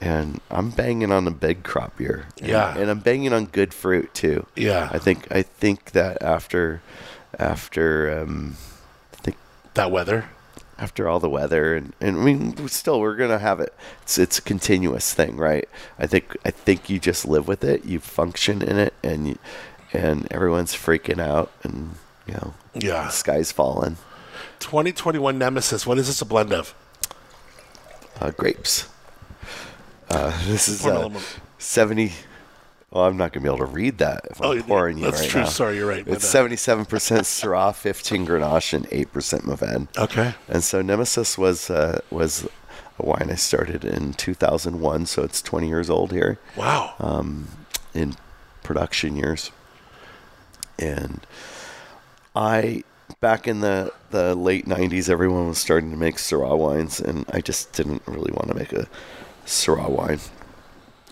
and 0.00 0.40
I'm 0.50 0.70
banging 0.70 1.10
on 1.10 1.26
a 1.26 1.30
big 1.30 1.62
crop 1.62 1.98
year 1.98 2.26
And- 2.38 2.48
Yeah. 2.50 2.76
and 2.76 2.90
I'm 2.90 3.00
banging 3.00 3.32
on 3.32 3.46
good 3.46 3.72
fruit 3.74 4.12
too 4.14 4.46
Yeah. 4.56 4.88
I 4.92 4.98
think 4.98 5.26
I 5.30 5.42
think 5.42 5.92
that 5.92 6.22
after 6.22 6.82
after 7.38 8.20
um 8.20 8.56
I 9.12 9.16
think 9.22 9.36
that 9.74 9.90
weather. 9.90 10.26
after 10.78 11.08
all 11.08 11.20
the 11.20 11.28
weather 11.30 11.74
and, 11.76 11.92
and 12.00 12.18
I 12.18 12.20
mean 12.20 12.68
still 12.68 13.00
we're 13.00 13.16
gonna 13.16 13.38
have 13.38 13.60
it 13.60 13.72
it's 14.02 14.18
it's 14.18 14.38
a 14.38 14.42
continuous 14.42 15.14
thing 15.14 15.36
right 15.36 15.68
I 15.98 16.06
think 16.06 16.36
I 16.44 16.50
think 16.50 16.90
you 16.90 16.98
just 16.98 17.24
live 17.26 17.48
with 17.48 17.64
it 17.64 17.84
you 17.84 18.00
function 18.00 18.60
in 18.62 18.76
it 18.78 18.94
and 19.02 19.28
you, 19.28 19.38
and 19.92 20.26
everyone's 20.32 20.74
freaking 20.74 21.20
out 21.20 21.50
and 21.62 21.94
you 22.26 22.34
know 22.34 22.54
Yeah. 22.74 23.04
the 23.04 23.10
sky's 23.10 23.52
falling 23.52 23.96
2021 24.60 25.38
Nemesis. 25.38 25.86
What 25.86 25.98
is 25.98 26.06
this 26.06 26.20
a 26.22 26.24
blend 26.24 26.52
of? 26.52 26.74
uh, 28.20 28.30
grapes 28.30 28.88
uh, 30.08 30.30
this 30.46 30.68
is 30.68 30.86
uh, 30.86 31.10
70 31.58 32.12
well 32.92 33.04
I'm 33.06 33.16
not 33.16 33.32
gonna 33.32 33.42
be 33.42 33.48
able 33.48 33.66
to 33.66 33.72
read 33.72 33.98
that 33.98 34.26
if 34.30 34.40
I'm 34.40 34.46
Oh, 34.48 34.52
you- 34.52 34.62
pouring 34.62 34.98
you 34.98 35.04
that's 35.04 35.20
right 35.22 35.30
true. 35.30 35.46
Sorry, 35.46 35.76
you're 35.78 35.88
right. 35.88 36.06
It's 36.06 36.24
77% 36.32 36.86
Syrah 36.86 37.74
15 37.74 38.24
Grenache 38.26 38.72
and 38.74 38.86
8% 38.90 39.08
Mourvèdre 39.42 39.88
Okay. 39.98 40.34
And 40.48 40.62
so 40.62 40.80
Nemesis 40.80 41.36
was 41.36 41.70
uh, 41.70 42.00
was 42.10 42.46
a 43.00 43.04
wine 43.04 43.28
I 43.30 43.34
started 43.34 43.84
in 43.84 44.12
2001, 44.12 45.06
so 45.06 45.24
it's 45.24 45.42
20 45.42 45.66
years 45.66 45.90
old 45.90 46.12
here 46.12 46.38
Wow. 46.56 46.94
um, 47.00 47.48
in 47.92 48.14
production 48.62 49.16
years. 49.16 49.50
And 50.78 51.26
I 52.36 52.84
back 53.20 53.46
in 53.46 53.60
the 53.60 53.92
the 54.10 54.34
late 54.34 54.66
90s, 54.66 55.08
everyone 55.08 55.48
was 55.48 55.58
starting 55.58 55.90
to 55.90 55.96
make 55.96 56.16
Syrah 56.16 56.56
wines, 56.56 57.00
and 57.00 57.24
I 57.32 57.40
just 57.40 57.72
didn't 57.72 58.02
really 58.06 58.32
want 58.32 58.48
to 58.48 58.54
make 58.54 58.72
a 58.72 58.88
Syrah 59.46 59.90
wine. 59.90 60.20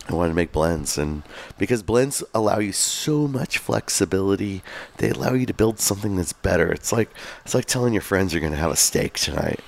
I 0.09 0.13
wanted 0.15 0.29
to 0.29 0.35
make 0.35 0.51
blends, 0.51 0.97
and 0.97 1.23
because 1.57 1.81
blends 1.81 2.23
allow 2.33 2.59
you 2.59 2.73
so 2.73 3.27
much 3.27 3.57
flexibility, 3.57 4.61
they 4.97 5.09
allow 5.09 5.33
you 5.33 5.45
to 5.45 5.53
build 5.53 5.79
something 5.79 6.17
that's 6.17 6.33
better. 6.33 6.71
It's 6.71 6.91
like 6.91 7.09
it's 7.45 7.53
like 7.53 7.65
telling 7.65 7.93
your 7.93 8.01
friends 8.01 8.33
you're 8.33 8.41
going 8.41 8.51
to 8.53 8.59
have 8.59 8.71
a 8.71 8.75
steak 8.75 9.13
tonight, 9.13 9.61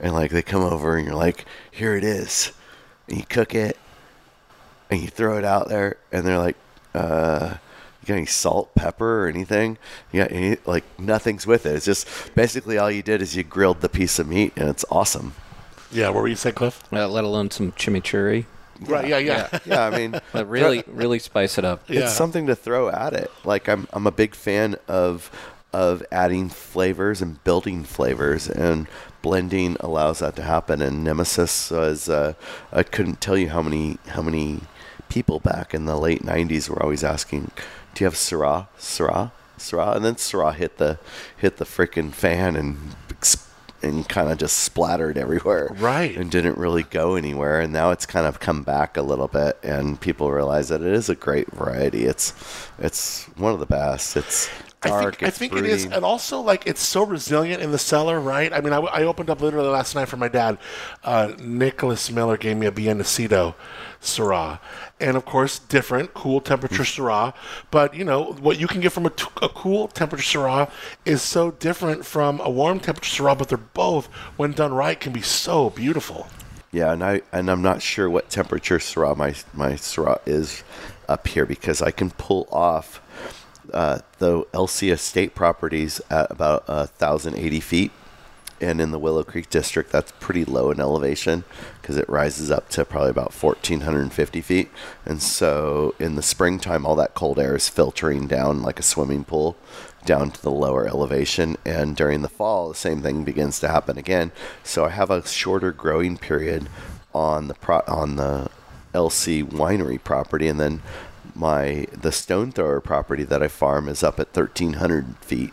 and 0.00 0.14
like 0.14 0.30
they 0.30 0.42
come 0.42 0.62
over 0.62 0.96
and 0.96 1.06
you're 1.06 1.14
like, 1.16 1.44
"Here 1.70 1.94
it 1.94 2.04
is," 2.04 2.52
and 3.06 3.18
you 3.18 3.24
cook 3.28 3.54
it, 3.54 3.76
and 4.90 5.00
you 5.02 5.08
throw 5.08 5.36
it 5.36 5.44
out 5.44 5.68
there, 5.68 5.98
and 6.10 6.26
they're 6.26 6.38
like, 6.38 6.56
"Uh, 6.94 7.56
you 8.02 8.08
got 8.08 8.14
any 8.14 8.26
salt, 8.26 8.74
pepper, 8.74 9.24
or 9.24 9.28
anything? 9.28 9.78
You 10.10 10.22
got 10.22 10.32
any, 10.32 10.56
like 10.66 10.84
nothing's 10.98 11.46
with 11.46 11.66
it. 11.66 11.76
It's 11.76 11.84
just 11.86 12.34
basically 12.34 12.76
all 12.78 12.90
you 12.90 13.02
did 13.02 13.22
is 13.22 13.36
you 13.36 13.42
grilled 13.44 13.80
the 13.80 13.88
piece 13.88 14.18
of 14.18 14.26
meat, 14.28 14.52
and 14.56 14.68
it's 14.68 14.84
awesome." 14.90 15.34
Yeah. 15.92 16.08
What 16.08 16.22
were 16.22 16.28
you 16.28 16.36
saying, 16.36 16.54
Cliff? 16.54 16.82
Uh, 16.92 17.06
let 17.06 17.22
alone 17.24 17.50
some 17.50 17.72
chimichurri. 17.72 18.46
Right. 18.80 19.06
Yeah. 19.06 19.18
Yeah. 19.18 19.58
Yeah, 19.64 19.84
I 19.86 19.90
mean, 19.96 20.20
But 20.32 20.48
really, 20.48 20.82
really 20.86 21.18
spice 21.18 21.58
it 21.58 21.64
up. 21.64 21.88
Yeah. 21.88 22.00
it's 22.00 22.14
something 22.14 22.46
to 22.46 22.56
throw 22.56 22.88
at 22.88 23.12
it. 23.12 23.30
Like 23.44 23.68
I'm 23.68 23.86
I'm 23.92 24.06
a 24.06 24.10
big 24.10 24.34
fan 24.34 24.76
of 24.88 25.30
of 25.72 26.02
adding 26.10 26.48
flavors 26.48 27.22
and 27.22 27.42
building 27.44 27.84
flavors 27.84 28.48
and 28.48 28.86
blending 29.22 29.76
allows 29.80 30.18
that 30.18 30.36
to 30.36 30.42
happen 30.42 30.82
and 30.82 31.02
Nemesis 31.04 31.70
was 31.70 32.08
uh, 32.08 32.34
I 32.72 32.82
couldn't 32.82 33.20
tell 33.22 33.38
you 33.38 33.48
how 33.48 33.62
many 33.62 33.96
how 34.08 34.20
many 34.20 34.60
people 35.08 35.38
back 35.40 35.72
in 35.72 35.86
the 35.86 35.96
late 35.96 36.22
90s 36.22 36.68
were 36.68 36.82
always 36.82 37.04
asking 37.04 37.50
do 37.94 38.04
you 38.04 38.06
have 38.06 38.14
Syrah? 38.14 38.68
Syrah? 38.78 39.32
Syrah? 39.58 39.96
And 39.96 40.04
then 40.04 40.14
Syrah 40.16 40.54
hit 40.54 40.78
the 40.78 40.98
hit 41.36 41.58
the 41.58 41.64
freaking 41.64 42.12
fan 42.12 42.56
and 42.56 42.94
and 43.82 44.08
kind 44.08 44.30
of 44.30 44.38
just 44.38 44.60
splattered 44.60 45.18
everywhere. 45.18 45.68
Right. 45.78 46.16
and 46.16 46.30
didn't 46.30 46.56
really 46.56 46.84
go 46.84 47.16
anywhere. 47.16 47.60
And 47.60 47.72
now 47.72 47.90
it's 47.90 48.06
kind 48.06 48.26
of 48.26 48.40
come 48.40 48.62
back 48.62 48.96
a 48.96 49.02
little 49.02 49.28
bit 49.28 49.58
and 49.62 50.00
people 50.00 50.30
realize 50.30 50.68
that 50.68 50.80
it 50.80 50.92
is 50.92 51.08
a 51.08 51.14
great 51.14 51.50
variety. 51.52 52.04
It's 52.04 52.32
it's 52.78 53.24
one 53.36 53.52
of 53.52 53.60
the 53.60 53.66
best. 53.66 54.16
It's 54.16 54.48
I 54.84 54.88
dark 54.88 55.18
think, 55.18 55.28
I 55.28 55.30
think 55.30 55.52
it 55.54 55.64
is, 55.64 55.84
and 55.84 56.04
also 56.04 56.40
like 56.40 56.66
it's 56.66 56.80
so 56.80 57.04
resilient 57.06 57.62
in 57.62 57.70
the 57.70 57.78
cellar, 57.78 58.18
right? 58.18 58.52
I 58.52 58.60
mean, 58.60 58.72
I, 58.72 58.78
I 58.78 59.02
opened 59.04 59.30
up 59.30 59.40
literally 59.40 59.68
last 59.68 59.94
night 59.94 60.08
for 60.08 60.16
my 60.16 60.26
dad. 60.26 60.58
Uh, 61.04 61.32
Nicholas 61.38 62.10
Miller 62.10 62.36
gave 62.36 62.56
me 62.56 62.66
a 62.66 62.72
Bien 62.72 62.98
Nacido 62.98 63.54
Syrah, 64.00 64.58
and 65.02 65.16
of 65.16 65.24
course, 65.24 65.58
different, 65.58 66.14
cool 66.14 66.40
temperature 66.40 66.84
Syrah. 66.84 67.34
But 67.70 67.94
you 67.94 68.04
know 68.04 68.32
what 68.40 68.58
you 68.58 68.66
can 68.66 68.80
get 68.80 68.92
from 68.92 69.06
a, 69.06 69.10
t- 69.10 69.26
a 69.42 69.48
cool 69.48 69.88
temperature 69.88 70.38
Syrah 70.38 70.70
is 71.04 71.20
so 71.20 71.50
different 71.50 72.06
from 72.06 72.40
a 72.40 72.50
warm 72.50 72.80
temperature 72.80 73.22
Syrah. 73.22 73.36
But 73.36 73.48
they're 73.48 73.58
both, 73.58 74.06
when 74.36 74.52
done 74.52 74.72
right, 74.72 74.98
can 74.98 75.12
be 75.12 75.22
so 75.22 75.70
beautiful. 75.70 76.28
Yeah, 76.70 76.92
and 76.92 77.04
I 77.04 77.20
and 77.32 77.50
I'm 77.50 77.62
not 77.62 77.82
sure 77.82 78.08
what 78.08 78.30
temperature 78.30 78.78
Syrah 78.78 79.16
my 79.16 79.34
my 79.52 79.72
Syrah 79.72 80.20
is 80.24 80.62
up 81.08 81.26
here 81.26 81.44
because 81.44 81.82
I 81.82 81.90
can 81.90 82.10
pull 82.10 82.48
off 82.50 83.00
uh, 83.72 83.98
the 84.18 84.44
LC 84.52 84.92
estate 84.92 85.34
properties 85.34 86.00
at 86.10 86.30
about 86.30 86.64
uh, 86.68 86.86
1,080 86.98 87.60
feet. 87.60 87.92
And 88.62 88.80
in 88.80 88.92
the 88.92 88.98
Willow 88.98 89.24
Creek 89.24 89.50
district, 89.50 89.90
that's 89.90 90.12
pretty 90.20 90.44
low 90.44 90.70
in 90.70 90.80
elevation 90.80 91.44
because 91.80 91.96
it 91.96 92.08
rises 92.08 92.50
up 92.50 92.68
to 92.70 92.84
probably 92.84 93.10
about 93.10 93.34
1,450 93.34 94.40
feet. 94.40 94.70
And 95.04 95.20
so 95.20 95.94
in 95.98 96.14
the 96.14 96.22
springtime, 96.22 96.86
all 96.86 96.94
that 96.96 97.14
cold 97.14 97.40
air 97.40 97.56
is 97.56 97.68
filtering 97.68 98.28
down 98.28 98.62
like 98.62 98.78
a 98.78 98.84
swimming 98.84 99.24
pool 99.24 99.56
down 100.04 100.30
to 100.30 100.40
the 100.40 100.50
lower 100.50 100.86
elevation. 100.86 101.56
And 101.64 101.96
during 101.96 102.22
the 102.22 102.28
fall, 102.28 102.68
the 102.68 102.74
same 102.76 103.02
thing 103.02 103.24
begins 103.24 103.58
to 103.60 103.68
happen 103.68 103.98
again. 103.98 104.30
So 104.62 104.84
I 104.84 104.90
have 104.90 105.10
a 105.10 105.26
shorter 105.26 105.72
growing 105.72 106.16
period 106.16 106.68
on 107.12 107.48
the 107.48 107.54
pro- 107.54 107.82
on 107.86 108.16
the 108.16 108.48
LC 108.94 109.44
winery 109.44 110.02
property, 110.02 110.48
and 110.48 110.60
then 110.60 110.82
my 111.34 111.86
the 111.92 112.12
stone 112.12 112.52
thrower 112.52 112.80
property 112.80 113.24
that 113.24 113.42
I 113.42 113.48
farm 113.48 113.88
is 113.88 114.02
up 114.02 114.20
at 114.20 114.36
1300 114.36 115.16
feet 115.20 115.52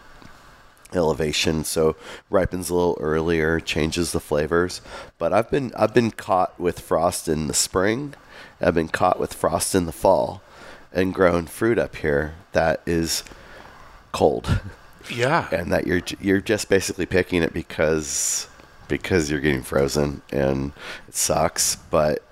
elevation 0.94 1.64
so 1.64 1.96
ripens 2.30 2.70
a 2.70 2.76
little 2.76 2.98
earlier 3.00 3.60
changes 3.60 4.12
the 4.12 4.20
flavors. 4.20 4.82
But 5.18 5.34
I've 5.34 5.50
been 5.52 5.72
I've 5.76 5.94
been 5.94 6.12
caught 6.12 6.60
with 6.60 6.80
frost 6.80 7.28
in 7.28 7.48
the 7.48 7.54
spring. 7.54 8.14
I've 8.62 8.74
been 8.76 8.88
caught 8.90 9.20
with 9.20 9.34
frost 9.34 9.76
in 9.76 9.86
the 9.86 9.92
fall 9.92 10.42
and 10.92 11.14
grown 11.14 11.46
fruit 11.46 11.78
up 11.78 11.98
here 11.98 12.36
that 12.54 12.82
is 12.86 13.24
cold. 14.12 14.60
Yeah. 15.12 15.48
and 15.52 15.72
that 15.72 15.88
you're 15.88 16.02
you're 16.20 16.42
just 16.42 16.70
basically 16.70 17.06
picking 17.08 17.42
it 17.42 17.52
because 17.54 18.48
because 18.88 19.32
you're 19.32 19.40
getting 19.40 19.64
frozen 19.64 20.22
and 20.32 20.72
it 21.08 21.16
sucks 21.16 21.76
but 21.76 22.24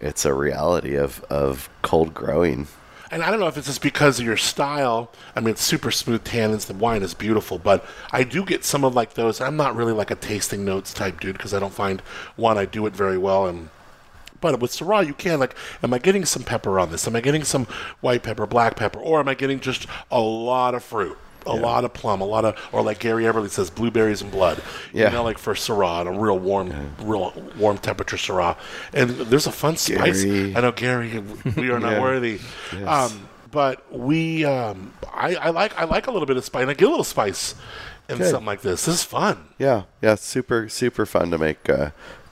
it's 0.00 0.24
a 0.26 0.34
reality 0.34 0.96
of 0.96 1.24
of 1.30 1.70
cold 1.82 2.12
growing 2.12 2.66
And 3.10 3.24
I 3.24 3.30
don't 3.30 3.40
know 3.40 3.48
if 3.48 3.56
it's 3.56 3.66
just 3.66 3.82
because 3.82 4.20
of 4.20 4.26
your 4.26 4.36
style. 4.36 5.10
I 5.34 5.40
mean, 5.40 5.50
it's 5.50 5.62
super 5.62 5.90
smooth 5.90 6.22
tannins. 6.22 6.66
The 6.66 6.74
wine 6.74 7.02
is 7.02 7.12
beautiful, 7.12 7.58
but 7.58 7.84
I 8.12 8.22
do 8.22 8.44
get 8.44 8.64
some 8.64 8.84
of 8.84 8.94
like 8.94 9.14
those. 9.14 9.40
I'm 9.40 9.56
not 9.56 9.74
really 9.74 9.92
like 9.92 10.12
a 10.12 10.14
tasting 10.14 10.64
notes 10.64 10.94
type 10.94 11.18
dude 11.18 11.36
because 11.36 11.52
I 11.52 11.58
don't 11.58 11.72
find 11.72 12.00
one 12.36 12.56
I 12.56 12.66
do 12.66 12.86
it 12.86 12.94
very 12.94 13.18
well. 13.18 13.48
And 13.48 13.70
but 14.40 14.60
with 14.60 14.70
Syrah, 14.70 15.06
you 15.06 15.14
can 15.14 15.40
like, 15.40 15.56
am 15.82 15.92
I 15.92 15.98
getting 15.98 16.24
some 16.24 16.44
pepper 16.44 16.78
on 16.78 16.90
this? 16.90 17.06
Am 17.06 17.16
I 17.16 17.20
getting 17.20 17.44
some 17.44 17.66
white 18.00 18.22
pepper, 18.22 18.46
black 18.46 18.76
pepper, 18.76 19.00
or 19.00 19.20
am 19.20 19.28
I 19.28 19.34
getting 19.34 19.60
just 19.60 19.86
a 20.10 20.20
lot 20.20 20.74
of 20.74 20.84
fruit? 20.84 21.18
A 21.46 21.54
lot 21.54 21.84
of 21.84 21.92
plum, 21.92 22.20
a 22.20 22.24
lot 22.24 22.44
of, 22.44 22.56
or 22.72 22.82
like 22.82 22.98
Gary 22.98 23.24
Eberle 23.24 23.48
says, 23.48 23.70
blueberries 23.70 24.22
and 24.22 24.30
blood. 24.30 24.62
Yeah. 24.92 25.06
You 25.06 25.12
know, 25.14 25.22
like 25.24 25.38
for 25.38 25.54
Syrah, 25.54 26.06
a 26.06 26.18
real 26.18 26.38
warm, 26.38 26.72
real 27.00 27.32
warm 27.56 27.78
temperature 27.78 28.16
Syrah. 28.16 28.56
And 28.92 29.10
there's 29.10 29.46
a 29.46 29.52
fun 29.52 29.76
spice. 29.76 30.24
Gary. 30.24 30.56
I 30.56 30.60
know 30.60 30.72
Gary, 30.72 31.18
we 31.56 31.70
are 31.70 31.80
not 31.80 31.92
Yeah. 31.92 32.00
worthy. 32.00 32.40
Um, 32.86 33.28
but 33.50 33.92
we, 33.92 34.44
um, 34.44 34.92
I, 35.12 35.34
I 35.36 35.50
like, 35.50 35.76
I 35.78 35.84
like 35.84 36.06
a 36.06 36.10
little 36.10 36.26
bit 36.26 36.36
of 36.36 36.44
spice. 36.44 36.62
And 36.62 36.70
I 36.70 36.74
get 36.74 36.86
a 36.86 36.90
little 36.90 37.04
spice 37.04 37.54
in 38.08 38.18
Good. 38.18 38.30
something 38.30 38.46
like 38.46 38.60
this. 38.60 38.86
This 38.86 38.96
is 38.96 39.02
fun. 39.04 39.48
Yeah, 39.58 39.84
yeah, 40.02 40.14
super 40.16 40.68
super 40.68 41.06
fun 41.06 41.30
to 41.30 41.38
make 41.38 41.68
uh, 41.70 41.90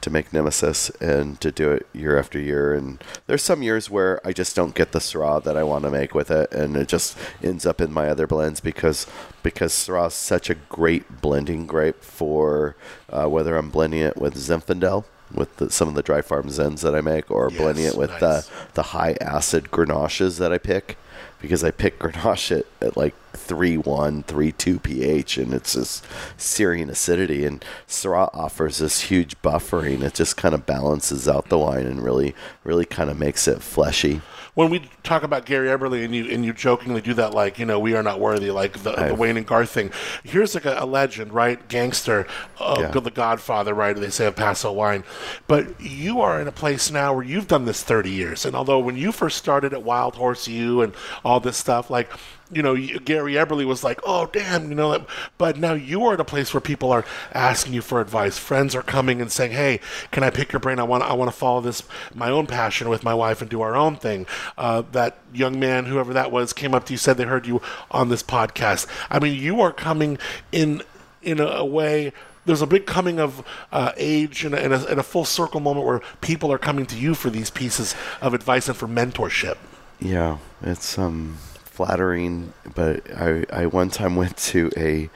to 0.08 0.12
make 0.12 0.32
Nemesis 0.32 0.90
and 1.00 1.40
to 1.40 1.52
do 1.52 1.70
it 1.72 1.86
year 1.92 2.18
after 2.18 2.38
year. 2.38 2.74
And 2.74 3.02
there's 3.26 3.42
some 3.42 3.62
years 3.62 3.90
where 3.90 4.26
I 4.26 4.32
just 4.32 4.56
don't 4.56 4.74
get 4.74 4.92
the 4.92 4.98
Syrah 4.98 5.42
that 5.44 5.56
I 5.56 5.62
want 5.62 5.84
to 5.84 5.90
make 5.90 6.14
with 6.14 6.30
it, 6.30 6.52
and 6.52 6.76
it 6.76 6.88
just 6.88 7.16
ends 7.42 7.66
up 7.66 7.80
in 7.80 7.92
my 7.92 8.08
other 8.08 8.26
blends 8.26 8.60
because 8.60 9.06
because 9.42 9.72
Syrah 9.72 10.08
is 10.08 10.14
such 10.14 10.50
a 10.50 10.54
great 10.54 11.20
blending 11.20 11.66
grape 11.66 12.02
for 12.02 12.76
uh, 13.10 13.26
whether 13.26 13.56
I'm 13.56 13.70
blending 13.70 14.00
it 14.00 14.16
with 14.16 14.34
Zinfandel. 14.34 15.04
With 15.30 15.58
the, 15.58 15.70
some 15.70 15.88
of 15.88 15.94
the 15.94 16.02
dry 16.02 16.22
farm 16.22 16.46
Zins 16.46 16.80
that 16.80 16.94
I 16.94 17.02
make, 17.02 17.30
or 17.30 17.50
blending 17.50 17.84
it 17.84 17.96
with 17.96 18.08
nice. 18.12 18.22
uh, 18.22 18.42
the 18.72 18.82
high 18.82 19.14
acid 19.20 19.64
Grenaches 19.70 20.38
that 20.38 20.54
I 20.54 20.56
pick, 20.56 20.96
because 21.38 21.62
I 21.62 21.70
pick 21.70 21.98
Grenache 21.98 22.60
at, 22.60 22.66
at 22.80 22.96
like 22.96 23.14
3.1, 23.48 24.24
3.2 24.26 24.82
pH, 24.82 25.38
and 25.38 25.52
it's 25.54 25.72
this 25.72 26.02
searing 26.36 26.88
acidity. 26.90 27.44
And 27.44 27.64
Syrah 27.88 28.30
offers 28.34 28.78
this 28.78 29.00
huge 29.02 29.40
buffering. 29.42 30.02
It 30.02 30.14
just 30.14 30.36
kind 30.36 30.54
of 30.54 30.66
balances 30.66 31.26
out 31.28 31.48
the 31.48 31.58
wine 31.58 31.86
and 31.86 32.02
really, 32.04 32.34
really 32.64 32.84
kind 32.84 33.10
of 33.10 33.18
makes 33.18 33.48
it 33.48 33.62
fleshy. 33.62 34.20
when 34.54 34.70
we 34.70 34.88
talk 35.02 35.22
about 35.22 35.46
Gary 35.46 35.68
Eberle 35.68 36.04
and 36.04 36.14
you 36.14 36.26
and 36.30 36.44
you 36.44 36.52
jokingly 36.52 37.00
do 37.00 37.14
that 37.14 37.32
like 37.32 37.58
you 37.60 37.64
know 37.64 37.78
we 37.78 37.94
are 37.94 38.02
not 38.02 38.18
worthy 38.20 38.50
like 38.50 38.82
the, 38.82 38.92
the 38.92 39.14
Wayne 39.14 39.36
and 39.36 39.46
Garth 39.46 39.70
thing. 39.70 39.90
Here's 40.24 40.54
like 40.54 40.64
a, 40.64 40.76
a 40.80 40.84
legend, 40.86 41.32
right? 41.32 41.66
Gangster, 41.68 42.26
uh, 42.60 42.76
Yeah. 42.92 43.00
the 43.00 43.10
Godfather, 43.10 43.72
right? 43.72 43.94
They 43.96 44.10
say 44.10 44.26
of 44.26 44.34
Paso 44.36 44.72
wine, 44.72 45.04
but 45.46 45.80
you 45.80 46.20
are 46.20 46.40
in 46.40 46.48
a 46.48 46.52
place 46.52 46.90
now 46.90 47.14
where 47.14 47.24
you've 47.24 47.46
done 47.48 47.64
this 47.64 47.82
30 47.84 48.10
years. 48.10 48.44
And 48.44 48.54
although 48.56 48.80
when 48.80 48.96
you 48.96 49.12
first 49.12 49.38
started 49.38 49.72
at 49.72 49.82
Wild 49.84 50.16
Horse 50.16 50.48
U 50.48 50.82
and 50.82 50.92
all 51.24 51.38
this 51.40 51.56
stuff, 51.56 51.88
like 51.90 52.10
you 52.50 52.62
know, 52.62 52.74
Gary 52.76 53.34
Eberle 53.34 53.64
was 53.66 53.84
like, 53.84 54.00
"Oh, 54.04 54.26
damn," 54.26 54.68
you 54.70 54.74
know. 54.74 55.04
But 55.36 55.58
now 55.58 55.74
you 55.74 56.04
are 56.06 56.14
at 56.14 56.20
a 56.20 56.24
place 56.24 56.54
where 56.54 56.60
people 56.60 56.90
are 56.92 57.04
asking 57.32 57.74
you 57.74 57.82
for 57.82 58.00
advice. 58.00 58.38
Friends 58.38 58.74
are 58.74 58.82
coming 58.82 59.20
and 59.20 59.30
saying, 59.30 59.52
"Hey, 59.52 59.80
can 60.10 60.22
I 60.22 60.30
pick 60.30 60.52
your 60.52 60.60
brain? 60.60 60.78
I 60.78 60.84
want, 60.84 61.02
I 61.02 61.12
want 61.12 61.30
to 61.30 61.36
follow 61.36 61.60
this, 61.60 61.82
my 62.14 62.30
own 62.30 62.46
passion 62.46 62.88
with 62.88 63.04
my 63.04 63.14
wife 63.14 63.40
and 63.42 63.50
do 63.50 63.60
our 63.60 63.76
own 63.76 63.96
thing." 63.96 64.26
Uh, 64.56 64.82
that 64.92 65.18
young 65.32 65.60
man, 65.60 65.84
whoever 65.84 66.12
that 66.14 66.32
was, 66.32 66.52
came 66.52 66.74
up 66.74 66.86
to 66.86 66.94
you, 66.94 66.98
said 66.98 67.16
they 67.16 67.24
heard 67.24 67.46
you 67.46 67.60
on 67.90 68.08
this 68.08 68.22
podcast. 68.22 68.86
I 69.10 69.18
mean, 69.18 69.38
you 69.38 69.60
are 69.60 69.72
coming 69.72 70.18
in 70.52 70.82
in 71.22 71.40
a, 71.40 71.46
a 71.46 71.64
way. 71.64 72.12
There's 72.46 72.62
a 72.62 72.66
big 72.66 72.86
coming 72.86 73.20
of 73.20 73.44
uh, 73.72 73.92
age 73.98 74.42
and 74.42 74.54
a, 74.54 74.64
and, 74.64 74.72
a, 74.72 74.86
and 74.86 74.98
a 74.98 75.02
full 75.02 75.26
circle 75.26 75.60
moment 75.60 75.84
where 75.84 76.00
people 76.22 76.50
are 76.50 76.56
coming 76.56 76.86
to 76.86 76.96
you 76.96 77.14
for 77.14 77.28
these 77.28 77.50
pieces 77.50 77.94
of 78.22 78.32
advice 78.32 78.68
and 78.68 78.76
for 78.76 78.88
mentorship. 78.88 79.58
Yeah, 80.00 80.38
it's 80.62 80.96
um 80.96 81.36
flattering, 81.78 82.52
but 82.74 83.08
I 83.16 83.46
I 83.52 83.66
one 83.66 83.88
time 83.88 84.16
went 84.16 84.36
to 84.52 84.68
a 84.76 85.08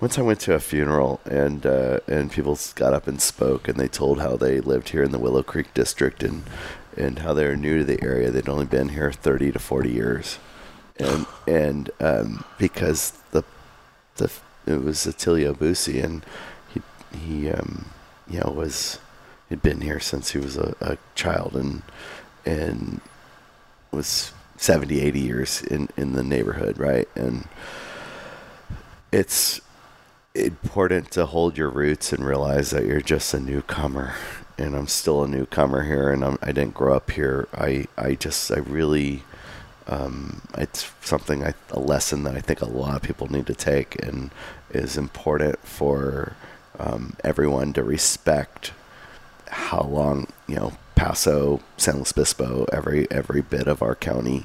one 0.00 0.10
time 0.10 0.26
went 0.26 0.40
to 0.40 0.52
a 0.52 0.60
funeral 0.60 1.18
and 1.24 1.64
uh, 1.64 2.00
and 2.06 2.30
people 2.30 2.58
got 2.74 2.92
up 2.92 3.06
and 3.06 3.22
spoke 3.22 3.68
and 3.68 3.80
they 3.80 3.88
told 3.88 4.20
how 4.20 4.36
they 4.36 4.60
lived 4.60 4.90
here 4.90 5.02
in 5.02 5.12
the 5.12 5.18
Willow 5.18 5.42
Creek 5.42 5.72
district 5.72 6.22
and 6.22 6.42
and 6.94 7.20
how 7.20 7.32
they're 7.32 7.56
new 7.56 7.78
to 7.78 7.84
the 7.84 8.02
area. 8.02 8.30
They'd 8.30 8.50
only 8.50 8.66
been 8.66 8.90
here 8.90 9.10
thirty 9.10 9.50
to 9.50 9.58
forty 9.58 9.92
years, 9.92 10.38
and 10.98 11.24
and 11.48 11.90
um, 12.00 12.44
because 12.58 13.12
the 13.30 13.42
the 14.16 14.30
it 14.66 14.82
was 14.84 15.06
Attilio 15.06 15.54
Busi 15.54 16.04
and 16.04 16.26
he 16.68 16.82
he 17.18 17.50
um 17.50 17.86
you 18.28 18.40
know 18.40 18.50
was 18.50 18.98
he'd 19.48 19.62
been 19.62 19.80
here 19.80 20.00
since 20.00 20.32
he 20.32 20.38
was 20.38 20.58
a, 20.58 20.76
a 20.82 20.98
child 21.14 21.56
and 21.56 21.80
and 22.44 23.00
was 23.90 24.34
70 24.60 25.00
80 25.00 25.20
years 25.20 25.62
in 25.62 25.88
in 25.96 26.12
the 26.12 26.22
neighborhood 26.22 26.78
right? 26.78 27.08
And 27.16 27.48
it's 29.10 29.60
important 30.34 31.10
to 31.12 31.26
hold 31.26 31.56
your 31.56 31.70
roots 31.70 32.12
and 32.12 32.24
realize 32.24 32.70
that 32.70 32.84
you're 32.84 33.00
just 33.00 33.32
a 33.32 33.40
newcomer. 33.40 34.14
And 34.58 34.76
I'm 34.76 34.86
still 34.86 35.24
a 35.24 35.28
newcomer 35.28 35.84
here 35.84 36.10
and 36.12 36.22
I'm, 36.22 36.38
I 36.42 36.52
didn't 36.52 36.74
grow 36.74 36.94
up 36.94 37.10
here. 37.10 37.48
I 37.54 37.86
I 37.96 38.14
just 38.14 38.50
I 38.52 38.58
really 38.58 39.22
um, 39.86 40.42
it's 40.58 40.92
something 41.00 41.42
I, 41.42 41.54
a 41.70 41.80
lesson 41.80 42.22
that 42.24 42.36
I 42.36 42.40
think 42.40 42.60
a 42.60 42.66
lot 42.66 42.96
of 42.96 43.02
people 43.02 43.32
need 43.32 43.46
to 43.46 43.54
take 43.54 44.00
and 44.04 44.30
is 44.70 44.98
important 44.98 45.58
for 45.60 46.34
um, 46.78 47.16
everyone 47.24 47.72
to 47.72 47.82
respect 47.82 48.72
how 49.48 49.82
long 49.82 50.26
you 50.46 50.56
know 50.56 50.74
Paso, 50.94 51.60
San 51.78 51.96
Luis 51.96 52.12
Obispo, 52.12 52.66
every 52.70 53.10
every 53.10 53.40
bit 53.40 53.66
of 53.66 53.80
our 53.82 53.94
county 53.94 54.44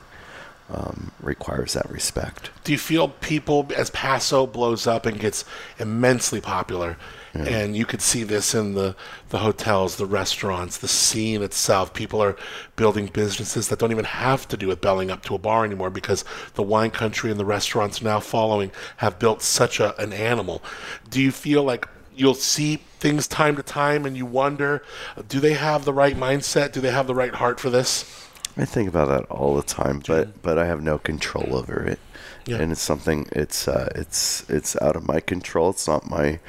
um, 0.70 1.12
requires 1.22 1.74
that 1.74 1.90
respect. 1.92 2.50
Do 2.64 2.72
you 2.72 2.78
feel 2.78 3.10
people 3.10 3.68
as 3.76 3.90
Paso 3.92 4.48
blows 4.48 4.88
up 4.88 5.06
and 5.06 5.20
gets 5.20 5.46
immensely 5.78 6.42
popular, 6.42 6.98
and 7.36 7.76
you 7.76 7.86
could 7.86 8.02
see 8.02 8.24
this 8.24 8.56
in 8.56 8.76
the 8.76 8.96
the 9.30 9.40
hotels, 9.40 9.98
the 9.98 10.06
restaurants, 10.06 10.78
the 10.78 10.88
scene 10.88 11.44
itself? 11.44 11.94
People 11.94 12.24
are 12.24 12.36
building 12.78 13.08
businesses 13.08 13.68
that 13.68 13.78
don't 13.78 13.92
even 13.92 14.06
have 14.06 14.48
to 14.48 14.58
do 14.58 14.68
with 14.68 14.82
belling 14.82 15.12
up 15.12 15.22
to 15.24 15.36
a 15.36 15.38
bar 15.38 15.66
anymore 15.66 15.90
because 15.90 16.24
the 16.56 16.64
wine 16.64 16.92
country 16.92 17.30
and 17.30 17.40
the 17.40 17.46
restaurants 17.46 18.02
now 18.02 18.20
following 18.20 18.72
have 18.98 19.20
built 19.20 19.42
such 19.42 19.80
a, 19.80 20.00
an 20.02 20.14
animal. 20.14 20.64
Do 21.10 21.22
you 21.22 21.32
feel 21.32 21.64
like 21.64 21.88
you'll 22.16 22.34
see 22.34 22.78
things 23.00 23.28
time 23.28 23.56
to 23.58 23.64
time 23.64 24.06
and 24.06 24.16
you 24.16 24.26
wonder, 24.26 24.82
do 25.28 25.40
they 25.40 25.54
have 25.54 25.86
the 25.86 25.94
right 25.94 26.16
mindset? 26.16 26.72
Do 26.72 26.82
they 26.82 26.92
have 26.92 27.08
the 27.08 27.16
right 27.16 27.36
heart 27.36 27.60
for 27.60 27.70
this? 27.70 28.25
I 28.58 28.66
think 28.66 28.88
about 28.88 29.10
that 29.10 29.26
all 29.30 29.56
the 29.56 29.64
time, 29.64 30.02
but 30.08 30.42
but 30.42 30.58
I 30.58 30.66
have 30.66 30.82
no 30.82 30.98
control 30.98 31.56
over 31.56 31.84
it, 31.84 32.00
Yeah. 32.46 32.58
and 32.58 32.72
it's 32.72 32.82
something 32.82 33.28
it's 33.32 33.68
uh, 33.68 33.90
it's 33.96 34.50
it's 34.50 34.80
out 34.82 34.96
of 34.96 35.06
my 35.08 35.20
control. 35.20 35.70
It's 35.72 35.88
not 35.88 36.10
my 36.10 36.40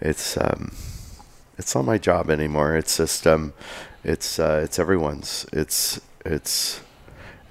it's 0.00 0.36
um 0.36 0.72
it's 1.58 1.74
not 1.74 1.84
my 1.84 1.98
job 1.98 2.30
anymore. 2.30 2.76
It's 2.76 2.96
just 2.96 3.26
um 3.26 3.52
it's 4.04 4.38
uh, 4.38 4.60
it's 4.64 4.78
everyone's. 4.78 5.46
It's 5.52 6.00
it's 6.24 6.80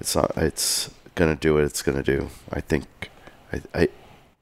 it's 0.00 0.16
not 0.16 0.32
it's 0.36 0.90
gonna 1.14 1.36
do 1.36 1.54
what 1.54 1.64
it's 1.64 1.82
gonna 1.82 2.02
do. 2.02 2.30
I 2.50 2.60
think 2.62 2.86
I 3.52 3.60
I 3.74 3.88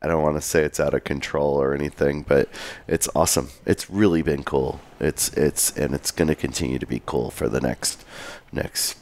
I 0.03 0.07
don't 0.09 0.23
want 0.23 0.37
to 0.37 0.43
say 0.43 0.63
it's 0.63 0.79
out 0.79 0.95
of 0.95 1.03
control 1.03 1.55
or 1.61 1.75
anything, 1.75 2.23
but 2.23 2.49
it's 2.87 3.09
awesome. 3.17 3.49
It's 3.65 3.91
really 3.91 4.23
been 4.23 4.45
cool. 4.45 4.81
It's 5.01 5.31
it's 5.31 5.77
and 5.77 5.95
it's 5.95 6.13
going 6.13 6.29
to 6.29 6.35
continue 6.37 6.79
to 6.79 6.87
be 6.87 7.03
cool 7.05 7.31
for 7.31 7.49
the 7.49 7.61
next 7.61 8.05
next 8.53 8.97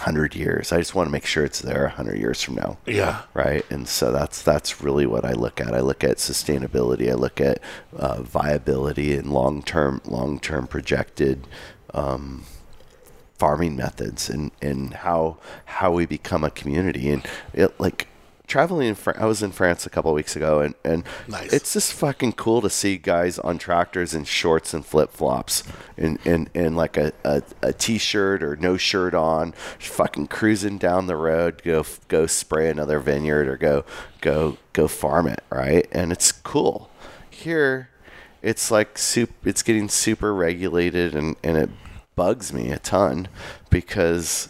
hundred 0.00 0.34
years. 0.34 0.72
I 0.72 0.78
just 0.78 0.94
want 0.94 1.06
to 1.08 1.10
make 1.10 1.26
sure 1.26 1.44
it's 1.44 1.60
there 1.60 1.88
hundred 1.88 2.18
years 2.18 2.42
from 2.42 2.56
now. 2.56 2.78
Yeah. 2.86 3.22
Right. 3.34 3.64
And 3.70 3.88
so 3.88 4.12
that's 4.12 4.42
that's 4.42 4.80
really 4.80 5.06
what 5.06 5.24
I 5.24 5.32
look 5.32 5.60
at. 5.60 5.74
I 5.74 5.80
look 5.80 6.04
at 6.04 6.16
sustainability. 6.16 7.10
I 7.10 7.14
look 7.14 7.40
at 7.40 7.60
uh, 7.96 8.22
viability 8.22 9.14
and 9.14 9.32
long 9.32 9.62
term 9.62 10.00
long 10.04 10.38
term 10.38 10.66
projected. 10.66 11.46
Um, 11.94 12.44
farming 13.38 13.76
methods 13.76 14.30
and, 14.30 14.50
and 14.62 14.94
how 14.94 15.36
how 15.66 15.92
we 15.92 16.06
become 16.06 16.42
a 16.42 16.50
community 16.50 17.10
and 17.10 17.26
it 17.52 17.78
like 17.78 18.08
traveling 18.46 18.88
in 18.88 18.94
Fr- 18.94 19.18
I 19.18 19.26
was 19.26 19.42
in 19.42 19.50
France 19.52 19.86
a 19.86 19.90
couple 19.90 20.10
of 20.10 20.14
weeks 20.14 20.36
ago 20.36 20.60
and, 20.60 20.74
and 20.84 21.04
Nice. 21.28 21.52
it's 21.52 21.72
just 21.72 21.92
fucking 21.92 22.32
cool 22.34 22.60
to 22.62 22.70
see 22.70 22.96
guys 22.96 23.38
on 23.40 23.58
tractors 23.58 24.14
in 24.14 24.24
shorts 24.24 24.72
and 24.72 24.84
flip 24.84 25.12
flops 25.12 25.64
and, 25.96 26.18
and, 26.24 26.48
and 26.54 26.76
like 26.76 26.96
a, 26.96 27.12
a, 27.24 27.42
a 27.62 27.72
t-shirt 27.72 28.42
or 28.42 28.56
no 28.56 28.76
shirt 28.76 29.14
on 29.14 29.52
fucking 29.78 30.28
cruising 30.28 30.78
down 30.78 31.06
the 31.06 31.16
road 31.16 31.62
go 31.64 31.84
go 32.08 32.26
spray 32.26 32.70
another 32.70 33.00
vineyard 33.00 33.48
or 33.48 33.56
go 33.56 33.84
go 34.20 34.56
go 34.72 34.86
farm 34.86 35.26
it 35.26 35.42
right 35.50 35.88
and 35.92 36.12
it's 36.12 36.30
cool 36.30 36.90
here 37.30 37.90
it's 38.42 38.70
like 38.70 38.96
soup 38.96 39.30
it's 39.44 39.62
getting 39.62 39.88
super 39.88 40.32
regulated 40.32 41.14
and, 41.14 41.36
and 41.42 41.56
it 41.56 41.70
bugs 42.14 42.52
me 42.52 42.70
a 42.70 42.78
ton 42.78 43.28
because 43.70 44.48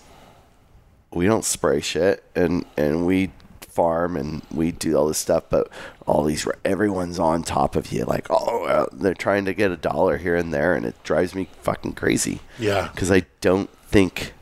we 1.13 1.25
don't 1.27 1.45
spray 1.45 1.81
shit 1.81 2.23
and 2.35 2.65
and 2.77 3.07
we 3.07 3.31
farm 3.77 4.17
and 4.17 4.43
we 4.51 4.73
do 4.73 4.97
all 4.97 5.07
this 5.07 5.19
stuff 5.19 5.45
but 5.51 5.69
all 6.07 6.25
these 6.25 6.47
everyone's 6.65 7.19
on 7.19 7.43
top 7.43 7.77
of 7.77 7.93
you 7.93 8.05
like 8.05 8.27
oh 8.31 8.65
uh, 8.65 8.87
they're 8.93 9.15
trying 9.15 9.45
to 9.45 9.53
get 9.55 9.71
a 9.71 9.77
dollar 9.77 10.17
here 10.17 10.35
and 10.35 10.53
there 10.55 10.75
and 10.75 10.87
it 10.87 10.95
drives 11.05 11.35
me 11.35 11.49
fucking 11.61 11.93
crazy 11.93 12.41
Yeah. 12.59 12.89
because 12.93 13.11
i 13.11 13.23
don't 13.41 13.71
think 13.89 14.33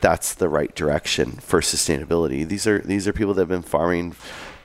that's 0.00 0.32
the 0.34 0.48
right 0.48 0.74
direction 0.74 1.32
for 1.32 1.60
sustainability 1.60 2.46
these 2.48 2.66
are 2.66 2.78
these 2.80 3.06
are 3.06 3.12
people 3.12 3.34
that 3.34 3.42
have 3.42 3.48
been 3.48 3.62
farming 3.62 4.14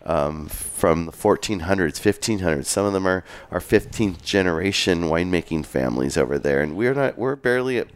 um, 0.06 0.48
from 0.48 1.08
the 1.08 1.12
1400s 1.12 2.00
1500s 2.00 2.66
some 2.66 2.86
of 2.86 2.94
them 2.94 3.06
are 3.08 3.24
are 3.52 3.60
15th 3.60 4.22
generation 4.24 5.04
winemaking 5.04 5.66
families 5.66 6.16
over 6.16 6.38
there 6.40 6.62
and 6.62 6.78
we're 6.78 6.94
not 6.94 7.18
we're 7.18 7.36
barely 7.36 7.78
at 7.80 7.88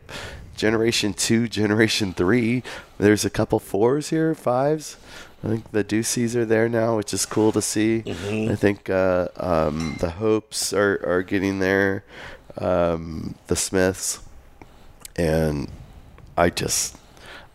generation 0.58 1.14
two, 1.14 1.48
generation 1.48 2.12
three. 2.14 2.62
There's 2.98 3.24
a 3.24 3.30
couple 3.30 3.60
fours 3.60 4.10
here, 4.10 4.36
fives. 4.36 4.98
I 5.44 5.48
think 5.48 5.72
the 5.72 5.84
Dusis 5.84 6.36
are 6.36 6.45
there 6.45 6.68
now, 6.68 6.98
which 6.98 7.14
is 7.14 7.26
cool 7.26 7.52
to 7.53 7.61
see. 7.61 8.03
I 8.52 8.56
think 8.56 8.90
uh, 8.90 9.30
um, 9.38 9.95
the 9.99 10.11
Hopes 10.11 10.74
are, 10.74 10.99
are 11.06 11.24
getting 11.24 11.60
there, 11.60 12.03
um, 12.57 13.36
the 13.48 13.56
Smiths, 13.56 14.20
and 15.16 15.70
I 16.38 16.49
just 16.49 16.98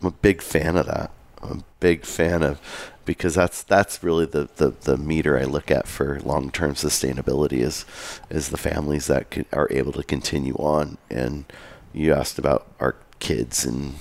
I'm 0.00 0.08
a 0.08 0.10
big 0.12 0.40
fan 0.42 0.76
of 0.76 0.86
that. 0.86 1.10
I'm 1.42 1.60
a 1.60 1.64
big 1.80 2.04
fan 2.04 2.42
of 2.42 2.60
because 3.04 3.34
that's 3.34 3.62
that's 3.62 4.02
really 4.02 4.26
the, 4.26 4.48
the, 4.56 4.70
the 4.70 4.96
meter 4.96 5.38
I 5.38 5.44
look 5.44 5.70
at 5.70 5.86
for 5.86 6.20
long 6.20 6.50
term 6.50 6.74
sustainability 6.74 7.60
is 7.60 7.84
is 8.30 8.48
the 8.48 8.56
families 8.56 9.06
that 9.06 9.30
can, 9.30 9.44
are 9.52 9.68
able 9.70 9.92
to 9.92 10.02
continue 10.02 10.54
on. 10.54 10.98
And 11.10 11.44
you 11.92 12.12
asked 12.12 12.38
about 12.38 12.66
our 12.80 12.96
kids 13.18 13.64
and 13.64 13.96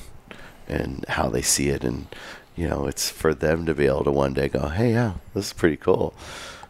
and 0.68 1.06
how 1.10 1.30
they 1.30 1.42
see 1.42 1.70
it, 1.70 1.84
and 1.84 2.08
you 2.56 2.68
know 2.68 2.88
it's 2.88 3.10
for 3.10 3.34
them 3.34 3.66
to 3.66 3.74
be 3.74 3.86
able 3.86 4.04
to 4.04 4.12
one 4.12 4.34
day 4.34 4.48
go, 4.50 4.68
hey, 4.70 4.92
yeah, 4.94 5.14
this 5.34 5.48
is 5.48 5.54
pretty 5.54 5.78
cool. 5.78 6.14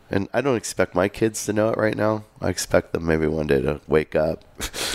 And 0.10 0.30
I 0.34 0.42
don't 0.42 0.56
expect 0.58 0.94
my 0.94 1.08
kids 1.08 1.46
to 1.46 1.54
know 1.54 1.70
it 1.70 1.78
right 1.78 1.98
now. 1.98 2.26
I 2.40 2.50
expect 2.50 2.94
them 2.94 3.06
maybe 3.06 3.26
one 3.26 3.48
day 3.48 3.62
to 3.62 3.82
wake 3.88 4.16
up. 4.16 4.44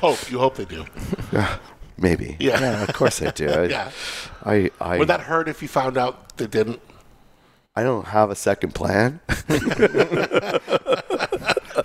Hope 0.00 0.30
you 0.30 0.38
hope 0.38 0.56
they 0.56 0.64
do. 0.64 0.86
maybe. 1.98 2.36
Yeah. 2.40 2.82
of 2.82 2.94
course 2.94 3.20
I 3.20 3.30
do. 3.30 3.48
I, 3.50 3.64
Yeah. 3.68 3.90
I, 4.44 4.70
I, 4.80 4.98
Would 4.98 5.08
that 5.08 5.20
hurt 5.20 5.48
if 5.48 5.60
you 5.60 5.68
found 5.68 5.98
out 5.98 6.36
they 6.38 6.46
didn't? 6.46 6.80
I 7.76 7.82
don't 7.82 8.06
have 8.06 8.30
a 8.30 8.34
second 8.34 8.74
plan. 8.74 9.20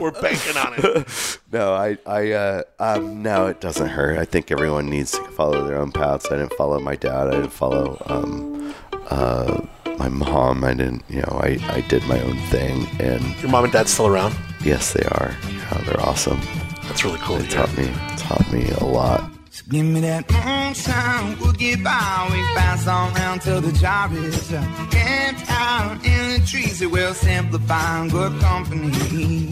We're 0.03 0.11
banking 0.11 0.57
on 0.57 0.73
it. 0.75 1.39
no, 1.53 1.73
I, 1.73 1.97
I, 2.05 2.31
uh, 2.33 2.63
um, 2.77 3.23
no, 3.23 3.45
it 3.45 3.61
doesn't 3.61 3.87
hurt. 3.87 4.17
I 4.19 4.25
think 4.25 4.51
everyone 4.51 4.89
needs 4.89 5.11
to 5.13 5.23
follow 5.29 5.65
their 5.65 5.77
own 5.77 5.93
paths. 5.93 6.25
I 6.29 6.35
didn't 6.35 6.51
follow 6.55 6.77
my 6.81 6.97
dad. 6.97 7.27
I 7.29 7.31
didn't 7.31 7.53
follow, 7.53 8.01
um, 8.07 8.75
uh, 9.09 9.61
my 9.97 10.09
mom. 10.09 10.65
I 10.65 10.73
didn't, 10.73 11.05
you 11.07 11.21
know, 11.21 11.39
I, 11.41 11.57
I 11.69 11.79
did 11.87 12.03
my 12.05 12.19
own 12.19 12.35
thing. 12.47 12.85
And 12.99 13.23
Your 13.41 13.49
mom 13.49 13.63
and 13.63 13.71
dad 13.71 13.87
still 13.87 14.07
around? 14.07 14.35
yes, 14.65 14.91
they 14.91 15.05
are. 15.05 15.33
Yeah, 15.49 15.81
they're 15.85 16.01
awesome. 16.01 16.41
That's 16.83 17.05
really 17.05 17.19
cool. 17.19 17.37
They 17.37 17.47
to 17.47 17.55
hear. 17.55 17.65
taught 17.65 17.77
me, 17.77 18.17
taught 18.17 18.51
me 18.51 18.69
a 18.81 18.83
lot. 18.83 19.31
So 19.51 19.63
give 19.69 19.85
me 19.85 20.01
that 20.01 20.29
moonshine, 20.29 21.39
we'll 21.39 21.53
get 21.53 21.81
by. 21.81 22.27
We 22.29 22.41
pass 22.59 22.87
on 22.87 23.13
round 23.13 23.41
till 23.41 23.61
the 23.61 23.71
job 23.71 24.11
is 24.11 24.51
uh, 24.51 24.61
camped 24.91 25.49
out 25.49 26.03
in 26.05 26.41
the 26.41 26.45
trees. 26.45 26.81
It 26.81 26.91
will 26.91 27.13
simplify 27.13 28.05
good 28.09 28.37
company. 28.41 29.49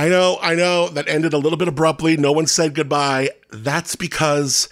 I 0.00 0.08
know, 0.08 0.38
I 0.40 0.54
know 0.54 0.88
that 0.88 1.08
ended 1.08 1.34
a 1.34 1.38
little 1.38 1.58
bit 1.58 1.68
abruptly. 1.68 2.16
No 2.16 2.32
one 2.32 2.46
said 2.46 2.74
goodbye. 2.74 3.32
That's 3.50 3.96
because 3.96 4.66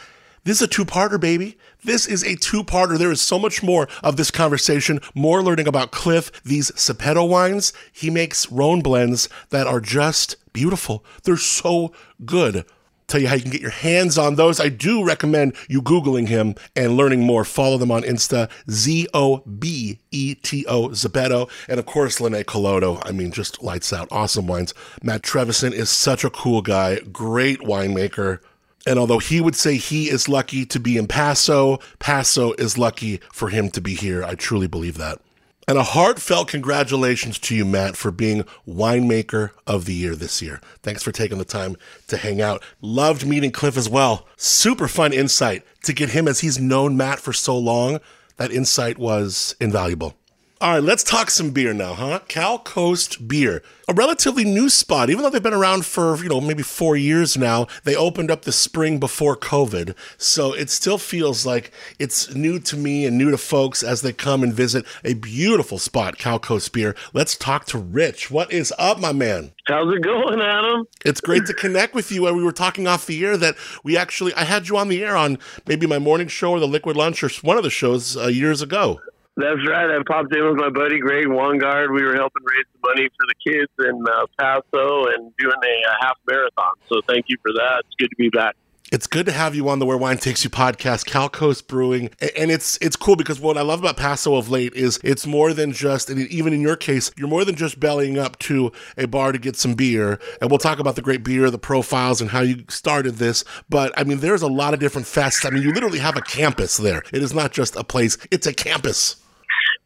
this 0.45 0.57
is 0.57 0.63
a 0.63 0.67
two 0.67 0.87
parter, 0.87 1.21
baby. 1.21 1.59
This 1.85 2.07
is 2.07 2.25
a 2.25 2.35
two 2.35 2.65
parter. 2.65 2.97
There 2.97 3.13
is 3.13 3.21
so 3.21 3.39
much 3.39 3.63
more 3.63 3.89
of 4.03 4.17
this 4.17 4.31
conversation, 4.31 5.01
more 5.15 5.43
learning 5.43 5.69
about 5.69 5.91
Cliff, 5.91 6.33
these 6.45 6.71
Zobeto 6.71 7.29
wines. 7.29 7.75
He 7.93 8.09
makes 8.09 8.51
Rhone 8.51 8.81
blends 8.81 9.29
that 9.51 9.67
are 9.67 9.83
just 9.83 10.37
beautiful. 10.55 11.05
They're 11.25 11.37
so 11.37 11.93
good. 12.25 12.65
Tell 13.09 13.21
you 13.21 13.29
how 13.29 13.37
you 13.37 13.43
can 13.43 13.51
get 13.51 13.63
your 13.63 13.71
hands 13.71 14.19
on 14.19 14.35
those. 14.35 14.61
I 14.61 14.69
do 14.69 15.03
recommend 15.03 15.57
you 15.67 15.81
Googling 15.81 16.29
him 16.29 16.55
and 16.77 16.95
learning 16.95 17.23
more. 17.23 17.43
Follow 17.43 17.79
them 17.79 17.91
on 17.91 18.03
Insta, 18.03 18.51
Z 18.71 19.09
O 19.15 19.39
B 19.39 19.99
E 20.11 20.35
T 20.35 20.67
O, 20.67 20.91
Zobeto. 20.91 21.51
And 21.69 21.81
of 21.81 21.87
course, 21.87 22.21
Linne 22.21 22.45
Calodo. 22.45 23.03
I 23.07 23.13
mean, 23.13 23.33
just 23.33 23.63
lights 23.63 23.95
out. 23.95 24.09
Awesome 24.11 24.47
wines. 24.47 24.75
Matt 25.03 25.23
Trevisan 25.23 25.73
is 25.73 25.89
such 25.89 26.23
a 26.23 26.31
cool 26.31 26.61
guy, 26.61 27.01
great 27.11 27.61
winemaker. 27.61 28.41
And 28.87 28.99
although 28.99 29.19
he 29.19 29.41
would 29.41 29.57
say 29.57 29.77
he 29.77 30.11
is 30.11 30.29
lucky 30.29 30.67
to 30.67 30.79
be 30.79 30.99
in 30.99 31.07
Paso, 31.07 31.79
Paso 31.99 32.53
is 32.53 32.77
lucky 32.77 33.21
for 33.33 33.49
him 33.49 33.71
to 33.71 33.81
be 33.81 33.95
here. 33.95 34.23
I 34.23 34.35
truly 34.35 34.67
believe 34.67 34.99
that. 34.99 35.21
And 35.69 35.77
a 35.77 35.83
heartfelt 35.83 36.49
congratulations 36.49 37.39
to 37.41 37.55
you, 37.55 37.67
Matt, 37.67 37.95
for 37.95 38.11
being 38.11 38.45
Winemaker 38.67 39.51
of 39.67 39.85
the 39.85 39.93
Year 39.93 40.17
this 40.17 40.41
year. 40.41 40.63
Thanks 40.83 41.03
for 41.03 41.13
taking 41.13 41.37
the 41.37 41.45
time 41.45 41.77
to 42.07 42.17
hang 42.17 42.41
out. 42.41 42.63
Loved 42.81 43.27
meeting 43.27 43.51
Cliff 43.51 43.77
as 43.77 43.87
well. 43.87 44.27
Super 44.39 44.89
fun 44.89 45.13
insight 45.13 45.63
to 45.83 45.93
get 45.93 46.09
him 46.09 46.27
as 46.27 46.41
he's 46.41 46.59
known 46.59 46.97
Matt 46.97 47.21
for 47.21 47.35
so 47.35 47.59
long. 47.59 48.01
That 48.39 48.51
insight 48.51 48.97
was 48.97 49.57
invaluable. 49.61 50.18
All 50.61 50.73
right, 50.73 50.83
let's 50.83 51.05
talk 51.05 51.31
some 51.31 51.51
beer 51.51 51.73
now, 51.73 51.95
huh? 51.95 52.19
Cal 52.27 52.59
Coast 52.59 53.29
Beer, 53.29 53.63
a 53.87 53.95
relatively 53.95 54.43
new 54.43 54.69
spot, 54.69 55.09
even 55.09 55.23
though 55.23 55.31
they've 55.31 55.41
been 55.41 55.55
around 55.55 55.87
for, 55.87 56.17
you 56.17 56.29
know, 56.29 56.41
maybe 56.41 56.65
four 56.65 56.97
years 56.97 57.37
now. 57.37 57.69
They 57.85 57.95
opened 57.95 58.29
up 58.29 58.43
the 58.43 58.51
spring 58.51 58.99
before 58.99 59.37
COVID. 59.37 59.95
So 60.17 60.53
it 60.53 60.69
still 60.69 60.99
feels 60.99 61.47
like 61.47 61.71
it's 62.01 62.35
new 62.35 62.59
to 62.59 62.77
me 62.77 63.07
and 63.07 63.17
new 63.17 63.31
to 63.31 63.39
folks 63.39 63.85
as 63.85 64.03
they 64.03 64.13
come 64.13 64.43
and 64.43 64.53
visit 64.53 64.85
a 65.05 65.15
beautiful 65.15 65.79
spot, 65.79 66.19
Cal 66.19 66.41
Coast 66.41 66.73
Beer. 66.73 66.97
Let's 67.13 67.37
talk 67.37 67.65
to 67.67 67.79
Rich. 67.79 68.29
What 68.29 68.53
is 68.53 68.75
up, 68.81 68.99
my 68.99 69.13
man? 69.13 69.53
How's 69.69 69.95
it 69.95 70.03
going, 70.03 70.41
Adam? 70.41 70.89
It's 71.05 71.21
great 71.21 71.47
to 71.47 71.55
connect 71.55 71.95
with 71.95 72.11
you. 72.11 72.27
And 72.27 72.37
we 72.37 72.43
were 72.43 72.51
talking 72.51 72.89
off 72.89 73.07
the 73.07 73.25
air 73.25 73.37
that 73.37 73.55
we 73.85 73.97
actually, 73.97 74.35
I 74.35 74.43
had 74.43 74.69
you 74.69 74.77
on 74.77 74.89
the 74.89 75.05
air 75.05 75.17
on 75.17 75.39
maybe 75.69 75.87
my 75.87 76.01
morning 76.01 76.27
show 76.27 76.51
or 76.51 76.59
the 76.59 76.67
Liquid 76.67 76.97
Lunch 76.97 77.23
or 77.23 77.31
one 77.43 77.59
of 77.59 77.63
the 77.63 77.71
shows 77.71 78.17
uh, 78.17 78.27
years 78.27 78.61
ago. 78.61 79.01
That's 79.39 79.65
right. 79.69 79.89
I 79.89 80.03
popped 80.05 80.35
in 80.35 80.45
with 80.45 80.57
my 80.57 80.69
buddy 80.69 80.99
Greg 80.99 81.27
Wongard. 81.27 81.95
We 81.95 82.03
were 82.03 82.17
helping 82.17 82.43
raise 82.43 82.67
the 82.75 82.89
money 82.89 83.09
for 83.09 83.25
the 83.29 83.53
kids 83.53 83.71
in 83.79 84.05
uh, 84.05 84.27
Paso 84.37 85.07
and 85.15 85.33
doing 85.39 85.55
a, 85.63 85.89
uh 85.89 85.95
half 86.01 86.17
marathon. 86.29 86.73
So 86.89 87.01
thank 87.07 87.27
you 87.29 87.37
for 87.41 87.53
that. 87.53 87.85
It's 87.87 87.95
good 88.01 88.09
to 88.09 88.17
be 88.17 88.31
back. 88.31 88.57
It's 88.91 89.07
good 89.07 89.27
to 89.27 89.33
have 89.33 89.55
you 89.55 89.69
on 89.69 89.79
the 89.79 89.87
Where 89.87 89.97
Wine 89.97 90.17
Takes 90.17 90.43
You 90.43 90.51
podcast, 90.51 91.07
Cal 91.07 91.29
Coast 91.29 91.69
Brewing, 91.69 92.11
and 92.37 92.51
it's 92.51 92.79
it's 92.81 92.97
cool 92.97 93.15
because 93.15 93.39
what 93.39 93.57
I 93.57 93.61
love 93.61 93.79
about 93.79 93.97
Paso 93.97 94.35
of 94.35 94.49
late 94.49 94.75
is 94.75 94.99
it's 95.05 95.25
more 95.25 95.53
than 95.53 95.73
just, 95.73 96.11
and 96.11 96.19
even 96.19 96.53
in 96.53 96.61
your 96.61 96.75
case, 96.75 97.13
you're 97.17 97.29
more 97.29 97.45
than 97.45 97.55
just 97.55 97.79
bellying 97.79 98.19
up 98.19 98.41
to 98.41 98.73
a 98.97 99.07
bar 99.07 99.31
to 99.31 99.39
get 99.39 99.55
some 99.55 99.75
beer. 99.75 100.19
And 100.41 100.51
we'll 100.51 100.59
talk 100.59 100.81
about 100.81 100.97
the 100.97 101.03
great 101.03 101.23
beer, 101.23 101.49
the 101.49 101.59
profiles, 101.59 102.21
and 102.21 102.31
how 102.31 102.41
you 102.41 102.65
started 102.71 103.17
this. 103.17 103.45
But 103.69 103.93
I 103.97 104.03
mean, 104.03 104.19
there's 104.19 104.43
a 104.43 104.49
lot 104.49 104.75
of 104.75 104.81
different 104.81 105.07
fests. 105.07 105.47
I 105.47 105.51
mean, 105.51 105.63
you 105.63 105.73
literally 105.73 106.01
have 106.01 106.17
a 106.17 106.23
campus 106.23 106.79
there. 106.79 107.05
It 107.13 107.23
is 107.23 107.33
not 107.33 107.53
just 107.53 107.77
a 107.77 107.85
place; 107.85 108.19
it's 108.33 108.49
a 108.49 108.53
campus. 108.53 109.17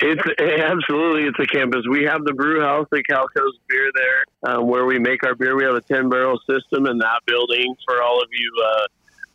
It's 0.02 0.22
absolutely 0.62 1.28
it's 1.28 1.38
a 1.38 1.46
campus. 1.46 1.82
We 1.88 2.04
have 2.04 2.24
the 2.24 2.32
brew 2.32 2.60
house 2.60 2.88
at 2.92 3.06
Cal 3.08 3.28
Coast 3.28 3.58
Beer 3.68 3.90
there, 3.94 4.52
um, 4.52 4.66
where 4.66 4.84
we 4.84 4.98
make 4.98 5.24
our 5.24 5.34
beer. 5.34 5.56
We 5.56 5.64
have 5.64 5.76
a 5.76 5.80
ten 5.80 6.08
barrel 6.08 6.40
system 6.50 6.86
in 6.86 6.98
that 6.98 7.20
building 7.26 7.74
for 7.86 8.02
all 8.02 8.20
of 8.20 8.28
you 8.32 8.52
uh, 8.64 8.86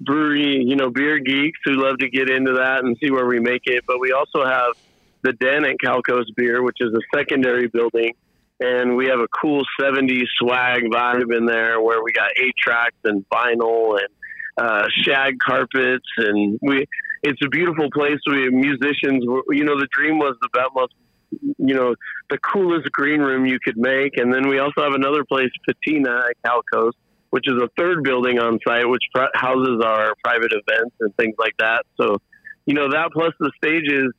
brewery, 0.02 0.64
you 0.64 0.76
know, 0.76 0.90
beer 0.90 1.20
geeks 1.20 1.60
who 1.66 1.74
love 1.74 2.00
to 2.00 2.10
get 2.10 2.30
into 2.30 2.54
that 2.54 2.84
and 2.84 2.98
see 3.02 3.12
where 3.12 3.26
we 3.26 3.40
make 3.40 3.64
it. 3.66 3.86
But 3.88 4.00
we 4.00 4.12
also 4.12 4.46
have 4.46 4.74
the 5.22 5.34
Den 5.34 5.66
at 5.66 5.80
Cal 5.80 6.02
Coast 6.02 6.34
Beer, 6.36 6.62
which 6.62 6.78
is 6.80 6.94
a 6.94 7.18
secondary 7.18 7.68
building. 7.68 8.14
And 8.60 8.96
we 8.96 9.08
have 9.08 9.20
a 9.20 9.28
cool 9.28 9.64
70s 9.80 10.26
swag 10.40 10.84
vibe 10.92 11.36
in 11.36 11.46
there 11.46 11.80
where 11.80 12.04
we 12.04 12.12
got 12.12 12.32
eight 12.42 12.56
tracks 12.58 12.98
and 13.04 13.24
vinyl 13.30 14.00
and 14.00 14.10
uh, 14.58 14.88
shag 15.04 15.40
carpets. 15.40 16.08
And 16.18 16.60
we, 16.62 16.86
it's 17.24 17.42
a 17.44 17.50
beautiful 17.50 17.90
place. 17.92 18.20
We 18.30 18.44
have 18.44 18.54
musicians. 18.54 19.24
You 19.50 19.64
know, 19.64 19.80
the 19.80 19.88
dream 19.92 20.20
was 20.20 20.36
the 20.42 20.70
most 20.74 20.94
you 21.32 21.76
know, 21.76 21.96
the 22.30 22.38
coolest 22.38 22.92
green 22.92 23.20
room 23.20 23.46
you 23.46 23.60
could 23.64 23.78
make. 23.78 24.18
And 24.18 24.34
then 24.34 24.48
we 24.48 24.60
also 24.60 24.82
have 24.82 24.94
another 24.94 25.24
place, 25.26 25.50
Patina 25.68 26.24
at 26.30 26.36
Cal 26.44 26.62
Coast, 26.72 26.98
which 27.32 27.48
is 27.48 27.56
a 27.62 27.70
third 27.78 28.04
building 28.04 28.40
on 28.40 28.60
site, 28.66 28.88
which 28.88 29.04
houses 29.34 29.82
our 29.84 30.14
private 30.24 30.52
events 30.52 30.96
and 31.00 31.16
things 31.18 31.36
like 31.38 31.56
that. 31.60 31.86
So, 32.00 32.18
you 32.66 32.74
know, 32.74 32.90
that 32.92 33.12
plus 33.12 33.34
the 33.40 33.52
stages 33.58 34.14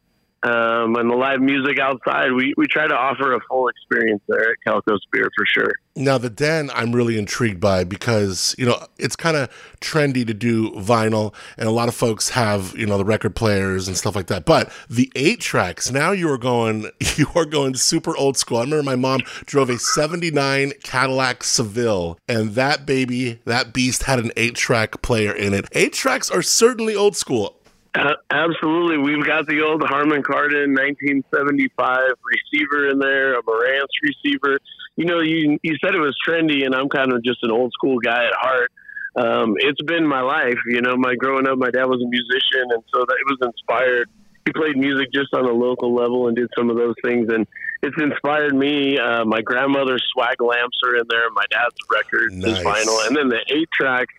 um, 0.45 0.95
and 0.95 1.11
the 1.11 1.17
live 1.17 1.41
music 1.41 1.81
outside, 1.81 2.33
we, 2.33 2.55
we 2.57 2.67
try 2.69 2.87
to 2.87 2.95
offer 2.95 3.35
a 3.35 3.41
full 3.49 3.69
experience 3.69 4.23
there 4.29 4.51
at 4.51 4.57
Cal 4.65 4.81
Coast 4.83 5.07
Beer 5.11 5.29
for 5.37 5.45
sure. 5.47 5.73
Now, 5.97 6.17
the 6.17 6.31
Den, 6.31 6.71
I'm 6.75 6.95
really 6.95 7.19
intrigued 7.19 7.61
by 7.61 7.83
because, 7.83 8.55
you 8.57 8.65
know, 8.65 8.79
it's 8.99 9.17
kind 9.17 9.37
of 9.37 9.51
trendy 9.81 10.25
to 10.25 10.33
do 10.33 10.71
vinyl, 10.75 11.35
and 11.57 11.69
a 11.69 11.73
lot 11.73 11.89
of 11.89 11.95
folks 11.97 12.29
have, 12.31 12.73
you 12.79 12.87
know, 12.87 12.97
the 12.99 13.05
record 13.05 13.35
players 13.35 13.89
and 13.89 13.97
stuff 13.97 14.15
like 14.15 14.29
that. 14.29 14.45
But 14.45 14.71
the 14.89 15.11
eight 15.17 15.41
tracks, 15.41 15.91
now 15.91 16.13
you 16.13 16.31
are 16.31 16.39
going, 16.39 16.89
you 17.17 17.27
are 17.35 17.45
going 17.45 17.75
super 17.75 18.17
old 18.17 18.37
school. 18.37 18.59
I 18.59 18.63
remember 18.63 18.85
my 18.85 18.95
mom 18.95 19.23
drove 19.45 19.71
a 19.71 19.79
79 19.79 20.73
Cadillac 20.85 21.43
Seville, 21.43 22.17
and 22.29 22.51
that 22.51 22.87
baby, 22.87 23.41
that 23.45 23.73
beast 23.73 24.05
had 24.05 24.21
an 24.21 24.31
eight 24.37 24.55
track 24.55 25.03
player 25.03 25.33
in 25.33 25.53
it. 25.53 25.67
Eight 25.73 25.95
tracks 25.95 26.31
are 26.31 26.43
certainly 26.43 26.95
old 26.95 27.17
school. 27.17 27.58
Uh, 27.99 28.15
absolutely. 28.31 28.99
We've 28.99 29.27
got 29.27 29.49
the 29.49 29.63
old 29.63 29.83
Harman 29.83 30.23
Kardon 30.23 30.71
1975 30.71 31.99
receiver 32.23 32.91
in 32.91 32.99
there, 33.01 33.39
a 33.39 33.43
Marantz 33.43 33.91
receiver. 34.03 34.61
You 34.95 35.05
know, 35.05 35.21
you, 35.21 35.59
you 35.63 35.77
said 35.83 35.95
it 35.95 35.99
was 35.99 36.17
trendy, 36.27 36.65
and 36.65 36.75
I'm 36.75 36.89
kind 36.89 37.13
of 37.13 37.25
just 37.25 37.43
an 37.43 37.51
old 37.51 37.73
school 37.73 37.99
guy 37.99 38.25
at 38.25 38.35
heart. 38.35 38.71
Um, 39.17 39.55
it's 39.59 39.83
been 39.83 40.07
my 40.07 40.21
life. 40.21 40.59
You 40.67 40.81
know, 40.81 40.97
my 40.97 41.17
growing 41.17 41.49
up, 41.49 41.59
my 41.59 41.71
dad 41.71 41.87
was 41.87 42.01
a 42.01 42.09
musician, 42.09 42.71
and 42.71 42.83
so 42.95 43.01
that 43.01 43.17
it 43.19 43.27
was 43.27 43.39
inspired. 43.43 44.09
He 44.47 44.53
played 44.53 44.77
music 44.77 45.13
just 45.13 45.35
on 45.35 45.45
a 45.45 45.53
local 45.53 45.93
level 45.93 46.29
and 46.29 46.37
did 46.37 46.49
some 46.57 46.71
of 46.71 46.77
those 46.77 46.95
things, 47.03 47.29
and 47.33 47.49
it's 47.83 47.97
inspired 48.01 48.55
me. 48.55 48.97
Uh, 48.97 49.25
my 49.25 49.43
grandmother's 49.43 50.05
swag 50.13 50.41
lamps 50.41 50.79
are 50.85 50.97
in 50.97 51.05
there, 51.11 51.31
my 51.33 51.45
dad's 51.51 51.77
records, 51.91 52.35
nice. 52.35 52.57
his 52.57 52.65
vinyl, 52.65 53.07
and 53.09 53.17
then 53.17 53.29
the 53.29 53.41
eight 53.51 53.69
tracks 53.73 54.15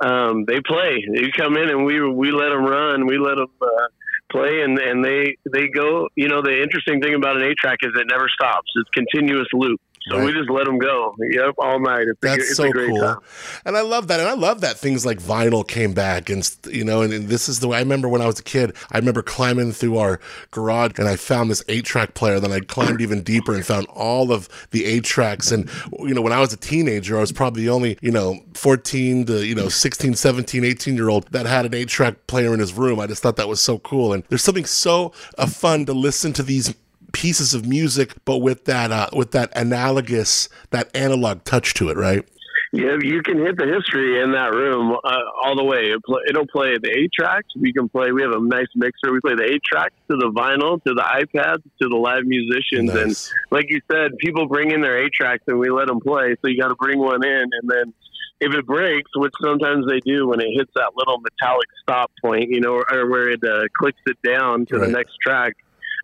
um, 0.00 0.44
they 0.46 0.60
play. 0.60 1.04
They 1.12 1.30
come 1.36 1.56
in 1.56 1.68
and 1.70 1.84
we 1.84 2.00
we 2.00 2.30
let 2.30 2.50
them 2.50 2.64
run. 2.64 3.06
We 3.06 3.18
let 3.18 3.36
them 3.36 3.50
uh, 3.60 3.88
play, 4.30 4.62
and 4.62 4.78
and 4.78 5.04
they 5.04 5.36
they 5.52 5.68
go. 5.68 6.08
You 6.14 6.28
know, 6.28 6.42
the 6.42 6.62
interesting 6.62 7.00
thing 7.00 7.14
about 7.14 7.36
an 7.36 7.42
eight 7.42 7.56
track 7.58 7.78
is 7.82 7.92
it 7.94 8.06
never 8.08 8.28
stops. 8.28 8.70
It's 8.76 8.90
continuous 8.90 9.48
loop. 9.52 9.80
So 10.08 10.16
right. 10.16 10.26
we 10.26 10.32
just 10.32 10.50
let 10.50 10.64
them 10.64 10.78
go. 10.78 11.14
Yep, 11.30 11.54
all 11.58 11.80
night. 11.80 12.06
It's 12.08 12.18
That's 12.20 12.50
a, 12.50 12.54
so 12.54 12.72
cool. 12.72 13.00
Time. 13.00 13.18
And 13.64 13.76
I 13.76 13.82
love 13.82 14.08
that. 14.08 14.20
And 14.20 14.28
I 14.28 14.34
love 14.34 14.60
that 14.62 14.78
things 14.78 15.04
like 15.04 15.18
vinyl 15.18 15.66
came 15.66 15.92
back. 15.92 16.30
And, 16.30 16.48
you 16.70 16.84
know, 16.84 17.02
and, 17.02 17.12
and, 17.12 17.28
this 17.28 17.48
is 17.48 17.60
the 17.60 17.68
way 17.68 17.78
I 17.78 17.80
remember 17.80 18.08
when 18.08 18.22
I 18.22 18.26
was 18.26 18.38
a 18.38 18.42
kid, 18.42 18.74
I 18.90 18.98
remember 18.98 19.22
climbing 19.22 19.72
through 19.72 19.98
our 19.98 20.20
garage 20.50 20.98
and 20.98 21.08
I 21.08 21.16
found 21.16 21.50
this 21.50 21.62
eight 21.68 21.84
track 21.84 22.14
player. 22.14 22.40
Then 22.40 22.52
I 22.52 22.60
climbed 22.60 23.00
even 23.00 23.22
deeper 23.22 23.54
and 23.54 23.64
found 23.64 23.86
all 23.88 24.32
of 24.32 24.48
the 24.70 24.84
eight 24.84 25.04
tracks. 25.04 25.52
And, 25.52 25.68
you 25.98 26.14
know, 26.14 26.22
when 26.22 26.32
I 26.32 26.40
was 26.40 26.52
a 26.52 26.56
teenager, 26.56 27.16
I 27.16 27.20
was 27.20 27.32
probably 27.32 27.62
the 27.62 27.70
only, 27.70 27.98
you 28.00 28.10
know, 28.10 28.40
14 28.54 29.26
to, 29.26 29.46
you 29.46 29.54
know, 29.54 29.68
16, 29.68 30.14
17, 30.14 30.64
18 30.64 30.96
year 30.96 31.08
old 31.08 31.30
that 31.32 31.46
had 31.46 31.66
an 31.66 31.74
eight 31.74 31.88
track 31.88 32.26
player 32.26 32.54
in 32.54 32.60
his 32.60 32.72
room. 32.72 33.00
I 33.00 33.06
just 33.06 33.22
thought 33.22 33.36
that 33.36 33.48
was 33.48 33.60
so 33.60 33.78
cool. 33.78 34.12
And 34.12 34.24
there's 34.28 34.42
something 34.42 34.64
so 34.64 35.12
uh, 35.36 35.46
fun 35.46 35.86
to 35.86 35.92
listen 35.92 36.32
to 36.34 36.42
these 36.42 36.74
pieces 37.12 37.54
of 37.54 37.66
music, 37.66 38.14
but 38.24 38.38
with 38.38 38.64
that 38.66 38.92
uh, 38.92 39.08
with 39.12 39.32
that 39.32 39.50
analogous, 39.56 40.48
that 40.70 40.94
analog 40.94 41.44
touch 41.44 41.74
to 41.74 41.88
it, 41.88 41.96
right? 41.96 42.26
Yeah, 42.70 42.98
you 43.00 43.22
can 43.22 43.38
hit 43.38 43.56
the 43.56 43.64
history 43.64 44.20
in 44.22 44.32
that 44.32 44.52
room 44.52 44.94
uh, 45.02 45.16
all 45.42 45.56
the 45.56 45.64
way. 45.64 45.84
It 45.86 46.02
it'll 46.28 46.46
play 46.46 46.76
the 46.76 46.90
eight 46.90 47.10
tracks. 47.12 47.48
We 47.56 47.72
can 47.72 47.88
play. 47.88 48.12
We 48.12 48.20
have 48.22 48.32
a 48.32 48.40
nice 48.40 48.66
mixer. 48.74 49.10
We 49.10 49.20
play 49.20 49.34
the 49.34 49.44
eight 49.44 49.62
tracks 49.64 49.94
to 50.10 50.16
the 50.16 50.30
vinyl, 50.30 50.82
to 50.84 50.92
the 50.92 51.02
iPads, 51.02 51.62
to 51.80 51.88
the 51.88 51.96
live 51.96 52.24
musicians, 52.24 52.92
nice. 52.92 52.96
and 52.96 53.16
like 53.50 53.66
you 53.70 53.80
said, 53.90 54.18
people 54.18 54.46
bring 54.46 54.70
in 54.70 54.82
their 54.82 55.02
eight 55.02 55.12
tracks 55.14 55.44
and 55.46 55.58
we 55.58 55.70
let 55.70 55.86
them 55.86 56.00
play. 56.00 56.36
So 56.42 56.48
you 56.48 56.60
got 56.60 56.68
to 56.68 56.74
bring 56.74 56.98
one 56.98 57.24
in, 57.24 57.48
and 57.50 57.70
then 57.70 57.94
if 58.40 58.54
it 58.54 58.66
breaks, 58.66 59.10
which 59.16 59.32
sometimes 59.42 59.86
they 59.86 60.00
do 60.00 60.28
when 60.28 60.40
it 60.40 60.48
hits 60.52 60.70
that 60.74 60.92
little 60.94 61.20
metallic 61.20 61.68
stop 61.82 62.12
point, 62.22 62.50
you 62.50 62.60
know, 62.60 62.74
or, 62.74 62.92
or 62.92 63.08
where 63.08 63.30
it 63.30 63.42
uh, 63.42 63.62
clicks 63.78 64.00
it 64.06 64.18
down 64.22 64.66
to 64.66 64.78
right. 64.78 64.86
the 64.86 64.92
next 64.92 65.16
track 65.22 65.56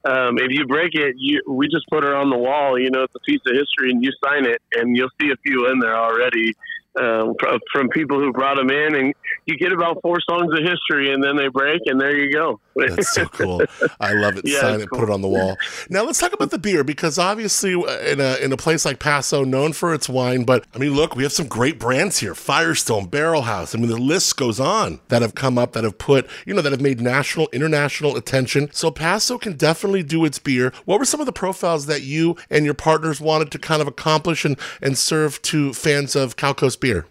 um, 0.05 0.39
if 0.39 0.51
you 0.51 0.67
break 0.67 0.95
it, 0.95 1.17
you 1.19 1.43
we 1.49 1.67
just 1.69 1.87
put 1.89 2.05
her 2.05 2.15
on 2.15 2.31
the 2.31 2.37
wall. 2.37 2.79
You 2.79 2.91
know, 2.91 3.03
it's 3.05 3.15
a 3.15 3.21
piece 3.21 3.41
of 3.47 3.55
history, 3.55 3.91
and 3.91 4.03
you 4.03 4.11
sign 4.25 4.45
it, 4.47 4.61
and 4.73 4.97
you'll 4.97 5.11
see 5.21 5.31
a 5.31 5.37
few 5.37 5.71
in 5.71 5.79
there 5.79 5.97
already 5.97 6.55
um, 7.01 7.35
from 7.73 7.89
people 7.89 8.21
who 8.21 8.33
brought 8.33 8.57
them 8.57 8.71
in, 8.71 8.95
and 8.95 9.15
you 9.47 9.57
get 9.57 9.73
about 9.73 10.01
four 10.03 10.19
songs 10.29 10.53
of 10.53 10.59
history, 10.65 11.13
and 11.13 11.23
then 11.23 11.37
they 11.37 11.49
break, 11.49 11.81
and 11.87 12.01
there 12.01 12.17
you 12.17 12.31
go. 12.33 12.61
That's 12.77 13.15
so 13.15 13.27
cool. 13.33 13.63
I 14.01 14.13
love 14.13 14.37
it. 14.37 14.47
Yeah, 14.47 14.61
Sign 14.61 14.81
it, 14.81 14.91
cool. 14.91 15.01
put 15.01 15.09
it 15.09 15.13
on 15.13 15.23
the 15.23 15.29
wall. 15.29 15.57
Now 15.91 16.05
let's 16.05 16.19
talk 16.19 16.33
about 16.33 16.51
the 16.51 16.59
beer 16.59 16.83
because 16.85 17.19
obviously 17.19 17.75
uh, 17.75 17.99
in 18.01 18.21
a 18.21 18.37
in 18.37 18.53
a 18.53 18.57
place 18.57 18.85
like 18.85 18.99
Paso, 18.99 19.45
known 19.45 19.73
for 19.73 19.95
its 19.95 20.09
wine, 20.09 20.45
but 20.45 20.65
I 20.75 20.79
mean, 20.79 20.95
look, 20.95 21.15
we 21.17 21.23
have 21.23 21.33
some 21.33 21.47
great 21.47 21.79
brands 21.79 22.19
here: 22.19 22.35
Firestone, 22.35 23.07
Barrel 23.07 23.43
House. 23.43 23.75
I 23.75 23.79
mean, 23.79 23.89
the 23.89 23.97
list 23.97 24.37
goes 24.37 24.59
on 24.61 25.01
that 25.09 25.23
have 25.23 25.35
come 25.35 25.59
up 25.59 25.73
that 25.73 25.85
have 25.85 25.99
put 25.99 26.29
you 26.47 26.55
know 26.55 26.63
that 26.63 26.73
have 26.73 26.81
made 26.81 27.01
national, 27.01 27.49
international 27.53 28.17
attention. 28.17 28.69
So 28.73 28.91
Paso 28.91 29.39
can 29.39 29.57
definitely 29.57 30.03
do 30.03 30.25
its 30.25 30.39
beer. 30.39 30.73
What 30.85 30.99
were 30.99 31.05
some 31.05 31.21
of 31.21 31.27
the 31.27 31.33
profiles 31.33 31.87
that 31.87 32.03
you 32.03 32.37
and 32.51 32.65
your 32.65 32.75
partners 32.75 33.21
wanted 33.21 33.51
to 33.53 33.59
kind 33.59 33.81
of 33.83 33.89
accomplish 33.89 34.45
and 34.45 34.59
and 34.83 34.99
serve 34.99 35.41
to 35.43 35.73
fans 35.73 36.17
of 36.17 36.37
Cal 36.37 36.55
Coast 36.55 36.81
beer? 36.81 37.07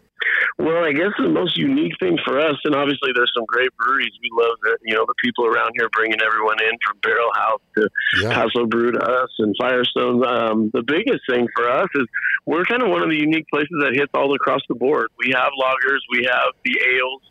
Well, 0.60 0.84
I 0.86 0.92
guess 0.92 1.12
the 1.18 1.30
most 1.30 1.58
unique 1.58 1.94
thing 2.00 2.18
for 2.24 2.40
us, 2.40 2.56
and 2.64 2.76
obviously 2.76 3.12
there's 3.16 3.32
some 3.36 3.46
great 3.48 3.70
breweries. 3.78 4.12
We 4.22 4.30
love 4.32 4.58
that, 4.64 4.78
you 4.84 4.94
know, 4.94 5.04
the 5.08 5.16
people 5.24 5.48
around 5.48 5.72
here 5.76 5.90
bringing 5.92 6.22
everyone 6.22 6.62
in 6.62 6.78
from 6.86 7.00
Barrel 7.02 7.32
House 7.34 7.62
to 7.76 7.90
yeah. 8.22 8.34
Paso 8.34 8.68
Brew 8.68 8.92
to 8.92 9.00
us 9.00 9.30
and 9.40 9.56
Firestone. 9.60 10.26
Um, 10.26 10.70
the 10.74 10.84
biggest 10.84 11.22
thing 11.28 11.48
for 11.56 11.70
us 11.70 11.88
is 11.96 12.06
we're 12.46 12.66
kind 12.66 12.84
of 12.84 12.90
one 12.90 13.02
of 13.02 13.10
the 13.10 13.18
unique 13.18 13.48
places 13.52 13.76
that 13.82 13.94
hits 13.96 14.12
all 14.14 14.34
across 14.36 14.62
the 14.70 14.76
board. 14.76 15.08
We 15.18 15.34
have 15.36 15.50
lagers, 15.60 16.00
we 16.12 16.28
have 16.30 16.54
the 16.64 16.80
ales, 16.80 17.22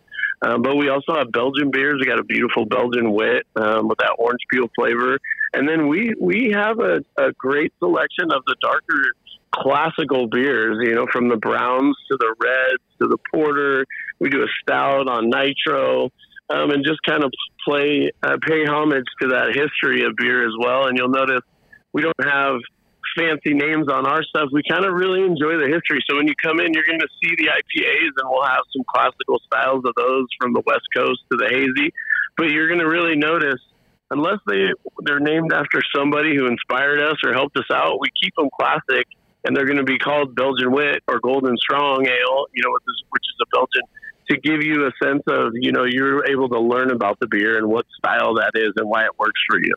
um, 0.43 0.63
but 0.63 0.77
we 0.77 0.89
also 0.89 1.15
have 1.15 1.31
Belgian 1.31 1.71
beers. 1.71 1.99
We 2.01 2.07
got 2.07 2.19
a 2.19 2.25
beautiful 2.25 2.65
Belgian 2.67 3.13
wit 3.13 3.47
um, 3.55 3.89
with 3.89 3.99
that 3.99 4.17
orange 4.19 4.43
peel 4.51 4.69
flavor, 4.75 5.19
and 5.53 5.69
then 5.69 5.87
we 5.87 6.15
we 6.21 6.51
have 6.51 6.81
a, 6.81 7.05
a 7.17 7.33
great 7.39 7.73
selection 7.79 8.33
of 8.33 8.43
the 8.47 8.57
darker 8.61 9.15
classical 9.55 10.27
beers, 10.29 10.79
you 10.81 10.95
know, 10.95 11.07
from 11.13 11.29
the 11.29 11.37
browns 11.37 11.97
to 12.11 12.17
the 12.19 12.35
reds 12.41 12.83
to 13.01 13.09
the 13.09 13.19
porter. 13.33 13.85
We 14.19 14.31
do 14.31 14.43
a 14.43 14.47
stout 14.63 15.09
on 15.09 15.31
nitro, 15.31 16.11
um, 16.51 16.71
and 16.71 16.85
just 16.85 17.03
kind 17.03 17.25
of 17.25 17.31
play 17.65 18.11
uh, 18.23 18.37
pay 18.47 18.65
homage 18.65 19.07
to 19.21 19.29
that 19.29 19.55
history 19.55 20.05
of 20.05 20.17
beer 20.17 20.47
as 20.47 20.55
well. 20.59 20.87
And 20.87 20.97
you'll 20.97 21.09
notice 21.09 21.43
we 21.93 22.03
don't 22.03 22.25
have 22.25 22.57
fancy 23.17 23.53
names 23.53 23.89
on 23.89 24.07
our 24.07 24.23
stuff. 24.23 24.49
We 24.53 24.63
kind 24.69 24.85
of 24.85 24.95
really 24.95 25.21
enjoy 25.21 25.59
the 25.59 25.69
history. 25.69 26.03
So 26.09 26.17
when 26.17 26.27
you 26.27 26.35
come 26.43 26.61
in, 26.61 26.73
you're 26.73 26.87
going 26.87 27.01
to 27.01 27.13
see 27.23 27.35
the 27.37 27.49
IPAs, 27.53 28.13
and 28.17 28.29
we'll 28.31 28.45
have 28.45 28.65
some 28.73 28.85
classical 28.89 29.39
styles 29.47 29.85
of 29.85 29.93
those 29.97 30.27
from 30.41 30.53
the 30.55 30.63
West 30.65 30.87
Coast 30.97 31.21
to 31.31 31.37
the 31.37 31.49
hazy. 31.49 31.93
But 32.37 32.51
you're 32.51 32.69
going 32.69 32.81
to 32.81 32.89
really 32.89 33.17
notice 33.17 33.61
unless 34.11 34.39
they 34.47 34.69
they're 35.05 35.21
named 35.21 35.53
after 35.53 35.81
somebody 35.95 36.37
who 36.37 36.47
inspired 36.47 37.01
us 37.01 37.17
or 37.25 37.33
helped 37.33 37.57
us 37.57 37.71
out, 37.73 38.01
we 38.01 38.09
keep 38.23 38.35
them 38.37 38.49
classic 38.59 39.07
and 39.45 39.57
they're 39.57 39.67
going 39.67 39.79
to 39.79 39.85
be 39.85 39.99
called 39.99 40.35
Belgian 40.35 40.73
Wit 40.73 41.03
or 41.09 41.21
Golden 41.21 41.57
Strong 41.57 42.07
Ale, 42.07 42.47
you 42.55 42.63
know, 42.63 42.71
which 42.73 43.23
is 43.23 43.37
a 43.43 43.57
Belgian, 43.57 43.83
to 44.31 44.37
give 44.39 44.63
you 44.63 44.87
a 44.87 44.93
sense 45.03 45.23
of, 45.27 45.53
you 45.55 45.73
know, 45.73 45.85
you're 45.85 46.25
able 46.27 46.49
to 46.49 46.61
learn 46.61 46.91
about 46.91 47.19
the 47.21 47.27
beer 47.27 47.59
and 47.59 47.69
what 47.69 47.87
style 47.99 48.35
that 48.35 48.53
is 48.55 48.73
and 48.77 48.89
why 48.89 49.05
it 49.05 49.19
works 49.19 49.41
for 49.49 49.59
you. 49.59 49.75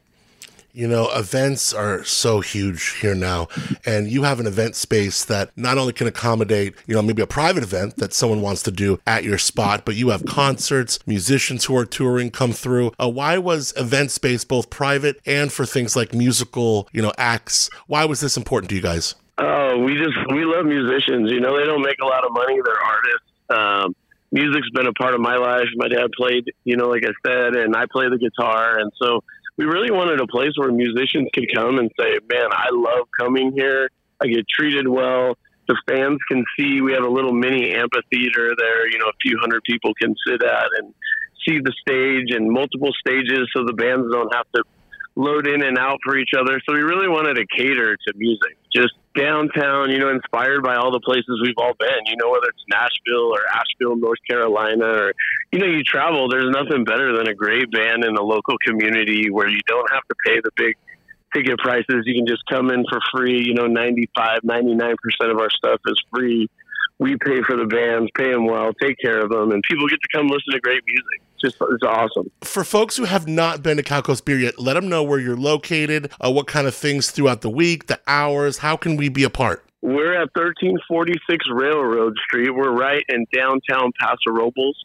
You 0.71 0.89
know, 0.89 1.09
events 1.15 1.73
are 1.73 2.03
so 2.03 2.41
huge 2.41 2.97
here 2.97 3.15
now, 3.15 3.47
and 3.85 4.09
you 4.09 4.23
have 4.23 4.41
an 4.41 4.45
event 4.45 4.75
space 4.75 5.23
that 5.23 5.51
not 5.55 5.77
only 5.77 5.93
can 5.93 6.05
accommodate, 6.05 6.75
you 6.85 6.93
know, 6.93 7.01
maybe 7.01 7.21
a 7.21 7.27
private 7.27 7.63
event 7.63 7.95
that 7.95 8.13
someone 8.13 8.41
wants 8.41 8.61
to 8.63 8.71
do 8.71 8.99
at 9.07 9.23
your 9.23 9.37
spot, 9.37 9.85
but 9.85 9.95
you 9.95 10.09
have 10.09 10.25
concerts, 10.25 10.99
musicians 11.07 11.63
who 11.63 11.77
are 11.77 11.85
touring 11.85 12.29
come 12.29 12.51
through. 12.51 12.91
Uh, 12.99 13.09
why 13.09 13.37
was 13.37 13.73
event 13.77 14.11
space 14.11 14.43
both 14.43 14.69
private 14.69 15.21
and 15.25 15.49
for 15.49 15.65
things 15.65 15.95
like 15.95 16.13
musical, 16.13 16.89
you 16.91 17.01
know, 17.01 17.13
acts? 17.17 17.69
Why 17.87 18.03
was 18.03 18.19
this 18.19 18.35
important 18.35 18.69
to 18.71 18.75
you 18.75 18.81
guys? 18.81 19.15
Oh, 19.37 19.79
we 19.79 19.95
just 19.95 20.15
we 20.31 20.45
love 20.45 20.65
musicians. 20.65 21.31
You 21.31 21.41
know, 21.41 21.57
they 21.57 21.65
don't 21.65 21.81
make 21.81 21.97
a 22.01 22.05
lot 22.05 22.25
of 22.25 22.31
money. 22.31 22.57
They're 22.63 22.81
artists. 22.81 23.27
Um, 23.49 23.95
music's 24.31 24.69
been 24.71 24.87
a 24.87 24.93
part 24.93 25.13
of 25.13 25.19
my 25.19 25.35
life. 25.35 25.67
My 25.75 25.87
dad 25.87 26.11
played, 26.15 26.45
you 26.63 26.77
know, 26.77 26.87
like 26.87 27.03
I 27.03 27.11
said, 27.25 27.55
and 27.55 27.75
I 27.75 27.85
play 27.91 28.09
the 28.09 28.17
guitar, 28.17 28.79
and 28.79 28.91
so 29.01 29.23
we 29.57 29.65
really 29.65 29.91
wanted 29.91 30.21
a 30.21 30.27
place 30.27 30.51
where 30.55 30.71
musicians 30.71 31.29
could 31.33 31.47
come 31.53 31.79
and 31.79 31.91
say, 31.99 32.19
"Man, 32.29 32.47
I 32.51 32.69
love 32.71 33.07
coming 33.19 33.51
here. 33.53 33.89
I 34.21 34.27
get 34.27 34.47
treated 34.47 34.87
well." 34.87 35.35
the 35.67 35.77
fans 35.87 36.19
can 36.29 36.43
see. 36.57 36.81
We 36.81 36.93
have 36.93 37.03
a 37.03 37.09
little 37.09 37.33
mini 37.33 37.73
amphitheater 37.73 38.53
there. 38.57 38.87
You 38.89 38.99
know, 38.99 39.07
a 39.07 39.17
few 39.21 39.37
hundred 39.39 39.63
people 39.63 39.93
can 39.99 40.15
sit 40.27 40.43
at 40.43 40.67
and 40.77 40.93
see 41.47 41.59
the 41.59 41.73
stage 41.81 42.35
and 42.35 42.51
multiple 42.51 42.91
stages, 42.99 43.49
so 43.55 43.63
the 43.65 43.73
bands 43.73 44.11
don't 44.11 44.33
have 44.33 44.45
to 44.55 44.63
load 45.15 45.47
in 45.47 45.63
and 45.63 45.77
out 45.77 45.99
for 46.03 46.17
each 46.17 46.31
other. 46.37 46.61
So 46.65 46.73
we 46.73 46.81
really 46.81 47.07
wanted 47.07 47.35
to 47.35 47.45
cater 47.55 47.95
to 47.95 48.13
music, 48.15 48.57
just 48.73 48.93
downtown, 49.15 49.89
you 49.89 49.99
know, 49.99 50.09
inspired 50.09 50.63
by 50.63 50.75
all 50.75 50.91
the 50.91 50.99
places 50.99 51.41
we've 51.41 51.57
all 51.57 51.73
been, 51.79 52.05
you 52.05 52.15
know, 52.17 52.31
whether 52.31 52.47
it's 52.47 52.63
Nashville 52.69 53.31
or 53.31 53.41
Asheville, 53.49 53.95
North 53.95 54.19
Carolina, 54.29 54.85
or, 54.85 55.13
you 55.51 55.59
know, 55.59 55.67
you 55.67 55.83
travel, 55.83 56.29
there's 56.29 56.51
nothing 56.51 56.83
better 56.83 57.15
than 57.15 57.27
a 57.27 57.33
great 57.33 57.71
band 57.71 58.03
in 58.03 58.13
the 58.13 58.21
local 58.21 58.57
community 58.65 59.29
where 59.29 59.49
you 59.49 59.59
don't 59.67 59.89
have 59.91 60.03
to 60.07 60.15
pay 60.25 60.39
the 60.43 60.51
big 60.55 60.75
ticket 61.33 61.57
prices. 61.59 62.03
You 62.05 62.15
can 62.15 62.27
just 62.27 62.43
come 62.49 62.69
in 62.69 62.85
for 62.89 62.99
free. 63.13 63.43
You 63.43 63.53
know, 63.53 63.67
95, 63.67 64.41
99% 64.43 64.95
of 65.31 65.39
our 65.39 65.49
stuff 65.49 65.79
is 65.87 66.01
free. 66.13 66.49
We 66.99 67.17
pay 67.17 67.41
for 67.41 67.57
the 67.57 67.65
bands, 67.65 68.09
pay 68.15 68.31
them 68.31 68.45
well, 68.45 68.71
take 68.81 68.97
care 69.03 69.21
of 69.21 69.29
them, 69.29 69.51
and 69.51 69.61
people 69.63 69.87
get 69.87 69.99
to 70.01 70.17
come 70.17 70.27
listen 70.27 70.53
to 70.53 70.59
great 70.61 70.81
music. 70.85 71.21
It's 71.33 71.41
just 71.41 71.57
it's 71.59 71.83
awesome. 71.83 72.31
For 72.41 72.63
folks 72.63 72.95
who 72.95 73.03
have 73.03 73.27
not 73.27 73.61
been 73.61 73.77
to 73.77 73.83
Cal 73.83 74.01
Coast 74.01 74.23
Beer 74.23 74.39
yet, 74.39 74.59
let 74.59 74.75
them 74.75 74.87
know 74.87 75.03
where 75.03 75.19
you're 75.19 75.35
located, 75.35 76.11
uh, 76.21 76.31
what 76.31 76.47
kind 76.47 76.67
of 76.67 76.73
things 76.73 77.11
throughout 77.11 77.41
the 77.41 77.49
week, 77.49 77.87
the 77.87 77.99
hours. 78.07 78.59
How 78.59 78.77
can 78.77 78.95
we 78.95 79.09
be 79.09 79.23
a 79.23 79.29
part? 79.29 79.65
We're 79.81 80.13
at 80.13 80.29
1346 80.33 81.45
Railroad 81.51 82.17
Street. 82.25 82.49
We're 82.49 82.71
right 82.71 83.03
in 83.09 83.25
downtown 83.31 83.91
Paso 83.99 84.31
Robles. 84.31 84.75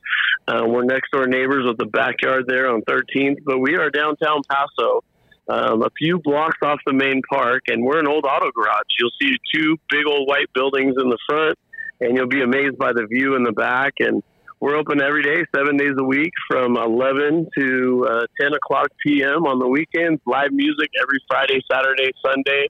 Uh, 0.46 0.64
we're 0.66 0.84
next 0.84 1.10
door 1.12 1.26
neighbors 1.26 1.64
with 1.66 1.78
the 1.78 1.86
backyard 1.86 2.44
there 2.48 2.68
on 2.68 2.82
13th, 2.82 3.38
but 3.46 3.60
we 3.60 3.76
are 3.76 3.88
downtown 3.88 4.42
Paso 4.50 5.02
um, 5.50 5.82
a 5.82 5.90
few 5.98 6.20
blocks 6.22 6.58
off 6.62 6.78
the 6.86 6.92
main 6.92 7.22
park, 7.28 7.64
and 7.68 7.84
we're 7.84 7.98
an 7.98 8.06
old 8.06 8.24
auto 8.24 8.50
garage. 8.52 8.84
You'll 8.98 9.10
see 9.20 9.36
two 9.52 9.76
big 9.90 10.06
old 10.06 10.28
white 10.28 10.52
buildings 10.54 10.94
in 10.96 11.10
the 11.10 11.18
front, 11.28 11.58
and 12.00 12.16
you'll 12.16 12.28
be 12.28 12.42
amazed 12.42 12.78
by 12.78 12.92
the 12.92 13.06
view 13.06 13.36
in 13.36 13.42
the 13.42 13.52
back. 13.52 13.94
And 14.00 14.22
we're 14.60 14.76
open 14.76 15.00
every 15.00 15.22
day, 15.22 15.44
seven 15.54 15.76
days 15.76 15.94
a 15.98 16.04
week, 16.04 16.32
from 16.48 16.76
11 16.76 17.48
to 17.58 18.06
uh, 18.10 18.26
10 18.40 18.54
o'clock 18.54 18.88
p.m. 19.04 19.46
on 19.46 19.58
the 19.58 19.68
weekends. 19.68 20.20
Live 20.26 20.52
music 20.52 20.90
every 21.02 21.22
Friday, 21.28 21.60
Saturday, 21.70 22.10
Sunday. 22.24 22.68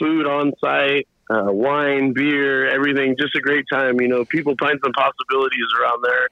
Food 0.00 0.26
on 0.26 0.52
site, 0.60 1.06
uh, 1.30 1.52
wine, 1.52 2.12
beer, 2.12 2.68
everything. 2.68 3.16
Just 3.20 3.36
a 3.36 3.40
great 3.40 3.64
time. 3.72 4.00
You 4.00 4.08
know, 4.08 4.24
people 4.24 4.54
find 4.58 4.78
some 4.82 4.92
possibilities 4.92 5.66
around 5.80 6.02
there 6.04 6.28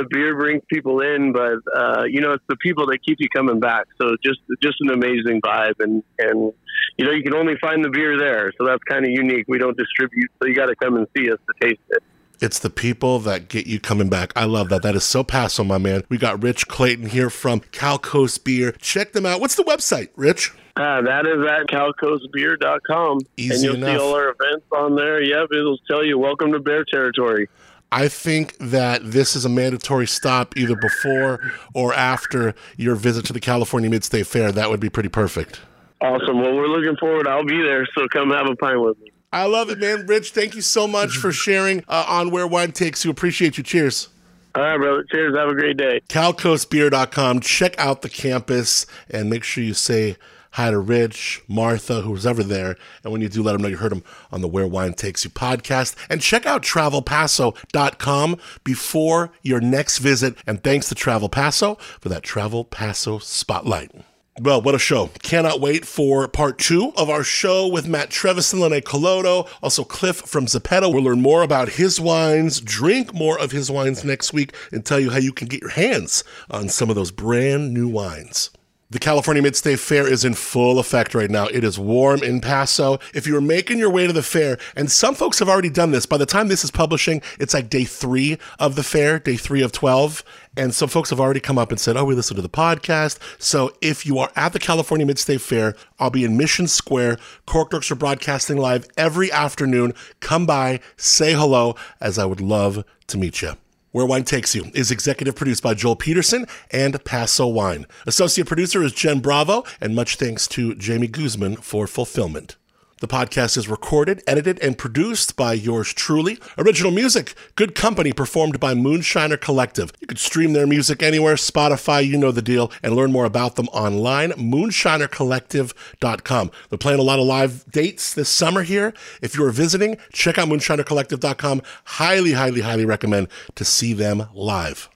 the 0.00 0.08
beer 0.08 0.36
brings 0.36 0.62
people 0.68 1.00
in, 1.00 1.32
but 1.32 1.58
uh, 1.74 2.04
you 2.04 2.20
know 2.20 2.32
it's 2.32 2.44
the 2.48 2.56
people 2.56 2.86
that 2.86 2.98
keep 3.04 3.18
you 3.20 3.28
coming 3.28 3.60
back. 3.60 3.86
So 4.00 4.16
just 4.24 4.40
just 4.62 4.76
an 4.80 4.90
amazing 4.90 5.40
vibe, 5.42 5.80
and 5.80 6.02
and 6.18 6.52
you 6.96 7.04
know 7.04 7.12
you 7.12 7.22
can 7.22 7.34
only 7.34 7.54
find 7.60 7.84
the 7.84 7.90
beer 7.90 8.18
there, 8.18 8.52
so 8.58 8.66
that's 8.66 8.82
kind 8.84 9.04
of 9.04 9.10
unique. 9.10 9.46
We 9.48 9.58
don't 9.58 9.76
distribute, 9.76 10.30
so 10.40 10.48
you 10.48 10.54
got 10.54 10.66
to 10.66 10.76
come 10.76 10.96
and 10.96 11.06
see 11.16 11.30
us 11.30 11.38
to 11.38 11.68
taste 11.68 11.80
it. 11.90 12.02
It's 12.40 12.58
the 12.58 12.70
people 12.70 13.18
that 13.20 13.48
get 13.48 13.66
you 13.66 13.78
coming 13.78 14.08
back. 14.08 14.32
I 14.34 14.44
love 14.44 14.70
that. 14.70 14.80
That 14.82 14.94
is 14.94 15.04
so 15.04 15.22
Paso, 15.22 15.62
my 15.62 15.76
man. 15.76 16.04
We 16.08 16.16
got 16.16 16.42
Rich 16.42 16.68
Clayton 16.68 17.10
here 17.10 17.28
from 17.28 17.60
Cal 17.60 17.98
Coast 17.98 18.44
Beer. 18.44 18.72
Check 18.72 19.12
them 19.12 19.26
out. 19.26 19.40
What's 19.40 19.56
the 19.56 19.64
website, 19.64 20.08
Rich? 20.16 20.52
Uh, 20.74 21.02
that 21.02 21.26
is 21.26 21.44
at 21.46 21.66
calcoastbeer.com. 21.66 23.18
Easy 23.36 23.54
and 23.54 23.62
you'll 23.62 23.74
enough. 23.74 23.90
see 23.90 24.02
all 24.02 24.14
our 24.14 24.30
events 24.30 24.66
on 24.72 24.96
there. 24.96 25.22
Yep, 25.22 25.48
it'll 25.52 25.78
tell 25.86 26.02
you 26.02 26.18
welcome 26.18 26.52
to 26.52 26.60
Bear 26.60 26.84
Territory. 26.86 27.48
I 27.92 28.08
think 28.08 28.56
that 28.58 29.00
this 29.10 29.34
is 29.34 29.44
a 29.44 29.48
mandatory 29.48 30.06
stop 30.06 30.56
either 30.56 30.76
before 30.76 31.40
or 31.74 31.92
after 31.92 32.54
your 32.76 32.94
visit 32.94 33.24
to 33.26 33.32
the 33.32 33.40
California 33.40 33.90
Mid 33.90 34.04
State 34.04 34.26
Fair. 34.26 34.52
That 34.52 34.70
would 34.70 34.80
be 34.80 34.88
pretty 34.88 35.08
perfect. 35.08 35.60
Awesome. 36.00 36.40
Well, 36.40 36.54
we're 36.54 36.68
looking 36.68 36.96
forward. 36.96 37.26
I'll 37.26 37.44
be 37.44 37.60
there, 37.62 37.86
so 37.94 38.06
come 38.08 38.30
have 38.30 38.46
a 38.46 38.56
pint 38.56 38.80
with 38.80 38.98
me. 39.00 39.10
I 39.32 39.44
love 39.44 39.70
it, 39.70 39.78
man. 39.78 40.06
Rich, 40.06 40.32
thank 40.32 40.54
you 40.54 40.62
so 40.62 40.88
much 40.88 41.16
for 41.16 41.30
sharing 41.30 41.84
uh, 41.88 42.04
on 42.08 42.30
Where 42.30 42.46
Wine 42.46 42.72
Takes 42.72 43.04
You. 43.04 43.10
Appreciate 43.10 43.58
you. 43.58 43.64
Cheers. 43.64 44.08
All 44.54 44.62
right, 44.62 44.76
brother. 44.76 45.04
Cheers. 45.10 45.36
Have 45.36 45.48
a 45.48 45.54
great 45.54 45.76
day. 45.76 46.00
CalCoastBeer.com. 46.08 47.40
Check 47.40 47.78
out 47.78 48.02
the 48.02 48.08
campus 48.08 48.86
and 49.08 49.30
make 49.30 49.44
sure 49.44 49.62
you 49.62 49.74
say 49.74 50.16
hi 50.52 50.70
to 50.70 50.78
Rich, 50.78 51.42
Martha, 51.48 52.02
who's 52.02 52.26
ever 52.26 52.42
there. 52.42 52.76
And 53.02 53.12
when 53.12 53.20
you 53.20 53.28
do, 53.28 53.42
let 53.42 53.52
them 53.52 53.62
know 53.62 53.68
you 53.68 53.76
heard 53.76 53.92
them 53.92 54.04
on 54.32 54.40
the 54.40 54.48
Where 54.48 54.66
Wine 54.66 54.94
Takes 54.94 55.24
You 55.24 55.30
podcast. 55.30 55.94
And 56.08 56.20
check 56.20 56.46
out 56.46 56.62
travelpaso.com 56.62 58.36
before 58.64 59.32
your 59.42 59.60
next 59.60 59.98
visit. 59.98 60.36
And 60.46 60.62
thanks 60.62 60.88
to 60.88 60.94
Travel 60.94 61.28
Paso 61.28 61.76
for 62.00 62.08
that 62.08 62.22
Travel 62.22 62.64
Paso 62.64 63.18
spotlight. 63.18 63.92
Well, 64.40 64.62
what 64.62 64.74
a 64.74 64.78
show. 64.78 65.10
Cannot 65.22 65.60
wait 65.60 65.84
for 65.84 66.26
part 66.26 66.56
two 66.58 66.92
of 66.96 67.10
our 67.10 67.22
show 67.22 67.66
with 67.66 67.86
Matt 67.86 68.10
Trevis 68.10 68.52
and 68.52 68.62
Linne 68.62 68.80
Calodo. 68.80 69.46
Also, 69.62 69.84
Cliff 69.84 70.16
from 70.16 70.46
Zobeto. 70.46 70.92
We'll 70.92 71.02
learn 71.02 71.20
more 71.20 71.42
about 71.42 71.70
his 71.70 72.00
wines, 72.00 72.60
drink 72.60 73.12
more 73.12 73.38
of 73.38 73.52
his 73.52 73.70
wines 73.70 74.02
next 74.02 74.32
week, 74.32 74.54
and 74.72 74.84
tell 74.84 74.98
you 74.98 75.10
how 75.10 75.18
you 75.18 75.32
can 75.32 75.48
get 75.48 75.60
your 75.60 75.70
hands 75.70 76.24
on 76.48 76.70
some 76.70 76.88
of 76.88 76.96
those 76.96 77.10
brand 77.10 77.74
new 77.74 77.86
wines. 77.86 78.50
The 78.92 78.98
California 78.98 79.40
Mid-State 79.40 79.78
Fair 79.78 80.08
is 80.08 80.24
in 80.24 80.34
full 80.34 80.80
effect 80.80 81.14
right 81.14 81.30
now. 81.30 81.46
It 81.46 81.62
is 81.62 81.78
warm 81.78 82.24
in 82.24 82.40
Paso. 82.40 82.98
If 83.14 83.24
you're 83.24 83.40
making 83.40 83.78
your 83.78 83.88
way 83.88 84.08
to 84.08 84.12
the 84.12 84.20
fair, 84.20 84.58
and 84.74 84.90
some 84.90 85.14
folks 85.14 85.38
have 85.38 85.48
already 85.48 85.70
done 85.70 85.92
this, 85.92 86.06
by 86.06 86.16
the 86.16 86.26
time 86.26 86.48
this 86.48 86.64
is 86.64 86.72
publishing, 86.72 87.22
it's 87.38 87.54
like 87.54 87.70
day 87.70 87.84
three 87.84 88.36
of 88.58 88.74
the 88.74 88.82
fair, 88.82 89.20
day 89.20 89.36
three 89.36 89.62
of 89.62 89.70
12. 89.70 90.24
And 90.56 90.74
some 90.74 90.88
folks 90.88 91.10
have 91.10 91.20
already 91.20 91.38
come 91.38 91.56
up 91.56 91.70
and 91.70 91.78
said, 91.78 91.96
Oh, 91.96 92.04
we 92.04 92.16
listened 92.16 92.34
to 92.38 92.42
the 92.42 92.48
podcast. 92.48 93.20
So 93.40 93.72
if 93.80 94.04
you 94.04 94.18
are 94.18 94.32
at 94.34 94.52
the 94.52 94.58
California 94.58 95.06
Mid-State 95.06 95.40
Fair, 95.40 95.76
I'll 96.00 96.10
be 96.10 96.24
in 96.24 96.36
Mission 96.36 96.66
Square. 96.66 97.18
Cork 97.46 97.70
Dorks 97.70 97.92
are 97.92 97.94
broadcasting 97.94 98.56
live 98.56 98.88
every 98.96 99.30
afternoon. 99.30 99.94
Come 100.18 100.46
by, 100.46 100.80
say 100.96 101.32
hello, 101.32 101.76
as 102.00 102.18
I 102.18 102.24
would 102.24 102.40
love 102.40 102.84
to 103.06 103.18
meet 103.18 103.40
you. 103.40 103.54
Where 103.92 104.06
Wine 104.06 104.22
Takes 104.22 104.54
You 104.54 104.70
is 104.72 104.92
executive 104.92 105.34
produced 105.34 105.64
by 105.64 105.74
Joel 105.74 105.96
Peterson 105.96 106.46
and 106.70 107.02
Paso 107.04 107.48
Wine. 107.48 107.86
Associate 108.06 108.46
producer 108.46 108.84
is 108.84 108.92
Jen 108.92 109.18
Bravo, 109.18 109.64
and 109.80 109.96
much 109.96 110.14
thanks 110.14 110.46
to 110.48 110.76
Jamie 110.76 111.08
Guzman 111.08 111.56
for 111.56 111.88
fulfillment. 111.88 112.56
The 113.00 113.08
podcast 113.08 113.56
is 113.56 113.66
recorded, 113.66 114.22
edited, 114.26 114.60
and 114.60 114.76
produced 114.76 115.34
by 115.34 115.54
yours 115.54 115.94
truly. 115.94 116.38
Original 116.58 116.92
music, 116.92 117.32
Good 117.56 117.74
Company, 117.74 118.12
performed 118.12 118.60
by 118.60 118.74
Moonshiner 118.74 119.40
Collective. 119.40 119.90
You 120.00 120.06
can 120.06 120.18
stream 120.18 120.52
their 120.52 120.66
music 120.66 121.02
anywhere, 121.02 121.36
Spotify, 121.36 122.06
you 122.06 122.18
know 122.18 122.30
the 122.30 122.42
deal, 122.42 122.70
and 122.82 122.94
learn 122.94 123.10
more 123.10 123.24
about 123.24 123.56
them 123.56 123.68
online, 123.68 124.32
moonshinercollective.com. 124.32 126.50
They're 126.68 126.78
playing 126.78 127.00
a 127.00 127.02
lot 127.02 127.18
of 127.18 127.24
live 127.24 127.64
dates 127.70 128.12
this 128.12 128.28
summer 128.28 128.64
here. 128.64 128.92
If 129.22 129.34
you're 129.34 129.50
visiting, 129.50 129.96
check 130.12 130.36
out 130.36 130.48
moonshinercollective.com. 130.48 131.62
Highly, 131.84 132.32
highly, 132.32 132.60
highly 132.60 132.84
recommend 132.84 133.28
to 133.54 133.64
see 133.64 133.94
them 133.94 134.28
live. 134.34 134.90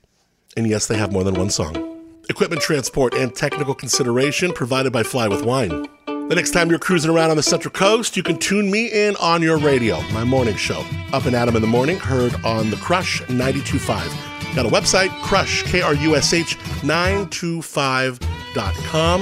And 0.58 0.66
yes, 0.66 0.86
they 0.86 0.98
have 0.98 1.10
more 1.10 1.24
than 1.24 1.36
one 1.36 1.48
song. 1.48 2.02
Equipment 2.28 2.60
transport 2.60 3.14
and 3.14 3.34
technical 3.34 3.74
consideration 3.74 4.52
provided 4.52 4.92
by 4.92 5.04
Fly 5.04 5.26
with 5.26 5.42
Wine. 5.42 5.88
The 6.26 6.34
next 6.34 6.52
time 6.52 6.70
you're 6.70 6.78
cruising 6.78 7.10
around 7.10 7.28
on 7.28 7.36
the 7.36 7.42
Central 7.42 7.70
Coast, 7.70 8.16
you 8.16 8.22
can 8.22 8.38
tune 8.38 8.70
me 8.70 8.86
in 8.86 9.14
on 9.16 9.42
your 9.42 9.58
radio, 9.58 10.00
my 10.12 10.24
morning 10.24 10.56
show. 10.56 10.82
Up 11.12 11.26
and 11.26 11.36
Adam 11.36 11.54
in 11.54 11.60
the 11.60 11.68
Morning, 11.68 11.98
heard 11.98 12.34
on 12.42 12.70
the 12.70 12.78
Crush 12.78 13.20
92.5. 13.24 14.54
Got 14.54 14.64
a 14.64 14.70
website, 14.70 15.10
Crush, 15.20 15.64
K 15.64 15.82
R 15.82 15.94
U 15.94 16.16
S 16.16 16.32
H 16.32 16.56
925.com. 16.80 19.20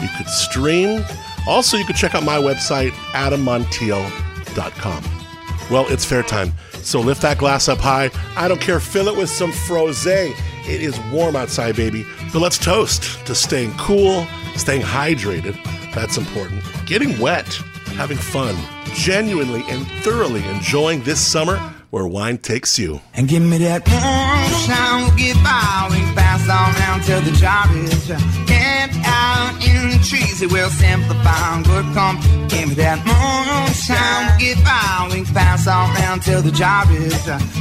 You 0.00 0.08
could 0.16 0.28
stream. 0.28 1.04
Also, 1.48 1.76
you 1.76 1.84
could 1.84 1.96
check 1.96 2.14
out 2.14 2.22
my 2.22 2.36
website, 2.36 2.92
adammontiel.com. 3.10 5.04
Well, 5.68 5.88
it's 5.88 6.04
fair 6.04 6.22
time. 6.22 6.52
So 6.74 7.00
lift 7.00 7.22
that 7.22 7.38
glass 7.38 7.68
up 7.68 7.78
high. 7.78 8.12
I 8.36 8.46
don't 8.46 8.60
care, 8.60 8.78
fill 8.78 9.08
it 9.08 9.16
with 9.16 9.30
some 9.30 9.50
frosé. 9.50 10.32
It 10.70 10.82
is 10.82 11.00
warm 11.12 11.34
outside, 11.34 11.74
baby. 11.74 12.06
But 12.32 12.38
let's 12.38 12.56
toast 12.56 13.26
to 13.26 13.34
staying 13.34 13.72
cool, 13.76 14.24
staying 14.56 14.82
hydrated. 14.82 15.58
That's 15.92 16.16
important. 16.16 16.62
Getting 16.86 17.18
wet, 17.18 17.52
having 17.96 18.16
fun, 18.16 18.56
genuinely 18.94 19.64
and 19.68 19.84
thoroughly 20.04 20.44
enjoying 20.46 21.02
this 21.02 21.20
summer 21.20 21.58
where 21.90 22.06
wine 22.06 22.38
takes 22.38 22.78
you. 22.78 23.00
And 23.14 23.28
give 23.28 23.42
me 23.42 23.58
that 23.58 23.86
moonshine, 23.86 25.02
we'll 25.02 25.16
get 25.16 25.36
by. 25.42 25.88
We 25.90 25.96
can 25.98 26.14
pass 26.14 26.42
on 26.48 26.74
down 26.78 27.00
till 27.02 27.20
the 27.20 27.36
job 27.36 27.66
is 27.74 28.06
camped 28.46 28.96
out 29.04 29.52
in 29.60 29.90
the 29.90 30.00
trees. 30.04 30.40
It 30.40 30.52
will 30.52 30.70
simplify 30.70 31.40
on 31.52 31.62
good 31.62 31.86
company. 31.92 32.48
Give 32.48 32.68
me 32.68 32.74
that 32.76 32.98
moonshine, 33.02 34.26
we'll 34.26 34.38
get 34.38 34.64
by. 34.64 35.10
We 35.12 35.24
pass 35.34 35.66
on 35.66 35.94
down 35.96 36.20
till 36.20 36.42
the 36.42 36.52
job 36.52 36.88
is 36.90 37.14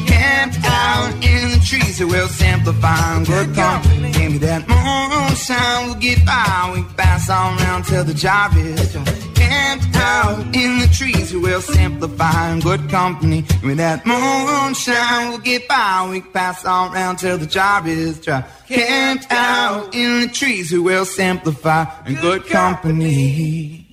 camped 0.07 0.59
out 0.63 1.13
in 1.15 1.49
the 1.49 1.61
trees. 1.65 1.99
It 1.99 2.05
will 2.05 2.27
simplify 2.27 3.15
on 3.15 3.23
good 3.23 3.55
company. 3.55 4.11
Give 4.11 4.31
me 4.31 4.37
that 4.39 4.67
moonshine, 4.69 5.87
we'll 5.87 5.95
get 5.95 6.23
by. 6.25 6.71
We 6.75 6.83
pass 6.95 7.29
on 7.29 7.57
down 7.57 7.83
till 7.83 8.03
the 8.03 8.13
job 8.13 8.53
is 8.55 8.95
camped 9.49 9.95
out 9.95 10.39
in 10.55 10.79
the 10.79 10.89
trees. 10.93 11.33
It 11.33 11.37
will 11.37 11.61
simplify 11.61 12.51
in 12.51 12.59
good 12.59 12.89
company. 12.89 13.43
Me 13.63 13.73
that 13.75 14.05
moonshine, 14.05 15.29
we'll 15.29 15.39
get 15.39 15.67
by. 15.67 16.07
We 16.09 16.21
pass 16.21 16.65
all 16.65 16.89
round 16.91 17.19
till 17.19 17.37
the 17.37 17.47
job 17.47 17.87
is 17.87 18.19
dry. 18.21 18.45
Camped 18.67 19.27
out 19.31 19.93
in 19.95 20.21
the 20.21 20.27
trees, 20.27 20.71
we 20.71 20.79
will 20.79 21.05
simplify 21.05 21.85
in 22.05 22.15
good 22.15 22.45
company. 22.45 23.88